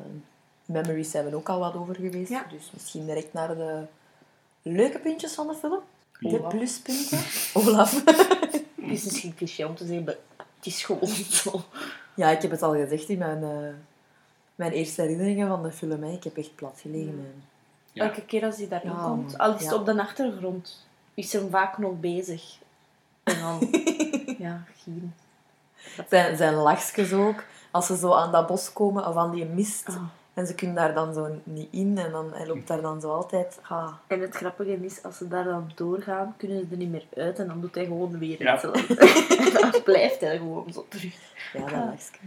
memories 0.65 1.11
zijn 1.11 1.31
we 1.31 1.37
ook 1.37 1.49
al 1.49 1.59
wat 1.59 1.75
over 1.75 1.95
geweest, 1.95 2.31
Ja. 2.31 2.47
dus 2.51 2.71
misschien 2.73 3.07
direct 3.07 3.33
naar 3.33 3.55
de 3.57 3.83
leuke 4.63 4.99
puntjes 4.99 5.33
van 5.35 5.47
de 5.47 5.55
film. 5.55 5.79
De 6.21 6.41
pluspunten. 6.49 7.19
Olaf. 7.65 8.05
Het 8.05 8.65
is 8.77 9.05
misschien 9.05 9.35
cliché 9.35 9.65
om 9.65 9.75
te 9.75 9.87
zeggen, 9.87 10.05
maar 10.05 10.17
het 10.57 10.67
is 10.67 10.83
gewoon 10.85 11.07
zo. 11.43 11.63
Ja, 12.15 12.31
ik 12.31 12.43
heb 12.43 12.51
het 12.51 12.63
al 12.63 12.73
gezegd 12.75 13.09
in 13.09 13.19
mijn, 13.19 13.43
eh, 13.43 13.75
mijn 14.55 14.73
eerste 14.73 15.03
herinneringen 15.03 15.49
van 15.49 15.63
de 15.63 15.73
film. 15.73 16.03
Hè. 16.03 16.13
Ik 16.13 16.25
heb 16.25 16.37
echt 16.37 16.55
plat 16.55 16.79
gelegen. 16.81 17.43
Ja. 17.93 18.05
Elke 18.05 18.23
keer 18.25 18.45
als 18.45 18.57
hij 18.57 18.69
daarin 18.69 18.91
Ja, 18.91 19.05
komt, 19.05 19.39
al 19.39 19.55
is 19.55 19.63
het 19.65 19.73
op 19.73 19.87
de 19.87 20.01
achtergrond, 20.01 20.87
is 21.15 21.33
hij 21.33 21.49
vaak 21.51 21.79
nog 21.79 22.01
bezig. 22.01 22.59
En 23.23 23.41
dan, 23.41 23.69
ja, 24.39 24.65
Gien. 24.77 25.15
Zijn, 26.09 26.37
zijn 26.37 26.55
lachjes 26.55 27.13
ook. 27.13 27.45
Als 27.71 27.87
ze 27.87 27.97
zo 27.97 28.13
aan 28.13 28.33
dat 28.33 28.47
bos 28.47 28.73
komen, 28.73 29.07
of 29.09 29.17
aan 29.17 29.31
die 29.31 29.45
mist. 29.45 29.89
Ah. 29.89 30.03
En 30.35 30.47
ze 30.47 30.55
kunnen 30.55 30.77
daar 30.77 30.95
dan 30.95 31.15
zo 31.15 31.41
niet 31.45 31.69
in. 31.71 31.99
En 31.99 32.11
dan, 32.11 32.31
hij 32.35 32.47
loopt 32.47 32.67
daar 32.67 32.81
dan 32.81 33.01
zo 33.01 33.13
altijd... 33.13 33.59
Ah, 33.69 33.93
En 34.07 34.21
het 34.21 34.35
grappige 34.35 34.85
is, 34.85 35.03
als 35.03 35.17
ze 35.17 35.29
daar 35.29 35.45
dan 35.45 35.73
doorgaan, 35.75 36.35
kunnen 36.37 36.59
ze 36.61 36.67
er 36.71 36.77
niet 36.77 36.91
meer 36.91 37.05
uit 37.17 37.39
en 37.39 37.47
dan 37.47 37.61
doet 37.61 37.75
hij 37.75 37.85
gewoon 37.85 38.19
weer 38.19 38.43
Ja. 38.43 38.53
hetzelfde. 38.53 38.97
en 39.45 39.53
dan 39.71 39.83
blijft 39.85 40.21
hij 40.21 40.37
gewoon 40.37 40.73
zo 40.73 40.87
terug. 40.89 41.15
ja, 41.53 41.61
dat 41.61 41.73
Ah. 41.73 41.85
lachje. 41.85 42.19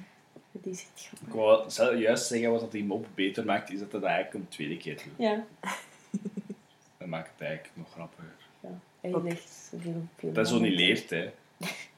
Die 0.52 0.72
is 0.74 0.86
echt 0.96 1.06
grappig. 1.08 1.28
Ik 1.28 1.34
wou 1.34 1.70
zelf 1.70 1.98
juist 2.00 2.26
zeggen 2.28 2.52
wat 2.52 2.60
dat 2.60 2.72
die 2.72 2.84
mop 2.84 3.06
beter 3.16 3.46
maakt, 3.46 3.72
is 3.72 3.80
dat 3.80 3.92
hij 3.92 4.00
dat 4.00 4.10
eigenlijk 4.10 4.44
een 4.44 4.50
tweede 4.50 4.78
keer 4.78 4.96
doet. 4.96 5.14
Ja, 5.18 5.44
Dat 6.98 7.08
maakt 7.08 7.30
het 7.38 7.48
eigenlijk 7.48 7.72
nog 7.76 7.88
grappiger. 7.94 8.34
ja. 8.60 8.70
Hij 9.02 9.14
Oké. 9.14 9.28
is 9.28 9.34
echt 9.34 9.72
veel, 9.82 10.04
veel 10.18 10.32
Dat 10.34 10.50
hij 10.50 10.58
zo 10.58 10.62
niet 10.64 10.76
leert, 10.76 11.10
hè. 11.10 11.32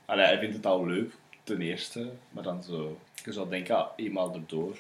Allee, 0.06 0.26
hij 0.26 0.40
vindt 0.40 0.56
het 0.56 0.66
al 0.66 0.86
leuk, 0.86 1.14
ten 1.44 1.62
eerste. 1.62 2.12
Maar 2.30 2.44
dan 2.44 2.64
zo... 2.64 2.98
Je 3.24 3.32
zou 3.34 3.50
denken, 3.50 3.76
ah, 3.78 3.88
eenmaal 3.96 4.34
erdoor 4.34 4.78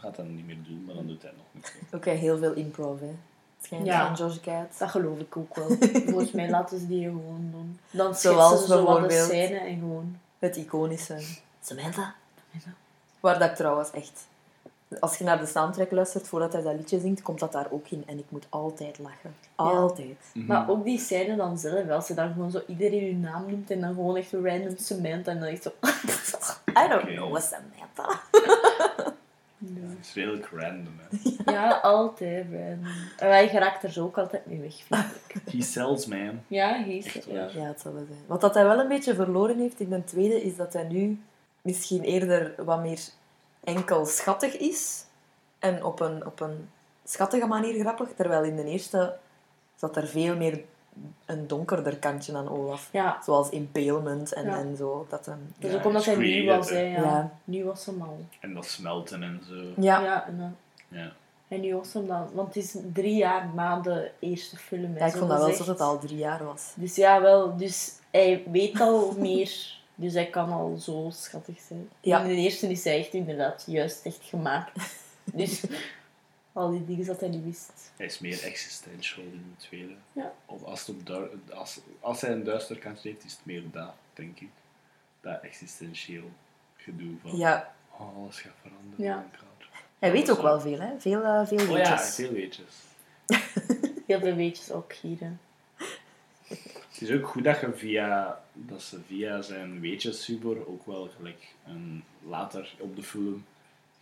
gaat 0.00 0.16
het 0.16 0.28
niet 0.28 0.46
meer 0.46 0.62
doen, 0.62 0.84
maar 0.86 0.94
dan 0.94 1.06
doet 1.06 1.22
hij 1.22 1.32
nog 1.36 1.46
niet. 1.52 2.04
Hè, 2.04 2.10
heel 2.12 2.38
veel 2.38 2.52
improv, 2.52 3.00
hè. 3.00 3.06
Het 3.06 3.64
schijnt 3.64 3.86
Ja. 3.86 4.06
van 4.06 4.26
Josh 4.26 4.38
Gad. 4.42 4.78
Dat 4.78 4.90
geloof 4.90 5.18
ik 5.18 5.36
ook 5.36 5.56
wel. 5.56 5.76
Volgens 6.10 6.30
mij 6.32 6.50
laten 6.50 6.78
ze 6.78 6.86
die 6.86 7.04
gewoon 7.04 7.48
doen. 7.52 7.78
Dan 7.90 8.14
Zoals 8.14 8.60
ze 8.60 8.66
zo 8.66 8.84
wat 8.84 9.08
de 9.10 9.24
scène 9.28 9.58
en 9.58 9.78
gewoon... 9.78 10.16
Het 10.38 10.56
iconische 10.56 11.18
Samantha. 11.60 12.14
Waar 13.20 13.38
dat 13.38 13.50
ik 13.50 13.56
trouwens 13.56 13.90
echt... 13.90 14.26
Als 15.00 15.18
je 15.18 15.24
naar 15.24 15.38
de 15.38 15.46
soundtrack 15.46 15.90
luistert 15.90 16.28
voordat 16.28 16.52
hij 16.52 16.62
dat 16.62 16.74
liedje 16.74 17.00
zingt, 17.00 17.22
komt 17.22 17.38
dat 17.38 17.52
daar 17.52 17.66
ook 17.70 17.88
in. 17.88 18.02
En 18.06 18.18
ik 18.18 18.24
moet 18.28 18.46
altijd 18.48 18.98
lachen. 18.98 19.34
Altijd. 19.54 20.16
Maar 20.34 20.68
ook 20.68 20.84
die 20.84 20.98
scène 20.98 21.36
dan 21.36 21.58
zelf, 21.58 21.90
als 21.90 22.06
ze 22.06 22.14
dan 22.14 22.32
gewoon 22.32 22.50
zo 22.50 22.60
iedereen 22.66 23.04
hun 23.04 23.20
naam 23.20 23.50
noemt 23.50 23.70
en 23.70 23.80
dan 23.80 23.94
gewoon 23.94 24.16
echt 24.16 24.32
een 24.32 24.46
random 24.46 24.76
cement 24.76 25.28
en 25.28 25.40
dan 25.40 25.48
echt 25.48 25.62
zo... 25.62 25.70
I 26.84 26.88
don't 26.88 27.04
know, 27.04 27.38
Samantha. 27.38 28.20
Het 29.60 30.06
is 30.06 30.14
redelijk 30.14 30.48
random, 30.52 30.94
hè. 30.98 31.52
Ja, 31.52 31.70
altijd 31.82 32.46
random. 32.50 32.92
En 33.16 33.28
wij 33.28 33.48
geraakt 33.48 33.82
er 33.82 33.92
zo 33.92 34.04
ook 34.04 34.18
altijd 34.18 34.46
mee 34.46 34.60
weg, 34.60 34.74
vind 34.74 35.04
ik. 35.26 35.34
He 35.52 35.62
sells, 35.62 36.06
man. 36.06 36.40
Ja, 36.46 36.68
hij 36.68 36.96
is 36.96 37.06
Echt 37.06 37.24
ja. 37.24 37.48
Ja, 37.54 37.62
het 37.62 37.80
zal 37.80 37.92
wel 37.92 38.04
zijn. 38.08 38.20
Wat 38.26 38.40
dat 38.40 38.54
hij 38.54 38.64
wel 38.64 38.78
een 38.78 38.88
beetje 38.88 39.14
verloren 39.14 39.58
heeft 39.58 39.80
in 39.80 39.88
de 39.88 40.04
tweede, 40.04 40.42
is 40.42 40.56
dat 40.56 40.72
hij 40.72 40.84
nu 40.84 41.20
misschien 41.62 42.02
eerder 42.02 42.54
wat 42.64 42.80
meer 42.80 43.00
enkel 43.64 44.06
schattig 44.06 44.56
is. 44.56 45.04
En 45.58 45.84
op 45.84 46.00
een, 46.00 46.26
op 46.26 46.40
een 46.40 46.68
schattige 47.04 47.46
manier 47.46 47.80
grappig. 47.80 48.08
Terwijl 48.16 48.42
in 48.42 48.56
de 48.56 48.64
eerste 48.64 49.16
zat 49.76 49.96
er 49.96 50.06
veel 50.06 50.36
meer 50.36 50.60
een 51.26 51.46
donkerder 51.46 51.96
kantje 51.96 52.36
aan 52.36 52.48
Olaf. 52.48 52.88
Ja, 52.92 53.18
Zoals 53.24 53.48
impalement 53.48 54.32
en, 54.32 54.44
Ja. 54.44 54.58
en 54.58 54.76
zo. 54.76 55.06
Dat 55.08 55.26
hem... 55.26 55.54
dus 55.58 55.70
Ja, 55.70 55.76
ook 55.78 55.84
omdat 55.84 56.04
hij 56.04 56.16
nieuw 56.16 56.56
was, 56.56 56.70
hè. 56.70 56.80
Ja. 56.80 57.02
Ja. 57.02 57.32
Nu 57.44 57.64
was 57.64 57.86
hem 57.86 58.02
al. 58.02 58.18
En 58.40 58.54
dat 58.54 58.66
smelten 58.66 59.22
en 59.22 59.40
zo. 59.48 59.54
Ja, 59.82 60.00
Ja, 60.00 60.26
en, 60.26 60.38
dan- 60.38 60.56
Ja. 60.88 61.12
en 61.48 61.60
nu 61.60 61.74
was 61.76 61.92
hem 61.92 62.06
dan... 62.06 62.28
Want 62.32 62.54
het 62.54 62.64
is 62.64 62.76
drie 62.92 63.14
jaar 63.16 63.48
na 63.54 63.80
de 63.80 64.10
eerste 64.18 64.56
film, 64.56 64.92
hè, 64.94 64.98
ja 64.98 65.06
ik 65.06 65.12
zo 65.12 65.18
vond 65.18 65.30
dat 65.30 65.38
wel 65.38 65.48
gezegd. 65.48 65.68
alsof 65.68 65.78
het 65.78 65.86
al 65.88 65.98
drie 65.98 66.16
jaar 66.18 66.44
was. 66.44 66.72
Dus 66.74 66.96
ja, 66.96 67.20
wel. 67.20 67.56
Dus 67.56 67.92
hij 68.10 68.42
weet 68.50 68.80
al 68.80 69.12
meer. 69.18 69.78
Dus 70.00 70.12
hij 70.14 70.26
kan 70.30 70.52
al 70.52 70.76
zo 70.76 71.10
schattig 71.12 71.60
zijn. 71.60 71.88
Ja. 72.00 72.20
In 72.22 72.28
de 72.28 72.34
eerste 72.34 72.68
is 72.68 72.84
hij 72.84 72.98
echt 72.98 73.14
inderdaad 73.14 73.64
juist 73.66 74.06
echt 74.06 74.20
gemaakt. 74.22 74.72
Dus 75.32 75.62
al 76.52 76.70
die 76.70 76.84
dingen 76.84 77.06
dat 77.06 77.20
hij 77.20 77.28
niet 77.28 77.44
wist. 77.44 77.92
Hij 77.96 78.06
is 78.06 78.18
meer 78.18 78.42
existential 78.44 79.24
in 79.24 79.54
de 79.56 79.62
tweede. 79.66 79.94
Ja. 80.12 80.32
Of 80.46 80.62
als, 80.64 80.86
het 80.86 81.10
op 81.10 81.30
als, 81.54 81.80
als 82.00 82.20
hij 82.20 82.30
een 82.30 82.44
duister 82.44 82.78
kant 82.78 83.00
heeft, 83.00 83.24
is 83.24 83.32
het 83.32 83.44
meer 83.44 83.62
dat, 83.72 83.92
denk 84.14 84.40
ik. 84.40 84.48
Dat 85.20 85.40
existentieel 85.42 86.30
gedoe 86.76 87.14
van 87.22 87.36
Ja, 87.36 87.74
oh, 87.90 88.16
alles 88.16 88.40
gaat 88.40 88.52
veranderen. 88.62 89.04
Ja. 89.04 89.26
hij 89.98 90.12
weet 90.12 90.30
ook 90.30 90.42
wel 90.42 90.60
veel, 90.60 90.80
hè. 90.80 91.00
Veel, 91.00 91.22
eh, 91.22 91.46
veel 91.46 91.58
Oh 91.58 91.66
ja, 91.68 91.74
weetjes. 91.74 92.14
veel 92.14 92.32
weetjes. 92.32 92.74
Heel 94.06 94.20
veel 94.20 94.34
weetjes 94.34 94.70
ook 94.70 94.92
hier. 94.92 95.20
hè. 95.20 95.30
Het 97.00 97.08
is 97.08 97.16
ook 97.16 97.26
goed 97.26 97.44
dat, 97.44 97.60
je 97.60 97.72
via, 97.74 98.40
dat 98.52 98.82
ze 98.82 99.00
via 99.06 99.42
zijn 99.42 99.80
weetjes 99.80 100.26
humor 100.26 100.68
ook 100.68 100.86
wel 100.86 101.08
gelijk 101.16 101.54
een, 101.66 102.04
later 102.26 102.74
op 102.78 102.96
de 102.96 103.02
film 103.02 103.44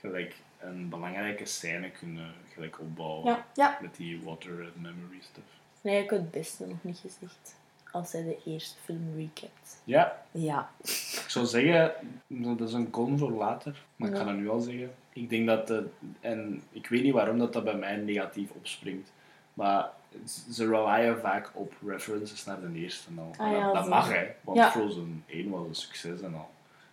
gelijk 0.01 0.37
een 0.61 0.89
belangrijke 0.89 1.45
scène 1.45 1.91
kunnen 1.91 2.33
gelijk 2.53 2.81
opbouwen. 2.81 3.27
Ja. 3.27 3.47
Ja. 3.55 3.79
Met 3.81 3.97
die 3.97 4.23
water 4.23 4.51
and 4.51 4.77
memory 4.77 5.19
stuff. 5.21 5.47
Nee, 5.81 6.03
ik 6.03 6.11
heb 6.11 6.19
het 6.21 6.31
beste 6.31 6.67
nog 6.67 6.77
niet 6.81 6.99
gezegd. 6.99 7.57
Als 7.93 8.13
hij 8.13 8.23
de 8.23 8.39
eerste 8.45 8.77
film 8.85 9.13
recapt. 9.17 9.83
Ja, 9.85 10.23
Ja. 10.31 10.71
ik 10.83 11.25
zou 11.29 11.47
zeggen, 11.47 11.93
dat 12.27 12.61
is 12.61 12.73
een 12.73 12.91
con 12.91 13.19
voor 13.19 13.31
later, 13.31 13.85
maar 13.97 14.09
ik 14.09 14.17
ga 14.17 14.25
dat 14.25 14.35
nu 14.35 14.49
al 14.49 14.61
zeggen. 14.61 14.95
Ik 15.13 15.31
denk 15.31 15.47
dat, 15.47 15.67
de, 15.67 15.87
en 16.21 16.63
ik 16.71 16.87
weet 16.89 17.03
niet 17.03 17.13
waarom 17.13 17.39
dat, 17.39 17.53
dat 17.53 17.65
bij 17.65 17.77
mij 17.77 17.97
negatief 17.97 18.51
opspringt, 18.51 19.13
maar 19.55 19.91
ze 20.51 20.67
relyen 20.69 21.19
vaak 21.21 21.51
op 21.55 21.73
references 21.87 22.45
naar 22.45 22.61
de 22.61 22.79
eerste 22.79 23.09
al. 23.19 23.31
Ah 23.47 23.53
ja, 23.53 23.73
dat 23.73 23.89
mag 23.89 24.13
hè, 24.13 24.27
want 24.41 24.59
Ja. 24.59 24.71
Frozen 24.71 25.25
1 25.27 25.51
was 25.51 25.67
een 25.69 25.75
succes 25.75 26.21
en 26.21 26.35
al. 26.35 26.49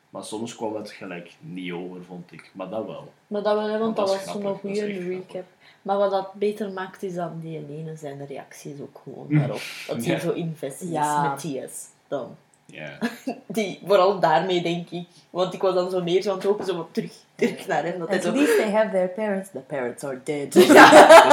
Maar 0.09 0.23
soms 0.23 0.55
kwam 0.55 0.75
het 0.75 0.91
gelijk 0.91 1.31
niet 1.39 1.71
over, 1.71 2.03
vond 2.03 2.31
ik. 2.31 2.51
Maar 2.53 2.69
dat 2.69 2.85
wel. 2.85 3.11
Maar 3.27 3.43
dat 3.43 3.55
wel, 3.55 3.69
hè, 3.69 3.79
want 3.79 3.95
Dat 3.95 4.07
dat, 4.07 4.15
was 4.25 4.33
zo'n 4.33 4.43
dat 4.43 4.57
goede 4.59 4.81
echt 4.81 4.97
recap. 5.07 5.29
grappig. 5.29 5.45
Maar 5.81 5.97
wat 5.97 6.11
dat 6.11 6.33
beter 6.33 6.71
maakt 6.71 7.03
is 7.03 7.13
dan 7.13 7.39
die 7.39 7.57
ene 7.77 7.95
zijn 7.95 8.25
reacties 8.25 8.79
ook 8.81 9.01
gewoon 9.03 9.27
Hm. 9.27 9.37
daarop. 9.37 9.61
Dat 9.87 10.05
hij 10.05 10.13
Ja. 10.13 10.19
zo 10.19 10.31
invest 10.31 10.81
is 10.81 10.89
Ja. 10.89 11.29
met 11.29 11.39
TS. 11.69 11.85
Dan. 12.07 12.35
Ja. 12.65 12.97
Die, 13.47 13.79
vooral 13.85 14.19
daarmee 14.19 14.61
denk 14.61 14.89
ik. 14.89 15.07
Want 15.29 15.53
ik 15.53 15.61
was 15.61 15.73
dan 15.73 15.89
zo 15.89 16.01
meer 16.03 16.21
zo 16.21 16.29
aan 16.29 16.35
het 16.35 16.45
hopen, 16.45 16.65
zo 16.65 16.75
wat 16.75 16.87
terug, 16.91 17.11
terug 17.35 17.67
naar 17.67 17.83
hem. 17.83 17.99
Dat 17.99 18.07
hij 18.07 18.17
At 18.17 18.23
zo... 18.23 18.31
least 18.31 18.57
they 18.57 18.71
have 18.71 18.89
their 18.91 19.07
parents. 19.09 19.49
The 19.51 19.59
parents 19.59 20.03
are 20.03 20.19
dead. 20.23 20.51
Dat 20.53 20.63
is 20.63 20.67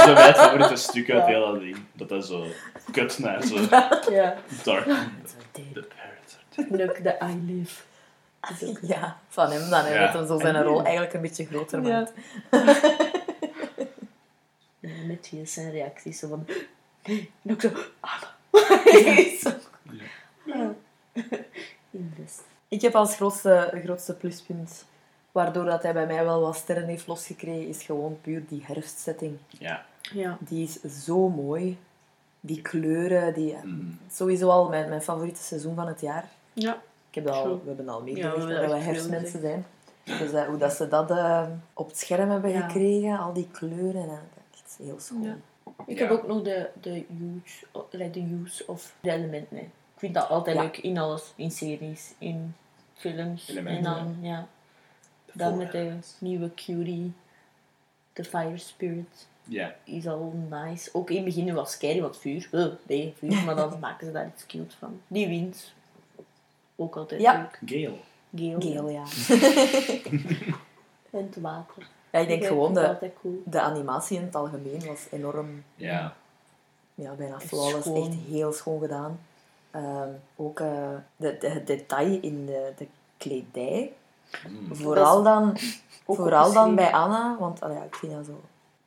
bij 0.04 0.12
mij 0.14 0.26
het 0.26 0.36
favoriete 0.36 0.76
stuk 0.76 1.10
uit 1.10 1.26
heel 1.26 1.46
dat 1.52 1.60
ding. 1.60 1.76
Dat 1.92 2.08
dat 2.08 2.26
zo 2.26 2.44
kut 2.92 3.18
naar 3.18 3.42
zo 3.46 3.54
Ja. 4.10 4.36
dark. 4.64 4.84
Parents 4.84 5.32
are 5.34 5.44
dead. 5.52 5.74
The 5.74 5.88
parents 5.96 6.36
are 6.58 6.68
dead. 6.68 6.80
Look, 6.80 6.96
the 6.96 7.24
I 7.24 7.52
live. 7.52 7.82
Is 8.60 8.88
Ja, 8.88 9.18
van 9.28 9.50
hem 9.50 9.70
dan. 9.70 9.84
Hè, 9.84 9.94
Ja. 9.94 10.04
Dat 10.06 10.14
hem 10.14 10.26
zo 10.26 10.38
zijn 10.38 10.62
rol 10.62 10.82
eigenlijk 10.82 11.14
een 11.14 11.20
beetje 11.20 11.44
groter 11.46 11.82
Ja. 11.86 11.98
maakt. 11.98 12.12
En 14.80 15.06
met 15.06 15.22
TS 15.22 15.52
zijn 15.52 15.70
reacties 15.70 16.18
zo 16.18 16.28
van... 16.28 16.46
En 17.02 17.28
ook 17.52 17.60
zo... 17.60 17.68
Anna. 18.00 18.34
Zo. 19.40 19.50
Ja. 20.44 20.74
Invest. 21.90 22.42
Ik 22.68 22.80
heb 22.82 22.94
als 22.94 23.14
grootste, 23.16 23.80
grootste 23.84 24.14
pluspunt 24.14 24.84
waardoor 25.32 25.64
dat 25.64 25.82
hij 25.82 25.92
bij 25.92 26.06
mij 26.06 26.24
wel 26.24 26.40
wat 26.40 26.56
sterren 26.56 26.86
heeft 26.86 27.06
losgekregen, 27.06 27.68
is 27.68 27.82
gewoon 27.82 28.18
puur 28.20 28.44
die 28.48 28.62
herfstsetting. 28.64 29.36
Ja. 29.48 29.84
Ja. 30.12 30.36
Die 30.40 30.64
is 30.64 31.04
zo 31.04 31.28
mooi. 31.28 31.78
Die 32.40 32.62
kleuren, 32.62 33.34
die... 33.34 33.56
Mhm. 33.56 33.84
Sowieso 34.10 34.48
al 34.48 34.68
mijn, 34.68 34.88
mijn 34.88 35.02
favoriete 35.02 35.42
seizoen 35.42 35.74
van 35.74 35.86
het 35.86 36.00
jaar. 36.00 36.28
Ja. 36.52 36.74
Ik 37.08 37.14
heb 37.14 37.24
dat 37.24 37.34
al, 37.34 37.60
we 37.62 37.66
hebben 37.68 37.88
al 37.88 38.06
Ja, 38.06 38.32
we 38.32 38.54
dat 38.54 38.70
we 38.70 38.76
herfstmensen 38.76 39.40
zijn. 39.40 39.66
Dus 40.04 40.32
eh, 40.32 40.46
hoe 40.46 40.56
dat 40.58 40.72
ze 40.72 40.88
dat 40.88 41.10
eh, 41.10 41.46
op 41.72 41.86
het 41.88 41.98
scherm 41.98 42.30
hebben 42.30 42.50
Ja. 42.50 42.60
gekregen, 42.60 43.18
al 43.18 43.32
die 43.32 43.48
kleuren, 43.52 44.02
en, 44.02 44.20
echt 44.52 44.78
heel 44.82 45.00
schoon. 45.00 45.22
Ja. 45.22 45.36
Ik 45.86 45.98
Ja. 45.98 46.02
heb 46.06 46.10
ook 46.18 46.26
nog 46.26 46.42
de, 46.42 46.68
de, 46.80 47.04
use, 47.44 47.66
like 47.90 48.10
de 48.10 48.38
use 48.44 48.66
of 48.66 48.94
de 49.00 49.10
elementen. 49.10 49.72
Vind 50.02 50.14
dat 50.14 50.28
altijd 50.28 50.56
Ja. 50.56 50.62
leuk 50.62 50.76
in 50.78 50.98
alles. 50.98 51.32
In 51.36 51.50
series, 51.50 52.14
in 52.18 52.54
films. 52.94 53.48
Elementen, 53.48 53.76
en 53.76 53.82
dan, 54.04 54.16
ja. 54.20 54.46
Dan 55.32 55.56
met 55.56 55.72
de 55.72 55.96
nieuwe 56.18 56.54
cutie. 56.54 57.12
De 58.12 58.24
fire 58.24 58.58
spirit. 58.58 59.26
Ja. 59.44 59.74
Is 59.84 60.06
al 60.06 60.32
nice. 60.50 60.90
Ook 60.92 61.10
in 61.10 61.16
het 61.16 61.24
begin 61.24 61.54
was 61.54 61.72
scary, 61.72 62.00
wat 62.00 62.18
vuur. 62.18 62.48
Uh, 62.52 62.66
nee, 62.86 63.14
vuur. 63.18 63.44
Maar 63.44 63.56
dan 63.56 63.78
maken 63.80 64.06
ze 64.06 64.12
daar 64.12 64.26
iets 64.34 64.46
cute 64.46 64.76
van. 64.78 65.00
Die 65.08 65.28
wind. 65.28 65.72
Ook 66.76 66.96
altijd 66.96 67.20
Ja. 67.20 67.32
leuk. 67.38 67.58
Gale. 67.66 67.96
Geel. 68.36 68.60
Geel, 68.60 68.88
ja. 68.88 69.04
En 71.10 71.24
het 71.26 71.36
water. 71.40 71.88
ja. 72.12 72.18
Ik 72.18 72.28
denk 72.28 72.44
gewoon 72.44 72.74
de, 72.74 73.10
cool. 73.20 73.42
de 73.46 73.60
animatie 73.60 74.16
in 74.18 74.22
het 74.24 74.34
algemeen 74.34 74.86
was 74.86 75.06
enorm, 75.10 75.64
Ja. 75.74 76.16
ja, 76.94 77.12
bijna 77.12 77.40
flawless, 77.40 77.86
echt 77.86 78.14
heel 78.28 78.52
schoon 78.52 78.80
gedaan. 78.80 79.20
Ehm, 79.72 80.08
ook 80.36 80.60
eh, 80.60 80.88
de, 81.16 81.36
de, 81.40 81.48
het 81.48 81.66
detail 81.66 82.18
in 82.20 82.46
de, 82.46 82.72
de 82.76 82.86
kledij. 83.16 83.92
Mm. 84.48 84.74
Vooral 84.82 85.22
dan, 85.22 85.56
vooral 86.06 86.52
dan 86.52 86.74
bij 86.74 86.92
Anna, 86.92 87.36
want 87.38 87.58
ja, 87.58 87.82
ik 87.82 87.94
vind 87.94 88.12
dat 88.12 88.26
zo... 88.26 88.40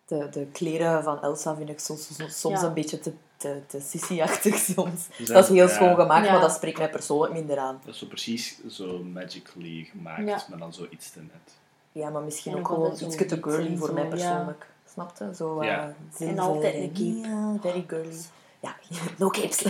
De, 0.05 0.29
de 0.31 0.45
kleren 0.45 1.03
van 1.03 1.21
Elsa 1.21 1.55
vind 1.55 1.69
ik 1.69 1.79
soms, 1.79 2.09
soms, 2.27 2.61
Ja. 2.61 2.67
een 2.67 2.73
beetje 2.73 2.99
te, 2.99 3.13
te, 3.37 3.61
te 3.67 3.79
sissy-achtig 3.81 4.55
soms. 4.57 5.07
Dus 5.17 5.27
Dat 5.27 5.43
is 5.43 5.49
heel 5.49 5.67
ja, 5.67 5.73
schoon 5.73 5.95
gemaakt, 5.95 6.25
Ja. 6.25 6.31
maar 6.31 6.41
dat 6.41 6.51
spreekt 6.51 6.77
mij 6.77 6.89
persoonlijk 6.89 7.33
minder 7.33 7.57
aan. 7.57 7.79
Dat 7.85 7.93
is 7.93 7.99
zo 7.99 8.05
precies 8.05 8.57
zo 8.69 9.03
magically 9.03 9.87
gemaakt, 9.91 10.27
Ja. 10.27 10.43
maar 10.49 10.59
dan 10.59 10.73
zo 10.73 10.85
iets 10.89 11.11
te 11.11 11.19
net. 11.19 11.53
Ja, 11.91 12.09
maar 12.09 12.21
misschien 12.21 12.51
En 12.51 12.57
ook 12.57 12.67
gewoon 12.67 12.89
altijd 12.89 13.13
iets 13.13 13.27
te 13.27 13.37
girly 13.41 13.67
en 13.67 13.77
voor 13.77 13.87
zo, 13.87 13.93
mij 13.93 14.03
ja. 14.03 14.09
persoonlijk. 14.09 14.67
Snapte? 14.93 15.31
Zo 15.35 15.59
eh 15.59 15.67
Ja. 15.67 15.93
zilver 16.15 16.39
altijd 16.39 16.73
een 16.73 16.91
en-. 16.95 17.17
Ja, 17.19 17.57
very 17.61 17.83
girly. 17.87 18.15
Ja, 18.59 18.75
no 19.17 19.29
capes. 19.29 19.63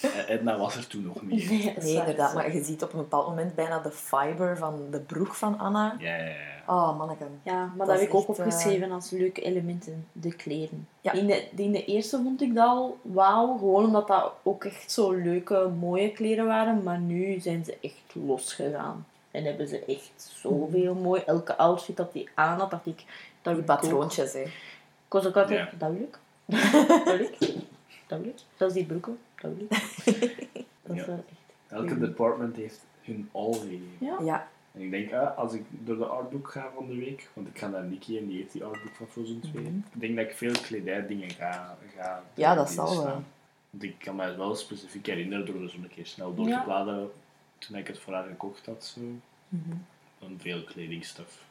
Eh, 0.00 0.28
Edna 0.28 0.58
was 0.58 0.76
er 0.76 0.86
toen 0.86 1.02
nog 1.02 1.22
niet. 1.22 1.50
Nee, 1.50 1.74
dat 1.74 1.82
Nee, 1.82 1.94
inderdaad. 1.94 2.16
dat 2.16 2.34
Maar 2.34 2.54
je 2.54 2.64
ziet 2.64 2.82
op 2.82 2.92
een 2.92 2.98
bepaald 2.98 3.28
moment 3.28 3.54
bijna 3.54 3.78
de 3.78 3.90
fiber 3.90 4.56
van 4.56 4.90
de 4.90 5.00
broek 5.00 5.34
van 5.34 5.58
Anna. 5.58 5.96
Ja, 5.98 6.16
ja, 6.16 6.24
ja. 6.24 6.34
Oh, 6.66 6.98
manneke. 6.98 7.24
Ja, 7.42 7.58
maar 7.58 7.76
dat, 7.76 7.86
Dat 7.86 7.98
heb 8.00 8.08
ik 8.08 8.14
ook 8.14 8.22
eh, 8.22 8.28
opgeschreven 8.28 8.90
als 8.90 9.10
leuke 9.10 9.42
elementen, 9.42 10.06
de 10.12 10.34
kleren. 10.34 10.88
Ja. 11.00 11.12
In, 11.12 11.26
de, 11.26 11.48
in 11.56 11.72
de 11.72 11.84
eerste 11.84 12.22
vond 12.22 12.42
ik 12.42 12.54
dat 12.54 12.66
al 12.66 12.98
wauw, 13.02 13.56
gewoon 13.58 13.84
omdat 13.84 14.06
dat 14.06 14.32
ook 14.42 14.64
echt 14.64 14.92
zo 14.92 15.12
leuke, 15.12 15.70
mooie 15.78 16.12
kleren 16.12 16.46
waren. 16.46 16.82
Maar 16.82 16.98
nu 16.98 17.40
zijn 17.40 17.64
ze 17.64 17.78
echt 17.80 18.14
losgegaan. 18.26 19.06
En 19.30 19.44
hebben 19.44 19.68
ze 19.68 19.84
echt 19.84 20.32
zoveel 20.40 20.94
mooi. 20.94 21.22
Elke 21.26 21.56
outfit 21.56 21.96
dat 21.96 22.12
die 22.12 22.28
aan 22.34 22.58
had, 22.58 22.70
dacht 22.70 22.86
ik... 22.86 23.04
Dat 23.42 23.54
Die 23.54 23.64
patroontjes, 23.64 24.32
hè. 24.32 24.40
Ik 24.40 25.12
was 25.12 25.26
ook 25.26 25.36
altijd... 25.36 25.70
Ja. 25.70 25.78
Dat 25.78 25.90
wil 25.90 26.02
ik. 26.02 26.18
Dat 27.04 27.16
wil 27.16 27.20
ik. 27.20 27.38
Dat 28.06 28.18
wil 28.18 28.28
ik. 28.28 28.38
Dat 28.56 28.68
is 28.68 28.74
die 28.74 28.84
broeken. 28.84 29.18
Dat 30.82 30.96
Ja. 30.96 31.06
wel 31.06 31.24
echt... 31.28 31.72
Elke 31.72 31.98
department 31.98 32.56
heeft 32.56 32.84
hun 33.02 33.28
all 33.32 33.52
gegeven. 33.52 33.96
Ja. 33.98 34.18
Ja. 34.22 34.48
En 34.72 34.80
ik 34.82 34.90
denk, 34.90 35.12
ah, 35.12 35.38
als 35.38 35.52
ik 35.52 35.62
door 35.68 35.96
de 35.96 36.04
artbook 36.06 36.50
ga 36.50 36.70
van 36.74 36.86
de 36.86 36.94
week, 36.94 37.30
want 37.32 37.48
ik 37.48 37.58
ga 37.58 37.68
naar 37.68 37.84
Nikki 37.84 38.18
en 38.18 38.26
die 38.26 38.36
heeft 38.38 38.52
die 38.52 38.64
artbook 38.64 38.94
van 38.94 39.06
Frozen 39.06 39.40
2. 39.40 39.62
Mhm. 39.62 39.76
Ik 39.76 40.00
denk 40.00 40.16
dat 40.16 40.24
ik 40.24 40.32
veel 40.36 40.52
kledijdingen 40.62 41.30
ga, 41.30 41.78
ga 41.96 42.22
Ja, 42.34 42.54
dat 42.54 42.70
zal 42.70 43.04
wel. 43.04 43.22
Want 43.70 43.82
ik 43.82 43.94
kan 43.98 44.16
me 44.16 44.36
wel 44.36 44.54
specifiek 44.54 45.06
herinneren 45.06 45.46
door 45.46 45.62
er 45.62 45.70
zo 45.70 45.76
een 45.76 45.88
keer 45.88 46.06
snel 46.06 46.34
door 46.34 46.46
te 46.46 46.60
bladeren 46.64 47.10
toen 47.58 47.76
ik 47.76 47.86
het 47.86 47.98
voor 47.98 48.12
haar 48.12 48.28
gekocht 48.28 48.66
had. 48.66 48.84
Zo. 48.84 49.00
Van 50.18 50.36
veel 50.38 50.64
kledingstof. 50.64 51.44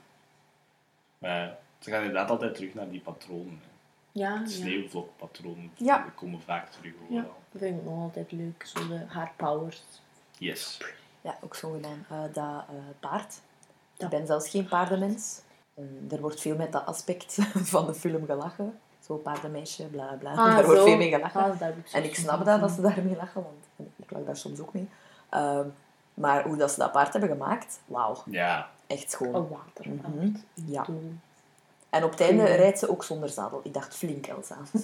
Maar 1.18 1.58
ze 1.80 1.90
gaan 1.90 2.00
inderdaad 2.04 2.30
altijd 2.30 2.56
terug 2.56 2.74
naar 2.74 2.90
die 2.90 3.00
patronen. 3.02 3.60
hè. 3.62 3.68
Ja, 4.16 4.30
ja. 4.34 4.46
Sneeuwvlokpatronen. 4.48 5.72
Ja. 5.78 6.02
Die 6.04 6.12
komen 6.12 6.42
vaak 6.42 6.72
terug 6.72 6.94
Ja, 7.10 7.18
overal. 7.18 7.36
dat 7.52 7.62
vind 7.62 7.78
ik 7.80 7.84
nog 7.86 8.02
altijd 8.04 8.32
leuk. 8.32 8.66
Zo 8.66 8.88
de 8.88 9.02
haar 9.08 9.32
powers. 9.36 9.84
Yes. 10.38 10.78
Ja, 11.22 11.38
ook 11.42 11.56
zo 11.56 11.72
gedaan. 11.72 12.06
Eh, 12.10 12.20
dat 12.34 12.64
eh, 12.70 12.76
paard. 13.00 13.40
Ja. 13.94 14.06
Ik 14.06 14.12
ben 14.12 14.26
zelfs 14.26 14.50
geen 14.50 14.68
paardenmens. 14.68 15.42
Eh, 15.74 15.84
er 16.12 16.22
wordt 16.22 16.42
veel 16.42 16.56
met 16.56 16.72
dat 16.72 16.86
aspect 16.86 17.38
van 17.74 17.86
de 17.86 17.94
film 17.94 18.26
gelachen. 18.26 18.80
Zo 19.00 19.16
paardenmeisje, 19.16 19.84
bla 19.84 20.14
bla. 20.20 20.30
Ah, 20.32 20.38
daar 20.56 20.66
wordt 20.66 20.84
veel 20.84 20.98
mee 20.98 21.10
gelachen. 21.10 21.42
Ah, 21.42 21.68
ik 21.78 21.92
En 21.92 22.04
ik 22.04 22.16
snap 22.16 22.46
dat, 22.46 22.60
dat 22.60 22.72
ze 22.72 22.82
daarmee 22.82 23.16
lachen, 23.16 23.44
want 23.44 23.90
ik 23.96 24.12
lach 24.12 24.24
daar 24.24 24.38
soms 24.38 24.60
ook 24.60 24.74
mee. 24.74 24.88
Ehm, 25.30 25.68
maar 26.14 26.44
hoe 26.48 26.58
dat 26.58 26.72
ze 26.72 26.80
dat 26.80 26.92
paard 26.92 27.12
hebben 27.12 27.30
gemaakt, 27.30 27.80
wauw, 27.86 28.24
Ja. 28.26 28.70
echt 28.88 29.12
schoon. 29.12 29.36
Een 29.36 29.48
water. 29.48 29.86
Mhm. 29.90 30.30
Ja. 30.54 30.84
Doe. 30.84 30.96
En 31.96 32.04
op 32.04 32.12
het 32.12 32.22
einde 32.22 32.44
rijdt 32.44 32.80
ze 32.80 32.90
ook 32.90 33.04
zonder 33.04 33.30
zadel. 33.30 33.62
Ik 33.64 33.74
dacht 33.74 33.96
flink, 33.96 34.28
Elsa. 34.28 34.58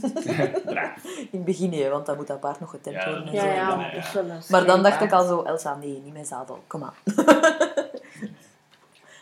In 1.31 1.37
het 1.37 1.45
begin 1.45 1.73
hè, 1.73 1.89
want 1.89 2.05
dan 2.05 2.15
moet 2.17 2.27
dat 2.27 2.39
paard 2.39 2.59
nog 2.59 2.69
getemd 2.69 3.03
worden. 3.03 3.27
En 3.27 3.33
Ja, 3.33 3.41
zo. 3.41 3.47
ja, 3.47 3.91
Ja, 3.93 4.23
maar 4.23 4.41
wel 4.49 4.65
dan 4.65 4.83
dacht 4.83 5.01
ik 5.01 5.11
al 5.11 5.27
zo, 5.27 5.41
Elsa, 5.41 5.75
nee, 5.75 6.01
niet 6.03 6.13
met 6.13 6.27
zadel. 6.27 6.63
Kom 6.67 6.83
aan. 6.83 6.93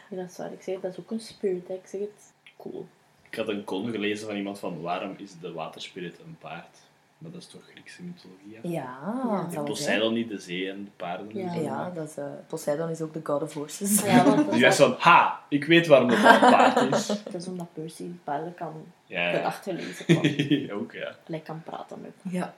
Ja, 0.10 0.16
dat 0.16 0.30
is 0.30 0.38
waar. 0.38 0.52
Ik 0.52 0.62
zeg, 0.62 0.80
dat 0.80 0.92
is 0.92 1.00
ook 1.00 1.12
een 1.12 1.20
spirit, 1.20 1.68
hè. 1.68 1.74
ik 1.74 1.88
zeg 1.88 2.02
het. 2.02 2.34
Cool. 2.58 2.88
Ik 3.30 3.36
had 3.38 3.48
een 3.48 3.64
con 3.64 3.92
gelezen 3.92 4.28
van 4.28 4.36
iemand 4.36 4.60
van 4.60 4.82
waarom 4.82 5.16
is 5.18 5.32
de 5.42 5.52
waterspirit 5.52 6.20
een 6.20 6.38
paard? 6.40 6.78
Maar 7.20 7.32
dat 7.32 7.42
is 7.42 7.48
toch 7.48 7.62
Griekse 7.72 8.04
mythologie? 8.04 8.56
hè? 8.62 8.68
Ja, 8.70 9.00
Ja. 9.28 9.48
En. 9.58 9.64
Poseidon 9.64 10.14
niet 10.14 10.30
de 10.30 10.38
zee 10.38 10.70
en 10.70 10.84
de 10.84 10.90
paarden. 10.96 11.30
en 11.32 11.38
Ja. 11.38 11.54
zo. 11.54 11.62
Ja, 11.62 11.90
dat 11.90 12.10
is, 12.10 12.18
eh, 12.18 12.26
Poseidon 12.48 12.90
is 12.90 13.02
ook 13.02 13.14
de 13.14 13.20
god 13.24 13.42
of 13.42 13.54
horses. 13.54 14.02
Ja, 14.04 14.24
want 14.24 14.60
was 14.62 14.76
van, 14.76 14.96
ha, 15.00 15.40
ik 15.50 15.66
weet 15.66 15.88
waarom 15.88 16.10
het 16.10 16.18
een 16.18 16.40
paard 16.52 16.94
is. 16.94 17.08
dat 17.24 17.34
is 17.34 17.48
omdat 17.48 17.74
Percy 17.74 18.06
paarden 18.24 18.54
kan 18.56 18.74
Ja, 19.06 19.32
kan 19.32 19.40
ja. 19.40 19.46
achterlezen 19.46 20.06
kan. 20.06 20.78
ook 20.80 20.92
ja. 20.94 21.16
Gelijk 21.26 21.44
kan 21.44 21.64
praten 21.64 22.02
met. 22.02 22.34
Ja. 22.34 22.54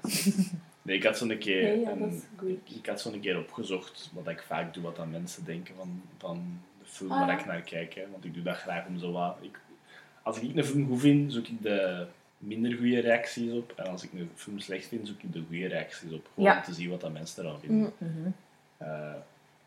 Nee, 0.81 0.95
ik 0.95 1.03
had 1.03 1.17
zo'n 1.17 1.37
keer, 1.37 1.63
Nee, 1.63 1.79
ja, 1.79 1.91
een- 1.91 1.99
dat 1.99 2.11
is 2.11 2.21
Greek. 2.37 2.69
ik 2.69 2.85
had 2.85 3.01
zo'n 3.01 3.19
keer 3.19 3.37
opgezocht 3.37 4.09
wat 4.13 4.27
ik 4.27 4.41
vaak 4.47 4.73
doe, 4.73 4.83
wat 4.83 4.95
dan 4.95 5.11
mensen 5.11 5.45
denken 5.45 5.75
van, 5.75 6.01
van 6.17 6.59
de 6.79 6.85
film 6.85 7.11
Ah, 7.11 7.19
waar 7.19 7.27
ja. 7.31 7.39
ik 7.39 7.45
naar 7.45 7.61
kijk. 7.61 7.93
Hè. 7.93 8.01
Want 8.11 8.25
ik 8.25 8.33
doe 8.33 8.43
dat 8.43 8.55
graag 8.57 8.87
om 8.87 8.97
zo 8.97 9.11
wat... 9.11 9.37
Ik, 9.41 9.59
als 10.23 10.39
ik 10.39 10.55
een 10.55 10.65
film 10.65 10.87
goed 10.87 10.99
vind, 10.99 11.33
zoek 11.33 11.47
ik 11.47 11.61
de 11.61 12.05
minder 12.41 12.71
goede 12.77 12.99
reacties 12.99 13.51
op. 13.51 13.73
En 13.75 13.87
als 13.87 14.03
ik 14.03 14.13
een 14.13 14.29
film 14.35 14.59
slecht 14.59 14.85
vind, 14.85 15.07
zoek 15.07 15.21
ik 15.21 15.33
de 15.33 15.43
goede 15.47 15.67
reacties 15.67 16.11
op. 16.11 16.27
Gewoon 16.33 16.49
Ja. 16.51 16.57
om 16.57 16.63
te 16.63 16.73
zien 16.73 16.89
wat 16.89 17.01
dat 17.01 17.11
mensen 17.13 17.43
eraan 17.45 17.59
vinden. 17.59 17.93
Mm. 17.97 18.07
Mhm. 18.09 18.29
Eh, 18.77 19.13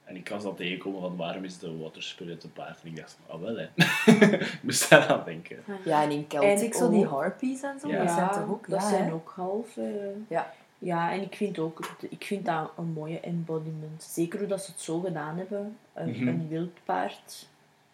en 0.04 0.16
ik 0.16 0.28
was 0.28 0.42
dat 0.42 0.56
tegenkomen 0.56 1.00
van 1.00 1.16
waarom 1.16 1.44
is 1.44 1.58
de 1.58 1.76
water 1.76 2.02
spirit 2.02 2.44
een 2.44 2.52
paard? 2.52 2.78
En 2.82 2.88
ik 2.88 2.96
dacht, 2.96 3.18
ah 3.26 3.40
wel 3.40 3.56
hè. 3.56 3.66
ik 4.36 4.58
moest 4.62 4.90
daar 4.90 5.06
aan 5.08 5.22
denken. 5.24 5.56
ja, 5.84 6.02
en 6.02 6.10
in 6.10 6.24
Celtic 6.28 6.72
En 6.72 6.78
zo 6.78 6.90
die 6.90 7.04
harpies 7.06 7.62
en 7.62 7.80
zo, 7.80 7.88
Ja. 7.88 7.98
dat 8.04 8.10
zijn 8.14 8.30
toch 8.30 8.48
ook... 8.48 8.68
dat 8.68 8.80
ja, 8.82 8.88
zijn 8.88 9.04
hè? 9.04 9.12
ook 9.12 9.32
half. 9.36 9.76
eh, 9.76 9.84
Ja. 10.28 10.52
Ja, 10.78 11.12
en 11.12 11.20
ik 11.22 11.34
vind 11.34 11.58
ook, 11.58 11.96
ik 12.10 12.24
vind 12.24 12.44
dat 12.46 12.70
een 12.76 12.92
mooie 12.92 13.20
embodiment. 13.20 14.02
Zeker 14.02 14.38
hoe 14.38 14.48
dat 14.48 14.64
ze 14.64 14.70
het 14.70 14.80
zo 14.80 15.00
gedaan 15.00 15.36
hebben. 15.36 15.76
Een, 15.92 16.10
Mhm. 16.10 16.28
een 16.28 16.48
wild 16.48 16.78
paard 16.84 17.48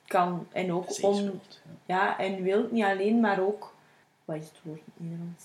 kan, 0.06 0.46
en 0.52 0.72
ook 0.72 1.02
om, 1.04 1.40
ja, 1.86 2.18
en 2.18 2.42
wild 2.42 2.72
niet 2.72 2.84
alleen, 2.84 3.20
maar 3.20 3.40
ook, 3.40 3.74
wat 4.30 4.42
is 4.42 4.48
het 4.48 4.60
woord 4.62 4.78
in 4.78 4.84
het 4.94 5.02
Nederlands? 5.02 5.44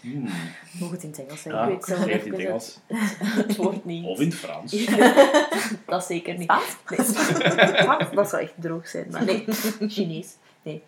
Hmm. 0.00 0.26
Het 0.92 1.02
in 1.02 1.08
het 1.10 1.18
Engels. 1.18 1.42
Ja, 1.42 1.66
Ik 1.66 1.86
weet 1.86 1.98
het 1.98 2.24
in 2.24 2.32
het 2.32 2.40
Engels. 2.40 2.78
Het 2.86 3.56
woord 3.56 3.84
niet. 3.84 4.06
Of 4.06 4.20
in 4.20 4.28
het 4.28 4.34
Frans. 4.34 4.86
Dat 5.86 6.04
zeker 6.04 6.38
niet. 6.38 6.42
Spaans? 6.42 6.76
Nee, 6.88 7.76
Spaans, 7.82 8.10
dat 8.14 8.28
zou 8.28 8.42
echt 8.42 8.52
droog 8.56 8.88
zijn, 8.88 9.06
maar 9.10 9.24
nee. 9.24 9.44
Chinees. 9.88 10.36
Nee. 10.62 10.82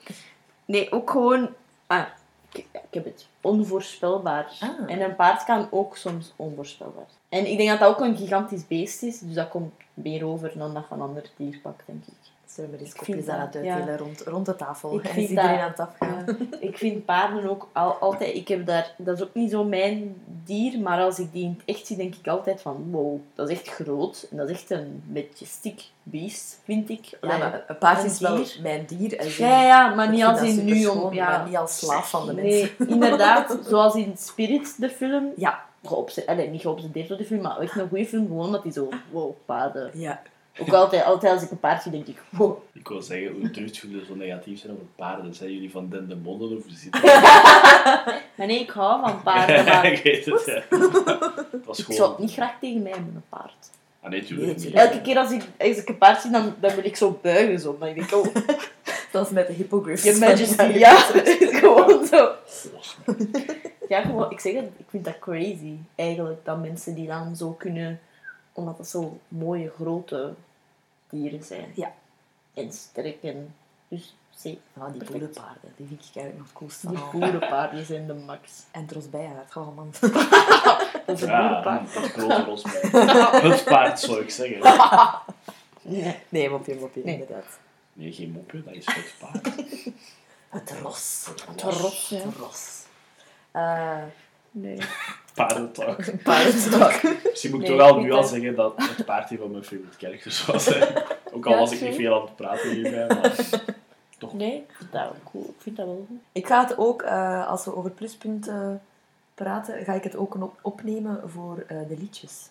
Nee, 0.65 0.93
ook 0.93 1.11
gewoon... 1.11 1.49
Ah, 1.87 2.07
ik, 2.53 2.67
ik 2.73 2.81
heb 2.91 3.05
het. 3.05 3.27
Onvoorspelbaar. 3.41 4.53
Ah. 4.61 4.71
En 4.87 5.01
een 5.01 5.17
paard 5.17 5.45
kan 5.45 5.69
ook 5.71 5.97
soms 5.97 6.33
onvoorspelbaar 6.37 7.07
zijn. 7.09 7.43
En 7.43 7.51
ik 7.51 7.57
denk 7.57 7.69
dat 7.69 7.79
dat 7.79 7.89
ook 7.89 8.01
een 8.01 8.17
gigantisch 8.17 8.67
beest 8.67 9.03
is, 9.03 9.19
dus 9.19 9.35
dat 9.35 9.49
komt 9.49 9.73
meer 9.95 10.27
over 10.27 10.53
dan 10.59 10.75
dat 10.75 10.85
van 10.89 11.01
een 11.01 11.07
ander 11.07 11.31
dierpak, 11.37 11.81
denk 11.87 12.05
ik. 12.07 12.31
Zullen 12.57 12.71
we 12.71 12.79
eens 12.79 12.93
kopjes 12.95 13.29
aan 13.29 13.41
dat, 13.41 13.55
het 13.55 13.65
ja. 13.65 13.75
uitdelen 13.75 13.99
rond, 13.99 14.21
rond 14.27 14.47
de 14.47 14.57
tafel? 14.57 14.95
Ik 14.95 15.05
en 15.05 15.17
is 15.17 15.29
iedereen 15.29 15.51
dat- 15.51 15.61
aan 15.61 15.69
het 15.71 15.81
afgaan? 15.81 16.25
Ja. 16.51 16.57
Ik 16.61 16.79
vind 16.79 17.05
paarden 17.05 17.51
ook 17.51 17.69
al, 17.73 17.93
altijd... 17.93 18.35
Ik 18.35 18.49
heb 18.49 18.67
daar... 18.67 18.95
Dat 18.99 19.17
is 19.17 19.23
ook 19.23 19.35
niet 19.35 19.51
zo 19.51 19.65
mijn 19.65 20.17
dier, 20.45 20.81
maar 20.81 21.01
als 21.01 21.19
ik 21.19 21.33
die 21.33 21.45
in 21.45 21.55
het 21.59 21.77
echt 21.77 21.87
zie, 21.87 21.97
denk 21.97 22.15
ik 22.15 22.27
altijd 22.29 22.61
van... 22.61 22.89
Wow, 22.91 23.21
dat 23.35 23.51
is 23.51 23.57
echt 23.59 23.69
groot. 23.69 24.27
En 24.31 24.37
dat 24.37 24.49
is 24.49 24.55
echt 24.57 24.71
een 24.71 25.03
majestic 25.13 25.83
beest, 26.03 26.61
vind 26.65 26.89
ik. 26.91 27.05
Ja, 27.05 27.17
Allee, 27.21 27.39
maar 27.39 27.65
een 27.67 27.79
paard 27.79 27.99
een 27.99 28.05
is 28.05 28.21
wel 28.21 28.37
dier. 28.37 28.59
mijn 28.63 28.85
dier. 28.87 29.17
En 29.19 29.27
Ja, 29.27 29.49
ja, 29.49 29.63
ja, 29.63 29.95
maar 29.95 30.11
niet 30.11 30.25
als 30.25 30.39
dat 30.39 30.49
in 30.49 30.65
nu 30.65 30.87
om... 30.87 31.13
Ja, 31.15 31.29
maar 31.39 31.47
niet 31.47 31.57
als 31.57 31.79
slaaf 31.79 32.11
van 32.11 32.27
de 32.27 32.35
mensen. 32.35 32.71
Nee, 32.79 32.89
inderdaad. 32.95 33.59
Zoals 33.69 33.95
in 33.95 34.13
Spirit, 34.17 34.75
de 34.81 34.91
film. 34.91 35.33
Ja. 35.37 35.65
Niet 36.51 36.61
geobsedeerd 36.61 37.09
door 37.09 37.19
de 37.19 37.25
film, 37.25 37.43
maar 37.43 37.59
echt 37.61 37.77
een 37.77 37.89
goede 37.89 38.07
film. 38.07 38.27
Gewoon 38.27 38.47
omdat 38.47 38.63
hij 38.63 38.73
zo... 38.73 38.89
Wow, 39.11 39.33
paarden. 39.45 39.91
Ja. 39.95 40.23
Ook 40.59 40.73
altijd, 40.73 41.05
altijd 41.05 41.33
als 41.33 41.43
ik 41.43 41.51
een 41.51 41.61
paard 41.61 41.83
zie, 41.83 41.93
denk 41.93 42.07
ik, 42.07 42.23
wow. 42.31 42.59
Ik 42.73 42.89
wil 42.89 43.03
zeggen, 43.03 43.33
hoe 43.33 43.51
durft 43.51 43.77
jullie 43.77 44.05
zo 44.05 44.15
negatief 44.15 44.61
zijn 44.61 44.73
over 44.73 44.85
paarden? 44.97 45.35
Zijn 45.35 45.53
jullie 45.53 45.71
van 45.71 45.89
den 45.89 46.09
de 46.09 46.17
modder 46.17 46.57
of 46.57 46.65
zitten? 46.69 47.01
Maar 48.37 48.47
nee, 48.47 48.61
ik 48.61 48.71
hou 48.71 49.01
van 49.01 49.23
paarden, 49.23 49.65
maar 49.73 49.87
ik 49.93 50.03
weet 50.03 50.25
het, 50.25 50.43
ja. 50.47 50.63
Het 51.51 51.65
was 51.65 51.79
ik 51.79 51.85
zou 51.85 51.97
gewoon... 51.97 52.11
het 52.11 52.19
niet 52.19 52.33
graag 52.33 52.59
tegen 52.61 52.83
mij 52.83 52.93
met 52.93 53.15
een 53.15 53.23
paard. 53.29 53.71
Ah, 54.01 54.11
nee, 54.11 54.25
tuurlijk 54.25 54.57
Nee, 54.57 54.67
niet. 54.67 54.75
Elke 54.75 55.01
keer 55.01 55.19
als 55.19 55.31
ik, 55.31 55.43
als 55.59 55.77
ik 55.77 55.89
een 55.89 55.99
paard 55.99 56.21
zie, 56.21 56.31
dan, 56.31 56.55
dan 56.61 56.75
wil 56.75 56.85
ik 56.85 56.97
zo 56.97 57.19
buigen. 57.23 57.61
Zo. 57.61 57.77
Dan 57.79 57.95
denk 57.95 58.11
ik, 58.11 58.15
oh, 58.15 58.27
Dat 59.13 59.27
is 59.27 59.33
met 59.33 59.47
de 59.47 59.53
hippogriffs. 59.53 60.03
your 60.03 60.19
majesty. 60.19 60.63
Ja, 60.63 60.95
gewoon 61.61 62.07
zo. 62.07 62.31
Volgens 62.45 62.97
Ja, 63.89 64.01
gewoon, 64.01 64.31
ik 64.31 64.41
zeg 64.41 64.55
het, 64.55 64.65
ik 64.77 64.87
vind 64.89 65.05
dat 65.05 65.19
crazy. 65.19 65.75
Eigenlijk, 65.95 66.45
dat 66.45 66.61
mensen 66.61 66.95
die 66.95 67.07
dan 67.07 67.37
zo 67.37 67.51
kunnen... 67.51 68.01
Omdat 68.53 68.77
dat 68.77 68.89
zo 68.89 69.19
mooie, 69.29 69.73
grote 69.77 70.35
dieren 71.11 71.45
zijn. 71.45 71.73
Ja. 71.75 71.93
En 72.55 72.73
sterk 72.73 73.23
en... 73.23 73.55
Dus, 73.89 74.17
zeker. 74.31 74.61
Ah, 74.79 74.93
die 74.93 75.05
boerenpaarden, 75.05 75.73
die 75.77 75.87
vind 75.87 76.01
ik 76.01 76.17
eigenlijk 76.17 76.37
nog 76.39 76.47
het 76.47 76.57
coolst 76.57 76.81
van 76.81 76.95
Die 76.95 77.21
boerenpaarden 77.21 77.85
zijn 77.85 78.07
de 78.07 78.15
max. 78.15 78.51
En 78.73 78.87
Tros 78.87 79.11
Bijaard, 79.11 79.57
oh 79.57 79.77
man. 79.77 79.91
Dat 81.07 81.17
is 81.17 81.23
een 81.23 81.29
Ja, 81.29 81.49
boerenpaard. 81.49 81.95
dat 81.95 82.05
is 82.05 82.11
grote. 82.11 82.69
Het 83.49 83.65
paard, 83.65 84.01
zou 84.01 84.21
ik 84.21 84.31
zeggen. 84.31 84.61
Nee. 85.83 86.17
Nee, 86.29 86.51
mopje, 86.51 86.75
mopje, 86.75 87.01
Nee. 87.05 87.13
inderdaad. 87.15 87.59
Nee, 87.93 88.13
geen 88.13 88.31
mopje, 88.31 88.63
dat 88.63 88.75
is 88.75 88.87
het 88.87 89.15
paard. 89.19 89.49
Het 90.49 90.75
ros. 90.83 91.27
Het 91.47 91.63
ros, 91.63 92.09
ja. 92.09 92.19
Het 92.19 92.37
ros. 92.37 92.83
Eh 93.51 94.03
Nee. 94.59 94.79
Paardentak. 95.35 96.13
paardentak. 96.23 97.03
Misschien 97.25 97.51
moet 97.51 97.63
ik 97.63 97.69
Nee, 97.69 97.79
toch 97.79 97.87
wel 97.91 98.01
nu 98.01 98.13
al 98.13 98.25
zeggen 98.25 98.55
dat 98.55 98.73
het 98.77 99.07
paard 99.07 99.29
hier 99.29 99.39
van 99.39 99.51
mijn 99.51 99.65
favorite 99.65 99.99
characters 99.99 100.45
was. 100.47 100.67
hè. 100.67 100.87
Ook 101.35 101.47
al 101.47 101.53
Ja, 101.53 101.59
was 101.59 101.73
ik 101.73 101.81
niet 101.81 101.95
veel 101.95 102.15
aan 102.15 102.27
het 102.27 102.37
praten 102.37 102.71
hierbij, 102.71 103.07
maar... 103.07 103.37
Nee, 104.33 104.57
ik 104.57 104.75
vind 104.79 104.93
dat 104.93 105.03
wel 105.03 105.15
cool. 105.31 105.45
Ik 105.45 105.63
vind 105.63 105.77
dat 105.77 105.87
wel 105.87 106.05
goed. 106.09 106.19
Ik 106.33 106.47
ga 106.47 106.67
het 106.67 106.79
ook, 106.79 107.03
eh, 107.03 107.47
als 107.49 107.65
we 107.65 107.77
over 107.77 107.91
pluspunten 107.91 108.83
praten, 109.35 109.85
ga 109.85 109.93
ik 109.93 110.03
het 110.03 110.17
ook 110.17 110.35
op- 110.35 110.59
opnemen 110.63 111.31
voor 111.31 111.65
eh, 111.69 111.77
de 111.89 111.97
liedjes. 111.99 112.49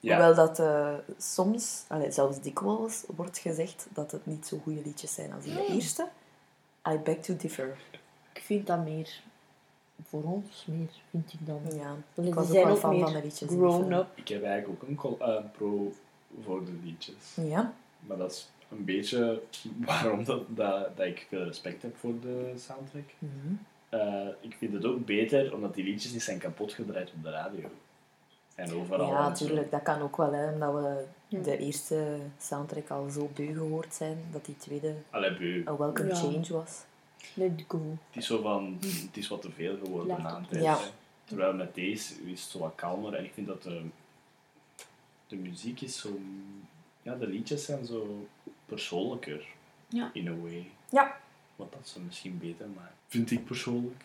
Ja, 0.00 0.14
Hoewel 0.16 0.34
dat 0.34 0.58
eh, 0.58 0.92
soms, 1.18 1.84
allee, 1.88 2.10
zelfs 2.12 2.40
dikwijls, 2.40 3.02
wordt 3.16 3.38
gezegd 3.38 3.86
dat 3.88 4.10
het 4.12 4.26
niet 4.26 4.46
zo 4.46 4.60
goede 4.62 4.80
liedjes 4.84 5.14
zijn 5.14 5.32
als 5.32 5.44
in 5.44 5.54
de 5.54 5.66
eerste. 5.66 6.06
I 6.88 6.96
beg 7.04 7.16
to 7.16 7.36
differ. 7.36 7.76
Ik 8.32 8.42
vind 8.42 8.66
dat 8.66 8.84
meer... 8.84 9.20
Voor 10.04 10.22
ons 10.22 10.64
meer, 10.68 10.88
vind 11.10 11.32
ik 11.32 11.46
dan. 11.46 11.60
Ja, 11.74 11.96
ik 12.24 12.34
was 12.34 12.44
ook 12.46 12.52
zijn 12.52 12.64
wel 12.64 12.72
ook 12.74 12.78
fan 12.80 12.90
meer 12.90 13.00
van 13.04 13.12
de 13.12 13.22
liedjes. 13.22 13.48
Grown-up. 13.50 14.06
ik 14.14 14.28
heb 14.28 14.42
eigenlijk 14.44 14.82
ook 14.82 14.88
een 15.18 15.26
eh, 15.26 15.44
pro 15.52 15.92
voor 16.44 16.64
de 16.64 16.72
liedjes. 16.84 17.36
Ja, 17.42 17.72
Maar 18.00 18.16
dat 18.16 18.30
is 18.30 18.50
een 18.70 18.84
beetje 18.84 19.42
waarom 19.86 20.24
dat, 20.24 20.42
dat, 20.48 20.96
dat 20.96 21.06
ik 21.06 21.26
veel 21.28 21.44
respect 21.44 21.82
heb 21.82 21.96
voor 21.96 22.20
de 22.20 22.52
soundtrack. 22.56 23.10
Mhm. 23.18 23.54
Eh, 23.88 24.28
ik 24.40 24.54
vind 24.58 24.72
het 24.72 24.84
ook 24.84 25.04
beter 25.06 25.54
omdat 25.54 25.74
die 25.74 25.84
liedjes 25.84 26.12
niet 26.12 26.22
zijn 26.22 26.38
kapot 26.38 26.72
gedraaid 26.72 27.12
op 27.16 27.22
de 27.22 27.30
radio. 27.30 27.68
En 28.54 28.72
overal. 28.74 29.08
ja 29.10 29.28
natuurlijk. 29.28 29.70
Dat 29.70 29.82
kan 29.82 30.00
ook 30.00 30.16
wel, 30.16 30.32
hè, 30.32 30.52
omdat 30.52 30.74
we 30.74 31.04
Ja. 31.28 31.42
de 31.42 31.58
eerste 31.58 32.16
soundtrack 32.38 32.88
al 32.90 33.08
zo 33.10 33.30
beu 33.34 33.52
gehoord 33.54 33.94
zijn, 33.94 34.18
dat 34.32 34.44
die 34.44 34.56
tweede 34.56 34.94
Allee, 35.10 35.36
beu. 35.38 35.62
een 35.64 35.76
welcome 35.76 36.08
Ja. 36.08 36.14
change 36.14 36.46
was. 36.52 36.82
Let 37.34 37.64
go. 37.68 37.96
Het 38.08 38.16
is 38.16 38.26
zo 38.26 38.40
van, 38.42 38.78
het 38.80 39.16
is 39.16 39.28
wat 39.28 39.42
te 39.42 39.50
veel 39.50 39.76
geworden 39.82 40.22
na 40.22 40.36
een 40.36 40.46
tijd. 40.46 40.62
Ja. 40.62 40.78
hè. 40.78 40.86
Terwijl 41.24 41.54
met 41.54 41.74
deze 41.74 42.14
is 42.14 42.40
het 42.42 42.50
zo 42.50 42.58
wat 42.58 42.72
kalmer 42.74 43.14
en 43.14 43.24
ik 43.24 43.32
vind 43.34 43.46
dat 43.46 43.62
de, 43.62 43.82
de 45.26 45.36
muziek 45.36 45.80
is 45.80 45.98
zo, 46.00 46.18
ja, 47.02 47.14
de 47.14 47.26
liedjes 47.26 47.64
zijn 47.64 47.86
zo 47.86 48.26
persoonlijker 48.66 49.46
Ja. 49.88 50.10
in 50.12 50.28
a 50.28 50.34
way. 50.36 50.70
Ja. 50.90 51.20
Wat 51.56 51.72
dat 51.72 51.88
ze 51.88 52.00
misschien 52.00 52.38
beter 52.38 52.68
maken, 52.68 52.94
vind 53.06 53.30
ik 53.30 53.44
persoonlijk. 53.44 54.04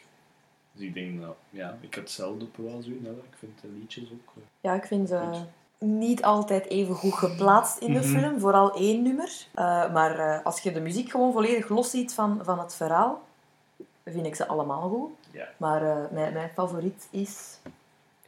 Dus 0.71 0.83
ik 0.87 0.93
denk 0.93 1.21
dat, 1.21 1.37
ja, 1.49 1.77
ik 1.81 1.93
heb 1.95 2.03
hetzelfde 2.03 2.47
als 2.75 2.85
u, 2.85 2.99
hè. 3.03 3.11
ik 3.11 3.35
vind 3.37 3.61
de 3.61 3.67
liedjes 3.79 4.03
ook. 4.11 4.33
eh, 4.37 4.43
Ja, 4.61 4.73
ik 4.73 4.85
vind 4.85 5.07
ze. 5.07 5.43
Niet 5.79 6.23
altijd 6.23 6.65
even 6.67 6.95
goed 6.95 7.13
geplaatst 7.13 7.77
in 7.77 7.93
de 7.93 7.99
Mhm. 7.99 8.07
film. 8.19 8.39
Vooral 8.39 8.73
één 8.73 9.03
nummer. 9.03 9.47
Uh, 9.55 9.93
maar 9.93 10.19
uh, 10.19 10.45
als 10.45 10.59
je 10.59 10.71
de 10.71 10.79
muziek 10.79 11.09
gewoon 11.11 11.31
volledig 11.31 11.69
los 11.69 11.89
ziet 11.89 12.13
van, 12.13 12.39
van 12.43 12.59
het 12.59 12.75
verhaal, 12.75 13.21
vind 14.05 14.25
ik 14.25 14.35
ze 14.35 14.47
allemaal 14.47 14.89
goed. 14.89 15.09
Maar 15.57 15.83
uh, 15.83 15.95
mijn, 16.11 16.33
mijn 16.33 16.49
favoriet 16.53 17.07
is 17.09 17.59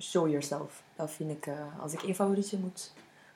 Show 0.02 0.28
Yourself. 0.28 0.82
Dat 0.96 1.12
vind 1.12 1.32
ik, 1.32 1.50
als 1.82 1.94
ik 1.94 2.04
één 2.04 2.16
favorietje 2.16 2.58
moet 2.58 2.94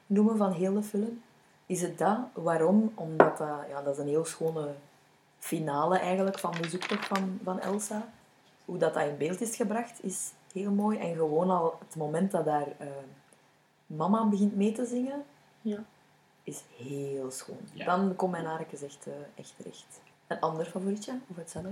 noemen 0.07 0.37
van 0.37 0.51
heel 0.51 0.73
de 0.73 0.83
film, 0.83 1.21
is 1.65 1.81
het 1.81 1.97
dat. 1.97 2.17
Waarom? 2.33 2.91
Omdat 2.95 3.37
ja, 3.69 3.81
dat 3.83 3.93
is 3.93 3.99
een 4.03 4.07
heel 4.09 4.25
schone 4.25 4.67
finale 5.39 5.97
eigenlijk 5.99 6.39
van 6.39 6.51
de 6.61 6.69
zoektocht 6.69 7.05
van, 7.07 7.39
van 7.43 7.59
Elsa. 7.59 8.07
Hoe 8.65 8.77
dat, 8.77 8.93
dat 8.93 9.03
in 9.03 9.17
beeld 9.17 9.41
is 9.41 9.55
gebracht, 9.55 10.03
is 10.03 10.31
heel 10.53 10.71
mooi. 10.71 10.97
En 10.97 11.15
gewoon 11.15 11.49
al 11.49 11.75
het 11.87 11.95
moment 11.95 12.31
dat 12.31 12.45
daar 12.45 12.67
mama 13.95 14.25
begint 14.25 14.55
mee 14.55 14.71
te 14.71 14.85
zingen, 14.85 15.23
Ja. 15.61 15.83
is 16.43 16.61
heel 16.77 17.31
schoon. 17.31 17.59
Ja. 17.73 17.85
Dan 17.85 18.15
komt 18.15 18.31
mijn 18.31 18.45
haartjes 18.45 18.81
echt, 18.81 19.07
uh, 19.07 19.13
echt 19.35 19.53
terecht. 19.57 20.01
Een 20.27 20.39
ander 20.39 20.65
favorietje, 20.65 21.19
of 21.27 21.35
hetzelfde? 21.35 21.71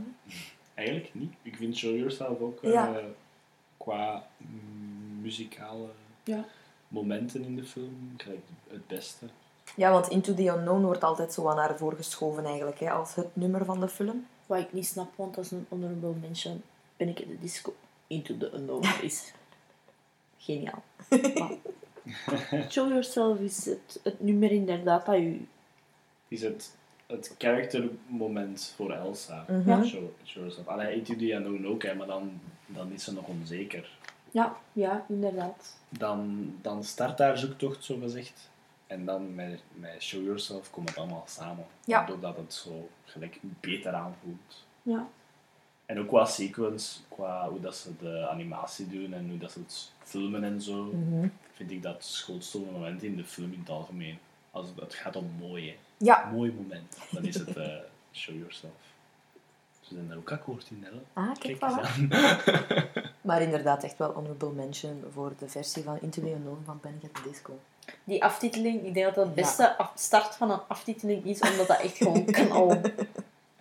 Eigenlijk 0.74 1.14
niet. 1.14 1.34
Ik 1.42 1.56
vind 1.56 1.78
Show 1.78 1.96
Yourself 1.98 2.40
ook 2.40 2.64
eh, 2.64 2.72
Ja. 2.72 3.00
qua 3.78 4.28
muzikale 5.22 5.88
Ja. 6.24 6.46
momenten 6.88 7.44
in 7.44 7.56
de 7.56 7.64
film 7.64 8.14
krijg 8.18 8.38
ik 8.38 8.44
het 8.72 8.88
beste. 8.88 9.26
Ja, 9.76 9.92
want 9.92 10.08
Into 10.08 10.34
the 10.34 10.48
Unknown 10.48 10.82
wordt 10.84 11.04
altijd 11.04 11.34
zo 11.34 11.48
aan 11.48 11.56
naar 11.56 11.78
voren 11.78 11.98
geschoven 11.98 12.46
eigenlijk, 12.46 12.80
hè, 12.80 12.92
als 12.92 13.16
het 13.16 13.36
nummer 13.36 13.66
van 13.66 13.80
de 13.80 13.88
film. 13.88 14.28
Wat 14.46 14.60
ik 14.60 14.74
niet 14.74 14.86
snap, 14.86 15.12
want 15.16 15.36
dat 15.36 15.46
is 15.46 15.52
een 15.52 15.66
honorable 15.70 16.14
mention, 16.22 16.62
ben 16.98 17.08
ik 17.10 17.20
in 17.20 17.28
de 17.28 17.40
disco 17.40 17.74
Into 18.08 18.38
the 18.38 18.52
Unknown 18.54 18.88
is. 19.02 19.34
Geniaal. 20.38 20.84
Maar, 21.10 21.52
Show 22.72 22.90
Yourself 22.90 23.40
is 23.40 23.66
het, 23.66 24.00
het 24.04 24.20
nummer 24.20 24.52
inderdaad 24.52 25.06
dat 25.06 25.16
u... 25.18 25.48
Is 26.28 26.42
het, 26.42 26.76
het 27.08 27.36
charactermoment 27.38 28.74
voor 28.76 28.92
Elsa. 28.92 29.46
Mhm. 29.48 29.70
Ja. 29.70 29.84
Show, 29.84 30.04
show 30.26 30.42
Yourself. 30.44 30.68
Allee, 30.68 30.96
Into 30.96 31.16
the 31.16 31.32
Unknown 31.32 31.66
ook, 31.66 31.84
hè, 31.84 31.96
maar 31.96 32.08
dan, 32.08 32.40
dan 32.66 32.92
is 32.92 33.04
ze 33.04 33.14
nog 33.14 33.28
onzeker. 33.28 33.90
Ja, 34.32 34.56
ja, 34.74 35.06
inderdaad. 35.10 35.78
Dan, 35.90 36.52
dan 36.62 36.84
start 36.84 37.20
haar 37.20 37.38
zoektocht, 37.38 37.84
zo 37.84 37.98
gezegd. 38.02 38.50
En 38.88 39.06
dan 39.06 39.36
met, 39.36 39.62
met 39.74 39.96
Show 40.02 40.24
Yourself 40.24 40.70
komt 40.72 40.90
het 40.90 40.98
allemaal 40.98 41.24
samen. 41.28 41.66
Ja. 41.86 42.06
Doordat 42.06 42.38
het 42.38 42.54
zo 42.54 42.90
gelijk 43.06 43.40
beter 43.60 43.94
aanvoelt. 43.94 44.66
Ja. 44.82 45.08
En 45.86 46.00
ook 46.00 46.08
qua 46.08 46.26
sequence, 46.26 47.00
qua 47.08 47.50
hoe 47.50 47.60
dat 47.60 47.76
ze 47.76 47.90
de 48.00 48.28
animatie 48.30 48.88
doen 48.88 49.14
en 49.14 49.30
hoe 49.30 49.38
dat 49.38 49.52
ze 49.52 49.60
het 49.60 49.92
filmen 50.04 50.44
en 50.44 50.62
zo, 50.62 50.84
Mhm. 50.84 51.28
Vind 51.60 51.72
ik 51.72 51.84
dat 51.84 51.94
het 51.94 52.06
schoolste 52.06 52.60
moment 52.60 53.04
in 53.04 53.16
de 53.16 53.26
film 53.26 53.54
in 53.54 53.60
het 53.60 53.70
algemeen. 53.70 54.18
Als 54.52 54.68
het, 54.68 54.80
het 54.80 54.94
gaat 54.94 55.16
om 55.16 55.32
mooi, 55.40 55.68
hè. 55.68 55.76
Ja. 55.98 56.30
Mooi 56.34 56.54
moment. 56.54 56.98
Dan 57.12 57.24
is 57.26 57.36
het 57.36 57.58
eh, 57.58 57.78
show 58.14 58.36
yourself. 58.36 58.72
Ze 59.80 59.94
zijn 59.94 60.08
daar 60.08 60.18
ook 60.18 60.32
akkoord 60.32 60.70
in, 60.70 60.84
hè. 60.84 60.90
Ah, 61.14 61.36
kijk, 61.40 61.60
Kijk 61.60 61.72
eens 61.72 61.80
voilà. 61.80 62.10
aan. 62.12 63.12
Maar 63.30 63.42
inderdaad, 63.42 63.84
echt 63.84 63.98
wel 63.98 64.12
honorable 64.12 64.52
mention 64.52 65.04
voor 65.14 65.34
de 65.38 65.48
versie 65.48 65.84
van 65.84 65.98
Into 66.02 66.22
the 66.22 66.32
Unknown 66.32 66.62
van 66.66 66.80
Panic 66.80 67.04
at 67.04 67.14
the 67.14 67.30
Disco. 67.30 67.60
Die 68.04 68.24
aftiteling, 68.24 68.86
ik 68.86 68.94
denk 68.94 69.06
dat 69.06 69.16
dat 69.16 69.26
het 69.26 69.36
beste 69.36 69.76
start 69.96 70.36
van 70.36 70.52
een 70.52 70.62
aftiteling 70.68 71.26
is, 71.26 71.40
omdat 71.40 71.68
dat 71.68 71.80
echt 71.80 71.98
gewoon 71.98 72.26
knal. 72.26 72.82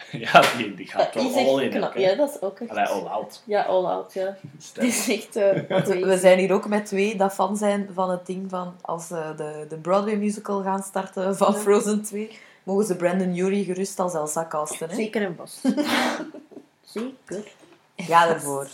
ja, 0.11 0.57
die, 0.57 0.75
die 0.75 0.87
gaat 0.87 1.15
wel 1.15 1.37
all 1.37 1.63
in, 1.63 1.83
hè. 1.83 1.99
Ja, 1.99 2.15
dat 2.15 2.29
is 2.29 2.43
ook 2.43 2.61
echt... 2.61 2.71
Allee, 2.71 2.85
all 2.85 3.07
out. 3.07 3.43
Ja, 3.45 3.63
all 3.63 3.85
out, 3.85 4.13
ja. 4.13 4.37
Stijl. 4.59 4.87
is 4.87 5.09
echt... 5.09 5.37
eh, 5.37 5.79
We, 6.11 6.19
zijn 6.19 6.39
hier 6.39 6.53
ook 6.53 6.69
met 6.69 6.87
twee 6.87 7.17
dat 7.17 7.33
fan 7.33 7.57
zijn 7.57 7.89
van 7.95 8.11
het 8.11 8.27
ding 8.27 8.51
van 8.51 8.75
als 8.81 9.07
ze 9.07 9.33
de, 9.37 9.67
de 9.69 9.77
Broadway 9.77 10.17
musical 10.17 10.63
gaan 10.63 10.83
starten 10.83 11.37
van 11.37 11.53
Ja. 11.53 11.59
Frozen 11.59 12.03
2, 12.03 12.39
mogen 12.63 12.85
ze 12.85 12.97
Brandon 12.97 13.37
Urie 13.37 13.65
gerust 13.65 13.99
als 13.99 14.15
Elsa 14.15 14.47
casten. 14.49 14.89
Hè? 14.89 14.95
Zeker 14.95 15.23
en 15.23 15.37
vast. 15.37 15.61
Zeker. 16.83 17.53
Ja, 17.95 18.27
daarvoor. 18.27 18.69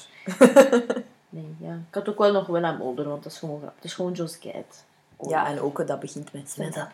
Nee, 1.29 1.55
ja. 1.59 1.73
Ik 1.89 1.95
had 1.95 2.09
ook 2.09 2.19
wel 2.19 2.33
nog 2.33 2.47
wel 2.47 2.63
aan 2.63 2.79
Mulder, 2.79 3.09
want 3.09 3.23
dat 3.23 3.33
is 3.33 3.39
gewoon 3.39 3.61
grap. 3.61 3.75
Het 3.75 3.85
is 3.85 3.95
gewoon 3.95 4.17
Gad. 4.17 4.85
Ja, 5.29 5.47
en 5.47 5.61
ook 5.61 5.87
dat 5.87 6.01
begint 6.01 6.33
met 6.33 6.57
dat. 6.75 6.87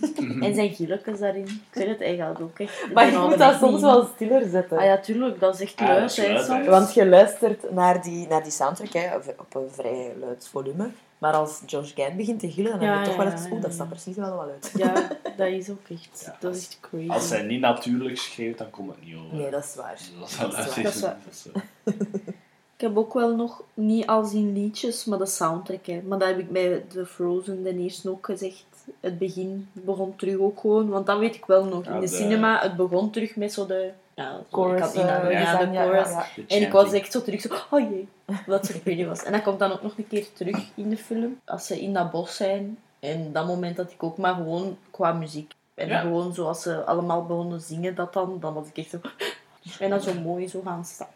En 0.44 0.54
zijn 0.54 0.74
gilletjes 0.74 1.18
daarin. 1.18 1.42
Ik 1.44 1.60
vind 1.70 1.88
het 1.88 2.00
eigenlijk 2.00 2.40
ook 2.40 2.58
echt... 2.58 2.92
Maar 2.94 3.10
je 3.10 3.18
moet 3.18 3.38
dat 3.38 3.58
soms 3.58 3.80
wel 3.80 4.04
stiller 4.14 4.48
zetten. 4.48 4.78
Ah 4.78 4.84
ja, 4.84 4.98
tuurlijk. 4.98 5.40
Dat 5.40 5.54
is 5.54 5.60
echt 5.60 5.80
Ah, 5.80 5.86
luid, 5.86 6.16
hè, 6.16 6.42
soms. 6.44 6.66
Want 6.66 6.94
je 6.94 7.06
luistert 7.06 7.70
naar 7.72 8.02
die, 8.02 8.26
naar 8.28 8.42
die 8.42 8.52
soundtrack 8.52 8.92
hè, 8.92 9.16
op 9.38 9.54
een 9.54 9.70
vrij 9.70 10.12
luid 10.20 10.48
volume. 10.50 10.90
Maar 11.18 11.32
als 11.32 11.62
Josh 11.66 11.92
Gad 11.94 12.16
begint 12.16 12.40
te 12.40 12.50
gillen, 12.50 12.70
dan 12.70 12.80
Ja, 12.80 12.90
heb 12.96 12.98
je 13.00 13.04
toch 13.06 13.16
ja, 13.16 13.22
wel 13.22 13.26
het 13.26 13.34
ja, 13.36 13.42
gevoel, 13.42 13.56
ja, 13.56 13.62
dat 13.62 13.70
ja. 13.70 13.76
staat 13.76 13.88
precies 13.88 14.16
wel 14.16 14.36
wat 14.36 14.48
uit. 14.48 14.72
Ja, 14.74 14.92
dat 15.36 15.46
is 15.46 15.70
ook 15.70 15.88
echt... 15.88 16.22
Ja, 16.24 16.36
dat 16.40 16.50
als- 16.50 16.58
is 16.60 16.66
echt 16.68 16.78
crazy. 16.80 17.08
Als 17.08 17.28
zij 17.28 17.42
niet 17.42 17.60
natuurlijk 17.60 18.18
schreeuwt, 18.18 18.58
dan 18.58 18.70
komt 18.70 18.90
het 18.90 19.04
niet 19.04 19.14
over. 19.16 19.36
Nee, 19.36 19.50
dat 19.50 19.64
is 19.64 19.74
waar. 19.74 19.98
Dat 20.20 20.28
is 20.28 20.36
waar. 20.36 20.50
Dat 20.50 20.76
is 20.94 21.00
waar. 21.00 21.16
Dat 21.24 21.32
is, 21.32 21.46
Ik 22.76 22.82
heb 22.82 22.96
ook 22.96 23.14
wel 23.14 23.34
nog, 23.36 23.62
niet 23.74 24.06
als 24.06 24.32
in 24.32 24.52
liedjes, 24.52 25.04
maar 25.04 25.18
de 25.18 25.26
soundtrack. 25.26 25.86
Hè. 25.86 26.02
Maar 26.06 26.18
dat 26.18 26.28
heb 26.28 26.38
ik 26.38 26.50
bij 26.52 26.84
de 26.92 27.06
Frozen 27.06 27.62
de 27.62 27.76
eerste 27.76 28.10
ook 28.10 28.24
gezegd. 28.26 28.64
Het 29.00 29.18
begin 29.18 29.68
begon 29.72 30.16
terug 30.16 30.38
ook 30.38 30.60
gewoon, 30.60 30.88
want 30.88 31.06
dat 31.06 31.18
weet 31.18 31.34
ik 31.34 31.44
wel 31.46 31.64
nog. 31.64 31.84
Ja, 31.84 31.90
in 31.94 32.00
de, 32.00 32.06
de- 32.06 32.16
cinema, 32.16 32.60
het 32.60 32.76
begon 32.76 33.10
terug 33.10 33.36
met 33.36 33.52
zo 33.52 33.66
de... 33.66 33.90
Ja, 34.14 34.40
Chorus, 34.50 34.78
ja, 34.80 34.86
de 34.86 35.18
chorus. 35.20 35.32
ja, 35.32 35.60
ja. 35.84 36.26
De 36.36 36.44
En 36.48 36.62
ik 36.62 36.72
was 36.72 36.92
echt 36.92 37.12
zo 37.12 37.22
terug 37.22 37.40
zo, 37.40 37.48
oh 37.70 37.80
jee, 37.90 38.08
wat 38.46 38.68
weet 38.84 38.96
niet 38.96 39.06
was. 39.06 39.22
En 39.22 39.32
dat 39.32 39.42
komt 39.42 39.58
dan 39.58 39.72
ook 39.72 39.82
nog 39.82 39.98
een 39.98 40.06
keer 40.08 40.26
terug 40.32 40.70
in 40.74 40.90
de 40.90 40.96
film. 40.96 41.40
Als 41.44 41.66
ze 41.66 41.80
in 41.80 41.92
dat 41.92 42.10
bos 42.10 42.36
zijn. 42.36 42.78
En 43.00 43.32
dat 43.32 43.46
moment 43.46 43.76
dat 43.76 43.90
ik 43.90 44.02
ook 44.02 44.16
maar 44.18 44.34
gewoon 44.34 44.76
qua 44.90 45.12
muziek. 45.12 45.52
En 45.74 45.88
Ja. 45.88 46.00
gewoon 46.00 46.34
zoals 46.34 46.62
ze 46.62 46.84
allemaal 46.84 47.24
begonnen 47.26 47.60
zingen 47.60 47.94
dat 47.94 48.12
dan, 48.12 48.36
dan 48.40 48.54
was 48.54 48.68
ik 48.68 48.76
echt 48.76 48.90
zo... 48.90 48.98
En 49.84 49.90
dan 49.90 50.00
zo 50.00 50.14
mooi 50.20 50.48
zo 50.48 50.60
gaan 50.64 50.84
staan. 50.84 51.06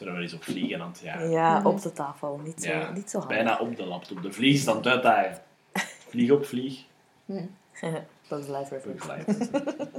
Er 0.00 0.12
wel 0.12 0.20
eens 0.22 0.32
op 0.32 0.42
vliegen 0.44 0.80
aan 0.82 0.88
het 0.88 0.98
jagen. 1.00 1.30
Ja, 1.30 1.58
Mhm. 1.58 1.66
op 1.66 1.82
de 1.82 1.92
tafel. 1.92 2.38
Niet 2.44 2.62
zo, 2.62 2.70
Ja, 2.70 2.90
niet 2.92 3.10
zo 3.10 3.18
handig. 3.18 3.36
Bijna 3.36 3.58
op 3.58 3.76
de 3.76 3.84
laptop. 3.84 4.22
De 4.22 4.32
vlieg 4.32 4.54
is 4.54 4.64
dan 4.64 4.84
uitdagen. 4.86 5.42
Vlieg 6.10 6.30
op 6.30 6.46
vlieg. 6.46 6.84
Bugs 7.26 8.46
Life 8.48 8.48
Bugs 8.48 8.70
reference. 8.70 9.12
Life. 9.12 9.90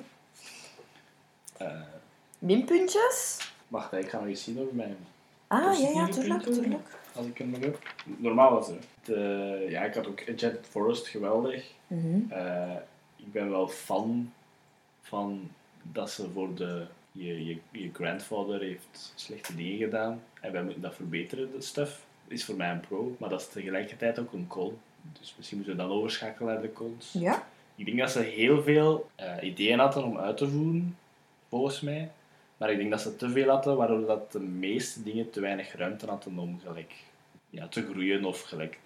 Eh, 1.58 1.82
Minpuntjes? 2.40 3.52
wacht, 3.68 3.92
hè, 3.92 4.00
ik 4.00 4.10
ga 4.10 4.18
nog 4.20 4.28
eens 4.28 4.44
zien 4.44 4.60
over 4.60 4.76
mijn... 4.76 4.98
Ah, 5.48 5.80
ja, 5.80 5.90
ja, 5.90 6.08
tuurlijk, 6.08 6.44
punten? 6.44 6.62
tuurlijk. 6.62 6.88
Als 7.16 7.26
ik 7.26 7.38
hem 7.38 7.50
nog 7.50 7.60
heb. 7.60 7.80
Normaal 8.18 8.52
was 8.52 8.70
er. 8.70 8.78
De, 9.04 9.66
ja, 9.70 9.84
ik 9.84 9.94
had 9.94 10.08
ook 10.08 10.20
Jet 10.36 10.68
Forest 10.70 11.08
geweldig. 11.08 11.72
Mhm. 11.88 12.32
Eh, 12.32 12.76
ik 13.16 13.32
ben 13.32 13.50
wel 13.50 13.68
fan 13.68 14.34
van 15.02 15.52
dat 15.82 16.12
ze 16.12 16.30
voor 16.34 16.56
de... 16.56 16.86
Je, 17.16 17.46
je, 17.46 17.58
je 17.72 17.90
grandfather 17.94 18.60
heeft 18.62 19.12
slechte 19.16 19.56
dingen 19.56 19.78
gedaan. 19.78 20.22
En 20.42 20.52
wij 20.52 20.64
moeten 20.64 20.82
dat 20.82 20.96
verbeteren, 20.96 21.52
de 21.52 21.62
stuff. 21.62 22.06
Is 22.28 22.46
voor 22.46 22.56
mij 22.56 22.70
een 22.72 22.80
pro, 22.80 23.16
maar 23.20 23.30
dat 23.30 23.42
is 23.42 23.48
tegelijkertijd 23.50 24.20
ook 24.20 24.34
een 24.34 24.48
con. 24.48 24.78
Dus 25.20 25.34
misschien 25.38 25.58
moeten 25.58 25.76
we 25.76 25.82
dan 25.82 25.92
overschakelen 25.92 26.54
naar 26.54 26.62
de 26.62 26.74
cons. 26.74 27.12
Ja? 27.20 27.48
Ik 27.76 27.86
denk 27.86 27.98
dat 28.00 28.12
ze 28.12 28.20
heel 28.20 28.64
veel 28.64 29.10
eh, 29.16 29.34
ideeën 29.42 29.80
hadden 29.80 30.04
om 30.04 30.18
uit 30.18 30.38
te 30.38 30.50
voeren, 30.50 30.98
volgens 31.50 31.82
mij. 31.82 32.12
Maar 32.58 32.72
ik 32.72 32.78
denk 32.78 32.90
dat 32.92 33.02
ze 33.02 33.16
te 33.16 33.30
veel 33.30 33.50
hadden, 33.50 33.78
waardoor 33.78 34.06
dat 34.06 34.32
de 34.32 34.40
meeste 34.40 35.04
dingen 35.04 35.30
te 35.30 35.40
weinig 35.40 35.76
ruimte 35.76 36.06
hadden 36.06 36.38
om 36.38 36.60
gelijk, 36.66 36.94
ja, 37.50 37.68
te 37.68 37.82
groeien 37.92 38.26
of 38.26 38.42
gelijk 38.42 38.80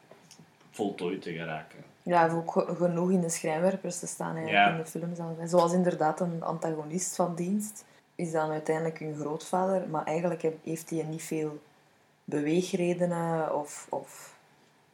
voltooid 0.71 1.21
te 1.21 1.31
geraken. 1.33 1.79
Ja, 2.03 2.29
ook 2.29 2.51
ge- 2.51 2.75
genoeg 2.75 3.11
in 3.11 3.21
de 3.21 3.29
schrijnwerpers 3.29 3.99
te 3.99 4.07
staan 4.07 4.35
eigenlijk 4.35 4.65
Ja. 4.65 4.71
in 4.71 4.77
de 4.77 4.85
film 4.89 5.15
zelf. 5.15 5.37
hè. 5.37 5.47
Zoals 5.47 5.73
inderdaad 5.73 6.19
een 6.19 6.43
antagonist 6.43 7.15
van 7.15 7.35
dienst 7.35 7.85
is 8.17 8.31
dan 8.31 8.49
uiteindelijk 8.51 8.99
hun 8.99 9.15
grootvader, 9.15 9.87
maar 9.89 10.03
eigenlijk 10.05 10.41
heeft 10.63 10.89
hij 10.89 11.03
niet 11.03 11.21
veel 11.23 11.59
beweegredenen 12.23 13.55
of, 13.59 13.87
of 13.89 14.35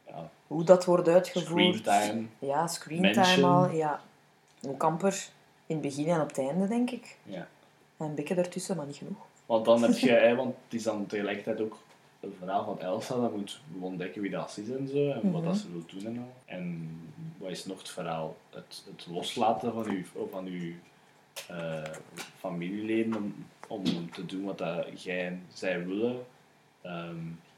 Ja, 0.06 0.30
hoe 0.46 0.64
dat 0.64 0.84
wordt 0.84 1.08
uitgevoerd. 1.08 1.76
screentime. 1.76 2.26
Ja, 2.38 2.66
screentime 2.66 3.46
al. 3.46 3.70
Ja. 3.70 4.00
Ook 4.66 4.82
amper 4.84 5.28
in 5.66 5.76
het 5.76 5.84
begin 5.84 6.08
en 6.08 6.20
op 6.20 6.28
het 6.28 6.38
einde, 6.38 6.68
denk 6.68 6.90
ik. 6.90 7.16
Ja. 7.22 7.46
En 7.96 8.06
een 8.06 8.14
beetje 8.14 8.34
ertussen, 8.34 8.76
maar 8.76 8.86
niet 8.86 8.96
genoeg. 8.96 9.16
Want 9.46 9.64
dan 9.64 9.82
heb 9.82 9.92
je, 9.96 10.34
want 10.36 10.54
het 10.64 10.74
is 10.74 10.82
dan 10.82 11.06
tegelijkertijd 11.06 11.60
ook 11.60 11.78
een 12.20 12.34
verhaal 12.38 12.64
van 12.64 12.80
Elsa, 12.80 13.20
dat 13.20 13.36
moet 13.36 13.60
ontdekken 13.80 14.22
wie 14.22 14.30
dat 14.30 14.56
is 14.60 14.70
en 14.70 14.88
zo, 14.88 15.10
en 15.10 15.32
wat 15.32 15.40
Mhm. 15.40 15.44
dat 15.44 15.56
ze 15.56 15.70
wil 15.72 15.82
doen 15.86 16.06
en 16.06 16.18
al. 16.18 16.32
En 16.44 16.90
wat 17.38 17.50
is 17.50 17.64
nog 17.64 17.78
het 17.78 17.88
verhaal? 17.88 18.36
Het, 18.50 18.82
het 18.90 19.06
loslaten 19.10 19.72
van 19.72 19.84
uw, 19.90 20.02
van 20.30 20.46
uw 20.46 20.72
eh, 21.48 21.82
familieleden 22.38 23.14
om, 23.16 23.34
om 23.68 24.10
te 24.10 24.26
doen 24.26 24.44
wat 24.44 24.58
dat 24.58 25.02
jij 25.02 25.26
en 25.26 25.42
zij 25.52 25.86
willen. 25.86 26.24
Ehm, 26.82 27.16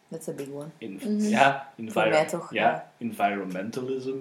That's 0.09 0.29
a 0.29 0.33
big 0.33 0.49
one. 0.51 0.69
in, 0.79 0.93
Mhm. 0.95 1.21
Ja, 1.21 1.73
Voor 1.77 1.85
enviro- 1.85 2.09
mij 2.09 2.27
toch, 2.27 2.53
Ja, 2.55 2.63
ja. 2.71 2.93
environmentalism. 2.99 4.17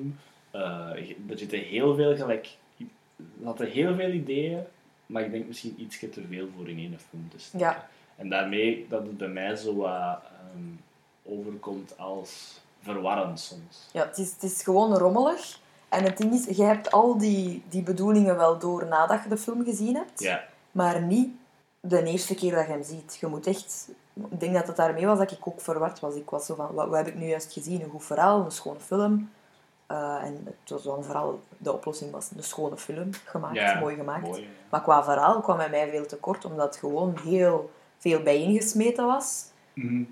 Eh, 0.52 0.90
er 1.30 1.38
zitten 1.38 1.60
heel 1.60 1.96
veel 1.96 2.16
gelijk. 2.16 2.58
Er 3.18 3.46
hadden 3.46 3.68
heel 3.68 3.96
veel 3.96 4.10
ideeën, 4.12 4.64
maar 5.06 5.24
ik 5.24 5.32
denk 5.32 5.48
misschien 5.48 5.76
iets 5.82 6.00
te 6.00 6.22
veel 6.30 6.48
voor 6.56 6.70
in 6.70 6.78
één 6.78 7.00
film 7.10 7.30
te 7.30 7.40
steken. 7.40 7.60
Ja. 7.68 7.88
En 8.16 8.30
daarmee 8.30 8.86
dat 8.90 9.02
het 9.02 9.18
bij 9.18 9.28
mij 9.28 9.56
zo 9.56 9.76
wat 9.76 10.20
ehm, 10.24 10.64
overkomt 11.24 11.98
als 11.98 12.60
verwarrend 12.82 13.40
soms. 13.40 13.88
Ja, 13.94 14.06
het 14.06 14.18
is, 14.18 14.32
het 14.34 14.44
is 14.44 14.64
gewoon 14.64 14.98
rommelig. 14.98 15.60
En 15.96 16.04
het 16.04 16.18
ding 16.18 16.34
is, 16.34 16.58
je 16.58 16.64
hebt 16.64 16.92
al 16.92 17.18
die, 17.18 17.64
die 17.70 17.84
bedoelingen 17.84 18.38
wel 18.38 18.60
door 18.60 18.86
nadat 18.86 19.24
je 19.24 19.30
de 19.30 19.38
film 19.38 19.64
gezien 19.64 19.96
hebt. 19.96 20.20
Ja, 20.20 20.44
Maar 20.72 21.02
niet 21.02 21.30
de 21.80 22.04
eerste 22.04 22.36
keer 22.36 22.56
dat 22.56 22.66
je 22.66 22.72
hem 22.72 22.84
ziet. 22.84 23.18
Je 23.20 23.28
moet 23.28 23.48
echt... 23.48 23.90
Ik 24.32 24.40
denk 24.40 24.54
dat 24.54 24.68
het 24.68 24.76
daarmee 24.76 25.06
was 25.06 25.18
dat 25.18 25.32
ik 25.32 25.48
ook 25.48 25.62
verward 25.62 26.00
was. 26.00 26.16
Ik 26.16 26.30
was 26.30 26.46
zo 26.46 26.56
van, 26.56 26.74
wat, 26.74 26.88
wat 26.88 26.98
heb 26.98 27.08
ik 27.08 27.16
nu 27.16 27.28
juist 27.28 27.54
gezien? 27.54 27.82
Een 27.82 27.90
goed 27.90 28.06
verhaal, 28.06 28.46
een 28.46 28.52
schone 28.52 28.80
film. 28.80 29.30
Eh, 29.86 30.24
en 30.24 30.42
het 30.46 30.70
was 30.70 30.84
dan 30.84 31.04
vooral... 31.04 31.42
De 31.58 31.74
oplossing 31.74 32.12
was 32.12 32.30
een 32.36 32.44
schone 32.44 32.78
film 32.78 33.10
gemaakt, 33.26 33.56
ja 33.56 33.80
mooi 33.80 33.96
gemaakt. 33.96 34.28
mooi, 34.28 34.42
ja. 34.42 34.48
Maar 34.70 34.82
qua 34.82 35.04
verhaal 35.04 35.42
kwam 35.42 35.58
bij 35.58 35.70
mij 35.70 35.90
veel 35.90 36.06
te 36.06 36.18
kort, 36.18 36.46
omdat 36.46 36.66
het 36.66 36.78
gewoon 36.78 37.18
heel 37.24 37.72
veel 37.98 38.22
bijeengesmeten 38.22 39.06
was. 39.06 39.46
Mhm. 39.74 40.04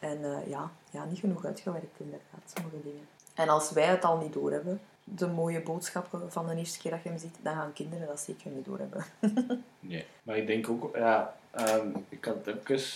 En 0.00 0.24
eh, 0.24 0.48
ja, 0.48 0.70
ja, 0.90 1.04
niet 1.04 1.18
genoeg 1.18 1.44
uitgewerkt 1.44 1.98
inderdaad, 1.98 2.52
sommige 2.54 2.82
dingen. 2.82 3.08
En 3.34 3.48
als 3.48 3.70
wij 3.70 3.86
het 3.86 4.04
al 4.04 4.18
niet 4.18 4.32
doorhebben, 4.32 4.80
de 5.14 5.26
mooie 5.26 5.60
boodschappen 5.60 6.32
van 6.32 6.46
de 6.46 6.56
eerste 6.56 6.78
keer 6.78 6.90
dat 6.90 7.02
je 7.02 7.08
hem 7.08 7.18
ziet, 7.18 7.36
dan 7.42 7.54
gaan 7.54 7.72
kinderen 7.72 8.06
dat 8.06 8.20
zeker 8.20 8.50
niet 8.50 8.64
doorhebben. 8.64 9.04
Nee. 9.80 10.04
Maar 10.22 10.36
ik 10.36 10.46
denk 10.46 10.68
ook, 10.68 10.96
ja, 10.96 11.36
ehm, 11.50 11.88
ik 12.08 12.24
had 12.24 12.46
het 12.46 12.70
even 12.70 12.88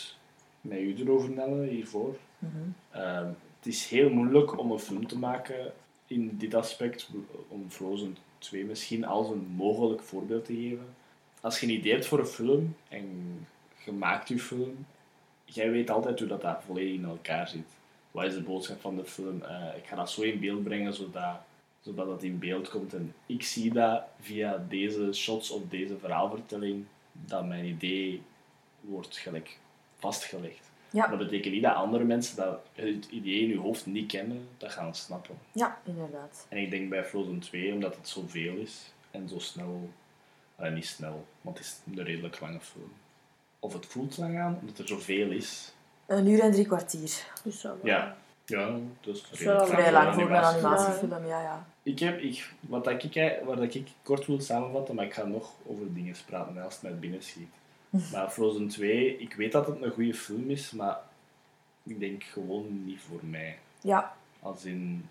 met 0.60 0.78
u 0.78 0.94
erover 0.96 1.30
Nelle, 1.30 1.66
hiervoor. 1.66 2.16
Mhm. 2.38 2.52
Ehm, 2.90 3.26
het 3.58 3.66
is 3.66 3.86
heel 3.86 4.10
moeilijk 4.10 4.58
om 4.58 4.70
een 4.70 4.78
film 4.78 5.06
te 5.06 5.18
maken 5.18 5.72
in 6.06 6.36
dit 6.36 6.54
aspect, 6.54 7.10
om 7.48 7.70
Frozen 7.70 8.16
2 8.38 8.64
misschien 8.64 9.04
als 9.04 9.28
een 9.28 9.46
mogelijk 9.56 10.02
voorbeeld 10.02 10.44
te 10.44 10.54
geven. 10.54 10.94
Als 11.40 11.60
je 11.60 11.66
een 11.66 11.72
idee 11.72 11.92
hebt 11.92 12.06
voor 12.06 12.18
een 12.18 12.26
film 12.26 12.76
en 12.88 13.06
je 13.84 13.92
maakt 13.92 14.28
je 14.28 14.38
film, 14.38 14.86
jij 15.44 15.70
weet 15.70 15.90
altijd 15.90 16.18
hoe 16.18 16.28
dat, 16.28 16.40
dat 16.40 16.62
volledig 16.66 16.94
in 16.94 17.04
elkaar 17.04 17.48
zit. 17.48 17.68
Wat 18.10 18.24
is 18.24 18.34
de 18.34 18.42
boodschap 18.42 18.80
van 18.80 18.96
de 18.96 19.04
film? 19.04 19.42
Eh, 19.42 19.76
ik 19.76 19.86
ga 19.86 19.96
dat 19.96 20.10
zo 20.10 20.22
in 20.22 20.40
beeld 20.40 20.62
brengen 20.62 20.94
zodat, 20.94 21.40
zodat 21.84 22.06
dat 22.06 22.22
in 22.22 22.38
beeld 22.38 22.68
komt. 22.68 22.94
En 22.94 23.14
ik 23.26 23.42
zie 23.42 23.72
dat 23.72 24.02
via 24.20 24.64
deze 24.68 25.12
shots 25.12 25.50
of 25.50 25.62
deze 25.68 25.98
verhaalvertelling, 25.98 26.84
dat 27.12 27.46
mijn 27.46 27.64
idee 27.64 28.22
wordt 28.80 29.16
gelijk 29.16 29.58
vastgelegd. 29.98 30.72
Ja. 30.90 31.06
Dat 31.06 31.18
betekent 31.18 31.54
niet 31.54 31.62
dat 31.62 31.74
andere 31.74 32.04
mensen 32.04 32.36
dat 32.36 32.60
het 32.72 33.06
idee 33.10 33.40
in 33.40 33.48
je 33.48 33.58
hoofd 33.58 33.86
niet 33.86 34.10
kennen, 34.10 34.48
dat 34.58 34.72
gaan 34.72 34.94
snappen. 34.94 35.38
Ja, 35.52 35.80
inderdaad. 35.84 36.46
En 36.48 36.58
ik 36.58 36.70
denk 36.70 36.88
bij 36.88 37.04
Frozen 37.04 37.38
2, 37.38 37.72
omdat 37.72 37.96
het 37.96 38.08
zoveel 38.08 38.56
is 38.56 38.92
en 39.10 39.28
zo 39.28 39.38
snel, 39.38 39.90
eh, 40.56 40.72
niet 40.72 40.86
snel, 40.86 41.26
want 41.40 41.58
het 41.58 41.66
is 41.66 41.80
een 41.86 42.04
redelijk 42.04 42.40
lange 42.40 42.60
film. 42.60 42.92
Of 43.58 43.72
het 43.72 43.86
voelt 43.86 44.16
lang 44.16 44.38
aan, 44.38 44.58
omdat 44.60 44.78
er 44.78 44.88
zoveel 44.88 45.30
is. 45.30 45.72
Een 46.06 46.26
uur 46.26 46.40
en 46.40 46.52
drie 46.52 46.66
kwartier. 46.66 47.26
Dus. 47.44 47.66
Ja, 47.82 48.16
ja 48.44 48.78
dat 49.00 49.28
is 49.30 49.40
wel 49.40 49.66
Vrij 49.66 49.92
lang 49.92 50.14
voor 50.14 50.30
een 50.30 50.36
animatiefilm, 50.36 51.26
ja, 51.26 51.40
ja. 51.42 51.66
Ik 51.82 51.98
heb, 51.98 52.20
ik, 52.20 52.52
wat 52.60 52.84
dat 52.84 53.02
ik, 53.02 53.40
waar 53.44 53.56
dat 53.56 53.74
ik 53.74 53.88
kort 54.02 54.26
wil 54.26 54.40
samenvatten, 54.40 54.94
maar 54.94 55.04
ik 55.04 55.14
ga 55.14 55.24
nog 55.24 55.52
over 55.66 55.94
dingen 55.94 56.14
praten 56.26 56.62
als 56.62 56.74
het 56.74 56.82
mij 56.82 56.98
binnen 56.98 57.22
schiet. 57.22 57.48
Maar 58.12 58.30
Frozen 58.30 58.68
2, 58.68 59.16
ik 59.16 59.34
weet 59.34 59.52
dat 59.52 59.66
het 59.66 59.82
een 59.82 59.90
goede 59.90 60.14
film 60.14 60.50
is, 60.50 60.70
maar 60.70 60.98
ik 61.82 62.00
denk 62.00 62.22
gewoon 62.22 62.84
niet 62.84 63.00
voor 63.00 63.20
mij. 63.22 63.58
Ja, 63.80 64.16
Als 64.40 64.64
in, 64.64 65.08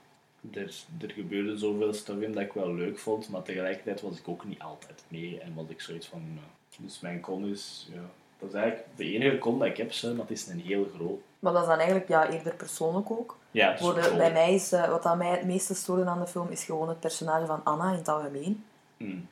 er, 0.54 0.76
er 1.02 1.12
gebeurde 1.12 1.58
zoveel 1.58 1.94
stuff 1.94 2.22
in 2.22 2.32
dat 2.32 2.44
ik 2.44 2.54
wel 2.54 2.74
leuk 2.74 3.00
vond, 3.00 3.30
maar 3.30 3.42
tegelijkertijd 3.42 4.02
was 4.02 4.20
ik 4.20 4.28
ook 4.28 4.46
niet 4.46 4.62
altijd 4.62 5.04
mee. 5.08 5.40
En 5.40 5.54
was 5.54 5.70
ik 5.70 5.82
zoiets 5.82 6.08
van, 6.08 6.34
nou, 6.34 6.48
dus 6.78 7.00
mijn 7.00 7.20
con 7.20 7.48
is, 7.48 7.90
ja, 7.94 8.10
dat 8.44 8.54
is 8.54 8.60
eigenlijk 8.60 8.98
de 8.98 9.04
enige 9.04 9.38
con 9.38 9.60
dat 9.60 9.68
ik 9.68 9.78
heb, 9.78 9.92
zo, 9.92 10.10
maar 10.14 10.22
het 10.28 10.32
is 10.32 10.48
een 10.48 10.60
heel 10.60 10.88
groot. 10.96 11.20
maar 11.40 11.54
dat 11.54 11.62
is 11.62 11.68
dan 11.68 11.78
eigenlijk 11.78 12.08
ja, 12.08 12.30
eerder 12.30 12.54
persoonlijk 12.54 13.12
ook. 13.12 13.38
Ja, 13.52 13.76
groot. 13.76 14.18
bij 14.18 14.32
mij 14.32 14.54
is, 14.54 14.72
eh, 14.72 14.90
wat 14.90 15.06
aan 15.06 15.18
mij 15.18 15.30
het 15.30 15.46
meeste 15.46 15.76
stoorde 15.76 16.06
aan 16.06 16.20
de 16.20 16.28
film, 16.28 16.48
is 16.50 16.64
gewoon 16.64 16.90
het 16.90 17.00
personage 17.00 17.46
van 17.46 17.62
Anna 17.64 17.90
in 17.92 17.98
het 17.98 18.08
algemeen. 18.08 18.66
Mm. 18.98 19.28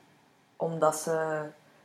Omdat 0.56 0.96
ze... 0.96 1.40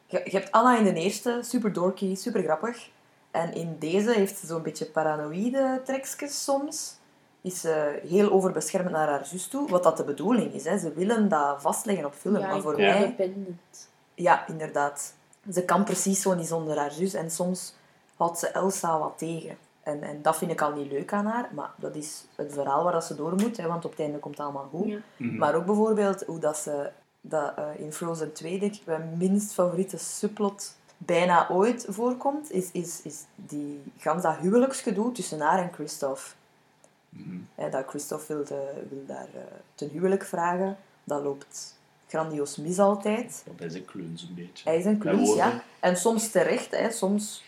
Je, 0.06 0.22
je 0.24 0.32
hebt 0.38 0.52
Anna 0.52 0.78
in 0.78 0.84
de 0.94 0.94
eerste, 1.02 1.40
super 1.44 1.74
dorky, 1.74 2.16
super 2.16 2.44
grappig. 2.44 2.90
En 3.32 3.54
in 3.54 3.76
deze 3.80 4.12
heeft 4.12 4.38
ze 4.38 4.46
zo'n 4.48 4.62
beetje 4.62 4.86
paranoïde 4.86 5.82
trekjes 5.86 6.44
soms. 6.44 6.98
Is 7.42 7.62
ze 7.62 8.00
heel 8.08 8.32
overbeschermend 8.32 8.96
naar 8.96 9.08
haar 9.08 9.26
zus 9.26 9.48
toe. 9.48 9.70
Wat 9.70 9.84
dat 9.84 9.98
de 9.98 10.04
bedoeling 10.04 10.54
is. 10.54 10.64
Hè. 10.64 10.78
Ze 10.78 10.94
willen 10.94 11.30
dat 11.30 11.62
vastleggen 11.62 12.06
op 12.06 12.14
film. 12.14 12.38
Ja, 12.38 12.48
maar 12.48 12.62
voor 12.62 12.82
Ja. 12.82 13.00
mij... 13.00 13.34
Ja, 14.16 14.48
inderdaad. 14.48 15.14
Ze 15.54 15.64
kan 15.66 15.84
precies 15.84 16.22
zo 16.22 16.34
niet 16.36 16.48
zonder 16.48 16.78
haar 16.78 16.92
zus. 16.92 17.14
En 17.14 17.32
soms 17.32 17.74
houdt 18.18 18.40
ze 18.40 18.48
Elsa 18.48 19.00
wat 19.00 19.14
tegen. 19.18 19.58
En, 19.84 20.04
en 20.04 20.22
dat 20.22 20.38
vind 20.38 20.52
ik 20.52 20.62
al 20.62 20.74
niet 20.74 20.92
leuk 20.92 21.14
aan 21.14 21.26
haar. 21.26 21.50
Maar 21.54 21.72
dat 21.76 21.96
is 21.96 22.26
het 22.36 22.54
verhaal 22.54 22.84
waar 22.84 22.94
dat 22.94 23.04
ze 23.06 23.16
door 23.16 23.36
moet. 23.36 23.58
Hè, 23.58 23.68
want 23.68 23.86
op 23.86 23.92
het 23.92 24.00
einde 24.00 24.20
komt 24.20 24.38
het 24.38 24.44
allemaal 24.44 24.70
goed. 24.72 24.88
Ja. 24.88 24.98
Mhm. 25.18 25.38
Maar 25.38 25.56
ook 25.56 25.66
bijvoorbeeld 25.66 26.24
hoe 26.26 26.40
dat 26.40 26.58
ze... 26.58 26.90
Dat, 27.22 27.54
eh, 27.56 27.66
in 27.78 27.94
Frozen 27.94 28.34
2, 28.34 28.60
denk 28.60 28.74
ik, 28.76 28.82
mijn 28.86 29.14
minst 29.18 29.54
favoriete 29.54 29.98
subplot 29.98 30.76
bijna 30.98 31.50
ooit 31.50 31.86
voorkomt, 31.90 32.52
is, 32.52 32.70
is, 32.72 33.02
is 33.04 33.24
die 33.36 33.84
gans 33.98 34.22
dat 34.24 34.36
huwelijksgedoe 34.36 35.12
tussen 35.12 35.40
haar 35.40 35.60
en 35.60 35.74
Christophe. 35.74 36.22
Mhm. 37.10 37.38
Hè, 37.56 37.70
dat 37.70 37.86
Christophe 37.88 38.26
wil, 38.36 38.46
de- 38.46 38.84
wil 38.90 39.04
daar 39.08 39.28
eh, 39.36 39.42
ten 39.76 39.90
huwelijk 39.90 40.24
vragen 40.26 40.78
dat 41.04 41.24
loopt 41.24 41.77
grandioos 42.08 42.56
mis 42.58 42.80
altijd. 42.80 43.44
Want 43.46 43.60
hij 43.60 43.68
is 43.68 43.74
een 43.74 43.86
kluns 43.86 44.22
een 44.22 44.36
beetje. 44.36 44.70
Hij 44.70 44.78
is 44.78 44.86
een 44.86 44.98
kluns, 44.98 45.36
ja. 45.36 45.62
En 45.80 45.98
soms 45.98 46.32
terecht, 46.32 46.72
hè. 46.78 46.92
soms 46.92 47.44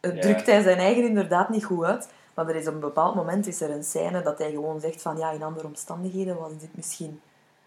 eh, 0.00 0.14
Ja. 0.14 0.20
drukt 0.20 0.46
hij 0.46 0.62
zijn 0.62 0.78
eigen 0.78 1.04
inderdaad 1.06 1.48
niet 1.48 1.64
goed 1.64 1.84
uit. 1.84 2.08
Maar 2.34 2.48
er 2.48 2.56
is 2.56 2.66
op 2.68 2.74
een 2.74 2.80
bepaald 2.80 3.14
moment 3.14 3.46
is 3.46 3.60
er 3.60 3.70
een 3.70 3.84
scène 3.84 4.22
dat 4.22 4.38
hij 4.38 4.50
gewoon 4.50 4.80
zegt 4.80 5.02
van 5.02 5.16
ja, 5.18 5.30
in 5.30 5.42
andere 5.42 5.66
omstandigheden 5.66 6.38
was 6.38 6.50
dit 6.58 6.76
misschien 6.76 7.20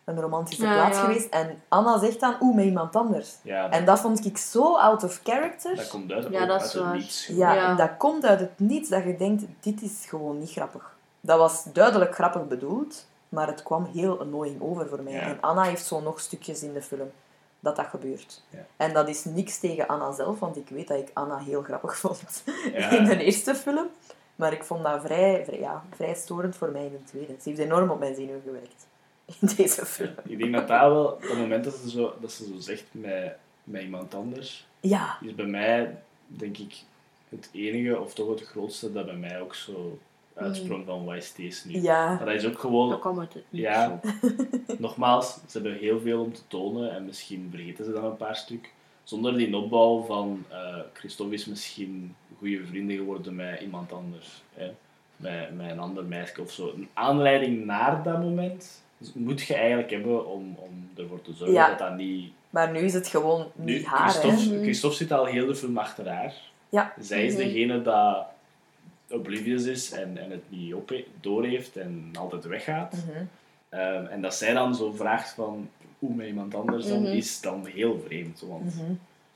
een 0.03 0.19
romantische 0.21 0.63
Ja, 0.65 0.73
plaats 0.73 0.97
ja. 0.97 1.03
geweest. 1.05 1.29
En 1.29 1.61
Anna 1.67 1.99
zegt 1.99 2.19
dan, 2.19 2.35
oeh, 2.41 2.55
met 2.55 2.65
iemand 2.65 2.95
anders. 2.95 3.35
Ja, 3.41 3.69
En 3.69 3.85
dat 3.85 3.99
vond 3.99 4.25
ik 4.25 4.37
zo 4.37 4.75
out 4.77 5.03
of 5.03 5.19
character. 5.23 5.75
dat 5.75 5.87
komt 5.87 6.11
uit, 6.11 6.27
Ja, 6.31 6.39
dat 6.45 6.49
uit 6.59 6.65
is 6.67 6.73
het 6.73 6.81
waar. 6.83 6.95
niets. 6.95 7.27
Ja, 7.27 7.53
Ja. 7.53 7.69
en 7.69 7.77
dat 7.77 7.89
komt 7.97 8.25
uit 8.25 8.39
het 8.39 8.59
niets 8.59 8.89
dat 8.89 9.03
je 9.03 9.17
denkt, 9.17 9.43
dit 9.59 9.81
is 9.81 10.05
gewoon 10.07 10.39
niet 10.39 10.51
grappig. 10.51 10.95
Dat 11.21 11.37
was 11.39 11.63
duidelijk 11.73 12.13
grappig 12.15 12.47
bedoeld, 12.47 13.05
maar 13.35 13.47
het 13.47 13.63
kwam 13.63 13.85
heel 13.93 14.19
annoying 14.19 14.61
over 14.61 14.87
voor 14.87 15.01
mij. 15.03 15.13
Ja. 15.13 15.21
En 15.21 15.41
Anna 15.41 15.63
heeft 15.63 15.85
zo 15.85 16.01
nog 16.01 16.19
stukjes 16.19 16.63
in 16.63 16.73
de 16.73 16.81
film 16.81 17.11
dat 17.59 17.75
dat 17.75 17.85
gebeurt. 17.85 18.41
Ja. 18.49 18.65
En 18.77 18.93
dat 18.93 19.07
is 19.09 19.23
niks 19.23 19.59
tegen 19.59 19.87
Anna 19.87 20.11
zelf, 20.13 20.39
want 20.39 20.57
ik 20.57 20.69
weet 20.69 20.87
dat 20.87 20.97
ik 20.99 21.09
Anna 21.13 21.37
heel 21.37 21.61
grappig 21.61 21.97
vond 22.03 22.43
Ja. 22.73 22.89
in 22.89 23.03
de 23.05 23.23
eerste 23.23 23.55
film. 23.55 23.87
Maar 24.35 24.53
ik 24.53 24.63
vond 24.63 24.83
dat 24.83 25.01
vrij, 25.01 25.45
vrij, 25.45 25.59
ja, 25.59 25.83
vrij 25.95 26.15
storend 26.15 26.55
voor 26.55 26.69
mij 26.71 26.85
in 26.85 26.91
de 26.91 27.03
tweede. 27.03 27.35
Ze 27.41 27.49
heeft 27.49 27.61
enorm 27.61 27.89
op 27.89 27.99
mijn 27.99 28.15
zenuwen 28.15 28.41
gewerkt 28.45 28.87
in 29.25 29.47
deze 29.57 29.85
film. 29.85 30.13
Ik 30.23 30.37
denk 30.37 30.53
dat 30.53 30.67
dat 30.67 30.79
wel, 30.79 31.17
het 31.21 31.37
moment 31.37 31.63
dat 31.63 31.73
ze 31.73 31.89
zo, 31.89 32.13
dat 32.21 32.31
ze 32.31 32.45
zo 32.45 32.53
zegt 32.59 32.83
met, 32.91 33.35
met 33.63 33.81
iemand 33.81 34.13
anders, 34.15 34.67
Ja, 34.79 35.17
is 35.21 35.35
bij 35.35 35.45
mij, 35.45 35.97
denk 36.27 36.57
ik, 36.57 36.75
het 37.29 37.49
enige, 37.51 37.99
of 37.99 38.13
toch 38.13 38.29
het 38.29 38.41
grootste, 38.47 38.91
dat 38.91 39.05
bij 39.05 39.15
mij 39.15 39.41
ook 39.41 39.55
zo 39.55 39.99
uitsprong 40.35 40.85
van 40.85 41.05
wat 41.05 41.15
is 41.15 41.33
deze 41.33 41.67
nu. 41.67 41.81
ja, 41.81 42.07
Maar 42.15 42.25
dat 42.25 42.35
is 42.35 42.45
ook 42.45 42.59
gewoon, 42.59 42.89
Dat 42.89 42.99
kwam 42.99 43.19
uit 43.19 43.33
het 43.33 43.43
niet 43.49 43.61
Ja. 43.61 43.99
zo. 44.03 44.09
nogmaals, 44.77 45.33
ze 45.33 45.41
hebben 45.61 45.77
heel 45.77 45.99
veel 45.99 46.21
om 46.21 46.33
te 46.33 46.41
tonen 46.47 46.91
en 46.95 47.05
misschien 47.05 47.47
vergeten 47.51 47.85
ze 47.85 47.91
dan 47.91 48.03
een 48.05 48.17
paar 48.17 48.35
stuk. 48.35 48.73
Zonder 49.03 49.37
die 49.37 49.55
opbouw 49.57 50.01
van 50.03 50.43
eh 50.49 50.75
Christophe 50.93 51.33
is 51.33 51.45
misschien 51.45 52.15
goede 52.37 52.65
vrienden 52.65 52.95
geworden 52.97 53.35
met 53.35 53.61
iemand 53.61 53.93
anders. 53.93 54.43
Hè? 54.53 54.71
Met, 55.17 55.55
met 55.57 55.71
een 55.71 55.79
ander 55.79 56.03
meisje 56.05 56.41
of 56.41 56.51
zo. 56.51 56.71
Een 56.75 56.87
aanleiding 56.93 57.65
naar 57.65 58.03
dat 58.03 58.19
moment 58.19 58.83
moet 59.13 59.41
je 59.41 59.53
eigenlijk 59.55 59.89
hebben 59.91 60.27
om, 60.31 60.55
om 60.59 60.89
ervoor 60.97 61.21
te 61.21 61.33
zorgen 61.33 61.55
Ja. 61.55 61.69
dat 61.69 61.79
dat 61.79 61.95
niet... 61.95 62.31
maar 62.49 62.71
nu 62.71 62.79
is 62.79 62.93
het 62.93 63.07
gewoon 63.07 63.47
Nu, 63.55 63.73
niet 63.73 63.85
haar, 63.85 64.13
hè. 64.13 64.19
Christophe, 64.19 64.61
Christophe 64.61 64.97
zit 64.97 65.11
al 65.11 65.25
heel 65.25 65.45
de 65.47 65.55
film 65.55 65.77
achter 65.77 66.09
haar. 66.09 66.33
Ja. 66.69 66.93
Zij 66.99 67.25
is 67.25 67.33
Mhm. 67.33 67.43
degene 67.43 67.81
dat 67.81 68.25
oblivious 69.09 69.63
is 69.63 69.91
en, 69.91 70.17
en 70.17 70.31
het 70.31 70.43
niet 70.49 70.73
op, 70.73 70.91
doorheeft 71.21 71.77
en 71.77 72.11
altijd 72.19 72.45
weggaat. 72.45 72.93
Mhm. 72.93 73.23
Ehm, 73.69 74.05
en 74.05 74.21
dat 74.21 74.35
zij 74.35 74.53
dan 74.53 74.75
zo 74.75 74.91
vraagt 74.91 75.29
van 75.33 75.69
hoe 75.99 76.13
met 76.15 76.27
iemand 76.27 76.55
anders 76.55 76.87
dan 76.87 77.01
Mhm. 77.01 77.11
is 77.11 77.41
dan 77.41 77.65
heel 77.65 77.99
vreemd. 78.05 78.39
Want 78.41 78.75
Mhm. 78.75 78.91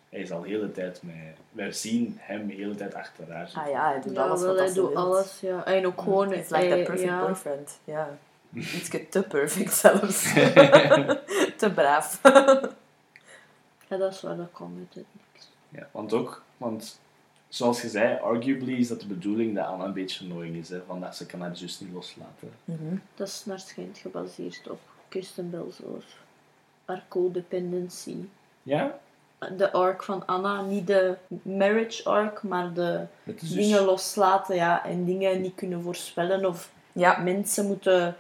hij 0.10 0.20
is 0.20 0.32
al 0.32 0.41
de 0.41 0.48
hele 0.48 0.72
tijd 0.72 1.00
met... 1.04 1.16
Wij 1.52 1.72
zien 1.72 2.18
hem 2.20 2.48
de 2.48 2.54
hele 2.54 2.76
tijd 2.76 2.94
achter 2.96 3.32
haar. 3.34 3.52
Ah 3.54 3.70
ja, 3.70 3.90
hij 3.91 4.02
doet 4.02 4.16
Ja, 4.16 4.22
alles 4.24 4.41
wel, 4.41 4.56
wat 4.56 4.66
hij 4.66 4.74
doet 4.74 4.96
alles, 4.96 5.40
ja. 5.40 5.66
En 5.66 5.86
ook 5.86 6.02
gewoon... 6.02 6.34
It's 6.34 6.50
like 6.50 6.68
that 6.68 6.84
perfect 6.84 7.02
ja. 7.02 7.26
boyfriend. 7.26 7.80
Ja. 7.84 8.18
Iets 8.54 8.90
te 9.10 9.24
perfect 9.24 9.74
zelfs. 9.74 10.34
te 11.62 11.72
braaf. 11.76 12.20
Ja, 13.88 13.98
dat 13.98 14.14
is 14.14 14.22
waar, 14.22 14.36
dat 14.38 14.50
het 14.94 14.96
niks. 14.96 15.50
Ja, 15.70 15.88
want 15.91 16.14
ook, 16.14 16.44
want 16.58 17.00
zoals 17.50 17.82
je 17.82 17.90
zei, 17.90 18.20
arguably 18.20 18.74
is 18.74 18.88
dat 18.88 19.00
de 19.00 19.08
bedoeling 19.08 19.56
dat 19.56 19.66
Anna 19.66 19.86
een 19.86 19.94
beetje 19.94 20.24
annoying 20.24 20.56
is. 20.56 20.70
Hè, 20.70 20.82
van 20.88 21.00
dat 21.00 21.16
ze 21.16 21.26
kan 21.26 21.42
haar 21.42 21.58
zus 21.58 21.80
niet 21.80 21.94
loslaten. 21.94 22.52
Mhm. 22.66 22.96
Dat 23.16 23.28
is 23.28 23.46
naar 23.46 23.60
schijnt 23.60 23.98
gebaseerd 23.98 24.70
op 24.70 24.80
Kirsten 25.08 25.50
Belzoor. 25.50 26.04
Haar 26.86 27.04
codependency. 27.08 28.16
Ja? 28.64 29.00
De 29.58 29.72
arc 29.72 30.04
van 30.04 30.26
Anna, 30.26 30.62
niet 30.62 30.88
de 30.88 31.18
marriage 31.42 32.04
arc, 32.04 32.44
maar 32.44 32.74
de 32.74 33.06
dingen 33.42 33.84
loslaten 33.84 34.56
ja, 34.56 34.86
en 34.86 35.06
dingen 35.06 35.42
niet 35.42 35.56
kunnen 35.56 35.82
voorspellen 35.82 36.46
of 36.46 36.72
Ja, 36.92 37.18
mensen 37.18 37.66
moeten 37.66 38.16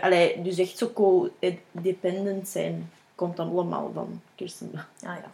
Allee, 0.00 0.42
dus 0.42 0.58
echt 0.58 0.78
zo 0.78 0.92
co-dependent 0.92 2.48
zijn, 2.48 2.90
komt 3.14 3.36
dan 3.36 3.50
allemaal 3.50 3.90
van 3.94 4.20
Kirsten. 4.34 4.70
Ah, 4.74 5.16
ja. 5.16 5.30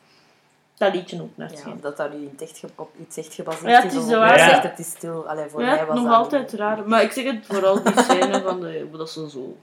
Dat 0.79 0.95
liedje 0.95 1.23
ook 1.23 1.37
naar 1.37 1.53
ja 1.53 1.75
dat 1.81 1.97
dat 1.97 2.13
nu 2.13 2.31
echt 2.39 2.65
op 2.75 2.91
iets 3.01 3.17
echt 3.17 3.35
gebaseerd 3.35 3.71
Ja, 3.71 3.83
het 3.83 3.93
is. 3.93 4.07
zo 4.07 4.19
waar. 4.19 4.39
Ja. 4.39 4.61
het 4.61 4.79
is 4.79 4.91
stil. 4.91 5.29
Allee, 5.29 5.49
voor 5.49 5.61
Ja, 5.61 5.75
mij 5.75 5.87
was 5.87 5.97
nog 5.97 6.05
dat 6.05 6.15
altijd 6.15 6.53
raar. 6.53 6.89
Maar 6.89 7.03
ik 7.03 7.13
zeg 7.13 7.25
het 7.25 7.47
vooral 7.47 7.83
die 7.83 8.03
scène 8.03 8.43
van 8.43 8.61
de, 8.61 8.89
dat 8.93 9.11
ze 9.11 9.31
zo... 9.31 9.57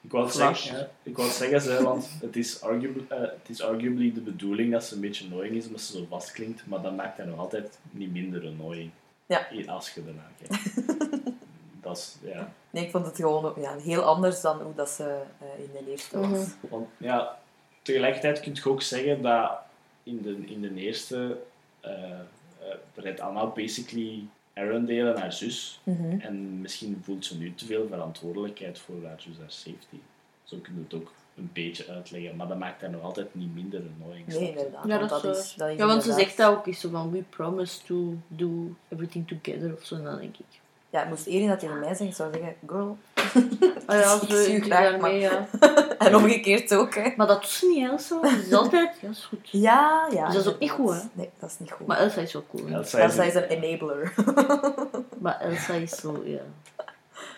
Ik 0.00 0.12
wou 0.12 0.30
zeggen, 0.30 0.78
ja, 0.78 0.88
ik 1.02 1.16
wou 1.16 1.28
het 1.28 1.36
zeggen 1.36 1.60
ze, 1.60 1.82
want 1.82 2.08
het 2.20 2.36
is, 2.36 2.60
arguably, 2.62 3.04
eh, 3.08 3.20
het 3.20 3.48
is 3.48 3.62
arguably 3.62 4.12
de 4.12 4.20
bedoeling 4.20 4.72
dat 4.72 4.84
ze 4.84 4.94
een 4.94 5.00
beetje 5.00 5.24
annoying 5.24 5.54
is, 5.56 5.66
omdat 5.66 5.80
ze 5.80 5.92
zo 5.92 6.06
vast 6.08 6.32
klinkt, 6.32 6.66
maar 6.66 6.82
dat 6.82 6.96
maakt 6.96 7.18
haar 7.18 7.26
nog 7.26 7.38
altijd 7.38 7.78
niet 7.90 8.12
minder 8.12 8.46
annoying. 8.46 8.90
Ja. 9.26 9.46
Als 9.66 9.90
je 9.94 10.02
ernaar 10.06 10.30
kijkt. 10.38 10.74
dat 11.82 11.96
is, 11.96 12.16
ja. 12.22 12.52
Nee, 12.70 12.84
ik 12.84 12.90
vond 12.90 13.06
het 13.06 13.16
gewoon 13.16 13.52
ja, 13.56 13.76
heel 13.76 14.02
anders 14.02 14.40
dan 14.40 14.60
hoe 14.60 14.74
dat 14.74 14.88
ze 14.88 15.04
eh, 15.38 15.64
in 15.64 15.70
de 15.84 15.90
eerste 15.90 16.20
was. 16.20 16.28
Mhm. 16.28 16.50
Want 16.60 16.86
ja, 16.96 17.38
tegelijkertijd 17.82 18.40
kun 18.40 18.54
je 18.54 18.70
ook 18.70 18.82
zeggen 18.82 19.22
dat 19.22 19.50
in 20.02 20.22
de, 20.22 20.36
in 20.46 20.60
de 20.60 20.74
eerste 20.74 21.38
eh 21.80 22.20
eh, 22.62 23.04
redt 23.04 23.20
Anna 23.20 23.46
basically 23.46 24.24
Arendelle 24.54 25.12
en 25.12 25.20
haar 25.20 25.32
zus. 25.32 25.80
Mhm. 25.82 26.20
En 26.20 26.60
misschien 26.60 27.00
voelt 27.04 27.24
ze 27.24 27.38
nu 27.38 27.54
te 27.54 27.66
veel 27.66 27.86
verantwoordelijkheid 27.86 28.78
voor 28.78 29.04
haar 29.04 29.20
zus 29.20 29.38
haar 29.38 29.50
safety. 29.50 29.98
Zo 30.44 30.56
kun 30.56 30.74
je 30.74 30.82
het 30.82 30.94
ook 30.94 31.12
een 31.36 31.50
beetje 31.52 31.88
uitleggen, 31.88 32.36
maar 32.36 32.48
dat 32.48 32.58
maakt 32.58 32.80
haar 32.80 32.90
nog 32.90 33.02
altijd 33.02 33.34
niet 33.34 33.54
minder 33.54 33.82
annoying. 33.98 34.26
Nee, 34.26 34.48
inderdaad. 34.48 34.86
Ja, 34.86 34.98
want 34.98 35.10
dat, 35.10 35.22
dat 35.22 35.36
is, 35.36 35.42
is, 35.42 35.54
dat 35.54 35.68
is 35.68 35.76
ja, 35.76 35.86
want 35.86 36.02
ze 36.02 36.12
zegt 36.12 36.36
dat 36.36 36.50
ook 36.50 36.66
eens 36.66 36.80
zo 36.80 36.88
van 36.88 37.10
we 37.10 37.22
promise 37.22 37.84
to 37.84 38.16
do 38.28 38.74
everything 38.88 39.28
together 39.28 39.72
of 39.72 39.84
zo, 39.84 39.94
en 39.94 40.04
dan 40.04 40.18
denk 40.18 40.36
ik. 40.36 40.60
Ja, 40.92 41.04
moest 41.04 41.26
Erin 41.26 41.48
dat 41.48 41.58
tegen 41.58 41.78
mij 41.78 41.88
zeggen, 41.88 42.06
ik 42.06 42.14
zou 42.14 42.32
zeggen, 42.32 42.54
girl. 42.66 42.96
Ah 43.86 44.00
ja, 44.00 44.14
Ik 44.14 44.30
zo, 44.30 44.36
zie 44.42 44.50
je 44.52 44.56
ik 44.58 44.64
graag, 44.64 44.90
daarmee, 44.90 45.18
ja. 45.20 45.46
En 45.98 46.16
omgekeerd 46.16 46.74
ook, 46.74 46.94
hè. 46.94 47.12
Maar 47.16 47.26
dat 47.26 47.46
ze 47.48 47.66
niet, 47.66 47.88
Elsa. 47.90 48.28
Ze 48.28 48.42
is 48.46 48.52
altijd, 48.52 48.90
ja, 49.00 49.08
is 49.08 49.24
goed. 49.24 49.48
Ja, 49.50 50.06
ja. 50.12 50.24
Dus 50.26 50.34
dat 50.34 50.44
is 50.46 50.52
ook 50.52 50.58
niet 50.58 50.70
goed, 50.70 51.08
Nee, 51.12 51.30
dat 51.38 51.50
is 51.50 51.58
niet 51.58 51.70
goed. 51.72 51.86
Maar 51.86 51.98
Elsa 51.98 52.20
is 52.20 52.32
wel 52.32 52.44
cool. 52.50 52.66
hè. 52.66 52.74
Elsa 52.74 52.98
dat 52.98 53.08
is- 53.08 53.14
zij 53.14 53.26
is 53.26 53.34
een 53.34 53.42
enabler. 53.48 54.14
Maar 55.18 55.40
Elsa 55.40 55.72
is 55.74 55.90
zo, 55.96 56.22
ja. 56.24 56.40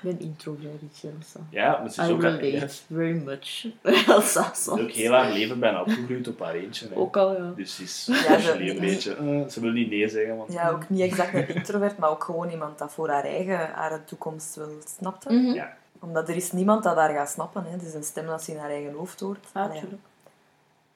Ik 0.04 0.18
ben 0.18 0.20
introvert, 0.26 0.82
Elsa. 1.02 1.40
Ja, 1.50 1.78
maar 1.78 1.90
ze 1.90 2.02
is 2.02 2.08
I 2.08 2.12
ook, 2.12 2.22
ja, 2.22 2.68
very 2.92 3.16
much. 3.16 3.66
Elsa 4.08 4.54
ze 4.54 4.60
is 4.60 4.68
ook 4.68 4.90
heel 4.90 5.12
haar 5.12 5.32
leven 5.32 5.60
bijna 5.60 5.80
opgegroeid 5.80 6.28
op 6.28 6.40
haar 6.40 6.54
eentje. 6.54 6.88
hè. 6.88 6.96
Ook 6.96 7.16
al, 7.16 7.32
ja. 7.42 7.52
Dus 7.56 7.74
ze 7.76 7.82
is 7.82 8.06
Ja, 8.10 8.38
ze- 8.38 8.70
een 8.70 8.80
beetje... 8.80 9.14
eh, 9.16 9.48
ze 9.48 9.60
wil 9.60 9.70
niet 9.70 9.90
nee 9.90 10.08
zeggen, 10.08 10.36
want... 10.36 10.52
Ja, 10.52 10.70
ook 10.70 10.88
niet 10.88 11.00
exact 11.00 11.34
een 11.34 11.48
introvert, 11.54 11.98
maar 11.98 12.10
ook 12.10 12.24
gewoon 12.24 12.50
iemand 12.50 12.78
dat 12.78 12.92
voor 12.92 13.08
haar 13.08 13.24
eigen 13.24 13.56
haar 13.70 14.04
toekomst 14.04 14.54
wil 14.54 14.78
snappen. 14.96 15.42
Mhm. 15.42 15.54
Ja. 15.54 15.76
Omdat 15.98 16.28
er 16.28 16.36
is 16.36 16.52
niemand 16.52 16.82
dat 16.82 16.96
haar 16.96 17.14
gaat 17.14 17.30
snappen. 17.30 17.64
Hè. 17.64 17.70
Het 17.70 17.82
is 17.82 17.94
een 17.94 18.04
stem 18.04 18.26
dat 18.26 18.42
ze 18.42 18.50
in 18.52 18.58
haar 18.58 18.70
eigen 18.70 18.92
hoofd 18.92 19.20
hoort. 19.20 19.46
Ah, 19.52 19.62
Allee, 19.62 19.80
tuurlijk. 19.80 20.02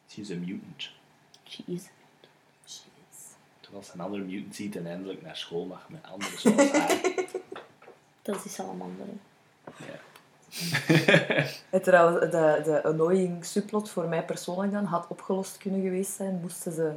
She's 0.08 0.30
a 0.30 0.34
mutant. 0.34 0.90
Jeez. 1.42 1.82
Terwijl 3.60 3.84
ze 3.84 3.90
een 3.94 4.00
andere 4.00 4.22
mutant 4.22 4.54
ziet 4.54 4.76
en 4.76 4.86
eindelijk 4.86 5.22
naar 5.22 5.36
school 5.36 5.64
mag 5.64 5.88
met 5.88 6.00
anderen 6.12 6.38
zoals 6.38 6.70
haar. 6.78 7.00
Dat 8.32 8.44
is 8.44 8.54
salamander. 8.54 9.06
hè. 9.74 9.92
En 11.70 11.82
Trouwens, 11.82 12.20
de, 12.30 12.60
de 12.64 12.82
annoying 12.84 13.44
subplot 13.44 13.90
voor 13.90 14.08
mij 14.08 14.24
persoonlijk 14.24 14.72
dan 14.72 14.84
had 14.84 15.06
opgelost 15.08 15.56
kunnen 15.56 15.80
geweest 15.82 16.12
zijn. 16.12 16.38
Moesten 16.40 16.72
ze... 16.72 16.92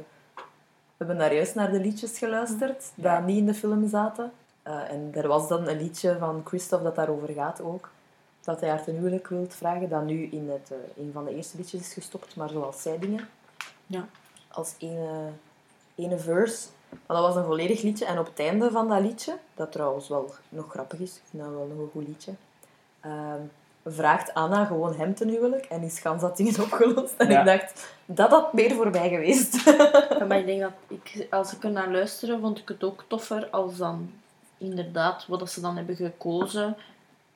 We 0.96 1.08
hebben 1.08 1.18
daar 1.18 1.34
juist 1.34 1.54
naar 1.54 1.70
de 1.72 1.80
liedjes 1.80 2.18
geluisterd, 2.18 2.90
Ja. 2.94 3.16
die 3.16 3.26
niet 3.26 3.38
in 3.38 3.46
de 3.46 3.54
film 3.54 3.88
zaten. 3.88 4.32
Eh, 4.62 4.90
en 4.90 5.10
er 5.14 5.28
was 5.28 5.48
dan 5.48 5.68
een 5.68 5.76
liedje 5.76 6.16
van 6.18 6.42
Christophe 6.44 6.84
dat 6.84 6.94
daarover 6.94 7.28
gaat 7.28 7.60
ook. 7.60 7.90
Dat 8.40 8.60
hij 8.60 8.68
haar 8.68 8.84
ten 8.84 8.94
huwelijk 8.94 9.28
wilt 9.28 9.54
vragen, 9.54 9.88
dat 9.88 10.04
nu 10.04 10.22
in 10.24 10.50
het, 10.50 10.70
eh, 10.70 11.04
een 11.04 11.10
van 11.12 11.24
de 11.24 11.34
eerste 11.34 11.56
liedjes 11.56 11.80
is 11.80 11.92
gestopt, 11.92 12.36
maar 12.36 12.48
zoals 12.48 12.82
zij 12.82 12.98
dingen. 12.98 13.28
Ja. 13.86 14.06
Als 14.48 14.74
ene, 14.78 15.28
ene 15.94 16.18
verse. 16.18 16.68
Maar 17.06 17.16
dat 17.16 17.26
was 17.26 17.36
een 17.36 17.44
volledig 17.44 17.82
liedje. 17.82 18.04
En 18.04 18.18
op 18.18 18.26
het 18.26 18.38
einde 18.38 18.70
van 18.70 18.88
dat 18.88 19.00
liedje, 19.00 19.36
dat 19.54 19.72
trouwens 19.72 20.08
wel 20.08 20.34
nog 20.48 20.70
grappig 20.70 20.98
is, 20.98 21.14
ik 21.16 21.22
vind 21.30 21.42
dat 21.42 21.52
wel 21.52 21.66
nog 21.66 21.78
een 21.78 21.90
goed 21.92 22.06
liedje, 22.08 22.32
ehm, 23.00 23.40
vraagt 23.86 24.34
Anna 24.34 24.64
gewoon 24.64 24.94
hem 24.96 25.14
ten 25.14 25.28
huwelijk 25.28 25.64
en 25.64 25.82
is 25.82 25.98
gans 26.00 26.20
dat 26.20 26.36
ding 26.36 26.58
opgelost. 26.64 27.14
En 27.16 27.30
Ja. 27.30 27.40
ik 27.40 27.46
dacht, 27.46 27.94
dat 28.04 28.30
had 28.30 28.52
meer 28.52 28.74
voor 28.74 28.90
mij 28.90 29.08
geweest. 29.08 29.64
Ja, 30.18 30.24
maar 30.28 30.38
ik 30.38 30.46
denk 30.46 30.60
dat 30.60 30.72
ik, 30.86 31.26
als 31.30 31.52
ik 31.52 31.64
er 31.64 31.70
naar 31.70 31.90
luisterde, 31.90 32.38
vond 32.40 32.58
ik 32.58 32.68
het 32.68 32.84
ook 32.84 33.04
toffer 33.06 33.48
als 33.50 33.76
dan 33.76 34.10
inderdaad 34.58 35.26
wat 35.28 35.38
dat 35.38 35.50
ze 35.50 35.60
dan 35.60 35.76
hebben 35.76 35.96
gekozen. 35.96 36.76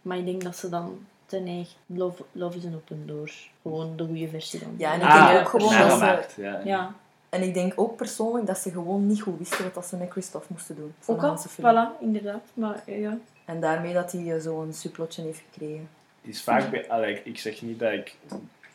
Maar 0.03 0.17
ik 0.19 0.25
denk 0.25 0.43
dat 0.43 0.57
ze 0.57 0.69
dan 0.69 0.99
ten 1.27 1.47
eigen 1.47 1.75
Love, 1.87 2.25
love 2.33 2.57
is 2.59 2.65
an 2.65 2.75
open 2.75 3.07
door. 3.07 3.31
Gewoon 3.63 3.97
de 3.97 4.05
goede 4.07 4.29
versie 4.29 4.61
dan. 4.61 4.75
Ja, 4.77 4.93
en 4.93 5.01
ik 5.01 5.07
Ah, 5.07 5.27
denk 5.29 5.41
ook 5.41 5.49
gewoon 5.49 5.79
dat 5.89 6.31
ze... 6.31 6.43
ja. 6.43 6.61
Ja, 6.65 6.95
En 7.29 7.43
ik 7.43 7.55
denk 7.55 7.73
ook 7.77 7.97
persoonlijk 7.97 8.47
dat 8.47 8.59
ze 8.59 8.71
gewoon 8.71 9.07
niet 9.07 9.21
goed 9.23 9.39
wisten 9.39 9.71
wat 9.75 9.87
ze 9.87 9.97
met 9.97 10.11
Christophe 10.11 10.47
moesten 10.51 10.77
doen. 10.77 10.95
Ook 11.07 11.23
al. 11.23 11.39
Voilà, 11.97 12.01
inderdaad. 12.01 12.43
Maar 12.55 12.83
ja. 12.87 13.19
En 13.45 13.61
daarmee 13.61 13.93
dat 13.95 14.13
hij 14.13 14.35
eh, 14.35 14.41
zo'n 14.41 14.73
subplotje 14.73 15.23
heeft 15.23 15.43
gekregen. 15.53 15.89
Het 16.21 16.35
is 16.35 16.43
vaak 16.43 16.71
bij... 16.71 16.89
allee, 16.89 17.21
ik- 17.25 17.39
zeg 17.39 17.63
niet 17.63 17.79
dat 17.79 17.93
ik 17.93 18.17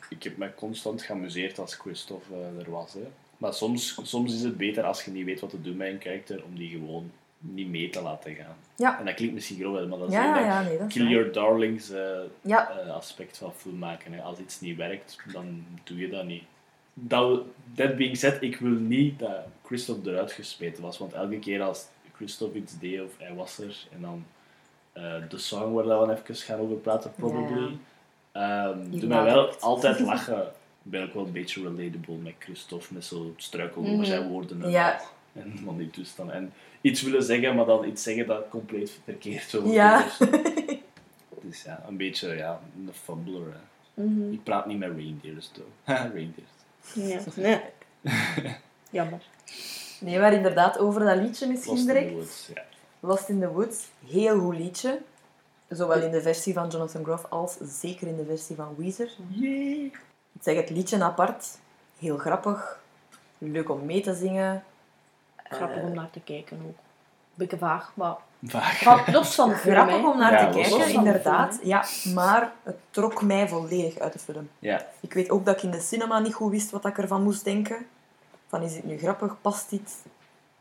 ik 0.08 0.22
heb 0.22 0.36
me 0.36 0.54
constant 0.54 1.02
geamuseerd 1.02 1.58
als 1.58 1.74
Christophe 1.74 2.34
eh, 2.34 2.64
er 2.64 2.70
was. 2.70 2.92
Hè. 2.92 3.08
Maar 3.38 3.54
soms, 3.54 3.98
soms 4.02 4.34
is 4.34 4.42
het 4.42 4.56
beter 4.56 4.82
als 4.84 5.04
je 5.04 5.10
niet 5.10 5.24
weet 5.24 5.40
wat 5.40 5.50
te 5.50 5.60
doen 5.62 5.76
met 5.76 5.88
een 5.88 5.98
karakter, 5.98 6.44
om 6.44 6.56
die 6.58 6.70
gewoon 6.70 7.10
niet 7.38 7.68
mee 7.68 7.90
te 7.90 8.02
laten 8.02 8.34
gaan. 8.34 8.56
Ja. 8.76 8.98
En 8.98 9.04
dat 9.04 9.14
klinkt 9.14 9.34
misschien 9.34 9.58
grof, 9.58 9.76
hè, 9.76 9.86
maar 9.86 9.98
dat 9.98 10.08
is 10.08 10.14
Ja, 10.14 10.62
nee, 10.62 10.78
dat 10.78 10.88
kill 10.88 11.08
your 11.08 11.32
darlings 11.32 11.90
eh, 11.90 12.18
Ja, 12.40 12.70
eh, 12.70 12.90
aspect 12.94 13.38
van 13.38 13.52
filmmaken. 13.56 14.12
Hè. 14.12 14.22
Als 14.22 14.38
iets 14.38 14.60
niet 14.60 14.76
werkt, 14.76 15.16
dan 15.32 15.64
doe 15.84 15.98
je 15.98 16.08
dat 16.08 16.24
niet. 16.24 16.42
Dat, 16.94 17.40
that 17.74 17.96
being 17.96 18.16
said, 18.16 18.42
ik 18.42 18.56
wil 18.56 18.70
niet 18.78 19.18
dat 19.18 19.36
Christophe 19.64 20.10
eruit 20.10 20.32
gesmeten 20.32 20.82
was, 20.82 20.98
want 20.98 21.12
elke 21.12 21.38
keer 21.38 21.62
als 21.62 21.86
Christophe 22.14 22.58
iets 22.58 22.78
deed 22.78 23.00
of 23.02 23.14
hij 23.18 23.34
was 23.34 23.58
er, 23.58 23.86
en 23.92 24.00
dan 24.00 24.24
eh, 24.92 25.14
de 25.28 25.38
song 25.38 25.72
waar 25.72 26.06
we 26.06 26.12
even 26.12 26.34
gaan 26.36 26.58
over 26.58 26.76
praten, 26.76 27.12
probably, 27.16 27.76
Ehm 28.32 28.90
doe 28.90 29.08
mij 29.08 29.24
wel 29.24 29.54
altijd 29.60 30.00
lachen. 30.10 30.42
Ik 30.84 30.90
ben 30.90 31.02
ook 31.02 31.14
wel 31.14 31.24
een 31.26 31.32
beetje 31.32 31.62
relatable 31.62 32.14
met 32.14 32.32
Christophe, 32.38 32.94
met 32.94 33.04
zo 33.04 33.32
struikel 33.36 33.80
over 33.82 33.94
Mhm. 33.94 34.04
zijn 34.04 34.28
woorden 34.28 34.62
en, 34.62 34.70
Ja. 34.70 35.00
en 35.32 35.58
van 35.64 35.76
die 35.76 35.90
toestanden. 35.90 36.34
En 36.34 36.52
iets 36.80 37.02
willen 37.02 37.22
zeggen, 37.22 37.54
maar 37.56 37.64
dan 37.66 37.84
iets 37.84 38.02
zeggen 38.02 38.26
dat 38.26 38.48
compleet 38.48 38.98
verkeerd 39.04 39.54
over 39.54 39.70
Ja. 39.72 40.04
is. 40.06 40.18
Dus 41.42 41.62
ja, 41.62 41.84
een 41.88 41.96
beetje 41.96 42.28
ja, 42.36 42.60
een 42.76 42.90
fumbler. 42.92 43.56
Mhm. 43.94 44.32
Ik 44.32 44.42
praat 44.42 44.66
niet 44.66 44.78
met 44.78 44.90
reindeers, 44.96 45.48
toch? 45.52 45.64
reindeers. 45.86 46.50
Ja. 46.94 47.20
Nee. 47.34 47.60
Jammer. 48.90 49.22
nee, 50.00 50.18
maar 50.18 50.32
inderdaad, 50.32 50.78
over 50.78 51.04
dat 51.04 51.16
liedje 51.16 51.46
Lost 51.46 51.48
misschien 51.48 51.78
in 51.78 51.86
the 51.86 51.92
direct. 51.92 52.12
Woods, 52.12 52.50
ja. 52.54 52.62
Lost 53.00 53.28
in 53.28 53.40
the 53.40 53.48
Woods, 53.48 53.88
heel 54.06 54.40
goed 54.40 54.56
liedje. 54.56 55.00
Zowel 55.68 56.02
in 56.02 56.10
de 56.10 56.22
versie 56.22 56.54
van 56.54 56.68
Jonathan 56.68 57.04
Groff 57.04 57.24
als 57.28 57.56
zeker 57.60 58.06
in 58.06 58.16
de 58.16 58.24
versie 58.24 58.56
van 58.56 58.74
Weezer. 58.76 59.10
Ik 60.32 60.40
zeg 60.40 60.56
het 60.56 60.70
liedje 60.70 61.02
apart, 61.02 61.58
heel 61.98 62.16
grappig, 62.16 62.80
leuk 63.38 63.70
om 63.70 63.84
mee 63.84 64.00
te 64.00 64.14
zingen. 64.14 64.64
Grappig 65.36 65.82
om 65.82 65.94
naar 65.94 66.10
te 66.10 66.20
kijken 66.20 66.62
ook. 66.66 66.76
Beetje 67.34 67.58
vaag, 67.58 67.92
maar 67.94 68.16
Grap- 68.48 69.06
los 69.08 69.34
van 69.34 69.52
Grappig 69.54 70.04
om 70.04 70.18
naar 70.18 70.32
Ja, 70.32 70.50
te 70.50 70.58
kijken, 70.60 70.88
inderdaad. 70.92 71.58
Ja, 71.62 71.84
maar 72.14 72.52
het 72.62 72.76
trok 72.90 73.22
mij 73.22 73.48
volledig 73.48 73.98
uit 73.98 74.12
de 74.12 74.18
film. 74.18 74.48
Ja. 74.58 74.86
Ik 75.00 75.12
weet 75.12 75.30
ook 75.30 75.44
dat 75.44 75.56
ik 75.56 75.62
in 75.62 75.70
de 75.70 75.80
cinema 75.80 76.18
niet 76.18 76.34
goed 76.34 76.50
wist 76.50 76.70
wat 76.70 76.84
ik 76.84 76.98
ervan 76.98 77.22
moest 77.22 77.44
denken. 77.44 77.86
Van, 78.48 78.62
is 78.62 78.72
dit 78.72 78.84
nu 78.84 78.98
grappig? 78.98 79.36
Past 79.40 79.70
dit? 79.70 79.96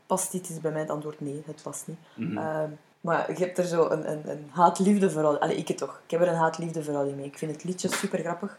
Past 0.05 0.31
dit? 0.31 0.49
Is 0.49 0.59
bij 0.61 0.71
mij 0.71 0.81
het 0.81 0.89
antwoord 0.89 1.21
nee, 1.21 1.43
het 1.45 1.61
past 1.63 1.87
niet. 1.87 1.97
Mhm. 2.13 2.37
Ehm, 2.37 2.69
maar 3.01 3.31
je 3.37 3.43
hebt 3.45 3.57
er 3.57 3.65
zo 3.65 3.89
een, 3.89 4.11
een, 4.11 4.29
een 4.29 4.49
haat-liefde 4.51 5.09
verhouding. 5.09 5.43
Allee, 5.43 5.57
ik 5.57 5.67
het 5.67 5.77
toch. 5.77 6.01
Ik 6.05 6.11
heb 6.11 6.21
er 6.21 6.27
een 6.27 6.35
haat-liefde 6.35 6.83
verhouding 6.83 7.17
mee. 7.17 7.25
Ik 7.25 7.37
vind 7.37 7.51
het 7.51 7.63
liedje 7.63 7.89
super 7.95 8.19
grappig. 8.19 8.57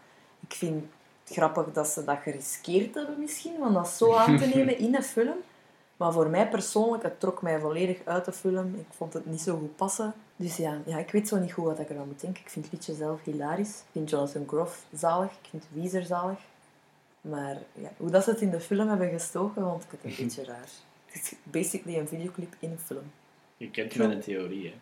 Ik 0.48 0.54
vind 0.54 0.84
het 1.24 1.36
grappig 1.36 1.72
dat 1.72 1.88
ze 1.88 2.04
dat 2.04 2.18
geriskeerd 2.22 2.94
hebben 2.94 3.14
misschien, 3.18 3.58
want 3.58 3.74
dat 3.74 3.88
zo 3.88 4.14
aan 4.14 4.38
te 4.38 4.46
nemen 4.54 4.78
in 4.78 4.94
een 4.94 5.02
film. 5.02 5.36
Maar 6.02 6.12
voor 6.12 6.30
mij 6.30 6.48
persoonlijk, 6.48 7.02
het 7.02 7.20
trok 7.20 7.42
mij 7.42 7.60
volledig 7.60 7.98
uit 8.04 8.24
de 8.24 8.32
film. 8.32 8.74
Ik 8.74 8.86
vond 8.96 9.12
het 9.12 9.26
niet 9.26 9.40
zo 9.40 9.58
goed 9.58 9.76
passen. 9.76 10.14
Dus 10.36 10.56
ja, 10.56 10.80
ja 10.86 10.98
ik 10.98 11.10
weet 11.10 11.28
zo 11.28 11.38
niet 11.38 11.52
goed 11.52 11.64
wat 11.64 11.78
ik 11.78 11.88
ervan 11.88 12.06
moet 12.06 12.20
denken. 12.20 12.42
Ik 12.42 12.50
vind 12.50 12.64
het 12.64 12.74
liedje 12.74 12.94
zelf 12.94 13.24
hilarisch. 13.24 13.78
Ik 13.78 13.86
vind 13.92 14.10
Jonathan 14.10 14.48
Groff 14.48 14.84
zalig. 14.92 15.30
Ik 15.30 15.48
vind 15.50 15.64
Weezer 15.72 16.04
zalig. 16.04 16.38
Maar 17.20 17.56
ja, 17.74 17.90
hoe 17.96 18.10
dat 18.10 18.24
ze 18.24 18.30
het 18.30 18.40
in 18.40 18.50
de 18.50 18.60
film 18.60 18.88
hebben 18.88 19.10
gestoken, 19.10 19.62
vond 19.62 19.82
ik 19.82 19.90
het 19.90 20.04
een 20.04 20.14
beetje 20.24 20.44
raar. 20.44 20.68
Het 21.06 21.22
is 21.22 21.34
basically 21.42 21.98
een 21.98 22.08
videoclip 22.08 22.54
in 22.58 22.70
een 22.70 22.78
film. 22.78 23.10
Je 23.56 23.70
kent 23.70 23.96
mijn 23.96 24.20
theorie, 24.20 24.66
hè. 24.66 24.74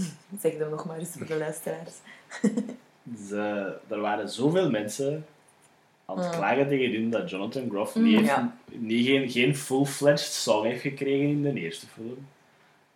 Zeg 0.40 0.58
hem 0.58 0.70
nog 0.70 0.84
maar 0.84 0.98
eens 0.98 1.10
voor 1.10 1.26
de 1.26 1.38
luisteraars. 1.38 1.94
Ze, 3.28 3.76
er 3.88 4.00
waren 4.00 4.28
zoveel 4.28 4.70
mensen 4.70 5.26
aan 6.04 6.18
het 6.18 6.26
Mm. 6.26 6.32
klagen 6.32 6.68
tegen 6.68 6.92
hun 6.92 7.10
dat 7.10 7.30
Jonathan 7.30 7.68
Groff 7.70 7.94
niet 7.94 8.16
heeft, 8.16 8.26
ja. 8.26 8.56
niet, 8.70 9.06
geen, 9.06 9.30
geen 9.30 9.56
full-fledged 9.56 10.32
song 10.32 10.64
heeft 10.64 10.80
gekregen 10.80 11.28
in 11.28 11.42
de 11.42 11.60
eerste 11.60 11.86
film. 11.86 12.26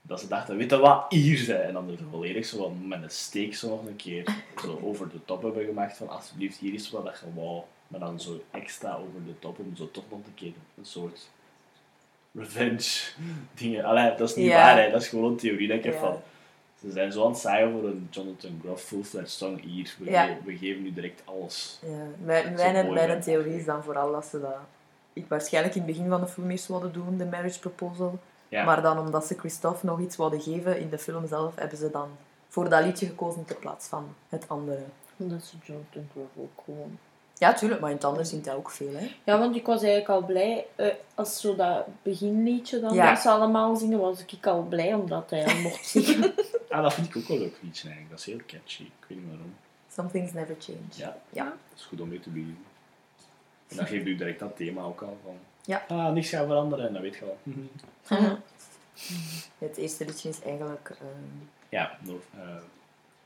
Dat 0.03 0.21
ze 0.21 0.29
dachten, 0.29 0.57
weet 0.57 0.71
je 0.71 0.79
wat, 0.79 1.05
hier 1.09 1.39
zijn. 1.39 1.61
En 1.61 1.73
dan 1.73 1.91
er 1.91 1.99
volledig 2.11 2.47
zo 2.47 2.71
met 2.71 3.03
een 3.03 3.11
steek 3.11 3.55
zo 3.55 3.69
nog 3.69 3.87
een 3.87 3.97
keer 3.97 4.25
zo 4.63 4.81
over 4.83 5.09
de 5.09 5.25
top 5.25 5.43
hebben 5.43 5.65
gemaakt 5.65 5.97
van 5.97 6.09
alsjeblieft, 6.09 6.59
hier 6.59 6.75
is 6.75 6.91
wat 6.91 7.05
dat 7.05 7.23
je 7.25 7.41
wou. 7.41 7.63
Maar 7.89 8.01
dan 8.01 8.21
zo 8.21 8.43
extra 8.51 8.95
over 8.95 9.25
de 9.27 9.39
top 9.39 9.59
om 9.59 9.77
zo 9.77 9.91
toch 9.91 10.05
nog 10.11 10.19
een 10.27 10.35
keer 10.35 10.53
een 10.79 10.85
soort 10.85 11.29
revenge 12.35 13.13
dingen. 13.55 13.85
Allee, 13.85 14.15
dat 14.17 14.29
is 14.29 14.35
niet 14.35 14.49
waar, 14.53 14.83
hè. 14.83 14.91
dat 14.91 15.03
is 15.03 15.09
gewoon 15.09 15.31
een 15.31 15.37
theorie 15.37 15.69
dat 15.69 15.77
ik 15.77 15.85
heb 15.85 15.99
van... 15.99 16.23
Ze 16.81 16.91
zijn 16.91 17.13
zo 17.13 17.25
aan 17.25 17.31
het 17.31 17.39
zaaien 17.41 17.73
voor 17.73 17.85
een 17.85 18.07
Jonathan 18.11 18.61
Groff 18.65 18.83
full-fledged 18.85 19.31
song 19.31 19.59
hier. 19.61 19.95
We, 19.99 20.11
Ja. 20.11 20.27
ge- 20.27 20.37
we 20.45 20.57
geven 20.57 20.83
nu 20.83 20.93
direct 20.93 21.23
alles. 21.25 21.79
Ja, 21.87 22.05
mijn, 22.25 22.55
mijn, 22.55 22.93
mijn 22.93 23.21
theorie 23.21 23.57
is 23.57 23.65
dan 23.65 23.83
vooral 23.85 24.13
dat 24.13 24.25
ze 24.27 24.41
dat... 24.41 24.57
Ik 25.13 25.25
waarschijnlijk 25.29 25.75
in 25.75 25.83
het 25.83 25.91
begin 25.91 26.09
van 26.09 26.21
de 26.21 26.27
film 26.27 26.51
eerst 26.51 26.67
wilden 26.69 26.93
doen, 26.93 27.17
de 27.17 27.25
marriage 27.27 27.59
proposal. 27.61 28.19
Ja. 28.49 28.65
Maar 28.65 28.83
dan 28.83 28.99
omdat 28.99 29.27
ze 29.27 29.39
Christophe 29.39 29.87
nog 29.87 30.01
iets 30.01 30.17
wilden 30.17 30.41
geven 30.41 30.79
in 30.81 30.89
de 30.91 30.99
film 30.99 31.27
zelf, 31.27 31.55
hebben 31.55 31.79
ze 31.79 31.91
dan 31.91 32.09
voor 32.49 32.69
dat 32.69 32.85
liedje 32.85 33.07
gekozen 33.07 33.45
in 33.49 33.59
plaats 33.59 33.87
van 33.87 34.15
het 34.29 34.49
andere. 34.49 34.83
Omdat 35.17 35.43
ze 35.43 35.57
Jonathan 35.63 36.09
Groff 36.13 36.31
ook 36.37 36.63
gewoon... 36.65 36.99
Ja, 37.39 37.53
tuurlijk, 37.55 37.81
maar 37.81 37.91
in 37.91 37.97
het 37.97 38.05
andere 38.05 38.25
zingt 38.25 38.47
hij 38.47 38.55
ook 38.55 38.71
veel, 38.71 38.93
hè. 38.95 39.11
Ja, 39.25 39.39
want 39.39 39.57
ik 39.57 39.67
was 39.67 39.83
eigenlijk 39.83 40.09
al 40.11 40.25
blij, 40.27 40.67
eh, 40.75 40.87
als 41.15 41.41
zo 41.41 41.57
dat 41.57 41.87
beginliedje 42.03 42.81
dan, 42.81 42.95
Ja. 42.95 43.11
dat 43.13 43.21
ze 43.23 43.29
allemaal 43.31 43.77
zingen, 43.77 43.99
was 43.99 44.25
ik 44.27 44.47
al 44.47 44.63
blij 44.63 44.95
omdat 44.95 45.31
hij 45.31 45.47
al 45.47 45.57
mocht 45.57 45.87
zingen. 45.97 46.35
Ah, 46.69 46.83
dat 46.83 46.95
vind 46.95 47.07
ik 47.09 47.17
ook 47.17 47.29
wel 47.29 47.39
leuk 47.39 47.57
liedje 47.63 47.83
eigenlijk. 47.89 48.11
Dat 48.11 48.19
is 48.19 48.25
heel 48.27 48.41
catchy. 48.47 48.83
Ik 48.83 48.91
weet 49.09 49.19
niet 49.19 49.29
waarom. 49.29 49.55
Some 49.93 50.11
things 50.11 50.33
never 50.33 50.57
change. 50.59 50.79
Ja, 50.91 51.17
Ja. 51.31 51.45
dat 51.45 51.79
is 51.79 51.85
goed 51.85 52.01
om 52.01 52.09
mee 52.09 52.21
te 52.21 52.29
beginnen. 52.31 52.59
En 53.69 53.77
dan 53.77 53.87
geeft 53.87 54.07
u 54.07 54.17
direct 54.17 54.39
dat 54.39 54.57
thema 54.57 54.83
ook 54.83 55.03
al 55.03 55.17
van... 55.25 55.37
Ja. 55.65 55.85
Ah, 55.89 56.13
niks 56.13 56.29
gaat 56.29 56.47
veranderen. 56.47 56.87
En 56.87 56.93
dan 56.93 57.03
weet 57.03 57.15
je 57.17 57.25
al. 57.25 57.39
Mhm. 57.43 57.61
Het 59.59 59.77
eerste 59.77 60.05
liedje 60.05 60.29
is 60.29 60.41
eigenlijk 60.41 60.91
ehm, 61.01 61.47
Ja, 61.69 61.99
no, 62.01 62.21
eh, 62.35 62.57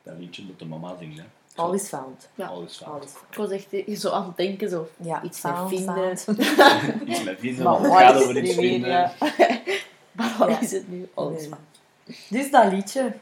dat 0.02 0.14
liedje 0.18 0.46
dat 0.46 0.58
de 0.58 0.64
mama 0.64 0.96
zingt. 0.98 1.18
Hè. 1.18 1.24
All 1.54 1.74
is 1.74 1.88
Found. 1.88 2.28
Ja. 2.34 2.46
All 2.46 2.64
is 2.64 2.76
found. 2.76 2.92
All 2.94 3.04
is 3.04 3.10
found. 3.12 3.26
Ik 3.30 3.36
was 3.36 3.50
echt 3.50 4.00
zo 4.00 4.10
aan 4.10 4.26
het 4.26 4.36
denken, 4.36 4.68
zo 4.68 4.88
Ja, 4.96 5.22
iets 5.22 5.42
met 5.42 5.52
found, 5.52 5.68
vinden. 5.68 6.18
found. 6.18 6.38
Iets 7.10 7.22
met 7.24 7.38
vinden, 7.40 7.64
Maar 7.64 7.74
het 7.80 7.86
wat 7.88 7.98
gaat 7.98 8.14
is 8.14 8.22
over 8.22 8.34
het 8.34 8.44
iets 8.44 8.54
vinden. 8.54 8.90
ja. 8.90 9.12
maar 10.12 10.34
wat 10.38 10.48
Ja. 10.48 10.60
is 10.60 10.72
het 10.72 10.88
nu? 10.88 11.08
Alles 11.14 11.40
Nee. 11.40 11.48
van. 11.48 11.58
Dus 12.28 12.50
dat 12.50 12.72
liedje 12.72 13.12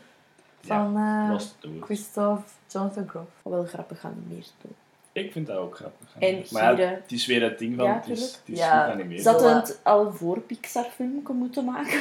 van 0.64 0.96
eh, 0.96 1.28
Woods. 1.28 1.54
Christophe 1.80 2.42
Jonathan 2.68 3.08
Groff. 3.08 3.26
Wel 3.42 3.64
grappig 3.64 4.00
geanimeerd. 4.00 4.52
toch? 4.62 4.70
Ik 5.12 5.32
vind 5.32 5.46
dat 5.46 5.56
ook 5.56 5.76
grappig. 5.76 6.08
En 6.18 6.44
maar 6.50 6.80
ja, 6.80 6.88
het 6.88 7.12
is 7.12 7.26
weer 7.26 7.42
het 7.42 7.58
ding 7.58 7.76
van... 7.76 7.84
ja, 7.84 7.94
het 7.94 8.08
is, 8.08 8.20
het 8.20 8.40
is 8.44 8.58
Ja, 8.58 8.92
goed. 9.08 9.20
Ze 9.22 9.28
hadden 9.28 9.50
eh, 9.50 9.56
het 9.56 9.80
al 9.82 10.12
voor 10.12 10.38
Pixar-film 10.40 11.22
moeten 11.28 11.64
maken. 11.64 12.00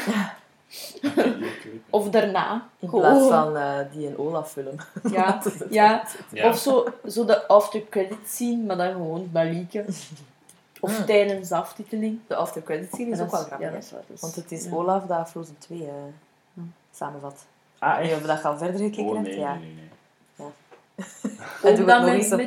Of 1.90 2.10
daarna. 2.10 2.68
In 2.80 2.90
Gewoon. 2.90 3.02
plaats 3.02 3.28
van 3.28 3.58
eh, 3.58 3.78
die 3.92 4.08
een 4.08 4.18
Olaf-film. 4.18 4.76
Ja, 5.12 5.42
ja. 5.70 6.04
Ja. 6.32 6.50
Of 6.50 6.58
zo, 6.58 6.86
zo 7.08 7.26
de 7.26 7.48
after 7.48 7.82
credits 7.90 8.36
scene, 8.36 8.64
maar 8.64 8.78
dan 8.78 8.92
gewoon 8.92 9.30
balieken. 9.32 9.86
Of 10.82 11.00
Mm. 11.00 11.06
tijdens 11.06 11.50
de 11.50 11.56
aftiteling. 11.56 12.20
De 12.28 12.36
after 12.36 12.64
credits 12.64 12.94
scene 12.94 13.10
is 13.12 13.18
En 13.18 13.24
ook 13.24 13.32
dat 13.32 13.40
wel 13.40 13.48
grappig. 13.48 13.68
Ja, 13.68 13.74
dat 13.74 13.84
is 13.84 13.92
waar. 13.92 14.02
dat 14.08 14.20
Want 14.20 14.36
het 14.36 14.52
is 14.52 14.64
ja. 14.66 14.72
Olaf 14.72 15.04
dat 15.06 15.30
Frozen 15.30 15.56
2 15.58 15.80
eh, 15.80 15.88
Hm. 16.54 16.60
samenvat. 16.96 17.46
Ah, 17.80 18.02
niet 18.02 18.10
echt? 18.12 18.20
of 18.22 18.28
dat 18.28 18.44
al 18.44 18.58
verder 18.58 18.80
gekeken 18.80 19.06
Oh, 19.06 19.16
hebt. 19.16 19.28
nee, 19.28 19.40
ja. 19.40 19.54
nee, 19.54 19.62
nee. 19.74 19.74
nee. 20.36 20.48
En 20.96 21.06
Ook 21.62 21.62
doe 21.62 21.70
het 21.72 21.88
dan 21.88 22.02
nog 22.02 22.06
met, 22.10 22.14
eens 22.24 22.32
op 22.34 22.40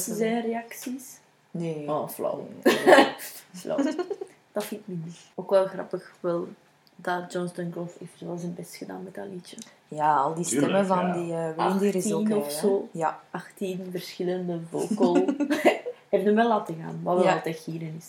film. 0.00 0.16
zijn 0.16 0.42
reacties. 0.42 1.18
Nee. 1.50 1.88
Oh, 1.88 2.08
flauw. 2.08 2.48
Nee. 2.62 3.06
Flauw. 3.54 3.76
Dat 4.52 4.64
vind 4.64 4.80
ik 4.80 4.86
niet. 5.04 5.16
Ook 5.34 5.50
wel 5.50 5.66
grappig 5.66 6.12
wel 6.20 6.48
dat 6.96 7.32
Johnston 7.32 7.72
Groff 7.72 7.98
heeft 7.98 8.20
wel 8.20 8.36
zijn 8.38 8.54
best 8.54 8.74
gedaan 8.76 9.02
met 9.02 9.14
dat 9.14 9.26
liedje. 9.26 9.56
Ja, 9.88 10.16
al 10.16 10.34
die 10.34 10.44
stemmen 10.44 10.68
Tuurlijk, 10.68 10.86
van 10.86 11.06
ja. 11.06 11.12
die 11.12 11.32
eh 11.32 11.56
reindeer 11.56 11.94
is 11.94 12.04
18 12.04 12.14
ook 12.14 12.28
hij, 12.28 12.36
of 12.36 12.46
hè. 12.46 12.52
zo. 12.52 12.88
Ja. 12.90 13.20
18 13.30 13.88
verschillende 13.90 14.60
vocal. 14.70 15.14
Hij 15.48 15.82
heeft 16.08 16.24
hem 16.24 16.34
wel 16.34 16.48
laten 16.48 16.76
gaan, 16.82 17.00
wat 17.02 17.14
wel 17.16 17.24
Ja. 17.24 17.34
altijd 17.34 17.56
gieren 17.58 17.94
is. 17.98 18.06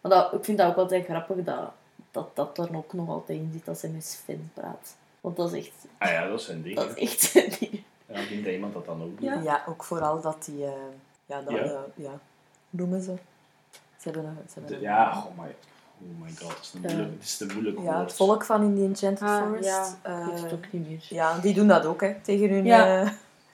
Maar 0.00 0.12
dat, 0.12 0.32
ik 0.32 0.44
vind 0.44 0.58
dat 0.58 0.66
ook 0.70 0.76
altijd 0.76 1.04
grappig 1.04 1.36
dat, 1.44 1.70
dat 2.10 2.36
dat 2.36 2.58
er 2.58 2.76
ook 2.76 2.92
nog 2.92 3.08
altijd 3.08 3.38
in 3.38 3.50
zit 3.52 3.68
als 3.68 3.82
hij 3.82 3.90
met 3.90 4.04
Sven 4.04 4.50
praat. 4.54 4.96
Want 5.20 5.36
dat 5.36 5.52
is 5.52 5.66
echt, 5.66 5.86
Ah 5.98 6.08
ja, 6.10 6.26
dat 6.28 6.38
is 6.40 6.46
zijn 6.46 6.62
ding. 6.62 6.76
dat 6.76 6.88
is 6.96 7.10
echt 7.10 7.20
zijn 7.20 7.50
ding. 7.58 7.82
Ja, 8.06 8.14
ik 8.20 8.28
denk 8.28 8.44
dat 8.44 8.52
iemand 8.52 8.72
dat 8.72 8.84
dan 8.86 9.02
ook 9.02 9.20
doet. 9.20 9.28
Ja. 9.28 9.40
ja, 9.42 9.62
ook 9.68 9.84
vooral 9.84 10.20
dat 10.20 10.44
die... 10.44 10.64
eh, 10.64 10.70
ja, 11.26 11.40
dat, 11.40 11.52
Ja. 11.52 11.58
eh, 11.58 11.78
ja, 11.94 12.10
noemen 12.70 13.02
ze. 13.02 13.14
Ze 13.98 14.10
hebben. 14.10 14.36
Ze 14.48 14.52
hebben 14.54 14.70
De- 14.70 14.76
een- 14.76 14.82
Ja, 14.82 15.24
oh 15.26 15.38
my, 15.44 15.54
oh 16.04 16.24
my 16.24 16.30
god, 16.40 16.48
het 16.50 16.58
is 16.62 16.70
te 16.70 16.78
Ja. 16.82 16.88
moeilijk. 16.94 17.12
Het 17.14 17.24
is 17.24 17.36
te 17.36 17.46
moeilijk 17.52 17.78
Ja, 17.80 18.00
het 18.00 18.12
volk 18.14 18.44
van 18.44 18.62
in 18.62 18.74
the 18.74 18.82
Enchanted 18.82 19.28
Ah, 19.28 19.42
Forest. 19.46 19.64
ja, 19.64 19.86
eh, 20.02 20.18
ik 20.26 20.32
weet 20.32 20.42
het 20.42 20.52
ook 20.52 20.64
niet 20.72 20.88
meer. 20.88 21.06
ja, 21.08 21.38
die 21.38 21.54
doen 21.54 21.66
dat 21.66 21.84
ook, 21.84 22.00
hè. 22.00 22.14
Tegen 22.22 22.48
hun 22.50 22.64
Ja. 22.64 22.86
eh 23.00 23.08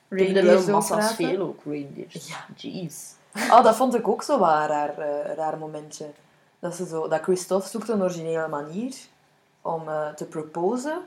heb 0.08 0.18
er 0.18 0.26
reindeers 0.34 0.64
massa's 0.66 1.14
veel 1.14 1.40
ook, 1.40 1.60
reindeers. 1.64 2.28
Ja. 2.28 2.46
Jeez. 2.56 2.96
Oh, 3.50 3.62
dat 3.64 3.76
vond 3.76 3.94
ik 3.94 4.08
ook 4.08 4.22
zo 4.22 4.38
wel 4.38 4.48
een 4.48 4.66
raar, 4.66 4.98
eh, 4.98 5.34
raar 5.34 5.58
momentje. 5.58 6.06
Dat, 6.58 6.74
ze 6.74 6.86
zo, 6.86 7.08
dat 7.08 7.22
Christophe 7.22 7.68
zoekt 7.68 7.88
een 7.88 8.02
originele 8.02 8.48
manier 8.48 8.94
om 9.62 9.88
eh, 9.88 10.08
te 10.08 10.24
proposen. 10.24 10.98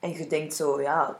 En 0.00 0.10
je 0.10 0.26
denkt 0.26 0.54
zo, 0.54 0.80
ja, 0.80 1.16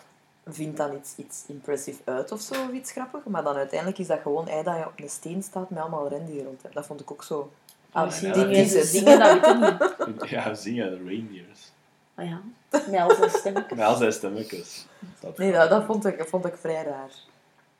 vindt 0.46 0.76
dan 0.76 0.94
iets, 0.94 1.12
iets 1.16 1.44
impressive 1.46 2.02
uit 2.05 2.32
of 2.32 2.40
zo, 2.40 2.55
of 2.55 2.70
iets 2.72 2.90
grappig. 2.92 3.24
Maar 3.24 3.42
dan 3.42 3.56
uiteindelijk 3.56 3.98
is 3.98 4.06
dat 4.06 4.20
gewoon 4.22 4.48
hij 4.48 4.62
dat 4.62 4.76
je 4.76 4.86
op 4.86 4.92
een 4.96 5.09
steen 5.10 5.42
staat 5.42 5.70
met 5.70 5.78
allemaal 5.80 6.09
rendieren 6.09 6.44
rond. 6.44 6.62
Dat 6.74 6.86
vond 6.86 7.00
ik 7.00 7.10
ook 7.10 7.22
zo... 7.24 7.50
Misschien 8.05 8.29
ja, 8.29 8.35
dingen 8.45 8.66
zingen, 8.87 9.19
dat 9.19 9.41
weet 9.41 9.45
ik 9.55 10.07
niet. 10.20 10.31
Ja, 10.31 10.55
zingen, 10.55 10.91
de 10.91 11.05
reindeers. 11.05 11.70
Ah 12.15 12.29
ja, 12.29 12.41
met 12.70 13.01
al 13.01 13.15
zijn 13.15 13.31
stemmen. 13.31 13.66
Met 13.69 13.81
al 13.87 13.97
zijn 13.97 14.12
stemmetjes. 14.12 14.87
Dat 15.20 15.39
Nee, 15.39 15.53
dat, 15.53 15.70
dat 15.70 15.85
vond, 15.85 16.07
ik, 16.07 16.25
vond 16.29 16.45
ik 16.45 16.57
vrij 16.57 16.83
raar. 16.85 17.11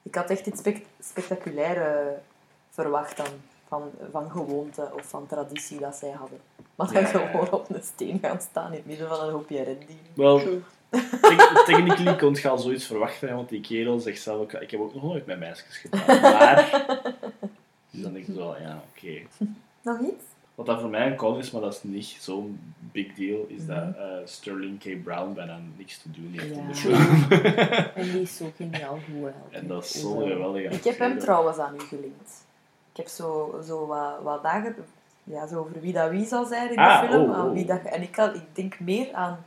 Ik 0.03 0.15
had 0.15 0.31
echt 0.31 0.47
iets 0.47 0.59
spect 0.59 0.87
spectaculair 1.01 2.03
verwacht 2.71 3.17
dan. 3.17 3.27
Van, 3.69 3.91
van 4.13 4.31
gewoonte 4.31 4.91
of 4.95 5.03
van 5.09 5.27
traditie 5.27 5.79
dat 5.79 5.97
zij 5.97 6.11
hadden. 6.11 6.39
Maar 6.75 6.93
dan 6.93 7.03
Ja, 7.03 7.09
gewoon 7.09 7.51
op 7.51 7.71
een 7.71 7.83
steen 7.83 8.19
gaan 8.23 8.41
staan 8.41 8.71
in 8.71 8.77
het 8.77 8.87
midden 8.87 9.09
van 9.09 9.21
een 9.27 9.33
hoopje 9.33 9.57
rendieren. 9.63 9.97
Wel, 10.15 10.39
te- 10.39 11.63
technically 11.67 12.17
kon 12.17 12.35
je 12.35 12.49
al 12.49 12.59
zoiets 12.59 12.87
verwachten, 12.87 13.35
want 13.35 13.49
die 13.49 13.61
kerel 13.61 13.99
zegt 13.99 14.23
zelf 14.23 14.41
ook, 14.41 14.53
ik 14.53 14.71
heb 14.71 14.81
ook 14.81 14.95
nog 14.95 15.03
nooit 15.03 15.27
met 15.27 15.39
meisjes 15.39 15.77
gedaan. 15.77 16.21
Maar, 16.21 16.83
dus 17.91 18.03
dan 18.03 18.13
denk 18.13 18.27
ik 18.27 18.35
wel, 18.35 18.57
ja, 18.61 18.83
oké. 18.97 19.21
Nog 19.83 20.01
iets? 20.01 20.25
Wat 20.55 20.67
dat 20.67 20.81
voor 20.81 20.89
mij 20.91 21.07
een 21.07 21.17
con 21.17 21.39
is, 21.39 21.51
maar 21.51 21.61
dat 21.61 21.73
is 21.75 21.83
niet 21.83 22.17
zo'n 22.21 22.75
big 22.93 23.15
deal, 23.15 23.45
is 23.49 23.67
dat 23.67 23.77
Mhm. 23.77 23.99
eh, 23.99 24.07
Sterling 24.25 24.79
K. 24.79 25.03
Brown 25.05 25.33
bijna 25.35 25.59
niks 25.77 25.99
te 25.99 26.11
doen 26.11 26.33
heeft 26.37 26.57
in 26.57 26.67
de 26.67 26.75
film. 26.75 27.31
En 27.95 28.03
die 28.13 28.21
is 28.21 28.37
zo 28.37 28.51
geniaal 28.57 28.99
goed. 29.11 29.31
En 29.51 29.67
dat 29.67 29.85
is 29.85 30.01
zo 30.01 30.17
geweldig. 30.17 30.71
Ik 30.73 30.85
heb 30.85 30.99
hem 30.99 31.19
trouwens 31.19 31.59
aan 31.59 31.75
u 31.75 31.81
gelinkt. 31.81 32.45
Ik 32.91 32.97
heb 32.97 33.07
zo, 33.09 33.61
zo 33.67 33.87
wat, 33.87 34.23
wat 34.23 34.43
dagen... 34.43 34.75
Ja, 35.25 35.47
zo 35.47 35.59
over 35.59 35.81
wie 35.81 35.93
dat 35.93 36.11
wie 36.11 36.27
zal 36.27 36.45
zijn 36.47 36.69
in 36.71 36.75
de 36.77 36.83
Ah, 36.83 37.11
film. 37.11 37.31
oh, 37.31 37.37
aan 37.37 37.47
oh. 37.47 37.53
wie 37.53 37.65
dat, 37.65 37.83
en 37.83 38.03
ik, 38.03 38.17
had, 38.17 38.35
ik 38.35 38.43
denk 38.53 38.81
meer 38.81 39.13
aan 39.13 39.45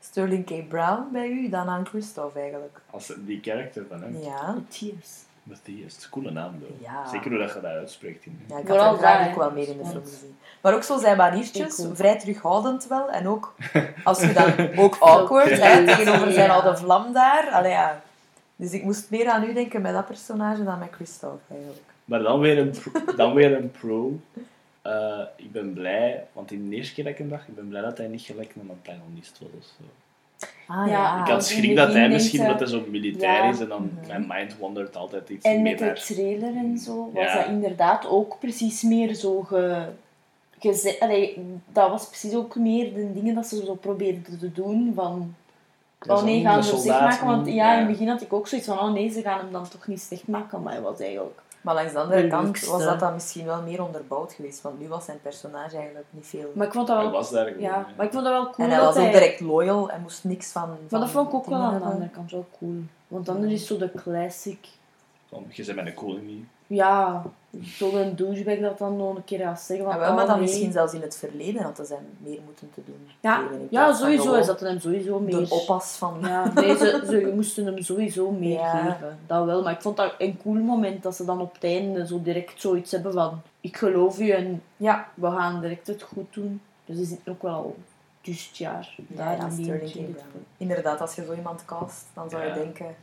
Sterling 0.00 0.44
K. 0.46 0.68
Brown 0.68 1.02
bij 1.12 1.28
u 1.28 1.48
dan 1.48 1.68
aan 1.68 1.86
Christophe 1.86 2.38
eigenlijk. 2.40 2.80
Als 2.90 3.12
die 3.18 3.40
karakter 3.40 3.86
van 3.88 4.02
hem. 4.02 4.16
Ja. 4.22 4.52
Matthias. 4.52 5.23
Matthias, 5.44 6.04
een 6.04 6.10
coole 6.10 6.30
naam. 6.30 6.54
Ja. 6.80 7.08
Zeker 7.08 7.30
hoe 7.30 7.38
dat 7.38 7.48
je 7.48 7.60
dat 7.60 7.70
uitspreekt. 7.70 8.26
In. 8.26 8.40
Ja, 8.48 8.58
ik 8.58 8.66
had 8.68 8.76
Vooral 8.76 8.98
daar, 8.98 9.28
ook 9.28 9.36
wel 9.36 9.50
meer 9.50 9.68
in 9.68 9.78
de 9.78 9.84
film 9.86 10.02
gezien. 10.04 10.36
Maar 10.60 10.74
ook 10.74 10.82
zo 10.82 10.98
zijn 10.98 11.16
maniertjes, 11.16 11.86
vrij 11.92 12.18
terughoudend 12.18 12.86
wel. 12.86 13.10
En 13.10 13.28
ook, 13.28 13.54
als 14.04 14.20
je 14.20 14.32
dan 14.32 14.76
ook 14.84 14.96
awkward, 14.98 15.48
Ja. 15.48 15.56
hè, 15.66 15.84
tegenover 15.86 16.32
zijn 16.32 16.50
oude 16.50 16.76
vlam 16.76 17.12
daar. 17.12 17.48
Allee, 17.52 17.70
ja. 17.70 18.02
Dus 18.56 18.72
ik 18.72 18.82
moest 18.82 19.10
meer 19.10 19.28
aan 19.28 19.44
u 19.44 19.52
denken 19.52 19.82
met 19.82 19.92
dat 19.92 20.06
personage 20.06 20.64
dan 20.64 20.78
met 20.78 20.88
Christophe 20.92 21.38
eigenlijk. 21.54 21.82
Maar 22.04 22.22
dan 22.22 22.40
weer 22.40 22.58
een 22.58 22.70
pro. 22.70 23.14
Dan 23.14 23.34
weer 23.34 23.56
een 23.56 23.70
pro. 23.70 24.20
Eh, 24.82 25.20
ik 25.36 25.52
ben 25.52 25.72
blij, 25.72 26.26
want 26.32 26.50
in 26.50 26.68
de 26.70 26.76
eerste 26.76 26.94
keer 26.94 27.04
dat 27.04 27.12
ik 27.12 27.18
hem 27.18 27.28
dacht, 27.28 27.48
ik 27.48 27.54
ben 27.54 27.68
blij 27.68 27.82
dat 27.82 27.98
hij 27.98 28.06
niet 28.06 28.22
gelijk 28.22 28.54
een 28.54 28.70
panelist 28.82 29.38
was. 29.40 29.50
of 29.58 29.64
zo. 29.64 29.84
Ah 30.66 30.88
Ja, 30.88 31.20
ik 31.24 31.30
had 31.30 31.46
schrik 31.46 31.76
dat 31.76 31.92
hij 31.92 32.08
misschien, 32.08 32.40
omdat 32.40 32.58
hij 32.58 32.68
zo 32.68 32.82
militair 32.90 33.42
ja. 33.44 33.48
is, 33.50 33.60
en 33.60 33.68
dan 33.68 33.90
Mhm. 33.98 34.06
mijn 34.06 34.24
mind 34.28 34.58
wandert 34.58 34.96
altijd 34.96 35.28
iets 35.28 35.44
En 35.44 35.62
meer 35.62 35.80
met 35.80 35.96
de 35.96 36.14
trailer 36.14 36.56
en 36.56 36.78
zo 36.78 37.10
was 37.14 37.24
Ja. 37.24 37.34
dat 37.34 37.46
inderdaad 37.46 38.06
ook 38.06 38.36
precies 38.40 38.82
meer 38.82 39.14
zo 39.14 39.40
ge... 39.42 39.84
geze- 40.58 41.00
Allee, 41.00 41.44
dat 41.72 41.90
was 41.90 42.06
precies 42.08 42.34
ook 42.34 42.54
meer 42.56 42.94
de 42.94 43.12
dingen 43.12 43.34
dat 43.34 43.46
ze 43.46 43.64
zo 43.66 43.74
probeerden 43.74 44.38
te 44.38 44.52
doen 44.52 44.92
van... 44.94 45.34
Dat 45.98 46.18
Oh 46.18 46.24
nee, 46.24 46.40
gaan 46.42 46.64
ze 46.64 46.76
slecht 46.76 47.00
maken? 47.00 47.26
Want 47.26 47.46
ja, 47.46 47.72
in 47.72 47.78
het 47.78 47.88
begin 47.88 48.08
had 48.08 48.22
ik 48.22 48.32
ook 48.32 48.48
zoiets 48.48 48.66
van, 48.68 48.78
oh 48.78 48.92
nee, 48.92 49.08
ze 49.10 49.22
gaan 49.22 49.38
hem 49.38 49.52
dan 49.52 49.68
toch 49.68 49.86
niet 49.86 50.00
slecht 50.00 50.26
maken. 50.28 50.62
Maar 50.62 50.72
hij 50.72 50.82
was 50.82 51.00
eigenlijk... 51.00 51.40
Maar 51.64 51.74
langs 51.74 51.92
de 51.92 51.98
andere 51.98 52.22
De 52.22 52.28
kant 52.28 52.64
was 52.64 52.84
dat 52.84 53.00
dan 53.00 53.12
misschien 53.12 53.44
wel 53.44 53.62
meer 53.62 53.82
onderbouwd 53.82 54.32
geweest. 54.32 54.62
Want 54.62 54.80
nu 54.80 54.88
was 54.88 55.04
zijn 55.04 55.20
personage 55.22 55.76
eigenlijk 55.76 56.06
niet 56.10 56.26
veel... 56.26 56.52
Maar 56.54 56.66
ik 56.66 56.72
vond 56.72 56.86
dat 56.86 56.96
Hij 56.96 57.04
wel... 57.04 57.14
was 57.14 57.30
daar 57.30 57.46
gewoon. 57.46 57.60
Ja, 57.60 57.74
ja. 57.74 57.86
maar 57.96 58.06
ik 58.06 58.12
vond 58.12 58.24
dat 58.24 58.32
wel 58.32 58.50
cool 58.50 58.66
en 58.66 58.74
hij 58.74 58.84
dat 58.84 58.94
was 58.94 59.04
ook 59.04 59.12
direct 59.12 59.40
loyal 59.40 59.90
en 59.90 60.00
moest 60.00 60.24
niks 60.24 60.52
van... 60.52 60.68
Maar 60.68 60.78
van 60.88 61.00
dat 61.00 61.10
vond 61.10 61.28
ik 61.28 61.34
ook 61.34 61.46
wel 61.46 61.58
aan 61.58 61.78
de 61.78 61.84
andere 61.84 62.10
kant 62.10 62.30
wel 62.30 62.46
cool. 62.58 62.82
Want 63.08 63.28
anders 63.28 63.52
is 63.52 63.66
zo 63.66 63.76
de 63.76 63.90
classic... 63.92 64.68
Van, 65.28 65.46
je 65.50 65.64
bent 65.64 65.76
mijn 65.76 65.94
koning 65.94 66.26
niet. 66.26 66.44
Ja, 66.66 67.22
zo'n 67.62 68.12
douchebag 68.16 68.58
dat 68.58 68.78
dan 68.78 68.96
nog 68.96 69.16
een 69.16 69.24
keer 69.24 69.38
gaat 69.38 69.60
zeggen 69.60 69.86
van... 69.86 69.94
Ja, 69.94 70.00
wel, 70.00 70.14
maar 70.14 70.22
oh, 70.22 70.28
dan 70.28 70.38
nee. 70.38 70.48
misschien 70.48 70.72
zelfs 70.72 70.92
in 70.92 71.02
het 71.02 71.16
verleden 71.16 71.62
hadden 71.62 71.86
ze 71.86 71.94
hem 71.94 72.06
meer 72.18 72.40
moeten 72.44 72.70
te 72.74 72.80
doen. 72.84 73.08
Ja, 73.20 73.42
ja 73.70 73.94
sowieso 73.94 74.34
is 74.34 74.46
dat 74.46 74.60
hem 74.60 74.80
sowieso 74.80 75.20
meer... 75.20 75.36
De 75.36 75.50
oppas 75.50 75.96
van... 75.96 76.18
Ja, 76.20 76.52
nee, 76.54 76.76
ze, 76.76 77.02
ze 77.06 77.32
moesten 77.34 77.66
hem 77.66 77.82
sowieso 77.82 78.30
meer 78.30 78.58
Ja. 78.58 78.92
geven. 78.92 79.18
Dat 79.26 79.44
wel, 79.44 79.62
maar 79.62 79.72
ik 79.72 79.82
vond 79.82 79.96
dat 79.96 80.14
een 80.18 80.38
cool 80.42 80.54
moment 80.54 81.02
dat 81.02 81.16
ze 81.16 81.24
dan 81.24 81.40
op 81.40 81.54
het 81.54 81.64
einde 81.64 82.06
zo 82.06 82.22
direct 82.22 82.60
zoiets 82.60 82.90
hebben 82.90 83.12
van... 83.12 83.42
Ik 83.60 83.76
geloof 83.76 84.18
u 84.18 84.30
en 84.30 84.62
Ja, 84.76 85.08
we 85.14 85.30
gaan 85.30 85.60
direct 85.60 85.86
het 85.86 86.02
goed 86.02 86.34
doen. 86.34 86.60
Dus 86.84 86.96
die 86.96 87.06
zitten 87.06 87.32
ook 87.32 87.42
wel 87.42 87.76
dus 88.20 88.46
het 88.46 88.56
jaar 88.56 88.94
daar 89.06 89.36
ja, 89.36 89.48
die. 89.48 90.14
Inderdaad, 90.56 91.00
als 91.00 91.14
je 91.14 91.24
zo 91.24 91.34
iemand 91.34 91.64
cast, 91.64 92.06
dan 92.14 92.30
zou 92.30 92.44
je 92.44 92.52
denken... 92.52 92.94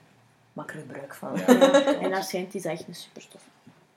Maak 0.53 0.71
er 0.73 0.79
gebruik 0.79 1.13
van. 1.15 1.37
Ja. 1.37 1.99
En 1.99 2.09
daar 2.09 2.23
schijnt 2.23 2.53
hij 2.53 2.71
echt 2.71 2.87
een 2.87 2.95
superstof. 2.95 3.41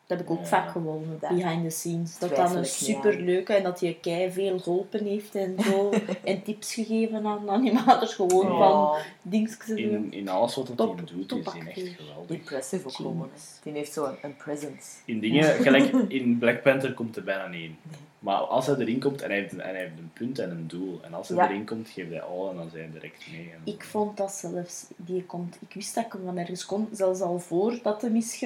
Dat 0.06 0.18
heb 0.18 0.26
ik 0.26 0.32
ook 0.32 0.40
Ja. 0.40 0.46
vaak 0.46 0.70
gewonnen, 0.70 1.18
Ja. 1.20 1.28
behind 1.28 1.62
the 1.64 1.70
scenes. 1.70 2.18
Dat 2.18 2.36
dan 2.36 2.56
een 2.56 2.64
superleuke 2.64 3.52
en 3.54 3.62
dat 3.62 3.80
hij 3.80 3.98
kei 4.00 4.32
veel 4.32 4.58
geholpen 4.58 5.04
heeft 5.04 5.34
en 5.34 5.56
zo. 5.62 5.90
en 6.24 6.42
tips 6.42 6.74
gegeven 6.74 7.26
aan 7.26 7.50
animators, 7.50 8.14
gewoon 8.14 8.46
Ja. 8.52 8.58
van 8.58 8.96
dingetjes 9.22 9.58
te 9.66 9.74
doen. 9.74 9.92
In, 9.92 10.12
in 10.12 10.28
alles 10.28 10.54
wat 10.54 10.66
hij 10.66 10.76
doet, 10.76 11.28
top 11.28 11.38
is 11.38 11.52
hij 11.52 11.60
echt 11.66 11.96
geweldig. 11.96 12.36
impressive 12.36 12.86
ook 12.88 12.94
gewoon. 12.94 13.30
Die 13.62 13.72
heeft 13.72 13.92
zo 13.92 14.04
een, 14.04 14.16
een 14.22 14.36
presence. 14.36 14.88
In 15.04 15.20
dingen, 15.20 15.44
gelijk 15.44 15.92
in 16.08 16.38
Black 16.38 16.62
Panther 16.62 16.94
komt 16.94 17.16
er 17.16 17.24
bijna 17.24 17.46
niet 17.46 17.62
in. 17.62 17.76
Maar 18.24 18.36
als 18.36 18.66
hij 18.66 18.76
erin 18.76 19.00
komt 19.00 19.22
en 19.22 19.30
hij 19.30 19.38
heeft 19.38 19.52
een, 19.52 19.60
en 19.60 19.68
hij 19.70 19.80
heeft 19.80 19.98
een 19.98 20.10
punt 20.12 20.38
en 20.38 20.50
een 20.50 20.66
doel. 20.66 21.00
En 21.02 21.14
als 21.14 21.28
hij 21.28 21.36
Ja. 21.36 21.48
erin 21.48 21.64
komt, 21.64 21.88
geeft 21.88 22.10
hij 22.10 22.22
al 22.22 22.50
en 22.50 22.56
dan 22.56 22.68
zijn 22.70 22.82
hij 22.82 22.92
direct 22.92 23.24
mee. 23.32 23.50
En 23.54 23.72
Ik 23.72 23.84
vond 23.84 24.16
dat 24.16 24.32
zelfs, 24.32 24.84
die 24.96 25.24
komt, 25.24 25.56
ik 25.68 25.74
wist 25.74 25.94
dat 25.94 26.04
ik 26.04 26.12
hem 26.12 26.22
van 26.24 26.36
ergens 26.38 26.66
kon, 26.66 26.88
zelfs 26.92 27.20
al 27.20 27.38
voordat 27.38 28.02
hem 28.02 28.16
is 28.16 28.38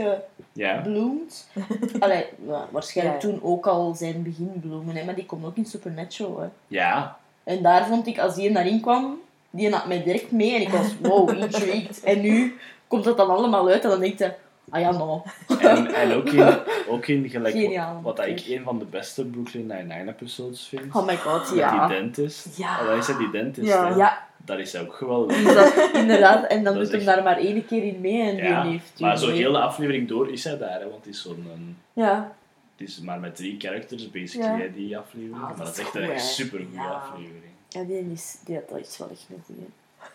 ja, 0.53 0.77
gebloemd. 0.77 1.49
Allee, 1.99 2.25
ja, 2.47 2.69
waarschijnlijk 2.71 3.23
Ja. 3.23 3.29
toen 3.29 3.43
ook 3.43 3.67
al 3.67 3.95
zijn 3.95 4.23
beginbloemen, 4.23 4.97
hè, 4.97 5.05
maar 5.05 5.15
die 5.15 5.27
komt 5.27 5.45
ook 5.45 5.57
in 5.57 5.67
Supernatural. 5.67 6.41
Hè. 6.41 6.49
ja, 6.67 7.19
En 7.45 7.63
daar 7.63 7.87
vond 7.87 8.07
ik, 8.07 8.19
als 8.19 8.35
die 8.35 8.53
daarin 8.53 8.81
kwam, 8.81 9.21
die 9.51 9.71
had 9.73 9.87
mij 9.87 10.03
direct 10.03 10.31
mee 10.31 10.55
en 10.55 10.61
ik 10.61 10.69
was 10.69 10.97
wow, 11.01 11.31
intrigued. 11.43 12.01
En 12.03 12.21
nu 12.21 12.57
komt 12.87 13.05
dat 13.05 13.17
dan 13.17 13.31
allemaal 13.31 13.69
uit 13.69 13.83
en 13.85 13.91
dan 13.91 14.01
denk 14.01 14.19
je, 14.19 14.33
ah 14.71 14.81
ja, 14.81 14.91
nou. 14.91 15.21
en, 15.61 15.95
en 15.95 16.13
ook 16.13 16.29
in, 16.29 16.55
ook 16.89 17.07
in 17.07 17.29
gelijk, 17.29 17.55
Geniaal. 17.55 18.01
wat 18.03 18.17
dat 18.17 18.27
ik 18.27 18.45
een 18.47 18.63
van 18.65 18.79
de 18.79 18.85
beste 18.85 19.25
Brooklyn 19.25 19.67
Nine-Nine 19.67 20.11
episodes 20.11 20.67
vind. 20.67 20.95
Oh 20.95 21.07
my 21.07 21.17
god, 21.17 21.49
Met 21.51 21.59
ja. 21.59 21.87
die 21.87 21.97
dentist. 21.97 22.57
Ja. 22.57 22.81
Oh, 22.81 22.87
dat 22.87 22.97
is 22.97 23.07
hij 23.07 23.17
die 23.17 23.31
dentist. 23.31 23.69
Ja. 23.69 23.89
hè. 23.89 23.95
Ja, 23.95 24.27
Dat 24.37 24.59
is 24.59 24.77
ook 24.77 24.95
geweldig. 24.95 25.37
Dus 25.45 25.55
dat, 25.55 25.91
inderdaad, 25.93 26.47
en 26.47 26.65
dan 26.65 26.75
Dat 26.75 26.83
doet 26.83 26.91
hem 26.93 27.01
echt- 27.01 27.07
daar 27.09 27.23
maar 27.23 27.37
één 27.39 27.67
keer 27.67 27.83
in 27.85 28.01
mee 28.01 28.23
en 28.23 28.37
Ja, 28.37 28.63
die 28.63 28.71
heeft 28.71 29.01
maar 29.01 29.11
die 29.17 29.21
zo 29.25 29.31
mee. 29.31 29.37
heel 29.39 29.53
de 29.53 29.61
aflevering 29.61 30.09
door 30.09 30.31
is 30.33 30.45
hij 30.45 30.59
daar, 30.59 30.81
hè, 30.81 30.89
want 30.91 31.05
het 31.05 31.15
is 31.15 31.23
zo'n... 31.23 31.47
een- 31.55 31.77
Ja, 31.93 32.33
Het 32.77 32.89
is 32.89 33.01
maar 33.01 33.21
met 33.21 33.37
drie 33.37 33.55
characters 33.59 34.11
basically, 34.11 34.63
Ja. 34.63 34.69
die 34.75 34.99
aflevering. 34.99 35.35
Ah, 35.35 35.41
maar 35.43 35.57
dat 35.57 35.67
dat 35.67 35.75
is 35.75 35.79
echt 35.81 35.91
goed, 35.91 36.01
een 36.01 36.21
super 36.21 36.59
goede 36.59 36.75
Ja. 36.75 36.89
aflevering. 36.91 37.43
ja 37.69 37.83
die, 37.85 38.13
is, 38.13 38.37
die, 38.45 38.61
dat 38.69 38.79
is 38.79 38.99
wel 38.99 39.09
echt 39.11 39.27
een 39.31 39.43
goeie. 39.47 39.67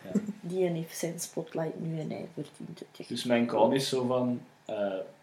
Ja. 0.03 0.19
Die 0.41 0.67
heeft 0.67 0.97
zijn 0.97 1.19
spotlight 1.19 1.79
nu 1.79 1.99
en 1.99 2.09
hij 2.09 2.27
verdient 2.33 2.79
het 2.79 2.87
echt. 2.99 3.09
Dus 3.09 3.23
mijn 3.23 3.47
con 3.47 3.73
is 3.73 3.89
zo 3.89 4.05
van... 4.05 4.41
eh, 4.65 4.75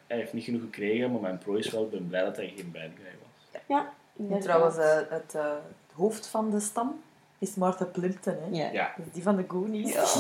hij 0.07 0.19
heeft 0.19 0.33
niet 0.33 0.45
genoeg 0.45 0.61
gekregen, 0.61 1.13
maar 1.13 1.21
mijn 1.21 1.39
pro 1.39 1.55
is 1.55 1.71
wel, 1.71 1.85
ik 1.85 1.91
ben 1.91 2.09
blij 2.09 2.25
dat 2.25 2.37
hij 2.37 2.53
geen 2.57 2.71
bad 2.73 2.83
guy 2.83 3.15
was. 3.23 3.61
Ja, 3.69 3.79
en 3.81 3.89
inderdaad. 4.17 4.43
trouwens, 4.43 4.77
eh, 4.77 4.97
het, 5.09 5.35
eh, 5.35 5.43
het 5.53 5.95
hoofd 5.95 6.27
van 6.27 6.51
de 6.51 6.61
stam 6.61 7.01
is 7.39 7.55
Martha 7.55 7.85
Plimpton. 7.85 8.35
Hè? 8.41 8.57
Ja. 8.63 8.73
Ja. 8.73 8.95
Dus 8.97 9.07
die 9.13 9.23
van 9.23 9.37
de 9.37 9.45
Goonies. 9.49 9.95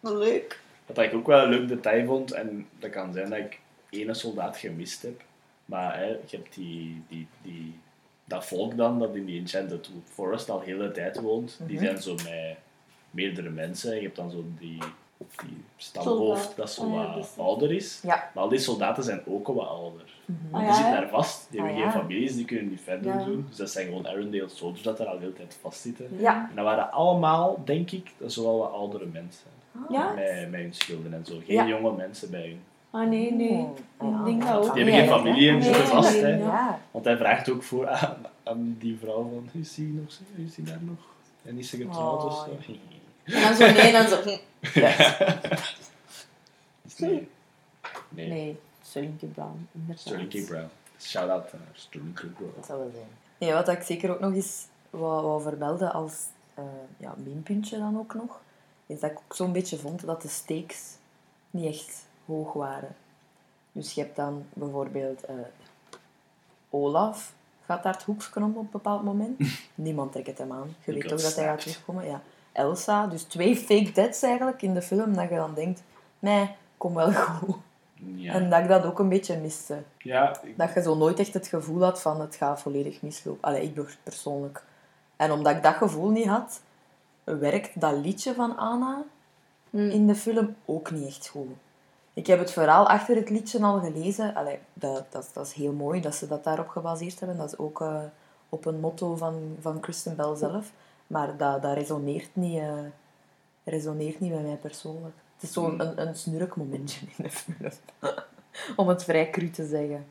Leuk. 0.00 0.60
Wat 0.86 0.98
ik 0.98 1.14
ook 1.14 1.26
wel 1.26 1.42
een 1.44 1.50
leuk 1.50 1.68
detail 1.68 2.06
vond, 2.06 2.32
en 2.32 2.66
dat 2.78 2.90
kan 2.90 3.12
zijn 3.12 3.30
dat 3.30 3.38
ik 3.38 3.60
ene 3.90 4.14
soldaat 4.14 4.56
gemist 4.56 5.02
heb, 5.02 5.22
maar 5.64 5.96
hè, 5.98 6.06
je 6.06 6.36
hebt 6.36 6.54
die, 6.54 7.02
die, 7.08 7.26
die, 7.42 7.78
dat 8.24 8.46
volk 8.46 8.76
dan, 8.76 8.98
dat 8.98 9.14
in 9.14 9.24
die 9.24 9.40
Enchanted 9.40 9.90
Forest 10.04 10.50
al 10.50 10.60
heel 10.60 10.78
de 10.78 10.90
tijd 10.90 11.20
woont, 11.20 11.58
die 11.66 11.76
Mhm. 11.76 11.84
zijn 11.84 12.02
zo 12.02 12.14
met 12.14 12.56
meerdere 13.14 13.50
mensen. 13.50 13.94
Je 13.96 14.02
hebt 14.02 14.16
dan 14.16 14.30
zo 14.30 14.44
die, 14.58 14.78
die 15.18 15.64
stamhoofd 15.76 16.56
dat 16.56 16.70
zo 16.70 16.96
Ah, 16.98 17.14
wat 17.14 17.34
ouder 17.38 17.72
is. 17.72 18.00
Ja. 18.02 18.30
Maar 18.34 18.42
al 18.42 18.48
die 18.48 18.58
soldaten 18.58 19.04
zijn 19.04 19.20
ook 19.26 19.48
al 19.48 19.54
wat 19.54 19.68
ouder. 19.68 20.02
Ah, 20.50 20.60
Die 20.64 20.72
zitten 20.74 20.92
daar 20.92 21.08
vast, 21.08 21.46
die 21.50 21.60
hebben 21.60 21.76
Ah, 21.78 21.82
geen 21.82 22.00
families, 22.00 22.34
die 22.34 22.44
kunnen 22.44 22.68
niet 22.68 22.80
verder 22.80 23.18
Ja. 23.18 23.24
doen. 23.24 23.44
Dus 23.48 23.56
dat 23.56 23.70
zijn 23.70 23.86
gewoon 23.86 24.06
Arendelle 24.08 24.48
soldiers 24.48 24.82
dat 24.82 24.96
daar 24.98 25.06
al 25.06 25.14
de 25.14 25.20
hele 25.20 25.32
tijd 25.32 25.58
vastzitten. 25.60 26.08
Ja. 26.18 26.46
En 26.50 26.56
dat 26.56 26.64
waren 26.64 26.92
allemaal, 26.92 27.62
denk 27.64 27.90
ik, 27.90 28.12
zoal 28.26 28.58
wat 28.58 28.72
oudere 28.72 29.06
mensen. 29.06 29.46
Ja? 29.88 30.12
Met, 30.12 30.50
met 30.50 30.60
hun 30.60 30.74
schilden 30.74 31.14
en 31.14 31.24
zo. 31.24 31.34
Geen 31.46 31.54
Ja. 31.56 31.66
jonge 31.66 31.92
mensen 31.96 32.30
bij 32.30 32.46
hun. 32.48 32.60
Ah 32.90 33.08
nee, 33.08 33.32
nee. 33.32 33.66
Oh, 33.98 34.08
Ik 34.08 34.16
ja. 34.18 34.24
denk 34.24 34.42
dat 34.46 34.54
ook. 34.68 34.74
Die 34.74 34.84
hebben 34.84 35.00
geen 35.00 35.08
familie 35.08 35.48
en 35.50 35.62
zitten 35.62 35.86
vast. 35.86 36.12
nee, 36.22 36.32
hè. 36.32 36.70
Want 36.90 37.04
hij 37.04 37.16
vraagt 37.16 37.48
ook 37.50 37.62
voor 37.62 37.88
aan, 37.88 38.16
aan 38.42 38.76
die 38.78 38.98
vrouw 38.98 39.22
van, 39.22 39.60
is 39.60 39.74
die, 39.74 39.86
nog, 39.88 40.08
is 40.46 40.54
die 40.54 40.64
daar 40.64 40.80
nog? 40.82 40.98
En 41.42 41.58
is 41.58 41.68
ze 41.70 41.76
getrouwd 41.76 42.24
Oh, 42.24 42.26
of 42.26 42.34
zo? 42.66 42.72
En 43.24 43.42
dan 43.42 43.54
zo 43.54 43.72
nee, 43.72 43.92
dan 43.92 44.08
zo... 44.08 44.22
Nee. 46.96 47.28
Nee. 48.08 48.28
Nee, 48.28 48.60
Sterling 48.82 49.18
K. 49.18 49.32
Brown, 49.34 49.68
inderdaad. 49.72 50.46
Brown. 50.46 50.68
Shout-out 51.00 51.52
naar 51.52 51.62
Sterling 51.72 52.14
K. 52.14 52.20
Brown. 52.34 52.52
Dat 52.56 52.66
zou 52.66 52.78
wel 52.78 52.90
zijn. 52.90 53.08
Nee, 53.38 53.52
wat 53.52 53.68
ik 53.68 53.82
zeker 53.82 54.10
ook 54.10 54.20
nog 54.20 54.32
eens 54.32 54.66
wou, 54.90 55.22
wou 55.22 55.42
vermelden 55.42 55.92
als 55.92 56.12
eh, 56.54 56.64
ja, 56.96 57.14
minpuntje 57.24 57.78
dan 57.78 57.98
ook 57.98 58.14
nog, 58.14 58.40
is 58.86 59.00
dat 59.00 59.10
ik 59.10 59.18
ook 59.18 59.34
zo'n 59.34 59.52
beetje 59.52 59.76
vond 59.76 60.06
dat 60.06 60.22
de 60.22 60.28
stakes 60.28 60.96
niet 61.50 61.66
echt 61.66 62.06
hoog 62.26 62.52
waren. 62.52 62.96
Dus 63.72 63.92
je 63.92 64.00
hebt 64.00 64.16
dan 64.16 64.46
bijvoorbeeld 64.52 65.24
eh, 65.24 65.34
Olaf 66.70 67.32
gaat 67.64 67.82
daar 67.82 67.92
het 67.92 68.02
hoekje 68.02 68.30
om 68.34 68.50
op 68.50 68.56
een 68.56 68.68
bepaald 68.70 69.04
moment. 69.04 69.38
Niemand 69.74 70.12
trekt 70.12 70.26
het 70.26 70.38
hem 70.38 70.52
aan. 70.52 70.76
Je 70.84 70.92
weet 70.92 71.12
ook 71.12 71.20
dat 71.20 71.36
hij 71.36 71.44
gaat 71.44 71.60
terugkomen. 71.60 72.06
Ja. 72.06 72.22
Elsa, 72.54 73.06
dus 73.06 73.22
twee 73.22 73.56
fake 73.56 73.92
deaths 73.92 74.22
eigenlijk 74.22 74.62
in 74.62 74.74
de 74.74 74.82
film, 74.82 75.14
dat 75.14 75.28
je 75.28 75.34
dan 75.34 75.54
denkt, 75.54 75.82
nee, 76.18 76.50
kom 76.76 76.94
wel 76.94 77.12
goed. 77.12 77.56
Ja. 78.16 78.32
En 78.32 78.50
dat 78.50 78.60
ik 78.60 78.68
dat 78.68 78.84
ook 78.84 78.98
een 78.98 79.08
beetje 79.08 79.36
miste. 79.38 79.82
ja, 79.98 80.36
ik- 80.42 80.58
Dat 80.58 80.74
je 80.74 80.82
zo 80.82 80.94
nooit 80.96 81.18
echt 81.18 81.34
het 81.34 81.46
gevoel 81.46 81.82
had 81.82 82.00
van 82.02 82.20
het 82.20 82.34
gaat 82.36 82.60
volledig 82.60 83.02
mislopen. 83.02 83.42
Allee, 83.48 83.62
ik 83.62 83.74
per- 83.74 83.98
persoonlijk. 84.02 84.64
En 85.16 85.32
omdat 85.32 85.56
ik 85.56 85.62
dat 85.62 85.74
gevoel 85.74 86.10
niet 86.10 86.26
had, 86.26 86.60
werkt 87.24 87.80
dat 87.80 87.92
liedje 87.96 88.34
van 88.34 88.56
Anna 88.56 89.02
Mm. 89.70 89.88
in 89.90 90.06
de 90.06 90.14
film 90.14 90.54
ook 90.64 90.90
niet 90.90 91.06
echt 91.08 91.28
goed. 91.28 91.48
Ik 92.12 92.26
heb 92.26 92.38
het 92.38 92.50
verhaal 92.52 92.88
achter 92.88 93.16
het 93.16 93.30
liedje 93.30 93.62
al 93.62 93.80
gelezen. 93.80 94.34
Allee, 94.34 94.58
dat, 94.72 95.04
dat, 95.12 95.30
dat 95.32 95.46
is 95.46 95.52
heel 95.52 95.72
mooi 95.72 96.00
dat 96.00 96.14
ze 96.14 96.26
dat 96.28 96.44
daarop 96.44 96.68
gebaseerd 96.68 97.18
hebben. 97.20 97.38
Dat 97.38 97.52
is 97.52 97.58
ook 97.58 97.80
eh, 97.80 97.96
op 98.48 98.64
een 98.66 98.80
motto 98.80 99.16
van, 99.16 99.56
van 99.60 99.80
Kristen 99.80 100.16
Bell 100.16 100.36
zelf. 100.36 100.70
Maar 101.14 101.36
dat, 101.36 101.62
dat 101.62 101.74
resoneert, 101.74 102.28
niet, 102.32 102.58
eh, 102.58 102.78
resoneert 103.64 104.20
niet 104.20 104.32
bij 104.32 104.42
mij 104.42 104.56
persoonlijk. 104.56 105.14
Het 105.34 105.42
is 105.42 105.52
zo'n 105.52 105.80
een, 105.80 106.00
een 106.08 106.14
snurkmomentje 106.16 107.06
in 107.16 107.24
de 107.24 107.30
film. 107.30 107.70
Om 108.76 108.88
het 108.88 109.04
vrij 109.04 109.30
cru 109.30 109.50
te 109.50 109.66
zeggen. 109.66 110.06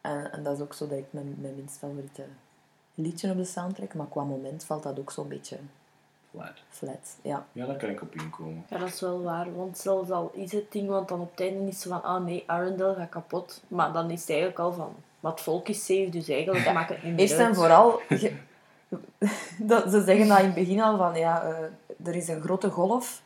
En, 0.00 0.32
en 0.32 0.42
dat 0.42 0.56
is 0.56 0.62
ook 0.62 0.74
zo 0.74 0.88
dat 0.88 0.98
ik 0.98 1.04
mijn, 1.10 1.34
mijn 1.38 1.54
minst 1.54 1.78
favoriete 1.78 2.24
liedje 2.94 3.30
op 3.30 3.36
de 3.36 3.44
soundtrack. 3.44 3.94
Maar 3.94 4.06
qua 4.06 4.22
moment 4.22 4.64
valt 4.64 4.82
dat 4.82 4.98
ook 4.98 5.10
zo'n 5.10 5.28
beetje 5.28 5.56
flat. 6.30 6.52
flat. 6.68 7.16
Ja. 7.22 7.46
Ja, 7.52 7.66
daar 7.66 7.76
kan 7.76 7.88
ik 7.88 8.02
op 8.02 8.14
inkomen. 8.14 8.64
Ja, 8.68 8.78
dat 8.78 8.88
is 8.88 9.00
wel 9.00 9.22
waar. 9.22 9.56
Want 9.56 9.78
zelfs 9.78 10.10
al 10.10 10.30
is 10.34 10.52
het 10.52 10.72
ding, 10.72 10.88
want 10.88 11.08
dan 11.08 11.20
op 11.20 11.30
het 11.30 11.40
einde 11.40 11.68
is 11.70 11.80
ze 11.80 11.88
van, 11.88 12.02
ah 12.02 12.24
nee, 12.24 12.44
Arendelle 12.46 12.94
gaat 12.94 13.08
kapot. 13.08 13.62
Maar 13.68 13.92
dan 13.92 14.10
is 14.10 14.20
het 14.20 14.30
eigenlijk 14.30 14.58
al 14.58 14.72
van, 14.72 14.94
wat 15.20 15.40
volk 15.40 15.68
is 15.68 15.84
safe, 15.84 16.08
dus 16.10 16.28
eigenlijk 16.28 16.72
maakt 16.72 16.88
het 16.88 17.02
niet 17.02 17.12
meer 17.12 17.20
Eerst 17.20 17.38
en 17.38 17.54
vooral, 17.54 18.00
je- 18.08 18.36
dat, 19.58 19.90
ze 19.90 20.02
zeggen 20.02 20.28
dat 20.28 20.38
in 20.38 20.44
het 20.44 20.54
begin 20.54 20.80
al 20.80 20.96
van, 20.96 21.14
ja, 21.14 21.42
eh, 21.42 22.08
er 22.08 22.14
is 22.14 22.28
een 22.28 22.42
grote 22.42 22.70
golf 22.70 23.22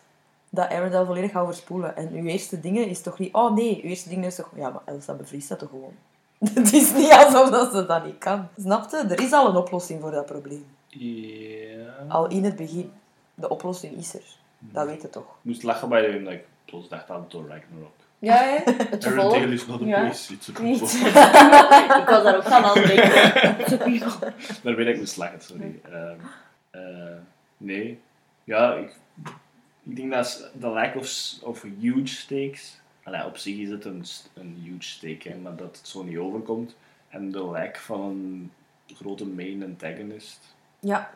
dat 0.50 0.68
Arendelle 0.68 1.06
volledig 1.06 1.30
gaat 1.30 1.42
overspoelen. 1.42 1.96
En 1.96 2.12
uw 2.12 2.24
eerste 2.24 2.60
dingen 2.60 2.86
is 2.86 3.02
toch 3.02 3.18
niet, 3.18 3.34
oh 3.34 3.54
nee, 3.54 3.80
uw 3.82 3.88
eerste 3.88 4.08
dingen 4.08 4.24
is 4.24 4.34
toch, 4.34 4.50
ja, 4.54 4.70
maar 4.70 4.82
Elsa 4.84 5.14
bevriest 5.14 5.48
dat 5.48 5.58
toch 5.58 5.68
gewoon. 5.68 5.94
Het 6.54 6.72
is 6.72 6.92
niet 6.94 7.12
alsof 7.12 7.50
dat 7.50 7.72
ze 7.72 7.86
dat 7.86 8.04
niet 8.04 8.18
kan. 8.18 8.48
Snapte? 8.58 8.96
Er 8.96 9.20
is 9.20 9.32
al 9.32 9.48
een 9.48 9.56
oplossing 9.56 10.00
voor 10.00 10.10
dat 10.10 10.26
probleem. 10.26 10.66
Ja. 10.88 12.04
Al 12.08 12.28
in 12.28 12.44
het 12.44 12.56
begin. 12.56 12.92
De 13.34 13.48
oplossing 13.48 13.96
is 13.96 14.14
er. 14.14 14.36
Dat 14.58 14.86
weet 14.86 15.02
je 15.02 15.10
toch. 15.10 15.22
Ik 15.22 15.28
moest 15.42 15.62
lachen 15.62 15.88
bij 15.88 16.10
de 16.10 16.22
dat 16.22 16.32
ik 16.32 16.44
plots 16.64 16.88
dacht 16.88 17.10
aan 17.10 17.26
Thor 17.28 17.48
Ragnarok. 17.48 17.94
Ja, 18.22 18.34
hè? 18.36 18.72
het 18.90 19.04
gevolg. 19.04 19.26
Arendelle 19.32 19.54
is 19.54 19.66
not 19.66 19.82
a 19.82 19.84
Ja. 19.84 20.00
place, 20.00 20.32
it's 20.32 20.48
a 20.48 20.62
Niet. 20.62 20.78
people. 20.80 20.98
ik 22.00 22.08
was 22.08 22.22
daar 22.22 22.36
ook 22.36 22.44
aan 22.44 22.64
aan 22.64 22.78
het 22.78 22.86
denken. 22.86 24.34
Daar 24.62 24.74
ben 24.74 24.88
ik 24.88 25.16
lachen, 25.16 25.40
sorry. 25.40 25.80
Ehm, 25.90 26.16
eh, 26.70 27.16
nee. 27.56 28.00
Ja, 28.44 28.74
ik, 28.74 28.96
ik 29.82 29.96
denk 29.96 30.12
dat 30.12 30.26
is 30.26 30.42
de 30.60 30.66
lack 30.66 30.94
of, 30.96 31.06
s- 31.06 31.40
of 31.42 31.62
huge 31.80 32.06
stakes. 32.06 32.80
Allee, 33.02 33.24
op 33.24 33.36
zich 33.36 33.56
is 33.56 33.68
het 33.70 33.84
een, 33.84 34.04
st- 34.04 34.30
een 34.34 34.56
huge 34.64 34.82
stake, 34.82 35.28
hè, 35.28 35.36
maar 35.36 35.56
dat 35.56 35.76
het 35.76 35.88
zo 35.88 36.02
niet 36.02 36.18
overkomt. 36.18 36.76
En 37.08 37.30
de 37.30 37.40
lack 37.42 37.76
van 37.76 38.00
een 38.00 38.50
grote 38.96 39.26
main 39.26 39.62
antagonist 39.64 40.54
Ja. 40.80 41.10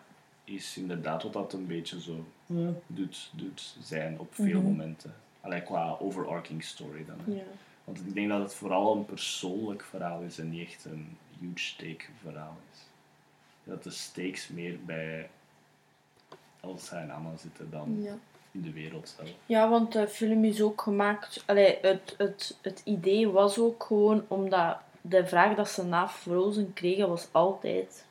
is 0.44 0.76
inderdaad 0.76 1.22
wat 1.22 1.32
dat 1.32 1.52
een 1.52 1.66
beetje 1.66 2.00
zo 2.00 2.24
doet, 2.86 3.30
doet 3.32 3.76
zijn 3.80 4.18
op 4.18 4.34
veel 4.34 4.60
Mhm. 4.60 4.62
momenten. 4.68 5.14
Allee, 5.46 5.62
qua 5.62 5.96
overarching 6.00 6.64
story 6.64 7.04
dan. 7.06 7.34
Ja. 7.34 7.42
Want 7.84 7.98
ik 7.98 8.14
denk 8.14 8.28
dat 8.28 8.40
het 8.40 8.54
vooral 8.54 8.96
een 8.96 9.04
persoonlijk 9.04 9.82
verhaal 9.84 10.20
is 10.20 10.38
en 10.38 10.50
niet 10.50 10.68
echt 10.68 10.84
een 10.84 11.16
huge 11.40 11.58
stake 11.58 12.04
verhaal 12.22 12.56
is. 12.72 12.78
Dat 13.64 13.82
de 13.82 13.90
stakes 13.90 14.48
meer 14.48 14.78
bij 14.84 15.28
Elsa 16.60 17.00
en 17.00 17.10
Anna 17.10 17.36
zitten 17.36 17.70
dan 17.70 18.02
Ja. 18.02 18.14
in 18.50 18.62
de 18.62 18.72
wereld 18.72 19.14
zelf. 19.16 19.28
Ja, 19.46 19.68
want 19.68 19.92
de 19.92 20.08
film 20.08 20.44
is 20.44 20.62
ook 20.62 20.80
gemaakt... 20.80 21.42
Allee, 21.46 21.78
het, 21.82 22.14
het, 22.18 22.58
het 22.62 22.80
idee 22.84 23.28
was 23.28 23.58
ook 23.58 23.82
gewoon 23.84 24.24
omdat 24.28 24.76
de 25.00 25.26
vraag 25.26 25.54
dat 25.56 25.68
ze 25.68 25.84
na 25.84 26.08
Frozen 26.08 26.72
kregen 26.72 27.08
was 27.08 27.28
altijd... 27.32 28.04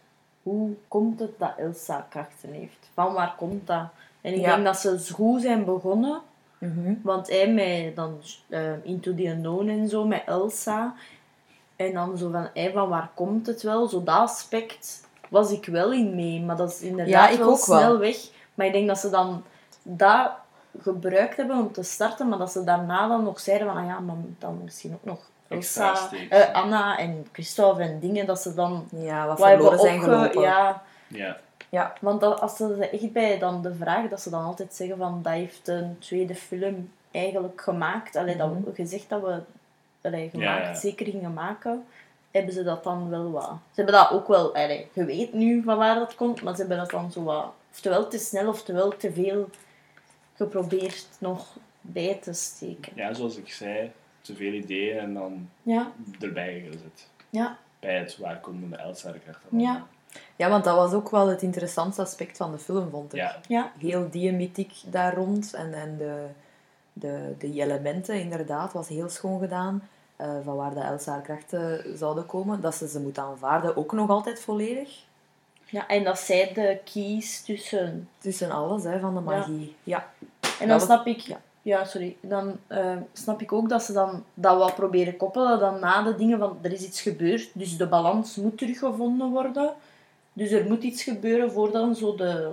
Hoe 0.44 0.76
komt 0.88 1.20
het 1.20 1.40
dat 1.40 1.57
Elsa 1.57 2.07
krachten 2.10 2.52
heeft? 2.52 2.90
Van 2.94 3.14
waar 3.14 3.36
komt 3.38 3.68
dat? 3.68 3.88
En 4.22 4.34
ik 4.34 4.40
Ja. 4.40 4.53
denk 4.53 4.66
dat 4.66 4.78
ze 4.78 5.14
goed 5.14 5.41
zijn 5.41 5.66
begonnen. 5.66 6.22
Mhm. 6.66 6.94
Want 7.04 7.30
hij 7.30 7.48
met 7.54 7.96
dan 7.96 8.22
eh, 8.50 8.62
Into 8.84 9.16
the 9.16 9.26
Unknown 9.28 9.70
en 9.70 9.90
zo, 9.90 10.06
met 10.06 10.24
Elsa. 10.26 10.94
En 11.76 11.94
dan 11.94 12.18
zo 12.18 12.30
van, 12.32 12.48
hey, 12.54 12.72
van 12.72 12.90
waar 12.90 13.10
komt 13.14 13.48
het 13.48 13.62
wel? 13.62 13.88
Zo 13.88 14.04
dat 14.04 14.16
aspect 14.16 15.08
was 15.30 15.52
ik 15.52 15.66
wel 15.66 15.94
in 15.94 16.16
mee. 16.16 16.42
Maar 16.42 16.56
dat 16.56 16.70
is 16.72 16.82
inderdaad 16.82 17.14
Ja, 17.14 17.30
ik 17.30 17.38
wel 17.38 17.50
ook 17.50 17.66
wel. 17.66 17.80
snel 17.80 17.98
weg. 18.00 18.16
Maar 18.54 18.66
ik 18.66 18.74
denk 18.74 18.88
dat 18.88 18.98
ze 18.98 19.10
dan 19.10 19.44
dat 19.84 20.32
gebruikt 20.82 21.38
hebben 21.38 21.58
om 21.58 21.72
te 21.72 21.84
starten. 21.84 22.30
Maar 22.30 22.38
dat 22.38 22.52
ze 22.52 22.64
daarna 22.64 23.08
dan 23.08 23.24
nog 23.24 23.40
zeiden 23.40 23.68
van, 23.68 23.78
ah 23.78 23.86
ja, 23.86 24.00
maar 24.00 24.16
dan 24.40 24.60
misschien 24.64 24.94
ook 24.94 25.04
nog 25.06 25.20
Elsa, 25.48 25.96
eh. 26.30 26.54
Anna 26.54 26.98
en 26.98 27.28
Christophe 27.32 27.82
en 27.84 28.00
dingen. 28.00 28.26
Dat 28.26 28.42
ze 28.42 28.54
dan 28.54 28.88
Ja, 28.92 29.28
wat 29.28 29.40
verloren 29.40 29.80
zijn 29.80 30.02
gelopen. 30.02 30.42
Ja, 30.42 30.82
Ja, 31.08 31.38
Ja. 31.70 31.94
want 32.02 32.22
dat, 32.22 32.42
als 32.42 32.56
ze 32.56 32.90
echt 32.92 33.12
bij 33.12 33.40
dan 33.40 33.62
de 33.62 33.76
vraag, 33.76 34.10
dat 34.10 34.22
ze 34.22 34.30
dan 34.30 34.44
altijd 34.44 34.74
zeggen 34.74 34.98
van 34.98 35.22
dat 35.22 35.34
heeft 35.34 35.68
een 35.68 35.96
tweede 36.00 36.36
film 36.36 36.92
eigenlijk 37.12 37.62
gemaakt. 37.62 38.16
Allee, 38.16 38.36
dat 38.38 38.50
we 38.66 38.74
gezegd 38.74 39.10
dat 39.10 39.22
we 39.22 39.40
allee, 40.02 40.30
gemaakt, 40.30 40.62
Ja, 40.64 40.70
ja. 40.70 40.76
zeker 40.76 41.06
gingen 41.06 41.34
maken, 41.34 41.86
hebben 42.32 42.54
ze 42.54 42.64
dat 42.64 42.84
dan 42.84 43.10
wel 43.10 43.32
wat. 43.32 43.44
Ze 43.72 43.82
hebben 43.82 43.94
dat 43.96 44.12
ook 44.12 44.28
wel, 44.28 44.56
allee, 44.56 44.88
je 44.94 45.06
weet 45.06 45.34
nu 45.34 45.64
van 45.64 45.78
waar 45.78 45.96
dat 45.96 46.16
komt, 46.16 46.42
maar 46.42 46.54
ze 46.54 46.60
hebben 46.60 46.78
dat 46.78 46.90
dan 46.90 47.12
zo 47.12 47.24
wat, 47.24 47.54
oftewel 47.72 48.08
te 48.08 48.18
snel, 48.18 48.48
oftewel 48.48 48.98
te 48.98 49.12
veel 49.14 49.50
geprobeerd 50.36 51.08
nog 51.20 51.56
bij 51.82 52.20
te 52.22 52.34
steken. 52.34 52.92
ja, 52.96 53.14
zoals 53.14 53.38
ik 53.38 53.52
zei, 53.54 53.92
te 54.22 54.36
veel 54.36 54.52
ideeën 54.54 54.98
en 55.00 55.14
dan 55.14 55.50
Ja, 55.62 55.92
erbij 56.20 56.64
gezet. 56.72 57.08
ja, 57.30 57.58
Bij 57.80 57.98
het 57.98 58.18
waar 58.18 58.40
komen 58.40 58.70
de 58.70 58.76
Elsa 58.76 59.12
de 59.12 59.20
krachten 59.20 59.60
Ja. 59.60 59.88
Ja, 60.36 60.50
want 60.50 60.64
dat 60.64 60.76
was 60.76 60.94
ook 60.94 61.10
wel 61.10 61.28
het 61.28 61.42
interessantste 61.42 62.02
aspect 62.02 62.38
van 62.38 62.52
de 62.52 62.58
film, 62.58 62.90
vond 62.90 63.14
ik. 63.14 63.20
Ja, 63.20 63.36
ja, 63.48 63.72
Heel 63.80 64.08
die 64.12 64.32
mythiek 64.32 64.74
daar 64.86 65.16
rond 65.16 65.54
en, 65.54 65.74
en 65.74 65.98
de, 65.98 66.26
de, 66.94 67.34
de 67.40 67.62
elementen, 67.62 68.20
inderdaad, 68.20 68.74
was 68.74 68.88
heel 68.88 69.10
schoon 69.10 69.40
gedaan. 69.40 69.88
eh, 70.16 70.28
van 70.44 70.56
waar 70.56 70.74
de 70.74 70.80
Elsa 70.80 71.12
haar 71.12 71.22
krachten 71.22 71.98
zouden 71.98 72.26
komen. 72.26 72.62
Dat 72.62 72.76
ze 72.76 72.88
ze 72.88 73.00
moet 73.00 73.18
aanvaarden, 73.18 73.78
ook 73.78 73.92
nog 73.92 74.10
altijd 74.10 74.40
volledig. 74.42 74.90
ja. 75.66 75.88
En 75.88 76.04
dat 76.04 76.20
zij 76.20 76.52
de 76.54 76.78
kies 76.84 77.42
tussen 77.42 78.10
Tussen 78.18 78.52
alles, 78.52 78.84
hè, 78.84 79.00
van 79.00 79.14
de 79.14 79.20
magie. 79.20 79.76
Ja. 79.84 80.10
En 80.60 80.68
dan 80.68 80.78
was- 80.78 80.84
snap 80.86 81.06
ik, 81.06 81.20
ja. 81.20 81.38
ja. 81.62 81.86
sorry, 81.86 82.16
dan 82.22 82.58
eh, 82.68 82.96
snap 83.14 83.42
ik 83.42 83.52
ook 83.54 83.70
dat 83.70 83.84
ze 83.84 83.94
dan 83.94 84.24
dat 84.34 84.58
wat 84.58 84.76
proberen 84.76 85.18
koppelen, 85.18 85.60
dan 85.60 85.80
na 85.80 86.02
de 86.04 86.16
dingen 86.16 86.40
van 86.40 86.58
er 86.62 86.72
is 86.72 86.82
iets 86.84 87.02
gebeurd, 87.02 87.50
dus 87.54 87.78
de 87.78 87.88
balans 87.88 88.36
moet 88.36 88.58
teruggevonden 88.58 89.30
worden. 89.30 89.74
Dus 90.38 90.52
er 90.52 90.66
moet 90.66 90.84
iets 90.84 91.03
gebeuren 91.03 91.52
voor 91.52 91.72
dan 91.72 91.95
zo 91.95 92.16
de, 92.16 92.52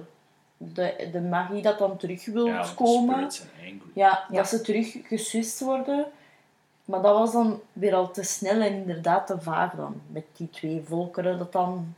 de, 0.56 1.08
de 1.12 1.20
magie 1.20 1.62
dat 1.62 1.78
dan 1.78 1.96
terug 1.96 2.24
wil 2.24 2.46
ja 2.46 2.64
komen. 2.76 3.30
Ja, 3.94 4.24
Ja. 4.30 4.36
dat 4.36 4.48
ze 4.48 4.60
terug 4.60 4.96
geswist 5.04 5.60
worden. 5.60 6.04
Maar 6.84 7.02
dat 7.02 7.18
was 7.18 7.32
dan 7.32 7.60
weer 7.72 7.94
al 7.94 8.10
te 8.10 8.22
snel 8.22 8.60
en 8.60 8.72
inderdaad 8.74 9.26
te 9.26 9.40
vaag 9.40 9.72
dan. 9.74 10.00
Met 10.06 10.24
die 10.36 10.50
twee 10.50 10.82
volkeren 10.86 11.38
dat 11.38 11.52
dan 11.52 11.94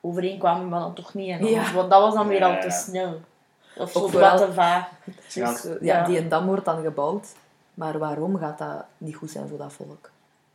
overeenkwamen, 0.00 0.68
maar 0.68 0.80
dan 0.80 0.94
toch 0.94 1.14
niet. 1.14 1.30
En 1.30 1.40
dan- 1.40 1.50
Ja. 1.50 1.72
Want 1.72 1.90
dat 1.90 2.00
was 2.00 2.14
dan 2.14 2.28
weer 2.28 2.44
al 2.44 2.60
te 2.60 2.70
snel. 2.70 3.20
Of 3.76 3.90
zo 3.90 4.06
vooral- 4.08 4.36
te 4.38 4.52
vaag. 4.52 4.88
Ja. 5.28 5.50
Dus, 5.50 5.66
ja, 5.80 6.04
die 6.04 6.18
een 6.18 6.28
dam 6.28 6.46
wordt 6.46 6.64
dan 6.64 6.82
gebouwd. 6.82 7.26
Maar 7.74 7.98
waarom 7.98 8.36
gaat 8.36 8.58
dat 8.58 8.84
niet 8.98 9.14
goed 9.16 9.30
zijn 9.30 9.48
voor 9.48 9.58
dat 9.58 9.72
volk? 9.72 10.10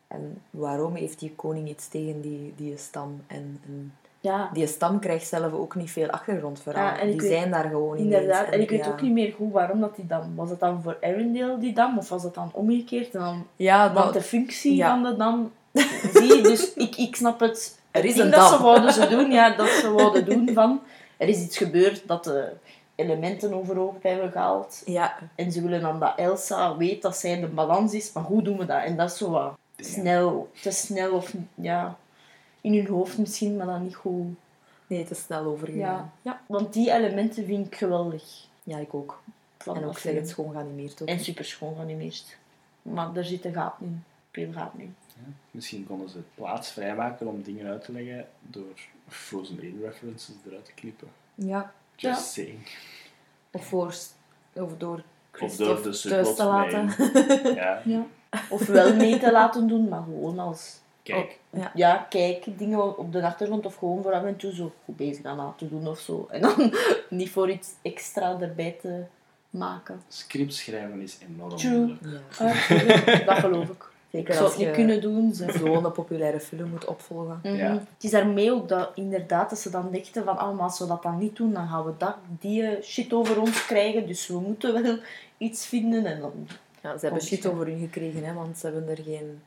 En 0.08 0.42
waarom 0.50 0.96
heeft 0.96 1.20
die 1.20 1.34
koning 1.36 1.70
iets 1.70 1.88
tegen 1.88 2.22
die, 2.22 2.54
die 2.58 2.78
stam? 2.78 3.24
En, 3.28 3.62
en 3.66 3.94
Ja, 4.26 4.50
die 4.54 4.68
stam 4.68 5.00
krijgt 5.00 5.28
zelf 5.28 5.54
ook 5.54 5.76
niet 5.76 5.92
veel 5.92 6.10
achtergrondverhaal. 6.10 7.06
Die 7.06 7.16
weet- 7.22 7.30
zijn 7.32 7.52
daar 7.52 7.70
gewoon 7.70 7.98
in. 7.98 8.04
inderdaad. 8.04 8.48
En 8.50 8.62
ik 8.62 8.70
weet 8.70 8.88
ook 8.88 9.02
niet 9.02 9.12
meer 9.12 9.34
goed 9.38 9.52
waarom 9.52 9.80
dat 9.80 9.96
die 9.96 10.08
dam... 10.08 10.36
Was 10.36 10.50
het 10.50 10.60
dan 10.60 10.82
voor 10.82 10.98
Arendelle 11.02 11.58
die 11.58 11.74
dam? 11.74 11.98
Of 11.98 12.10
was 12.10 12.24
het 12.24 12.34
dan 12.34 12.50
omgekeerd? 12.54 13.14
En 13.16 13.20
dan, 13.20 13.48
Ja, 13.56 13.94
want 13.94 14.06
dat, 14.06 14.14
de 14.14 14.22
functie 14.22 14.84
van 14.84 15.04
de 15.04 15.16
dam... 15.16 15.52
Zie 16.14 16.36
je, 16.36 16.42
dus 16.42 16.74
ik, 16.74 16.96
ik 16.96 17.16
snap 17.16 17.40
het. 17.40 17.80
Er 17.92 18.06
is 18.06 18.18
een 18.18 18.32
dat 18.32 18.40
dam. 18.40 18.58
ze 18.58 18.64
wouden 18.64 18.94
ze 18.94 19.08
doen, 19.08 19.32
ja, 19.32 19.56
dat 19.56 19.68
ze 19.68 19.92
wouden 19.92 20.26
doen 20.26 20.50
van... 20.54 20.82
Er 21.18 21.28
is 21.28 21.42
iets 21.42 21.58
gebeurd 21.58 22.08
dat 22.08 22.24
de 22.24 22.52
elementen 22.96 23.54
overhoop 23.54 24.04
hebben 24.04 24.32
gehaald. 24.32 24.82
ja, 24.86 25.18
En 25.36 25.52
ze 25.52 25.62
willen 25.62 25.82
dan 25.82 26.00
dat 26.00 26.14
Elsa 26.16 26.78
weet 26.78 27.02
dat 27.02 27.18
zij 27.18 27.40
de 27.40 27.48
balans 27.48 27.94
is. 27.94 28.12
Maar 28.14 28.24
hoe 28.24 28.42
doen 28.42 28.58
we 28.58 28.66
dat? 28.66 28.84
En 28.84 28.96
dat 28.98 29.12
is 29.12 29.18
zo 29.18 29.30
wat 29.30 29.54
snel, 29.78 30.50
te 30.62 30.72
snel 30.72 31.12
of 31.12 31.34
ja, 31.56 31.96
in 32.66 32.74
hun 32.74 32.88
hoofd 32.88 33.18
misschien, 33.18 33.56
maar 33.56 33.66
dan 33.66 33.84
niet 33.84 33.96
goed. 33.96 34.28
nee, 34.88 35.06
te 35.06 35.16
snel 35.16 35.46
overgegaan. 35.46 35.82
Ja. 35.82 36.32
Ja. 36.32 36.42
Want 36.48 36.74
die 36.74 36.92
elementen 36.92 37.46
vind 37.46 37.68
ik 37.68 37.76
geweldig. 37.76 38.48
ja, 38.64 38.78
ik 38.78 38.94
ook. 38.94 39.22
van 39.58 39.76
En 39.76 39.86
ook 39.86 39.98
zeg 39.98 40.16
het 40.16 40.30
schoon 40.30 40.52
geanimeerd 40.52 41.02
ook. 41.02 41.08
En 41.08 41.20
super 41.20 41.46
schoon 41.46 41.76
geanimeerd. 41.76 42.38
Maar 42.82 43.14
daar 43.14 43.24
zit 43.24 43.46
een 43.46 43.54
gat 43.54 43.74
in. 43.80 44.04
Veel 44.32 44.52
gat 44.52 44.72
in. 44.78 44.96
Ja, 45.08 45.22
Misschien 45.52 45.88
konden 45.88 46.10
ze 46.10 46.20
plaats 46.36 46.70
vrijmaken 46.72 47.28
om 47.28 47.42
dingen 47.44 47.68
uit 47.68 47.84
te 47.84 47.92
leggen 47.92 48.28
door 48.42 48.80
Frozen 49.08 49.62
1 49.62 49.82
references 49.82 50.36
eruit 50.48 50.66
te 50.66 50.74
knippen. 50.74 51.08
Ja. 51.36 51.74
Just 51.96 52.36
Ja. 52.36 52.44
saying. 52.44 52.68
Of, 53.52 53.66
voor, 53.66 53.94
of 54.54 54.78
door 54.78 55.04
Of 55.40 55.56
door 55.56 55.82
de 55.84 56.00
thuis 56.00 56.36
te 56.36 56.44
laten. 56.44 56.90
Ja, 57.56 57.82
Ja. 57.86 58.06
Of 58.50 58.66
wel 58.66 58.96
mee 58.96 59.20
te 59.20 59.32
laten 59.32 59.68
doen, 59.68 59.88
maar 59.90 60.04
gewoon 60.04 60.40
als... 60.40 60.80
kijk. 61.14 61.40
Ja. 61.50 61.72
Ja, 61.76 62.06
kijk, 62.10 62.58
dingen 62.58 62.98
op 62.98 63.12
de 63.12 63.26
achtergrond 63.26 63.66
of 63.66 63.76
gewoon 63.76 64.04
voor 64.04 64.14
af 64.14 64.24
en 64.24 64.36
toe 64.36 64.54
zo 64.54 64.72
goed 64.86 64.96
bezig 64.96 65.26
aan 65.26 65.38
laten 65.38 65.70
doen 65.70 65.88
of 65.88 66.00
zo. 66.00 66.28
En 66.30 66.42
dan 66.42 66.74
niet 67.10 67.30
voor 67.30 67.50
iets 67.50 67.70
extra 67.82 68.40
erbij 68.42 68.78
te 68.82 69.04
maken. 69.50 70.02
Script 70.08 70.54
schrijven 70.54 71.02
is 71.02 71.18
enorm 71.30 71.56
True. 71.56 71.78
moeilijk. 71.78 72.24
Ja. 72.40 72.46
Ah, 72.48 73.26
dat 73.26 73.38
geloof 73.38 73.70
ik. 73.70 73.94
Ik 74.10 74.22
Zeker 74.22 74.34
zou 74.34 74.46
als 74.46 74.56
het 74.56 74.66
niet 74.66 74.76
je 74.76 74.82
kunnen 74.84 75.02
doen. 75.02 75.34
Zeg. 75.34 75.56
zo'n 75.58 75.92
populaire 75.92 76.40
film 76.40 76.70
moet 76.70 76.86
opvolgen. 76.86 77.40
Mhm. 77.44 77.56
Ja. 77.56 77.72
Het 77.72 78.04
is 78.04 78.12
daarmee 78.12 78.52
ook 78.52 78.70
dat 78.70 78.92
inderdaad 78.96 79.50
dat 79.50 79.60
ze 79.60 79.70
dan 79.70 79.92
dachten 79.92 80.24
van 80.24 80.42
oh, 80.42 80.56
maar 80.56 80.64
als 80.64 80.80
we 80.80 80.88
dat 80.88 81.04
dan 81.04 81.18
niet 81.18 81.36
doen, 81.36 81.54
dan 81.54 81.68
gaan 81.68 81.86
we 81.86 81.92
dat, 81.98 82.16
die 82.40 82.82
shit 82.82 83.14
over 83.14 83.42
ons 83.42 83.66
krijgen. 83.66 84.08
Dus 84.08 84.28
we 84.28 84.40
moeten 84.40 84.84
wel 84.84 84.98
iets 85.48 85.66
vinden. 85.66 86.06
En 86.06 86.20
dan, 86.20 86.48
Ja, 86.82 86.98
ze 86.98 87.06
hebben 87.06 87.24
shit 87.24 87.46
over 87.46 87.66
hun 87.66 87.80
gekregen, 87.80 88.24
hè, 88.24 88.34
want 88.34 88.58
ze 88.58 88.66
hebben 88.66 88.90
er 88.90 89.04
geen 89.04 89.42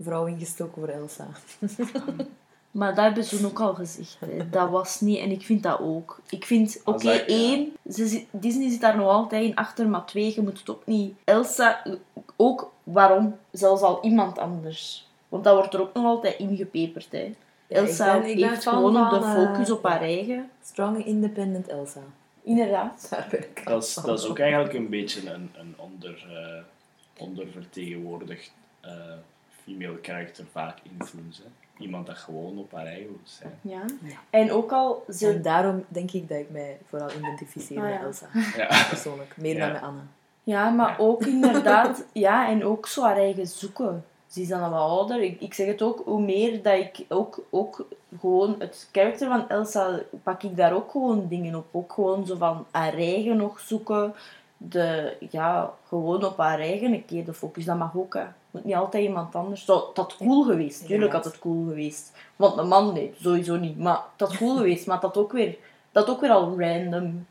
vrouw 0.00 0.26
in 0.26 0.38
gestoken 0.38 0.82
voor 0.82 0.88
Elsa. 0.88 1.26
maar 2.70 2.94
dat 2.94 3.04
hebben 3.04 3.24
ze 3.24 3.46
ook 3.46 3.60
al 3.60 3.74
gezegd. 3.74 4.16
Hè. 4.20 4.50
Dat 4.50 4.70
was 4.70 5.00
niet, 5.00 5.18
en 5.18 5.30
ik 5.30 5.42
vind 5.42 5.62
dat 5.62 5.80
ook. 5.80 6.20
Ik 6.28 6.44
vind, 6.44 6.80
oké, 6.84 7.10
één, 7.10 7.72
ze, 7.90 8.24
Disney 8.30 8.70
zit 8.70 8.80
daar 8.80 8.96
nog 8.96 9.08
altijd 9.08 9.44
in 9.44 9.54
achter, 9.56 9.88
maar 9.88 10.04
twee, 10.04 10.32
je 10.34 10.42
moet 10.42 10.58
het 10.58 10.70
ook 10.70 10.86
niet. 10.86 11.14
Elsa, 11.24 11.82
ook 12.36 12.72
waarom? 12.82 13.36
Zelfs 13.50 13.82
al 13.82 13.98
iemand 14.02 14.38
anders. 14.38 15.08
Want 15.28 15.44
dat 15.44 15.54
wordt 15.54 15.74
er 15.74 15.80
ook 15.80 15.94
nog 15.94 16.04
altijd 16.04 16.38
ingepeperd. 16.38 17.06
Hè. 17.10 17.18
Ja, 17.18 17.32
ik 17.66 17.76
Elsa 17.86 18.18
ben- 18.18 18.30
ik 18.30 18.36
ben 18.36 18.48
heeft 18.48 18.68
gewoon 18.68 18.92
de 18.92 18.98
van, 18.98 19.22
eh, 19.22 19.34
focus 19.34 19.70
op 19.70 19.82
haar 19.82 20.00
eigen. 20.00 20.50
Strong 20.62 21.04
independent 21.06 21.68
Elsa. 21.68 22.00
Inderdaad. 22.42 23.06
Daar 23.10 23.26
ben 23.30 23.40
ik 23.40 23.64
Dat 23.64 23.84
is, 23.84 23.94
dat 23.94 24.18
is 24.18 24.26
ook 24.26 24.38
eigenlijk 24.38 24.74
een 24.74 24.88
beetje 24.88 25.30
een, 25.30 25.50
een 25.54 25.74
onder, 25.76 26.26
eh, 26.28 26.62
ondervertegenwoordigd 27.22 28.52
eh, 28.80 28.92
female 29.78 29.98
character 30.02 30.44
vaak 30.52 30.78
influence. 30.98 31.42
Hè. 31.42 31.48
Iemand 31.82 32.06
dat 32.06 32.16
gewoon 32.18 32.58
op 32.58 32.72
haar 32.72 32.86
eigen 32.86 33.06
wil 33.06 33.20
zijn. 33.24 33.58
Ja. 33.60 33.82
Ja. 34.02 34.16
En 34.30 34.52
ook 34.52 34.72
al, 34.72 35.04
ze, 35.08 35.28
En 35.28 35.42
daarom 35.42 35.84
denk 35.88 36.10
ik 36.10 36.28
dat 36.28 36.38
ik 36.38 36.50
mij 36.50 36.78
vooral 36.88 37.10
identificeer 37.18 37.76
Ah, 37.78 37.84
met 37.84 37.92
ja. 37.92 38.00
Elsa. 38.00 38.26
Ja. 38.56 38.86
Persoonlijk. 38.88 39.36
Meer 39.36 39.56
Ja. 39.56 39.60
dan 39.64 39.72
met 39.72 39.82
Anna. 39.82 40.02
Ja, 40.42 40.68
maar 40.70 40.88
Ja. 40.90 40.96
ook 40.98 41.26
inderdaad, 41.26 42.04
ja, 42.12 42.48
en 42.48 42.64
ook 42.64 42.86
zo 42.86 43.02
haar 43.02 43.16
eigen 43.16 43.46
zoeken. 43.46 44.04
Ze 44.26 44.40
is 44.40 44.48
dan 44.48 44.62
al 44.62 44.70
wat 44.70 44.80
ouder. 44.80 45.22
Ik, 45.22 45.40
ik 45.40 45.54
zeg 45.54 45.66
het 45.66 45.82
ook, 45.82 46.02
hoe 46.04 46.20
meer 46.22 46.62
dat 46.62 46.74
ik 46.78 47.04
ook, 47.08 47.44
ook 47.50 47.86
gewoon 48.20 48.54
het 48.58 48.88
karakter 48.92 49.28
van 49.28 49.48
Elsa, 49.48 50.00
pak 50.22 50.42
ik 50.42 50.56
daar 50.56 50.72
ook 50.72 50.90
gewoon 50.90 51.28
dingen 51.28 51.54
op. 51.54 51.66
Ook 51.70 51.92
gewoon 51.92 52.26
zo 52.26 52.36
van 52.36 52.66
haar 52.70 52.94
eigen 52.94 53.36
nog 53.36 53.60
zoeken. 53.60 54.14
De, 54.62 55.16
ja, 55.30 55.72
gewoon 55.88 56.24
op 56.24 56.36
haar 56.38 56.58
eigen 56.58 57.04
keer 57.04 57.24
de 57.24 57.32
focus. 57.34 57.64
Dat 57.64 57.78
mag 57.78 57.96
ook, 57.96 58.14
hè. 58.14 58.24
Moet 58.50 58.64
niet 58.64 58.74
altijd 58.74 59.04
iemand 59.04 59.34
anders. 59.34 59.64
Zo, 59.64 59.74
dat 59.74 59.96
had 59.96 60.16
cool 60.16 60.42
geweest. 60.42 60.78
Tuurlijk 60.78 60.90
Inderdaad. 60.94 61.24
had 61.24 61.32
het 61.32 61.42
cool 61.42 61.64
geweest. 61.68 62.12
Want 62.36 62.58
een 62.58 62.68
man, 62.68 62.92
nee, 62.92 63.14
sowieso 63.20 63.56
niet. 63.56 63.78
Maar 63.78 64.00
dat 64.16 64.28
had 64.28 64.36
cool 64.38 64.56
geweest. 64.56 64.86
Maar 64.86 65.00
dat 65.00 65.16
ook 65.16 65.32
weer, 65.32 65.56
dat 65.92 66.08
ook 66.08 66.20
weer 66.20 66.30
al 66.30 66.60
random 66.60 67.26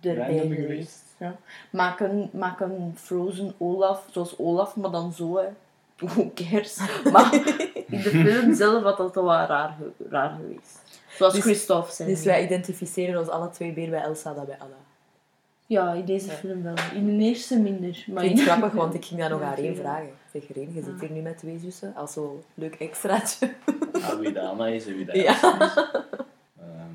erbij 0.00 0.14
Random 0.16 0.38
geweest. 0.40 0.60
geweest. 0.60 1.02
Ja. 1.18 1.36
Maak, 1.70 2.00
een, 2.00 2.30
maak 2.32 2.60
een 2.60 2.94
Frozen 2.96 3.54
Olaf, 3.58 4.06
zoals 4.10 4.38
Olaf, 4.38 4.76
maar 4.76 4.90
dan 4.90 5.12
zo, 5.12 5.36
hè. 5.36 5.46
Who 5.96 6.30
cares? 6.34 6.78
Maar 7.12 7.34
in 7.86 8.02
de 8.02 8.10
film 8.10 8.54
zelf 8.54 8.82
had 8.82 8.96
dat 8.96 9.14
wel 9.14 9.26
raar, 9.28 9.76
raar 10.10 10.36
geweest. 10.40 10.80
Zoals 11.16 11.34
Dus- 11.34 11.42
Christophe 11.42 11.92
zei. 11.92 12.08
Dus 12.08 12.24
wij 12.24 12.44
identificeren 12.44 13.18
ons 13.20 13.28
alle 13.28 13.50
twee 13.50 13.72
meer 13.72 13.90
bij 13.90 14.02
Elsa 14.02 14.34
dan 14.34 14.44
bij 14.46 14.56
Anna. 14.58 14.74
Ja, 15.70 15.92
in 15.92 16.04
deze 16.04 16.26
Ja. 16.26 16.32
film 16.32 16.62
wel. 16.62 16.74
In 16.94 17.18
de 17.18 17.24
eerste 17.24 17.58
minder. 17.58 18.04
Maar 18.06 18.22
Ik 18.24 18.28
vind 18.28 18.40
in... 18.40 18.46
het 18.46 18.54
grappig, 18.56 18.72
want 18.72 18.94
ik 18.94 19.04
ging 19.04 19.20
dat 19.20 19.30
nog 19.30 19.40
Ja, 19.40 19.46
aan 19.46 19.54
één 19.56 19.76
vragen. 19.76 20.10
Zeg, 20.32 20.42
Reen, 20.54 20.72
je 20.74 20.82
zit 20.82 20.92
Ah. 20.94 21.00
hier 21.00 21.10
nu 21.10 21.20
met 21.20 21.38
twee 21.38 21.58
zussen. 21.58 21.94
Als 21.94 22.12
zo 22.12 22.42
leuk 22.54 22.74
extraatje. 22.74 23.52
Ah, 23.92 24.18
wie 24.18 24.32
dat 24.32 24.44
Anna 24.44 24.66
is 24.66 24.86
en 24.86 24.96
wie 24.96 25.04
dat 25.04 25.16
Ja. 25.16 25.42
Elsa 25.42 25.64
is. 25.64 25.74
Ehm, 26.60 26.94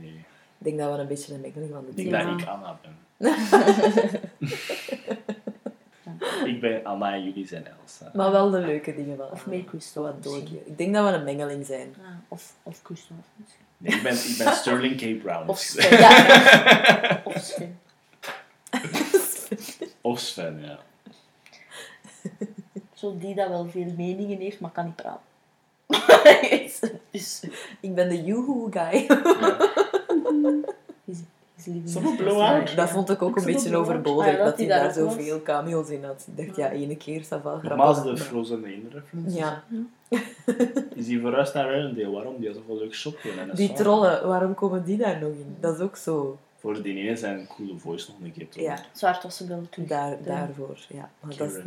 nee. 0.00 0.10
Ik 0.58 0.64
denk 0.64 0.78
dat 0.78 0.94
we 0.94 1.00
een 1.00 1.06
beetje 1.06 1.34
een 1.34 1.40
mengeling 1.40 1.70
van 1.72 1.84
de 1.84 1.90
Ik 2.02 2.10
denk 2.10 2.22
Ja. 2.24 2.30
dat 2.30 2.40
ik 2.40 2.46
Anna 2.48 2.78
ben. 2.82 2.94
ik 6.52 6.60
ben 6.60 6.84
Anna 6.84 7.12
en 7.12 7.24
jullie 7.24 7.46
zijn 7.46 7.66
Elsa. 7.66 8.10
Maar 8.14 8.30
wel 8.30 8.50
de 8.50 8.58
leuke 8.58 8.94
dingen 8.94 9.16
van 9.16 9.30
Of 9.30 9.46
meer 9.46 9.64
Christophe. 9.68 10.10
Wat 10.12 10.22
doe 10.22 10.36
ik 10.38 10.76
denk 10.78 10.94
dat 10.94 11.10
we 11.10 11.16
een 11.16 11.24
mengeling 11.24 11.66
zijn. 11.66 11.94
Ja, 12.02 12.20
of, 12.28 12.54
of 12.62 12.80
Christophe 12.82 13.22
misschien. 13.36 13.64
Nee, 13.78 13.94
ik 13.96 14.02
ben, 14.02 14.12
ik 14.12 14.34
ben 14.44 14.52
Sterling 14.52 14.96
K. 14.96 15.22
Brown. 15.22 15.48
Of 15.48 15.58
Sven. 15.58 15.98
Ja. 15.98 17.20
Of 17.24 17.36
Sven. 17.36 17.78
Of 20.00 20.18
Sven, 20.18 20.60
ja. 20.62 20.78
Zo 22.94 23.16
die 23.18 23.34
dat 23.34 23.48
wel 23.48 23.68
veel 23.68 23.92
meningen 23.96 24.38
heeft, 24.38 24.60
maar 24.60 24.70
kan 24.70 24.84
niet 24.84 24.96
praten. 24.96 25.20
dus, 27.10 27.42
Ik 27.80 27.94
ben 27.94 28.08
de 28.08 28.24
Yoo-hoo 28.24 28.68
guy. 28.70 29.06
is, 31.04 31.18
is 31.56 31.92
Sommige. 31.92 32.74
Dat 32.74 32.90
vond 32.90 33.10
ik 33.10 33.22
ook 33.22 33.36
een 33.36 33.46
Ik 33.46 33.54
beetje 33.54 33.70
wel 33.70 33.80
overbodig. 33.80 34.26
Ah, 34.26 34.32
ja, 34.32 34.44
dat 34.44 34.58
hij 34.58 34.66
daar 34.66 34.92
zoveel 34.92 35.42
cameo's 35.42 35.88
in 35.88 36.04
had. 36.04 36.26
Ik 36.36 36.46
dacht, 36.46 36.56
ja, 36.56 36.70
ene 36.70 36.96
keer 36.96 37.20
is 37.20 37.28
dat 37.28 37.42
wel 37.42 37.58
grappig. 37.58 37.96
Is 37.96 38.02
de 38.02 38.24
Frozen 38.24 38.64
1 38.64 38.90
reference. 38.92 39.36
Ja, 39.36 39.62
Is 40.94 41.06
die 41.06 41.20
verhuisd 41.20 41.54
naar 41.54 41.74
Rivendell? 41.74 42.08
Waarom? 42.08 42.38
Die 42.38 42.46
had 42.46 42.56
zoveel 42.56 42.76
leuk 42.76 42.94
shopje 42.94 43.30
die 43.54 43.72
trollen, 43.72 44.26
waarom 44.28 44.54
komen 44.54 44.84
die 44.84 44.96
daar 44.96 45.20
nog 45.20 45.30
in? 45.30 45.56
Dat 45.60 45.74
is 45.74 45.80
ook 45.80 45.96
zo. 45.96 46.38
Voor 46.66 46.82
die 46.82 46.96
ene 46.96 47.16
zijn 47.16 47.46
coole 47.46 47.78
voice 47.78 48.10
nog 48.10 48.20
een 48.22 48.32
keer. 48.32 48.62
Ja, 48.62 48.78
Zwaard 48.92 49.22
was 49.22 49.36
ze 49.36 49.46
wel 49.46 49.68
terug. 49.70 49.88
daar, 49.88 50.22
daarvoor. 50.22 50.78
Ja. 50.88 51.10
Maar 51.20 51.36
dat 51.36 51.50
is 51.50 51.62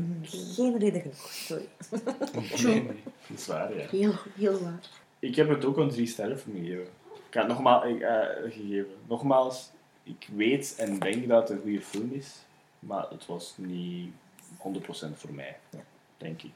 geen 0.56 0.78
reden 0.80 1.02
genoeg. 1.02 1.32
Sorry. 1.32 1.68
Nee, 2.64 2.84
nee. 2.84 3.04
Dat 3.28 3.38
is 3.38 3.48
waar, 3.48 3.78
ja. 3.78 3.88
Heel, 3.88 4.14
heel 4.36 4.60
waar. 4.64 4.80
Ik 5.20 5.36
heb 5.36 5.50
het 5.50 5.66
ook 5.66 5.78
een 5.78 5.90
drie 5.90 6.08
sterren 6.08 6.40
voor 6.40 6.54
me 6.54 6.60
gegeven. 6.60 6.88
Ik 7.30 7.34
had 7.34 7.48
nogmaals, 7.48 7.86
ik, 7.86 8.02
eh, 8.02 8.20
gegeven. 8.44 8.92
Nogmaals, 9.08 9.70
ik 10.04 10.28
weet 10.36 10.76
en 10.78 11.00
denk 11.00 11.28
dat 11.28 11.48
het 11.50 11.58
een 11.58 11.64
goede 11.64 11.82
film 11.82 12.12
is, 12.14 12.36
maar 12.80 13.06
het 13.10 13.26
was 13.26 13.54
niet 13.58 14.12
100% 14.58 15.18
voor 15.18 15.34
mij, 15.34 15.58
Ja. 15.70 15.80
denk 16.18 16.42
ik. 16.42 16.52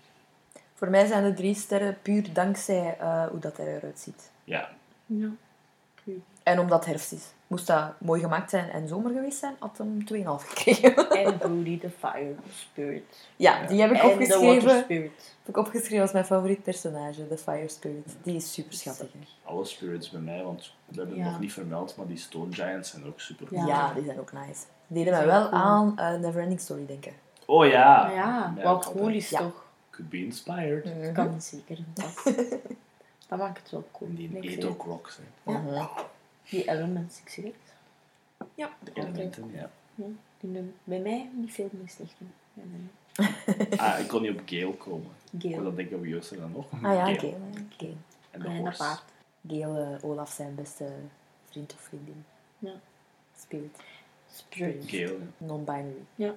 Voor 0.73 0.89
mij 0.89 1.05
zijn 1.05 1.23
de 1.23 1.33
drie 1.33 1.55
sterren 1.55 1.97
puur 2.01 2.33
dankzij 2.33 2.97
eh, 2.99 3.27
hoe 3.27 3.39
dat 3.39 3.57
er 3.57 3.67
eruit 3.67 3.99
ziet. 3.99 4.31
Ja, 4.43 4.69
Ja. 5.05 5.29
En 6.43 6.59
omdat 6.59 6.79
het 6.79 6.87
herfst 6.87 7.11
is. 7.11 7.23
Moest 7.47 7.67
dat 7.67 7.93
mooi 7.97 8.21
gemaakt 8.21 8.49
zijn 8.49 8.69
en 8.69 8.87
zomer 8.87 9.11
geweest 9.13 9.39
zijn, 9.39 9.55
had 9.59 9.77
hem 9.77 9.97
2,5 10.13 10.23
gekregen. 10.47 11.09
En 11.25 11.37
Broody, 11.37 11.79
the 11.79 11.89
Fire 11.89 12.35
Spirit. 12.53 13.03
ja, 13.35 13.65
die 13.67 13.81
heb 13.81 13.91
ik 13.91 13.97
en 14.01 14.09
opgeschreven. 14.09 14.65
Water 14.67 14.83
Spirit. 14.83 15.35
Heb 15.43 15.55
ik 15.55 15.57
opgeschreven 15.57 16.01
als 16.01 16.11
mijn 16.11 16.25
favoriet 16.25 16.63
personage, 16.63 17.27
de 17.27 17.37
Fire 17.37 17.67
Spirit. 17.69 18.15
Die 18.23 18.35
is 18.35 18.53
super 18.53 18.73
schattig. 18.73 19.07
hè. 19.11 19.19
alle 19.51 19.65
spirits 19.65 20.09
bij 20.09 20.21
mij, 20.21 20.43
want 20.43 20.73
we 20.85 20.95
hebben 20.99 21.15
Ja. 21.17 21.23
het 21.23 21.31
nog 21.31 21.41
niet 21.41 21.53
vermeld, 21.53 21.95
maar 21.97 22.07
die 22.07 22.17
Stone 22.17 22.53
Giants 22.53 22.89
zijn 22.89 23.05
ook 23.07 23.19
super 23.19 23.47
Ja. 23.55 23.65
Ja. 23.65 23.93
die 23.93 24.03
zijn 24.05 24.19
ook 24.19 24.31
nice. 24.31 24.61
Die 24.87 25.03
deden 25.03 25.13
mij 25.19 25.23
zijn 25.27 25.39
wel 25.41 25.49
cool. 25.49 25.61
aan 25.61 25.97
eh, 25.97 26.19
Neverending 26.19 26.59
Story 26.59 26.85
denken. 26.85 27.13
Oh 27.45 27.65
ja! 27.65 28.09
Ja, 28.11 28.53
Ja, 28.57 28.63
wat 28.63 28.91
cool 28.91 29.07
is 29.07 29.29
Ja. 29.29 29.39
toch? 29.39 29.65
Could 29.89 30.09
be 30.09 30.17
inspired. 30.25 30.83
Dat 31.03 31.11
kan 31.13 31.41
zeker. 31.41 31.77
Dat, 31.93 32.23
dat 33.27 33.39
maakt 33.39 33.57
het 33.61 33.71
wel 33.71 33.87
cool. 33.91 34.09
Die 34.13 34.29
ik 34.29 34.43
eet 34.43 34.65
ook. 34.65 35.09
Hè. 35.43 35.51
Ja. 35.51 35.89
Die 36.49 36.69
elements, 36.69 37.19
ik 37.19 37.29
zeg 37.29 37.45
het. 37.45 37.53
Ja. 38.55 38.69
De 38.79 38.91
elementen, 38.93 39.51
ja. 39.53 39.69
Ja, 39.95 40.05
die 40.39 40.51
doen 40.51 40.73
bij 40.83 40.99
mij 40.99 41.29
niet 41.33 41.51
veel 41.51 41.69
meer 41.71 41.89
slecht 41.89 42.15
doen. 42.17 42.31
Ah, 43.77 43.99
ik 43.99 44.07
kon 44.07 44.21
niet 44.21 44.31
op 44.31 44.41
Gale 44.45 44.73
komen. 44.73 45.11
Ik 45.39 45.55
dat 45.55 45.75
denk 45.75 45.89
ik 45.89 45.97
op 45.97 46.05
Joost 46.05 46.31
er 46.31 46.37
dan 46.37 46.51
nog. 46.51 46.65
Ah 46.71 46.81
ja, 46.81 47.07
hè. 47.07 47.15
Gale. 47.15 47.35
En 48.31 48.39
de 48.39 48.47
En 48.47 48.63
paard. 48.77 49.03
Gale, 49.47 49.97
eh, 50.01 50.09
Olaf 50.09 50.31
zijn 50.31 50.55
beste 50.55 50.89
vriend 51.49 51.73
of 51.73 51.79
vriendin. 51.81 52.25
Ja. 52.59 52.73
Spirit. 53.37 53.79
Spirit. 54.31 54.89
Ja. 54.89 55.09
Non-binary. 55.37 56.05
Ja. 56.15 56.35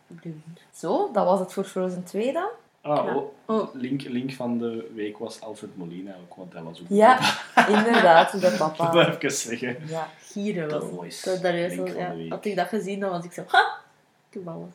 Zo, 0.72 1.12
dat 1.12 1.24
was 1.24 1.40
het 1.40 1.52
voor 1.52 1.64
Frozen 1.64 2.04
2 2.04 2.32
dan. 2.32 2.50
Ah, 2.88 3.06
Ja. 3.06 3.14
oh, 3.16 3.32
Oh. 3.46 3.74
link, 3.74 4.02
link 4.02 4.32
van 4.32 4.58
de 4.58 4.90
week 4.94 5.18
was 5.18 5.40
Alfred 5.40 5.76
Molina 5.76 6.14
ook, 6.22 6.34
want 6.36 6.52
hij 6.52 6.62
was 6.62 6.80
ook 6.80 6.86
Ja, 6.88 7.18
inderdaad, 7.76 8.32
de 8.32 8.40
Dat 8.40 8.56
papa. 8.56 8.90
wil 8.92 9.00
ik 9.00 9.22
even 9.22 9.30
zeggen. 9.36 9.76
Ja, 9.86 10.08
Gieren 10.20 10.68
wel. 10.68 10.80
Voice. 10.88 11.30
Dat, 11.30 11.42
daar 11.42 11.58
juist 11.58 11.76
Link 11.76 11.88
al- 11.88 11.94
van 11.94 12.02
ja, 12.02 12.10
de 12.10 12.16
week. 12.16 12.30
had 12.30 12.44
ik 12.44 12.56
dat 12.56 12.68
gezien, 12.68 13.00
dan 13.00 13.10
was 13.10 13.24
ik 13.24 13.32
zo, 13.32 13.44
ha! 13.48 13.76
Toevallig. 14.30 14.66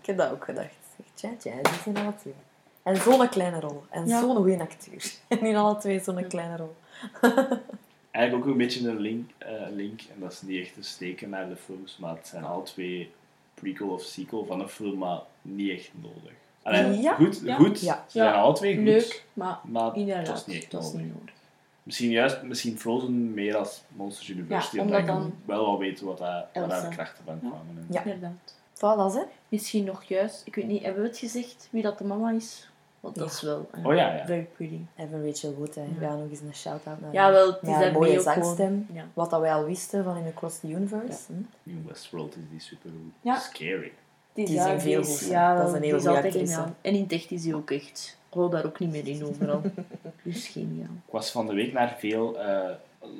ik 0.00 0.06
heb 0.06 0.16
dat 0.16 0.30
ook 0.30 0.44
gedacht. 0.44 0.74
Tja, 1.14 1.30
tja, 1.38 1.52
die 1.62 1.72
zijn 1.82 1.96
alle 1.96 2.14
twee. 2.20 2.34
En 2.82 2.96
zo'n 2.96 3.28
kleine 3.28 3.60
rol. 3.60 3.82
En 3.90 4.06
Ja. 4.06 4.20
zo'n 4.20 4.36
goede 4.36 4.60
acteur. 4.60 5.12
En 5.28 5.40
in 5.40 5.56
alle 5.56 5.76
twee 5.78 6.00
zo'n 6.00 6.26
kleine 6.28 6.56
rol. 6.56 6.74
eigenlijk 8.10 8.44
ook 8.46 8.52
een 8.52 8.58
beetje 8.58 8.88
een 8.88 9.00
link, 9.00 9.30
eh, 9.38 9.50
link, 9.70 10.00
en 10.00 10.20
dat 10.20 10.32
is 10.32 10.42
niet 10.42 10.60
echt 10.64 10.74
te 10.74 10.82
steken 10.82 11.28
naar 11.28 11.48
de 11.48 11.56
films, 11.56 11.96
maar 12.00 12.14
het 12.16 12.26
zijn 12.26 12.44
al 12.44 12.62
twee 12.62 13.10
prequel 13.54 13.88
of 13.88 14.02
sequel 14.02 14.44
van 14.44 14.60
een 14.60 14.68
film, 14.68 14.98
maar 14.98 15.20
niet 15.42 15.70
echt 15.70 15.90
nodig. 15.94 16.32
Allee, 16.62 17.00
Ja, 17.00 17.14
goed, 17.14 17.40
ja. 17.44 17.54
goed. 17.56 17.80
Ja. 17.80 18.04
Ze 18.06 18.18
zijn 18.18 18.32
Ja, 18.32 18.40
alle 18.40 18.54
twee 18.54 18.74
goed, 18.76 18.84
Leuk, 18.84 19.24
maar 19.32 19.58
maar 19.64 19.96
inderdaad, 19.96 20.26
dat 20.26 20.36
is 20.36 20.46
niet 20.46 20.56
echt 20.56 20.70
dat 20.70 20.82
is 20.84 20.92
niet 20.92 21.14
nodig. 21.14 21.34
Misschien 21.82 22.10
juist, 22.10 22.42
misschien 22.42 22.78
Frozen 22.78 23.34
meer 23.34 23.56
als 23.56 23.82
Monsters 23.88 24.28
University, 24.28 24.76
Ja, 24.76 24.82
omdat, 24.82 25.00
omdat 25.00 25.16
ik 25.16 25.20
dan 25.22 25.34
wel 25.44 25.64
wel 25.66 25.78
weet 25.78 26.00
wat, 26.00 26.18
dat, 26.18 26.26
waar 26.28 26.48
Elsa. 26.52 26.68
daar 26.80 26.88
de 26.88 26.94
krachten 26.96 27.24
van 27.24 27.34
Ja. 27.42 27.48
kwamen. 27.48 27.76
En- 27.78 27.86
Ja. 27.90 28.04
Inderdaad. 28.04 28.54
Voilà, 28.76 29.14
hè. 29.18 29.22
Misschien 29.48 29.84
nog 29.84 30.02
juist, 30.04 30.42
ik 30.46 30.54
weet 30.54 30.66
niet, 30.66 30.82
hebben 30.82 31.02
we 31.02 31.08
het 31.08 31.18
gezegd 31.18 31.68
wie 31.70 31.82
dat 31.82 31.98
de 31.98 32.04
mama 32.04 32.30
is? 32.30 32.70
Want 33.00 33.14
dat 33.14 33.28
Ja. 33.28 33.32
is 33.34 33.40
wel 33.42 33.70
Oh 33.84 33.94
ja, 33.94 34.14
ja. 34.14 34.26
very 34.26 34.48
pretty. 34.56 34.80
Even 34.96 35.26
Rachel 35.26 35.54
Wood, 35.54 35.74
hè. 35.74 35.84
Ja, 36.00 36.14
nog 36.16 36.30
eens 36.30 36.40
een 36.40 36.54
shout-out 36.54 37.00
naar 37.00 37.12
Ja, 37.12 37.30
wel, 37.30 37.46
het 37.46 37.62
is 37.62 37.68
Ja, 37.68 37.78
daar 37.78 37.86
een 37.88 37.92
mooie 37.92 38.20
zangstem. 38.20 38.86
Ja. 38.92 39.04
Wat 39.14 39.30
dat 39.30 39.40
wij 39.40 39.52
al 39.54 39.64
wisten 39.64 40.04
van 40.04 40.16
in 40.16 40.26
Across 40.26 40.58
the 40.60 40.68
Universe. 40.68 41.18
Hm? 41.26 41.70
In 41.70 41.84
Westworld 41.88 42.36
is 42.36 42.42
die 42.50 42.60
super 42.60 42.90
Ja. 43.20 43.38
scary. 43.38 43.92
Die, 44.34 44.46
zingt 44.46 44.82
veel 44.82 45.04
goed. 45.04 45.26
Ja, 45.28 45.56
Dat 45.56 45.68
is 45.68 45.74
een 45.74 45.82
heel 45.82 45.98
goede 46.00 46.16
actrice. 46.16 46.38
geniaal. 46.38 46.74
En 46.80 46.94
in 46.94 47.02
het 47.02 47.12
echt 47.12 47.30
is 47.30 47.44
hij 47.44 47.54
ook 47.54 47.70
echt. 47.70 48.18
Ik 48.28 48.34
hou 48.38 48.50
daar 48.50 48.64
ook 48.66 48.78
niet 48.78 48.90
meer 48.90 49.08
in 49.08 49.24
overal. 49.24 49.60
dus 50.24 50.48
geniaal. 50.48 50.90
Ik 51.06 51.12
was 51.12 51.30
van 51.30 51.46
de 51.46 51.54
week 51.54 51.72
naar 51.72 51.96
veel 51.98 52.38
eh, 52.40 52.70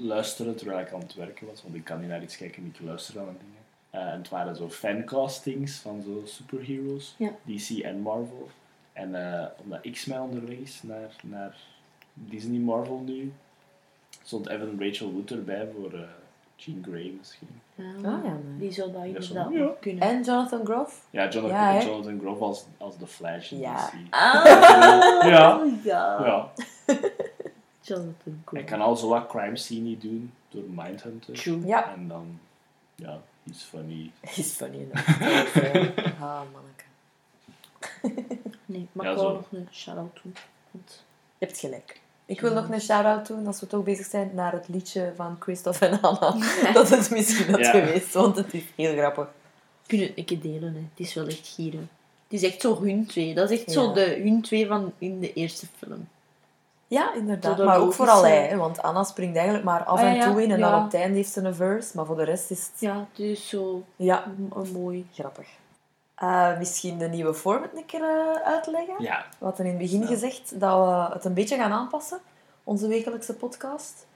luisteren 0.01 0.57
terwijl 0.57 0.81
ik 0.81 0.93
aan 0.93 1.01
het 1.01 1.15
werken 1.15 1.47
was, 1.47 1.63
want 1.63 1.75
ik 1.75 1.85
kan 1.85 2.01
niet 2.01 2.09
naar 2.09 2.23
iets 2.23 2.37
kijken 2.37 2.63
en 2.63 2.69
ik 2.75 2.87
luister 2.87 3.19
aan 3.19 3.25
dingen. 3.39 3.61
Eh, 3.91 4.13
en 4.13 4.19
het 4.19 4.29
waren 4.29 4.57
zo 4.57 4.69
fancastings 4.69 5.77
van 5.79 6.03
zo 6.03 6.23
superheroes, 6.25 7.15
Ja. 7.19 7.31
DC 7.45 7.79
en 7.79 8.01
Marvel. 8.01 8.49
En 8.93 9.15
eh, 9.41 9.47
omdat 9.63 9.81
X-Men 9.93 10.21
onderweg 10.21 10.57
is 10.57 10.81
naar, 10.83 11.17
naar 11.23 11.57
Disney 12.15 12.59
Marvel 12.59 12.99
nu, 13.07 13.33
stond 14.23 14.49
Evan 14.49 14.77
Rachel 14.83 15.13
Wood 15.13 15.31
erbij 15.31 15.69
voor 15.75 15.93
eh, 15.93 16.01
Jean 16.65 16.85
Grey 16.89 17.15
misschien. 17.19 17.49
Ja, 17.75 17.85
Ah, 17.85 18.25
ja, 18.25 18.37
nee. 18.45 18.59
Die 18.59 18.73
zou 18.73 18.93
dat 18.93 19.01
Ja, 19.01 19.07
inderdaad 19.07 19.53
ja. 19.53 19.59
nog 19.59 19.79
kunnen. 19.81 20.03
En 20.09 20.23
Jonathan 20.23 20.65
Groff. 20.65 21.07
Ja, 21.11 21.29
Jonathan, 21.29 22.15
Ja, 22.15 22.21
Groff 22.21 22.41
als, 22.41 22.65
als 22.79 22.97
The 22.97 23.07
Flash 23.07 23.53
in 23.53 23.59
Ja. 23.59 23.87
DC. 23.87 23.93
Ah, 24.11 24.45
Ja. 25.33 25.65
ja. 25.85 26.25
Ja, 26.25 26.53
Jonathan 27.81 28.15
Cool. 28.45 28.61
hij 28.61 28.65
kan 28.65 28.81
al 28.81 28.97
zo 28.97 29.09
wat 29.09 29.27
crime 29.27 29.57
scene 29.57 29.99
doen 29.99 30.33
door 30.49 30.63
Mindhunter. 30.69 31.35
True. 31.35 31.67
Ja. 31.67 31.93
En 31.93 32.09
dan, 32.09 32.39
ja, 32.95 33.21
he's 33.45 33.63
funny. 33.63 34.11
Is 34.37 34.53
funny 34.53 34.77
enough. 34.91 35.09
ah, 36.21 36.41
manneke. 36.53 36.85
Nee, 38.67 38.89
maar 38.93 39.05
Ja, 39.07 39.11
ik 39.13 39.17
wou 39.19 39.29
zo. 39.29 39.33
nog 39.35 39.47
een 39.53 39.69
shout-out 39.73 40.21
doen. 40.23 40.35
Want 40.71 41.05
Je 41.39 41.47
hebt 41.47 41.59
gelijk. 41.59 42.01
Ik 42.27 42.40
wil 42.40 42.53
nog 42.55 42.69
een 42.69 42.81
shout-out 42.81 43.27
doen, 43.27 43.47
als 43.47 43.61
we 43.61 43.66
toch 43.66 43.85
bezig 43.85 44.07
zijn, 44.07 44.31
naar 44.35 44.53
het 44.53 44.69
liedje 44.69 45.12
van 45.16 45.36
Christophe 45.40 45.86
en 45.86 46.01
Anna. 46.01 46.35
Dat 46.73 46.89
het 46.89 47.11
misschien 47.11 47.51
had 47.51 47.61
Ja. 47.61 47.70
geweest, 47.70 48.12
want 48.15 48.36
het 48.36 48.55
is 48.55 48.62
heel 48.77 48.97
grappig. 48.97 49.24
we 49.24 49.89
kunnen 49.89 50.07
het 50.07 50.19
een 50.19 50.24
keer 50.24 50.40
delen, 50.40 50.74
hè. 50.74 50.81
Het 50.94 51.07
is 51.09 51.15
wel 51.15 51.27
echt 51.27 51.47
gieren. 51.55 51.90
Het 52.28 52.43
is 52.43 52.49
echt 52.51 52.61
zo 52.61 52.81
hun 52.82 53.07
twee. 53.07 53.35
Dat 53.35 53.51
is 53.51 53.59
echt 53.59 53.66
Ja. 53.73 53.81
zo 53.82 53.93
de 53.93 54.20
hun 54.23 54.43
twee 54.43 54.66
van 54.66 54.93
in 54.99 55.20
de 55.20 55.32
eerste 55.32 55.66
film. 55.78 56.09
Ja, 56.86 57.15
inderdaad. 57.15 57.59
Maar 57.59 57.78
ook 57.81 57.93
vooral 57.93 58.23
hij, 58.23 58.47
hè, 58.47 58.57
want 58.57 58.82
Anna 58.82 59.05
springt 59.05 59.35
eigenlijk 59.36 59.65
maar 59.65 59.85
af 59.85 59.99
Ah, 60.01 60.07
en 60.07 60.15
ja, 60.15 60.31
toe 60.31 60.43
in 60.43 60.51
en 60.51 60.59
ja. 60.59 60.70
dan 60.70 60.78
op 60.78 60.85
het 60.93 60.94
einde 61.01 61.16
heeft 61.16 61.32
ze 61.32 61.40
een 61.40 61.55
verse, 61.55 61.97
maar 61.97 62.07
voor 62.07 62.16
de 62.16 62.24
rest 62.24 62.51
is 62.51 62.59
het 62.73 62.81
Ja, 62.81 63.07
het 63.11 63.19
is 63.19 63.49
zo 63.49 63.82
ja, 63.97 64.24
mooi. 64.73 65.07
grappig. 65.15 65.47
Eh, 66.15 66.59
misschien 66.59 66.99
de 66.99 67.09
nieuwe 67.09 67.35
format 67.35 67.71
een 67.75 67.87
keer 67.87 68.03
eh, 68.03 68.43
uitleggen. 68.53 68.95
Ja, 69.03 69.27
We 69.39 69.45
hadden 69.45 69.67
in 69.67 69.73
het 69.73 69.81
begin 69.83 70.01
Ja. 70.01 70.07
gezegd 70.07 70.61
dat 70.61 70.87
we 70.87 71.15
het 71.15 71.25
een 71.25 71.35
beetje 71.35 71.57
gaan 71.57 71.73
aanpassen, 71.73 72.21
onze 72.65 72.87
wekelijkse 72.87 73.35
podcast. 73.35 74.07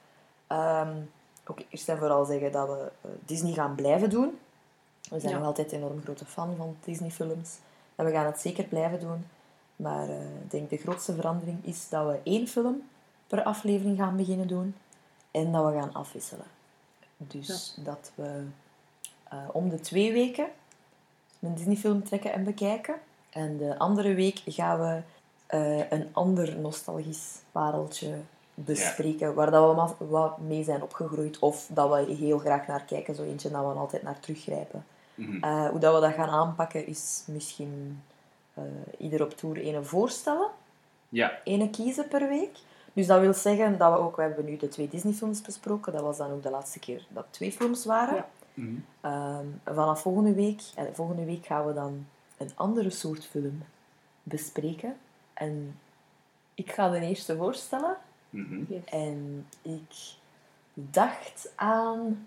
Ehm 0.47 0.97
ook 1.48 1.59
eerst 1.68 1.89
en 1.89 1.98
vooral 1.98 2.24
zeggen 2.24 2.52
dat 2.52 2.68
we 2.68 2.90
eh, 3.02 3.10
Disney 3.24 3.52
gaan 3.52 3.74
blijven 3.74 4.10
doen. 4.10 4.39
We 5.10 5.20
zijn 5.20 5.32
Ja. 5.32 5.39
nog 5.39 5.47
altijd 5.47 5.73
enorm 5.73 6.01
grote 6.02 6.24
fan 6.24 6.55
van 6.56 6.77
Disney-films. 6.85 7.59
En 7.94 8.05
we 8.05 8.10
gaan 8.12 8.27
het 8.27 8.40
zeker 8.40 8.64
blijven 8.64 9.01
doen. 9.01 9.27
Maar 9.77 10.09
ik 10.09 10.51
denk 10.51 10.70
de 10.70 10.77
grootste 10.77 11.14
verandering 11.14 11.64
is 11.64 11.89
dat 11.89 12.06
we 12.06 12.20
één 12.23 12.48
film 12.48 12.89
per 13.27 13.43
aflevering 13.43 13.98
gaan 13.98 14.16
beginnen 14.16 14.48
doen. 14.48 14.74
En 15.31 15.52
dat 15.52 15.73
we 15.73 15.78
gaan 15.78 15.93
afwisselen. 15.94 16.47
Dus 17.16 17.77
dat 17.78 18.12
we 18.14 18.43
om 19.52 19.68
de 19.68 19.81
twee 19.81 20.12
weken 20.12 20.47
een 21.47 21.55
Disney-film 21.55 22.05
trekken 22.05 22.32
en 22.32 22.44
bekijken. 22.44 22.94
En 23.31 23.56
de 23.56 23.78
andere 23.78 24.14
week 24.14 24.43
gaan 24.47 24.81
we 24.81 25.01
eh, 25.47 25.90
een 25.90 26.09
ander 26.12 26.56
nostalgisch 26.59 27.39
pareltje 27.52 28.14
bespreken. 28.55 29.35
Waar 29.35 29.51
dat 29.51 29.70
we 29.70 29.77
ma- 29.77 30.06
wat 30.06 30.39
mee 30.39 30.64
zijn 30.64 30.82
opgegroeid. 30.82 31.39
Of 31.39 31.66
dat 31.70 31.90
we 31.90 32.14
heel 32.14 32.39
graag 32.39 32.66
naar 32.66 32.82
kijken. 32.85 33.14
Zo 33.14 33.23
eentje 33.23 33.51
dat 33.51 33.60
we 33.60 33.78
altijd 33.78 34.02
naar 34.02 34.20
teruggrijpen. 34.20 34.85
Mhm. 35.14 35.44
Eh, 35.44 35.68
hoe 35.68 35.78
dat 35.81 35.94
we 35.94 36.01
dat 36.01 36.12
gaan 36.14 36.28
aanpakken 36.28 36.86
is 36.86 37.23
misschien 37.27 38.02
eh, 38.55 38.62
ieder 38.98 39.23
op 39.23 39.36
tour 39.36 39.56
ene 39.56 39.82
voorstellen. 39.82 40.48
ja. 41.09 41.32
Ene 41.44 41.70
kiezen 41.70 42.09
per 42.09 42.28
week. 42.28 42.56
Dus 42.93 43.06
dat 43.06 43.20
wil 43.20 43.35
zeggen 43.35 43.78
dat 43.78 43.93
we 43.93 43.98
ook... 43.98 44.16
We 44.16 44.23
hebben 44.23 44.44
nu 44.44 44.56
de 44.56 44.68
twee 44.68 44.89
Disney-films 44.89 45.43
besproken. 45.43 45.93
Dat 45.93 46.02
was 46.02 46.16
dan 46.16 46.31
ook 46.31 46.43
de 46.43 46.51
laatste 46.51 46.78
keer 46.78 47.06
dat 47.09 47.24
twee 47.31 47.52
films 47.52 47.85
waren. 47.85 48.14
Ja. 48.14 48.27
Mhm. 48.56 48.76
Ehm, 49.00 49.46
vanaf 49.64 50.00
volgende 50.00 50.34
week, 50.34 50.60
eh, 50.74 50.84
volgende 50.92 51.24
week 51.24 51.46
gaan 51.46 51.66
we 51.66 51.72
dan 51.72 52.06
een 52.36 52.50
andere 52.54 52.90
soort 52.90 53.26
film 53.26 53.62
bespreken. 54.22 54.96
En 55.34 55.78
ik 56.54 56.72
ga 56.72 56.88
de 56.88 57.00
eerste 57.00 57.36
voorstellen. 57.36 57.96
Mhm. 58.30 58.64
Yes. 58.68 58.84
En 58.84 59.46
ik 59.62 60.14
dacht 60.74 61.52
aan 61.54 62.26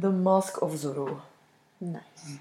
The 0.00 0.10
Mask 0.10 0.62
of 0.62 0.76
Zorro. 0.76 1.20
Nice. 1.76 2.38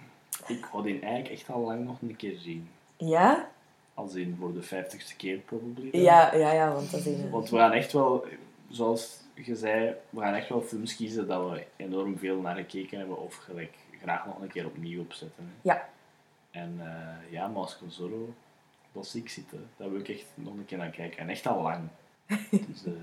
Ik 0.47 0.65
wou 0.65 0.83
die 0.83 0.99
eigenlijk 0.99 1.33
echt 1.33 1.49
al 1.49 1.61
lang 1.61 1.85
nog 1.85 2.01
een 2.01 2.15
keer 2.15 2.37
zien. 2.37 2.69
Ja? 2.97 3.49
Als 3.93 4.13
in 4.13 4.35
voor 4.39 4.53
de 4.53 4.61
vijftigste 4.61 5.15
keer, 5.15 5.37
probably. 5.37 5.91
dan. 5.91 6.01
Ja, 6.01 6.35
ja, 6.35 6.51
ja, 6.51 6.73
want 6.73 6.91
dat 6.91 6.99
is 6.99 7.05
een... 7.05 7.29
Want 7.29 7.49
we 7.49 7.57
gaan 7.57 7.71
echt 7.71 7.91
wel, 7.91 8.25
zoals 8.69 9.19
je 9.45 9.55
zei, 9.55 9.95
we 10.09 10.19
gaan 10.19 10.33
echt 10.33 10.49
wel 10.49 10.61
films 10.61 10.95
kiezen 10.95 11.27
dat 11.27 11.49
we 11.51 11.65
enorm 11.75 12.17
veel 12.17 12.41
naar 12.41 12.55
gekeken 12.55 12.97
hebben 12.97 13.17
of 13.17 13.35
gelijk 13.35 13.77
graag 14.01 14.25
nog 14.25 14.41
een 14.41 14.47
keer 14.47 14.65
opnieuw 14.65 15.01
opzetten. 15.01 15.43
hè. 15.43 15.69
Ja. 15.69 15.89
En 16.51 16.75
eh, 16.79 17.31
ja, 17.31 17.47
Mask 17.47 17.81
of 17.81 17.93
Zorro, 17.93 18.33
dat 18.91 19.07
zie 19.07 19.21
ik 19.21 19.29
zitten. 19.29 19.69
Daar 19.77 19.89
wil 19.89 19.99
ik 19.99 20.09
echt 20.09 20.25
nog 20.33 20.53
een 20.53 20.65
keer 20.65 20.77
naar 20.77 20.89
kijken. 20.89 21.19
En 21.19 21.29
echt 21.29 21.47
al 21.47 21.61
lang. 21.61 21.89
dus 22.67 22.85
er 22.85 22.93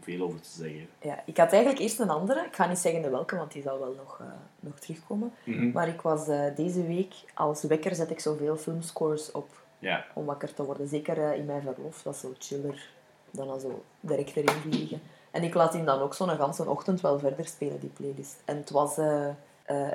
veel 0.00 0.22
over 0.22 0.40
te 0.40 0.48
zeggen. 0.50 0.88
Ja, 1.00 1.22
ik 1.26 1.36
had 1.36 1.52
eigenlijk 1.52 1.82
eerst 1.82 2.00
een 2.00 2.10
andere. 2.10 2.44
Ik 2.44 2.54
ga 2.54 2.66
niet 2.66 2.78
zeggen 2.78 3.02
de 3.02 3.10
welke, 3.10 3.36
want 3.36 3.52
die 3.52 3.62
zal 3.62 3.78
wel 3.78 3.94
nog, 3.94 4.20
eh, 4.20 4.26
nog 4.60 4.78
terugkomen. 4.78 5.32
Mhm. 5.44 5.70
Maar 5.70 5.88
ik 5.88 6.00
was 6.00 6.28
eh, 6.28 6.56
deze 6.56 6.86
week, 6.86 7.14
als 7.34 7.62
wekker 7.62 7.94
zet 7.94 8.10
ik 8.10 8.20
zoveel 8.20 8.56
filmscores 8.56 9.30
op 9.30 9.48
Ja, 9.78 10.04
om 10.14 10.24
wakker 10.24 10.54
te 10.54 10.64
worden. 10.64 10.88
Zeker 10.88 11.30
eh, 11.30 11.38
in 11.38 11.44
mijn 11.44 11.62
verlof, 11.62 12.02
dat 12.02 12.14
is 12.14 12.20
zo 12.20 12.34
chiller 12.38 12.90
dan 13.30 13.50
al 13.50 13.58
zo 13.58 13.84
direct 14.00 14.36
erin 14.36 14.60
vliegen. 14.60 15.00
En 15.32 15.42
ik 15.42 15.54
laat 15.54 15.72
hem 15.72 15.84
dan 15.84 16.00
ook 16.00 16.14
zo'n 16.14 16.28
ganse 16.28 16.68
ochtend 16.68 17.00
wel 17.00 17.18
verder 17.18 17.46
spelen, 17.46 17.80
die 17.80 17.88
playlist. 17.96 18.36
En 18.44 18.56
het 18.56 18.70
was 18.70 18.98
eh, 18.98 19.28
eh, 19.28 19.34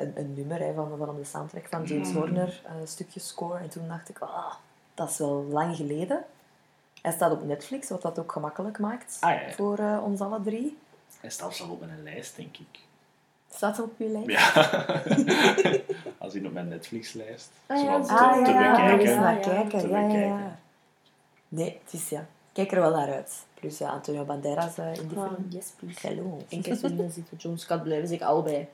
een, 0.01 0.11
een 0.15 0.33
nummer 0.33 0.59
hè, 0.59 0.73
van, 0.73 0.97
van 0.97 1.15
de 1.15 1.23
soundtrack 1.23 1.67
van 1.69 1.83
James 1.83 2.09
Mm. 2.09 2.15
Horner, 2.15 2.61
eh, 2.65 2.79
een 2.79 2.87
stukje 2.87 3.19
score. 3.19 3.59
En 3.59 3.69
toen 3.69 3.87
dacht 3.87 4.09
ik, 4.09 4.19
ah, 4.19 4.53
dat 4.93 5.09
is 5.09 5.17
wel 5.17 5.45
lang 5.49 5.75
geleden. 5.75 6.23
Hij 7.01 7.11
staat 7.11 7.31
op 7.31 7.43
Netflix, 7.45 7.89
wat 7.89 8.01
dat 8.01 8.19
ook 8.19 8.31
gemakkelijk 8.31 8.79
maakt 8.79 9.17
Ah, 9.21 9.29
ja, 9.33 9.39
ja. 9.41 9.51
voor 9.51 9.77
eh, 9.77 9.99
ons 10.03 10.19
alle 10.21 10.41
drie. 10.41 10.77
hij 11.19 11.29
staat 11.29 11.55
zelf 11.55 11.69
op 11.69 11.79
mijn 11.85 12.03
lijst, 12.03 12.35
denk 12.35 12.57
ik. 12.57 12.79
Staat 13.53 13.79
op 13.79 13.91
je 13.97 14.07
lijst? 14.09 14.29
Ja. 14.29 15.01
Als 16.23 16.33
in 16.33 16.45
op 16.47 16.53
mijn 16.53 16.67
Netflix-lijst. 16.67 17.49
Ah, 17.65 17.83
ja, 17.83 17.99
te, 18.01 18.13
Ah, 18.13 18.43
te 18.45 18.51
ja, 18.51 18.61
ja, 18.63 18.71
bekijken. 18.95 19.19
naar 19.21 19.33
ja, 19.35 19.39
kijken. 19.39 19.79
te 19.79 19.87
Ja, 19.87 19.97
ja, 19.99 20.03
ja. 20.07 20.07
bekijken. 20.07 20.59
Nee, 21.47 21.79
het 21.83 21.93
is 21.93 22.09
ja. 22.09 22.25
Kijk 22.57 22.71
er 22.71 22.79
wel 22.81 22.91
naar 22.91 23.13
uit. 23.13 23.45
Plus 23.53 23.77
ja, 23.77 23.89
Antonio 23.89 24.23
Banderas 24.23 24.77
eh, 24.77 24.93
in 24.93 25.07
die 25.07 25.17
Ah, 25.17 25.27
film. 25.27 25.45
yes, 25.49 25.73
please. 25.79 26.07
Hello. 26.07 26.37
En 26.49 26.61
Catherine 26.61 27.09
Zeta-Jones 27.09 27.63
gaat 27.65 27.83
blijven, 27.83 28.07
zeg 28.07 28.17
ik 28.19 28.23
allebei. 28.25 28.67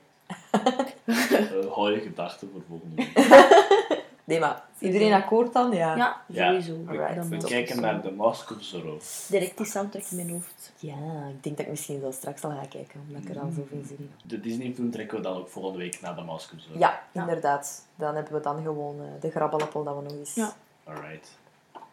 Eh, 1.06 1.72
hou 1.72 1.92
je 1.92 2.00
gedachten 2.00 2.50
voor 2.52 2.62
volgende 2.68 2.94
week. 2.96 3.12
Nee, 4.26 4.40
maar 4.40 4.62
iedereen 4.78 5.12
akkoord 5.12 5.52
dan? 5.52 5.72
Ja. 5.72 5.96
Ja, 5.96 6.22
Ja. 6.26 6.46
sowieso. 6.48 6.76
Alright. 6.86 7.14
Dan 7.14 7.28
We 7.28 7.36
kijken 7.46 7.80
naar 7.80 8.00
The 8.02 8.10
Mask 8.10 8.50
of 8.50 8.62
Zorro. 8.62 8.98
Direct 9.28 9.56
die 9.56 9.66
soundtrack 9.66 10.02
in 10.10 10.16
mijn 10.16 10.30
hoofd. 10.30 10.72
Ja, 10.78 11.26
ik 11.28 11.42
denk 11.42 11.56
dat 11.56 11.58
ik 11.66 11.68
misschien 11.70 12.00
wel 12.00 12.12
straks 12.12 12.42
al 12.44 12.50
ga 12.50 12.66
kijken, 12.68 13.00
omdat 13.08 13.22
ik 13.22 13.28
er 13.36 13.40
al 13.42 13.50
zoveel 13.50 13.82
zin 13.86 13.96
in 13.98 14.10
heb. 14.18 14.30
De 14.30 14.40
Disney-film 14.40 14.90
trekken 14.90 15.16
we 15.16 15.22
dan 15.22 15.36
ook 15.36 15.48
volgende 15.48 15.78
week 15.78 16.00
naar 16.00 16.14
The 16.14 16.22
Mask 16.22 16.52
of 16.52 16.60
Zorro. 16.60 16.78
Ja, 16.78 17.02
Ja. 17.12 17.20
inderdaad. 17.20 17.86
Dan 17.96 18.14
hebben 18.14 18.32
we 18.32 18.40
dan 18.40 18.62
gewoon 18.62 19.00
eh, 19.00 19.06
de 19.20 19.30
grabbelappel 19.30 19.84
dat 19.84 19.96
we 19.96 20.02
nog 20.02 20.12
eens... 20.12 20.34
Ja. 20.34 20.52
Alright. 20.84 21.28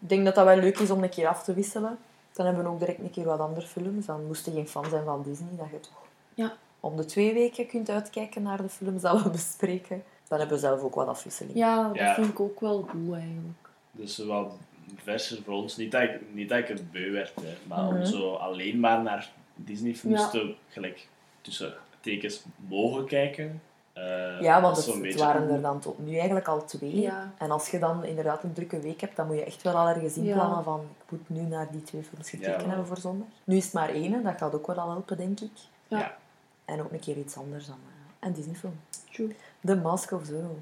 Ik 0.02 0.10
denk 0.10 0.26
dat 0.26 0.36
dat 0.36 0.45
wel 0.45 0.56
leuk 0.57 0.80
is 0.80 0.91
om 0.91 1.03
een 1.03 1.10
keer 1.10 1.28
af 1.28 1.44
te 1.44 1.53
wisselen. 1.53 1.98
Dan 2.34 2.45
hebben 2.45 2.64
we 2.64 2.69
ook 2.69 2.80
direct 2.80 2.99
een 2.99 3.10
keer 3.11 3.26
wat 3.26 3.40
andere 3.40 3.68
films. 3.68 4.06
Dan 4.06 4.26
moest 4.26 4.45
je 4.45 4.52
geen 4.52 4.68
fan 4.68 4.86
zijn 4.90 5.03
van 5.03 5.23
Disney, 5.23 5.49
dat 5.57 5.68
je 5.72 5.80
toch 5.80 6.02
Ja. 6.34 6.53
om 6.80 6.95
de 6.98 7.06
twee 7.06 7.34
weken 7.34 7.68
kunt 7.68 7.90
uitkijken 7.90 8.41
naar 8.41 8.61
de 8.61 8.69
films 8.69 9.02
dat 9.02 9.23
we 9.23 9.30
bespreken. 9.40 10.03
Dan 10.28 10.40
hebben 10.40 10.57
we 10.57 10.64
zelf 10.64 10.82
ook 10.82 10.95
wat 10.95 11.07
afwisseling. 11.07 11.56
Ja, 11.57 11.88
dat 11.88 11.95
Ja. 11.95 12.14
vind 12.14 12.28
ik 12.28 12.40
ook 12.40 12.60
wel 12.60 12.82
goed 12.82 13.14
eigenlijk. 13.14 13.57
Dus 13.91 14.18
wel 14.18 14.57
verser 14.95 15.41
voor 15.44 15.53
ons. 15.53 15.78
Niet 15.78 15.91
dat 15.91 16.02
ik, 16.02 16.19
niet 16.34 16.49
dat 16.49 16.57
ik 16.57 16.68
het 16.68 16.91
beu 16.91 17.11
werd, 17.11 17.34
hè, 17.41 17.53
maar 17.68 17.88
om 17.88 17.94
Mhm. 17.95 18.06
zo 18.06 18.34
alleen 18.34 18.80
maar 18.80 19.02
naar 19.02 19.32
Disney-films 19.56 20.19
Ja. 20.22 20.30
te, 20.30 20.56
gelijk, 20.68 21.07
tussen 21.41 21.73
tekens 21.99 22.44
mogen 22.68 23.06
kijken. 23.06 23.61
Eh, 23.94 24.42
Ja, 24.42 24.62
want 24.62 24.86
het, 24.86 25.16
waren 25.16 25.50
er 25.50 25.62
dan 25.62 25.80
tot 25.80 26.00
nu 26.06 26.16
eigenlijk 26.16 26.48
al 26.48 26.66
twee. 26.66 27.00
Ja. 27.02 27.32
En 27.38 27.52
als 27.52 27.70
je 27.70 27.80
dan 27.80 28.04
inderdaad 28.06 28.44
een 28.44 28.54
drukke 28.54 28.80
week 28.80 29.02
hebt, 29.02 29.16
dan 29.16 29.28
moet 29.28 29.36
je 29.36 29.44
echt 29.44 29.62
wel 29.62 29.74
al 29.76 29.88
ergens 29.88 30.16
Ja. 30.16 30.22
inplannen 30.22 30.64
van 30.64 30.80
ik 31.06 31.12
moet 31.12 31.30
nu 31.30 31.42
naar 31.42 31.68
die 31.72 31.84
twee 31.84 32.04
films 32.04 32.30
gekeken 32.30 32.60
Ja, 32.62 32.68
hebben 32.68 32.88
voor 32.88 32.98
zondag. 32.98 33.28
Nu 33.44 33.56
is 33.58 33.64
het 33.64 33.74
maar 33.74 33.90
één, 33.90 34.24
dat 34.24 34.38
gaat 34.38 34.56
ook 34.56 34.68
wel 34.68 34.76
al 34.76 34.90
helpen, 34.90 35.18
denk 35.18 35.40
ik. 35.40 35.52
Ja. 35.88 35.98
Ja. 36.00 36.18
En 36.66 36.82
ook 36.82 36.92
een 36.92 37.00
keer 37.00 37.18
iets 37.18 37.38
anders 37.38 37.66
dan 37.66 37.78
eh, 37.88 38.28
een 38.28 38.34
Disney-film. 38.34 38.80
True. 39.12 39.36
The 39.66 39.76
Mask 39.76 40.12
of 40.12 40.26
Zorro. 40.26 40.58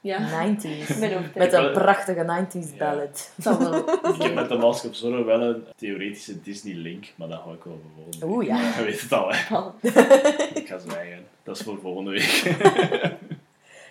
Ja. 0.00 0.18
90s. 0.46 0.64
Ik 0.88 0.96
ben 1.00 1.18
ook 1.18 1.34
Met 1.34 1.52
een 1.52 1.72
prachtige 1.72 2.46
90s 2.48 2.74
Ja. 2.74 2.78
ballad. 2.90 3.32
Wel. 3.34 3.74
Ik 4.14 4.22
heb 4.22 4.34
met 4.34 4.48
de 4.48 4.56
Mask 4.56 4.84
of 4.84 4.94
Zorro 4.96 5.24
wel 5.24 5.40
een 5.42 5.64
theoretische 5.76 6.40
Disney-link, 6.40 7.12
maar 7.16 7.28
dat 7.28 7.40
ga 7.46 7.50
ik 7.52 7.64
wel 7.64 7.80
voor 7.82 8.02
volgende 8.02 8.26
Oeh, 8.26 8.46
ja. 8.46 8.56
Je 8.78 8.84
weet 8.84 9.00
het 9.00 9.12
al, 9.12 9.32
hè. 9.32 10.59
Ga 10.70 10.78
zwijgen. 10.78 11.26
Dat 11.42 11.56
is 11.56 11.62
voor 11.62 11.80
volgende 11.80 12.10
week. 12.10 12.42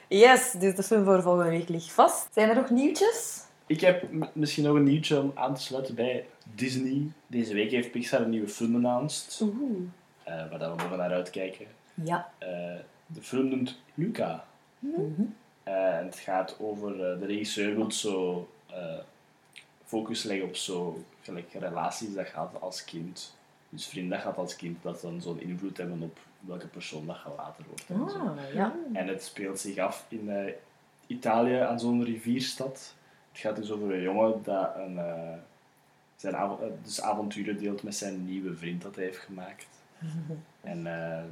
Yes, 0.08 0.52
dus 0.52 0.76
de 0.76 0.84
film 0.84 1.06
voor 1.06 1.22
volgende 1.22 1.50
week 1.50 1.70
ligt 1.70 1.92
vast. 1.92 2.28
Zijn 2.34 2.50
er 2.50 2.56
nog 2.56 2.70
nieuwtjes? 2.70 3.44
Ik 3.66 3.82
heb 3.82 4.06
misschien 4.34 4.64
nog 4.64 4.76
een 4.76 4.84
nieuwtje 4.84 5.22
om 5.22 5.32
aan 5.36 5.56
te 5.56 5.62
sluiten 5.62 5.96
bij 5.96 6.26
Disney. 6.56 7.12
Deze 7.28 7.54
week 7.54 7.72
heeft 7.72 7.92
Pixar 7.92 8.22
een 8.22 8.30
nieuwe 8.30 8.48
film 8.48 8.76
announced, 8.76 9.42
Oeh. 9.42 9.82
eh, 10.24 10.34
waar 10.50 10.60
we 10.60 10.84
mogen 10.84 10.98
naar 10.98 11.12
uitkijken. 11.12 11.66
Ja. 11.94 12.32
Eh, 12.38 12.50
de 13.06 13.22
film 13.22 13.50
noemt 13.50 13.80
Luca. 13.94 14.46
En 15.64 16.06
het 16.06 16.16
gaat 16.16 16.56
over, 16.60 16.98
de 16.98 17.26
regisseur 17.26 17.76
wil 17.76 17.92
zo 17.92 18.50
focus 19.86 20.24
leggen 20.24 20.48
op 20.48 20.56
zo 20.56 21.04
gelijk 21.22 21.54
relaties 21.54 22.14
dat 22.14 22.28
gaat 22.28 22.62
als 22.62 22.84
kind. 22.86 23.38
Dus 23.70 23.88
vrienden 23.88 24.18
dat 24.18 24.28
gaat 24.28 24.38
als 24.38 24.56
kind, 24.56 24.84
dat 24.84 25.02
dan 25.02 25.22
zo'n 25.22 25.42
invloed 25.42 25.78
hebben 25.78 26.02
op 26.02 26.20
welke 26.40 26.68
persoon 26.68 27.06
dat 27.06 27.18
je 27.26 27.32
later 27.38 27.64
wordt. 27.68 27.86
en 27.88 28.10
zo. 28.10 28.18
Ah, 28.18 28.54
ja. 28.54 28.76
En 28.94 29.08
het 29.08 29.24
speelt 29.24 29.60
zich 29.60 29.78
af 29.78 30.06
in 30.08 30.30
eh, 30.30 30.54
Italië 31.08 31.56
aan 31.56 31.80
zo'n 31.80 32.04
rivierstad. 32.04 32.94
Het 33.32 33.42
gaat 33.42 33.56
dus 33.56 33.72
over 33.72 33.94
een 33.94 34.02
jongen 34.02 34.44
dat 34.44 34.76
een, 34.76 34.98
eh, 34.98 35.34
zijn 36.16 36.36
av- 36.36 36.62
eh, 36.62 36.68
dus 36.84 37.02
avonturen 37.02 37.58
deelt 37.58 37.84
met 37.84 37.96
zijn 37.96 38.26
nieuwe 38.26 38.56
vriend 38.56 38.82
dat 38.82 38.96
hij 38.96 39.04
heeft 39.04 39.18
gemaakt. 39.18 39.68
En 40.62 40.84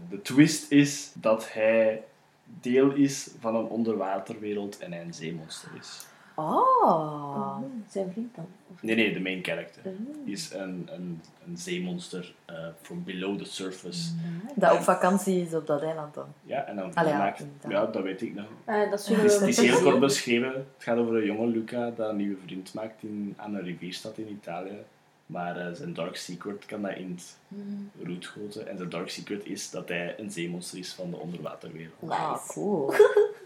de 0.10 0.22
twist 0.22 0.72
is 0.72 1.12
dat 1.14 1.54
hij 1.54 2.04
deel 2.44 2.92
is 2.92 3.30
van 3.40 3.56
een 3.56 3.66
onderwaterwereld 3.66 4.78
en 4.80 4.92
hij 4.92 5.02
een 5.02 5.14
zeemonster 5.14 5.70
is. 5.80 6.06
Oh. 6.40 7.58
Zijn 7.90 8.12
vriend 8.12 8.36
dan? 8.36 8.46
Nee, 8.82 8.96
nee, 8.96 9.14
de 9.14 9.20
main 9.20 9.44
character 9.44 9.82
Oh. 9.86 10.28
is 10.30 10.54
een, 10.54 10.88
een, 10.92 11.22
een 11.48 11.58
zeemonster 11.58 12.34
eh, 12.46 12.56
from 12.82 13.04
below 13.04 13.38
the 13.38 13.46
surface. 13.46 14.10
Dat 14.56 14.72
op 14.74 14.80
vakantie 14.82 15.42
is 15.42 15.54
op 15.54 15.68
dat 15.68 15.82
eiland 15.82 16.14
dan. 16.14 16.26
Ja, 16.44 16.64
en 16.66 16.76
dan 16.76 16.94
Allee, 16.94 17.12
ja, 17.12 17.18
maakt... 17.18 17.40
inderdaad. 17.40 17.72
Ja, 17.72 17.92
dat 17.92 18.04
weet 18.04 18.22
ik 18.22 18.34
nog. 18.36 18.46
Ah, 18.66 18.76
dat 18.80 18.90
Het 18.92 19.02
zullen 19.02 19.24
is, 19.26 19.34
het 19.34 19.48
is 19.48 19.58
heel 19.58 19.82
kort 19.82 20.00
beschreven. 20.00 20.52
Het 20.54 20.66
gaat 20.84 20.98
over 20.98 21.16
een 21.16 21.26
jonge 21.26 21.48
Luca 21.48 21.90
dat 21.90 22.10
een 22.10 22.16
nieuwe 22.16 22.38
vriend 22.46 22.74
maakt 22.74 23.04
in, 23.04 23.34
aan 23.38 23.56
een 23.56 23.64
rivierstad 23.64 24.18
in 24.18 24.30
Italië. 24.30 24.78
Maar 25.26 25.58
eh, 25.58 25.74
zijn 25.74 25.94
dark 25.94 26.16
secret 26.16 26.66
kan 26.66 26.82
dat 26.82 26.96
in 26.96 27.12
het 27.12 27.38
Hmm. 27.48 27.90
roet 28.04 28.26
goten. 28.26 28.68
En 28.68 28.78
zijn 28.78 28.90
dark 28.90 29.10
secret 29.10 29.46
is 29.46 29.70
dat 29.70 29.88
hij 29.90 30.20
een 30.20 30.32
zeemonster 30.32 30.78
is 30.80 30.94
van 30.94 31.10
de 31.10 31.18
onderwaterwereld. 31.18 31.94
Ah, 32.10 32.48
cool. 32.48 32.94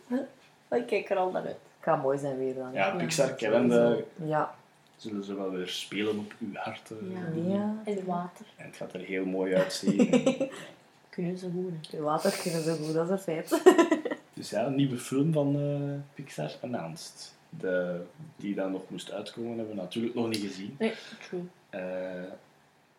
Ik 0.72 0.86
kijk 0.88 1.10
er 1.10 1.18
al 1.18 1.32
naar 1.32 1.46
uit. 1.46 1.58
Gaat 1.82 2.02
mooi 2.02 2.18
zijn 2.18 2.38
weer 2.38 2.56
dan. 2.56 2.72
Ja, 2.74 2.88
Ja, 2.88 2.96
Pixar 2.96 3.34
kennende 3.34 4.06
Ja. 4.16 4.56
zullen 4.96 5.24
ze 5.24 5.36
wel 5.36 5.52
weer 5.52 5.68
spelen 5.68 6.18
op 6.20 6.34
uw 6.40 6.54
hart. 6.54 6.92
eh, 6.92 6.98
Ja. 7.14 7.54
Ja. 7.54 7.76
En 7.86 8.06
water. 8.06 8.46
En 8.56 8.66
het 8.66 8.76
gaat 8.76 8.94
er 8.94 9.00
heel 9.00 9.26
mooi 9.26 9.56
uitzien. 9.56 10.10
Kunnen 11.10 11.38
ze 11.38 11.50
goed. 11.54 11.72
hè. 11.92 11.98
De 11.98 12.04
water 12.04 12.40
kunnen 12.42 12.62
zo 12.64 12.76
goed, 12.76 12.94
dat 12.94 13.06
is 13.06 13.12
een 13.12 13.20
feit. 13.20 13.62
dus 14.34 14.50
ja, 14.50 14.66
een 14.66 14.76
nieuwe 14.76 14.98
film 14.98 15.34
van 15.34 15.56
eh, 15.56 16.16
Pixar 16.16 16.52
announced. 16.62 17.34
De, 17.50 18.02
die 18.36 18.56
dan 18.56 18.72
nog 18.72 18.82
moest 18.88 19.12
uitkomen, 19.12 19.58
hebben 19.58 19.76
we 19.76 19.82
natuurlijk 19.82 20.16
nog 20.16 20.28
niet 20.28 20.38
gezien. 20.42 20.76
Nee, 20.80 20.94
true. 21.30 21.44
Eh, 21.70 21.82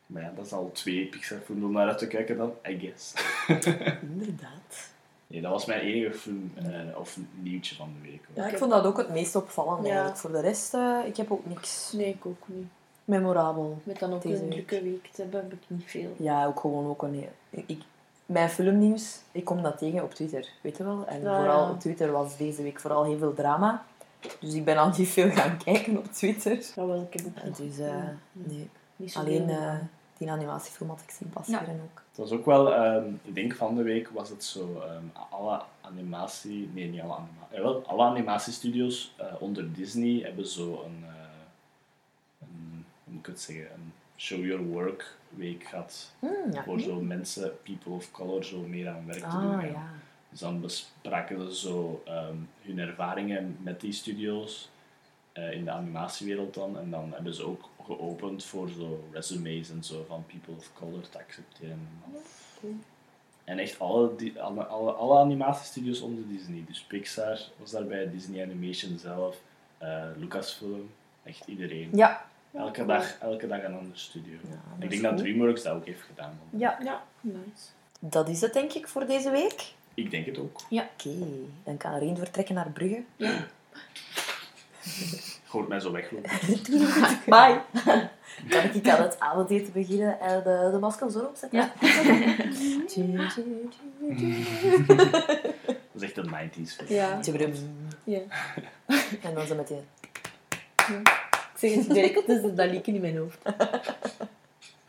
maar 0.06 0.22
ja, 0.22 0.32
dat 0.36 0.46
is 0.46 0.52
al 0.52 0.70
twee 0.72 1.06
Pixar-films 1.06 1.62
om 1.64 1.72
naar 1.72 1.88
uit 1.88 1.98
te 1.98 2.06
kijken 2.06 2.36
dan, 2.36 2.52
I 2.68 2.78
guess. 2.78 3.12
Inderdaad. 4.12 4.91
Nee, 5.32 5.40
dat 5.40 5.50
was 5.50 5.64
mijn 5.66 5.80
enige 5.80 6.14
film 6.18 6.52
eh, 6.54 6.98
of 6.98 7.18
nieuwtje 7.40 7.74
van 7.74 7.94
de 8.02 8.08
week. 8.10 8.20
hoor. 8.34 8.44
Ja, 8.44 8.50
ik 8.50 8.58
vond 8.58 8.70
dat 8.70 8.84
ook 8.84 8.96
het 8.96 9.08
meest 9.10 9.34
opvallend 9.36 9.80
Ja. 9.82 9.88
eigenlijk. 9.88 10.16
Voor 10.18 10.32
de 10.32 10.40
rest, 10.40 10.74
eh, 10.74 10.98
ik 11.06 11.16
heb 11.16 11.32
ook 11.32 11.46
niks 11.46 11.92
Nee, 11.92 12.08
ik 12.08 12.26
ook 12.26 12.42
niet. 12.46 12.66
memorabel. 13.04 13.78
Met 13.82 13.98
dan 13.98 14.12
ook 14.12 14.22
Deze 14.22 14.42
een 14.42 14.48
week. 14.48 14.66
drukke 14.68 14.82
week 14.84 15.06
te 15.12 15.22
hebben, 15.22 15.40
heb 15.40 15.52
ik 15.52 15.58
niet 15.66 15.82
veel. 15.86 16.10
Ja, 16.16 16.46
ook 16.46 16.60
gewoon 16.60 16.86
ook 16.88 17.02
een... 17.02 17.26
Ik, 17.50 17.64
ik- 17.66 17.82
mijn 18.26 18.48
filmnieuws, 18.50 19.18
ik 19.32 19.44
kom 19.44 19.62
dat 19.62 19.78
tegen 19.78 20.02
op 20.02 20.14
Twitter, 20.14 20.48
weet 20.60 20.76
je 20.76 20.84
wel? 20.84 21.04
En 21.06 21.20
Ja, 21.22 21.36
vooral 21.38 21.64
ja. 21.64 21.70
op 21.70 21.80
Twitter 21.80 22.12
was 22.12 22.36
deze 22.36 22.62
week 22.62 22.80
vooral 22.80 23.04
heel 23.04 23.18
veel 23.18 23.34
drama. 23.34 23.84
Dus 24.40 24.54
ik 24.54 24.64
ben 24.64 24.76
al 24.76 24.90
niet 24.96 25.08
veel 25.08 25.30
gaan 25.30 25.58
kijken 25.64 25.96
op 25.96 26.12
Twitter. 26.12 26.52
Ja, 26.76 26.86
wel, 26.86 27.00
ik 27.10 27.12
heb 27.12 27.26
ook 27.26 27.44
nog 27.44 27.56
Dus 27.56 27.78
eh, 27.78 27.94
nee, 28.32 28.68
niet 28.96 29.12
zo 29.12 29.18
alleen 29.18 29.48
veel. 29.48 29.56
eh, 29.58 29.74
die 30.18 30.30
animatiefilm 30.30 30.88
had 30.88 31.00
ik 31.00 31.10
zien 31.10 31.28
passeren 31.30 31.80
ook. 31.92 32.01
Het 32.12 32.20
was 32.20 32.30
ook 32.30 32.44
wel, 32.44 32.74
ehm, 32.74 33.08
ik 33.22 33.34
denk 33.34 33.54
van 33.54 33.74
de 33.74 33.82
week 33.82 34.08
was 34.08 34.28
het 34.28 34.44
zo, 34.44 34.80
ehm, 34.80 35.04
alle 35.30 35.62
animatie, 35.80 36.70
nee 36.72 36.88
niet 36.88 37.00
alle 37.00 37.14
animatie, 37.14 37.60
wel, 37.60 37.86
alle 37.86 38.04
animatiestudios 38.04 39.14
eh, 39.16 39.26
onder 39.38 39.72
Disney 39.72 40.22
hebben 40.24 40.46
zo 40.46 40.82
een, 40.84 41.04
eh, 41.04 41.14
een, 42.40 42.84
hoe 43.04 43.12
moet 43.12 43.20
ik 43.20 43.26
het 43.26 43.40
zeggen, 43.40 43.72
een 43.74 43.92
show 44.16 44.44
your 44.44 44.64
work 44.64 45.16
week 45.28 45.64
gehad. 45.64 46.14
Hmm, 46.18 46.52
ja. 46.52 46.62
Voor 46.62 46.80
zo 46.80 47.00
mensen, 47.00 47.52
people 47.62 47.92
of 47.92 48.10
color, 48.10 48.44
zo 48.44 48.60
meer 48.60 48.88
aan 48.88 49.06
werk 49.06 49.18
te 49.18 49.38
doen. 49.38 49.50
Ah, 49.50 49.58
gaan. 49.58 49.66
ja. 49.66 49.88
Dus 50.30 50.40
dan 50.40 50.60
bespraken 50.60 51.50
ze 51.50 51.58
zo 51.58 52.02
ehm, 52.04 52.36
hun 52.60 52.78
ervaringen 52.78 53.56
met 53.60 53.80
die 53.80 53.92
studio's 53.92 54.70
eh, 55.32 55.52
in 55.52 55.64
de 55.64 55.70
animatiewereld 55.70 56.54
dan. 56.54 56.78
En 56.78 56.90
dan 56.90 57.12
hebben 57.12 57.34
ze 57.34 57.46
ook 57.46 57.68
geopend 57.84 58.44
voor 58.44 58.68
zo 58.68 59.04
resumes 59.12 59.70
en 59.70 59.84
zo 59.84 60.04
van 60.08 60.24
people 60.26 60.54
of 60.56 60.70
color 60.74 61.08
te 61.08 61.18
accepteren. 61.18 61.88
En 63.44 63.58
echt 63.58 63.78
alle, 63.78 64.10
alle, 64.38 64.64
alle, 64.64 64.92
alle 64.92 65.18
animatiestudios 65.18 66.00
onder 66.00 66.28
Disney. 66.28 66.64
Dus 66.66 66.80
Pixar 66.80 67.38
was 67.56 67.70
daarbij, 67.70 68.10
Disney 68.10 68.42
Animation 68.44 68.98
zelf, 68.98 69.36
eh, 69.78 70.04
Lucasfilm, 70.16 70.90
echt 71.22 71.42
iedereen. 71.46 71.88
Ja. 71.92 72.30
Elke, 72.54 72.84
dag, 72.86 73.18
elke 73.18 73.46
dag 73.46 73.62
een 73.62 73.74
andere 73.74 73.98
studio. 73.98 74.32
Ja, 74.48 74.84
ik 74.84 74.90
denk 74.90 75.02
dat. 75.02 75.18
DreamWorks 75.18 75.62
dat 75.62 75.74
ook 75.74 75.86
heeft 75.86 76.02
gedaan. 76.02 76.38
Ja, 76.50 76.78
Ja, 76.82 77.02
nice. 77.20 77.66
dat 77.98 78.28
is 78.28 78.40
het 78.40 78.52
denk 78.52 78.72
ik 78.72 78.88
voor 78.88 79.06
deze 79.06 79.30
week. 79.30 79.72
Ik 79.94 80.10
denk 80.10 80.26
het 80.26 80.38
ook. 80.38 80.60
Oké, 80.70 81.14
dan 81.64 81.76
kan 81.76 81.92
er 81.92 82.02
één 82.02 82.16
vertrekken 82.16 82.54
naar 82.54 82.70
Brugge. 82.70 83.02
hoor 85.52 85.68
mij 85.68 85.80
zo 85.80 85.92
weglopen. 85.92 86.30
Bye. 87.26 87.60
Kan 88.48 88.62
ik 88.72 88.88
aan 88.88 89.02
het 89.02 89.20
avondeten 89.20 89.72
beginnen 89.72 90.20
en 90.20 90.42
de, 90.42 90.68
de 90.72 90.78
masker 90.78 91.10
zo 91.10 91.18
opzetten? 91.18 91.58
Ja. 91.58 91.72
Dat 95.92 96.02
is 96.02 96.02
echt 96.02 96.16
een 96.16 96.30
90s 96.30 96.76
film. 96.76 96.88
Ja. 96.88 97.20
Ja. 98.04 98.20
En 99.22 99.34
dan 99.34 99.46
zo 99.46 99.54
meteen. 99.54 99.84
Ik 100.76 101.58
zeg 101.58 101.74
het 101.74 101.90
direct, 101.90 102.26
dus 102.26 102.42
dat 102.54 102.70
liedje 102.70 102.92
in 102.92 103.00
mijn 103.00 103.16
hoofd. 103.16 103.38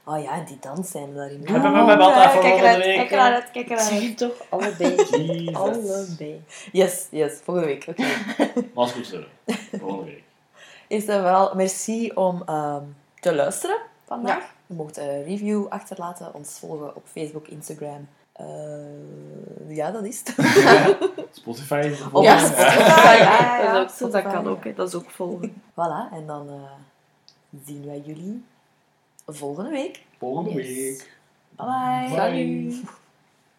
Oh 0.06 0.24
ja, 0.24 0.44
die 0.44 0.58
dans 0.60 0.92
zijn 0.92 1.14
daarin. 1.14 1.42
We 1.42 1.52
hebben 1.52 1.74
hem 1.76 1.86
wat 1.86 2.00
af 2.00 2.32
voor 2.34 2.42
kijk 2.42 2.58
eruit, 2.60 2.84
week. 2.86 2.96
kijk 2.96 3.12
eruit, 3.12 3.52
kijk 3.52 3.70
Ik 3.70 3.80
zie 3.80 3.98
eruit. 3.98 4.10
het 4.10 4.18
toch 4.18 4.46
allebei. 4.50 4.96
Jesus. 4.96 5.56
allebei. 5.56 6.42
Yes, 6.72 7.08
yes, 7.12 7.40
volgende 7.44 7.70
week. 7.70 7.86
Oké. 7.88 8.04
Maskers 8.74 9.10
zullen. 9.10 9.28
Volgende 9.80 10.06
week. 10.12 10.24
Eerst 10.94 11.08
en 11.08 11.22
vooral 11.22 11.56
merci 11.56 12.12
om 12.12 12.44
ehm, 12.46 12.84
te 13.20 13.36
luisteren 13.36 13.78
vandaag. 14.06 14.54
Je 14.68 14.74
mocht 14.74 14.98
een 14.98 15.24
review 15.24 15.68
achterlaten, 15.68 16.34
ons 16.34 16.58
volgen 16.60 16.96
op 16.96 17.04
Facebook, 17.06 17.48
Instagram. 17.48 18.08
Eh, 18.34 18.46
ja, 19.68 19.92
dat 19.92 20.04
is 20.04 20.20
het. 20.24 20.36
Spotify. 21.42 21.90
Volgende. 21.90 22.28
ja, 22.28 22.38
Spotify, 22.38 23.16
ja, 23.18 23.62
ja, 23.62 23.74
dat, 23.74 23.92
is 23.92 24.22
kan 24.22 24.48
ook, 24.48 24.64
hè. 24.64 24.74
dat 24.74 24.88
is 24.88 24.96
ook 24.96 25.10
volgen. 25.10 25.62
Voilà, 25.72 26.12
en 26.12 26.28
dan 26.28 26.50
eh, 26.50 26.72
zien 27.66 27.86
wij 27.86 28.02
jullie 28.06 28.46
volgende 29.28 29.70
week. 29.70 30.06
Volgende 30.18 30.50
Yes. 30.50 30.68
week. 30.68 31.18
Bye 31.56 31.66
bye. 31.66 32.08
Bye. 32.08 32.16
Salut. 32.16 33.02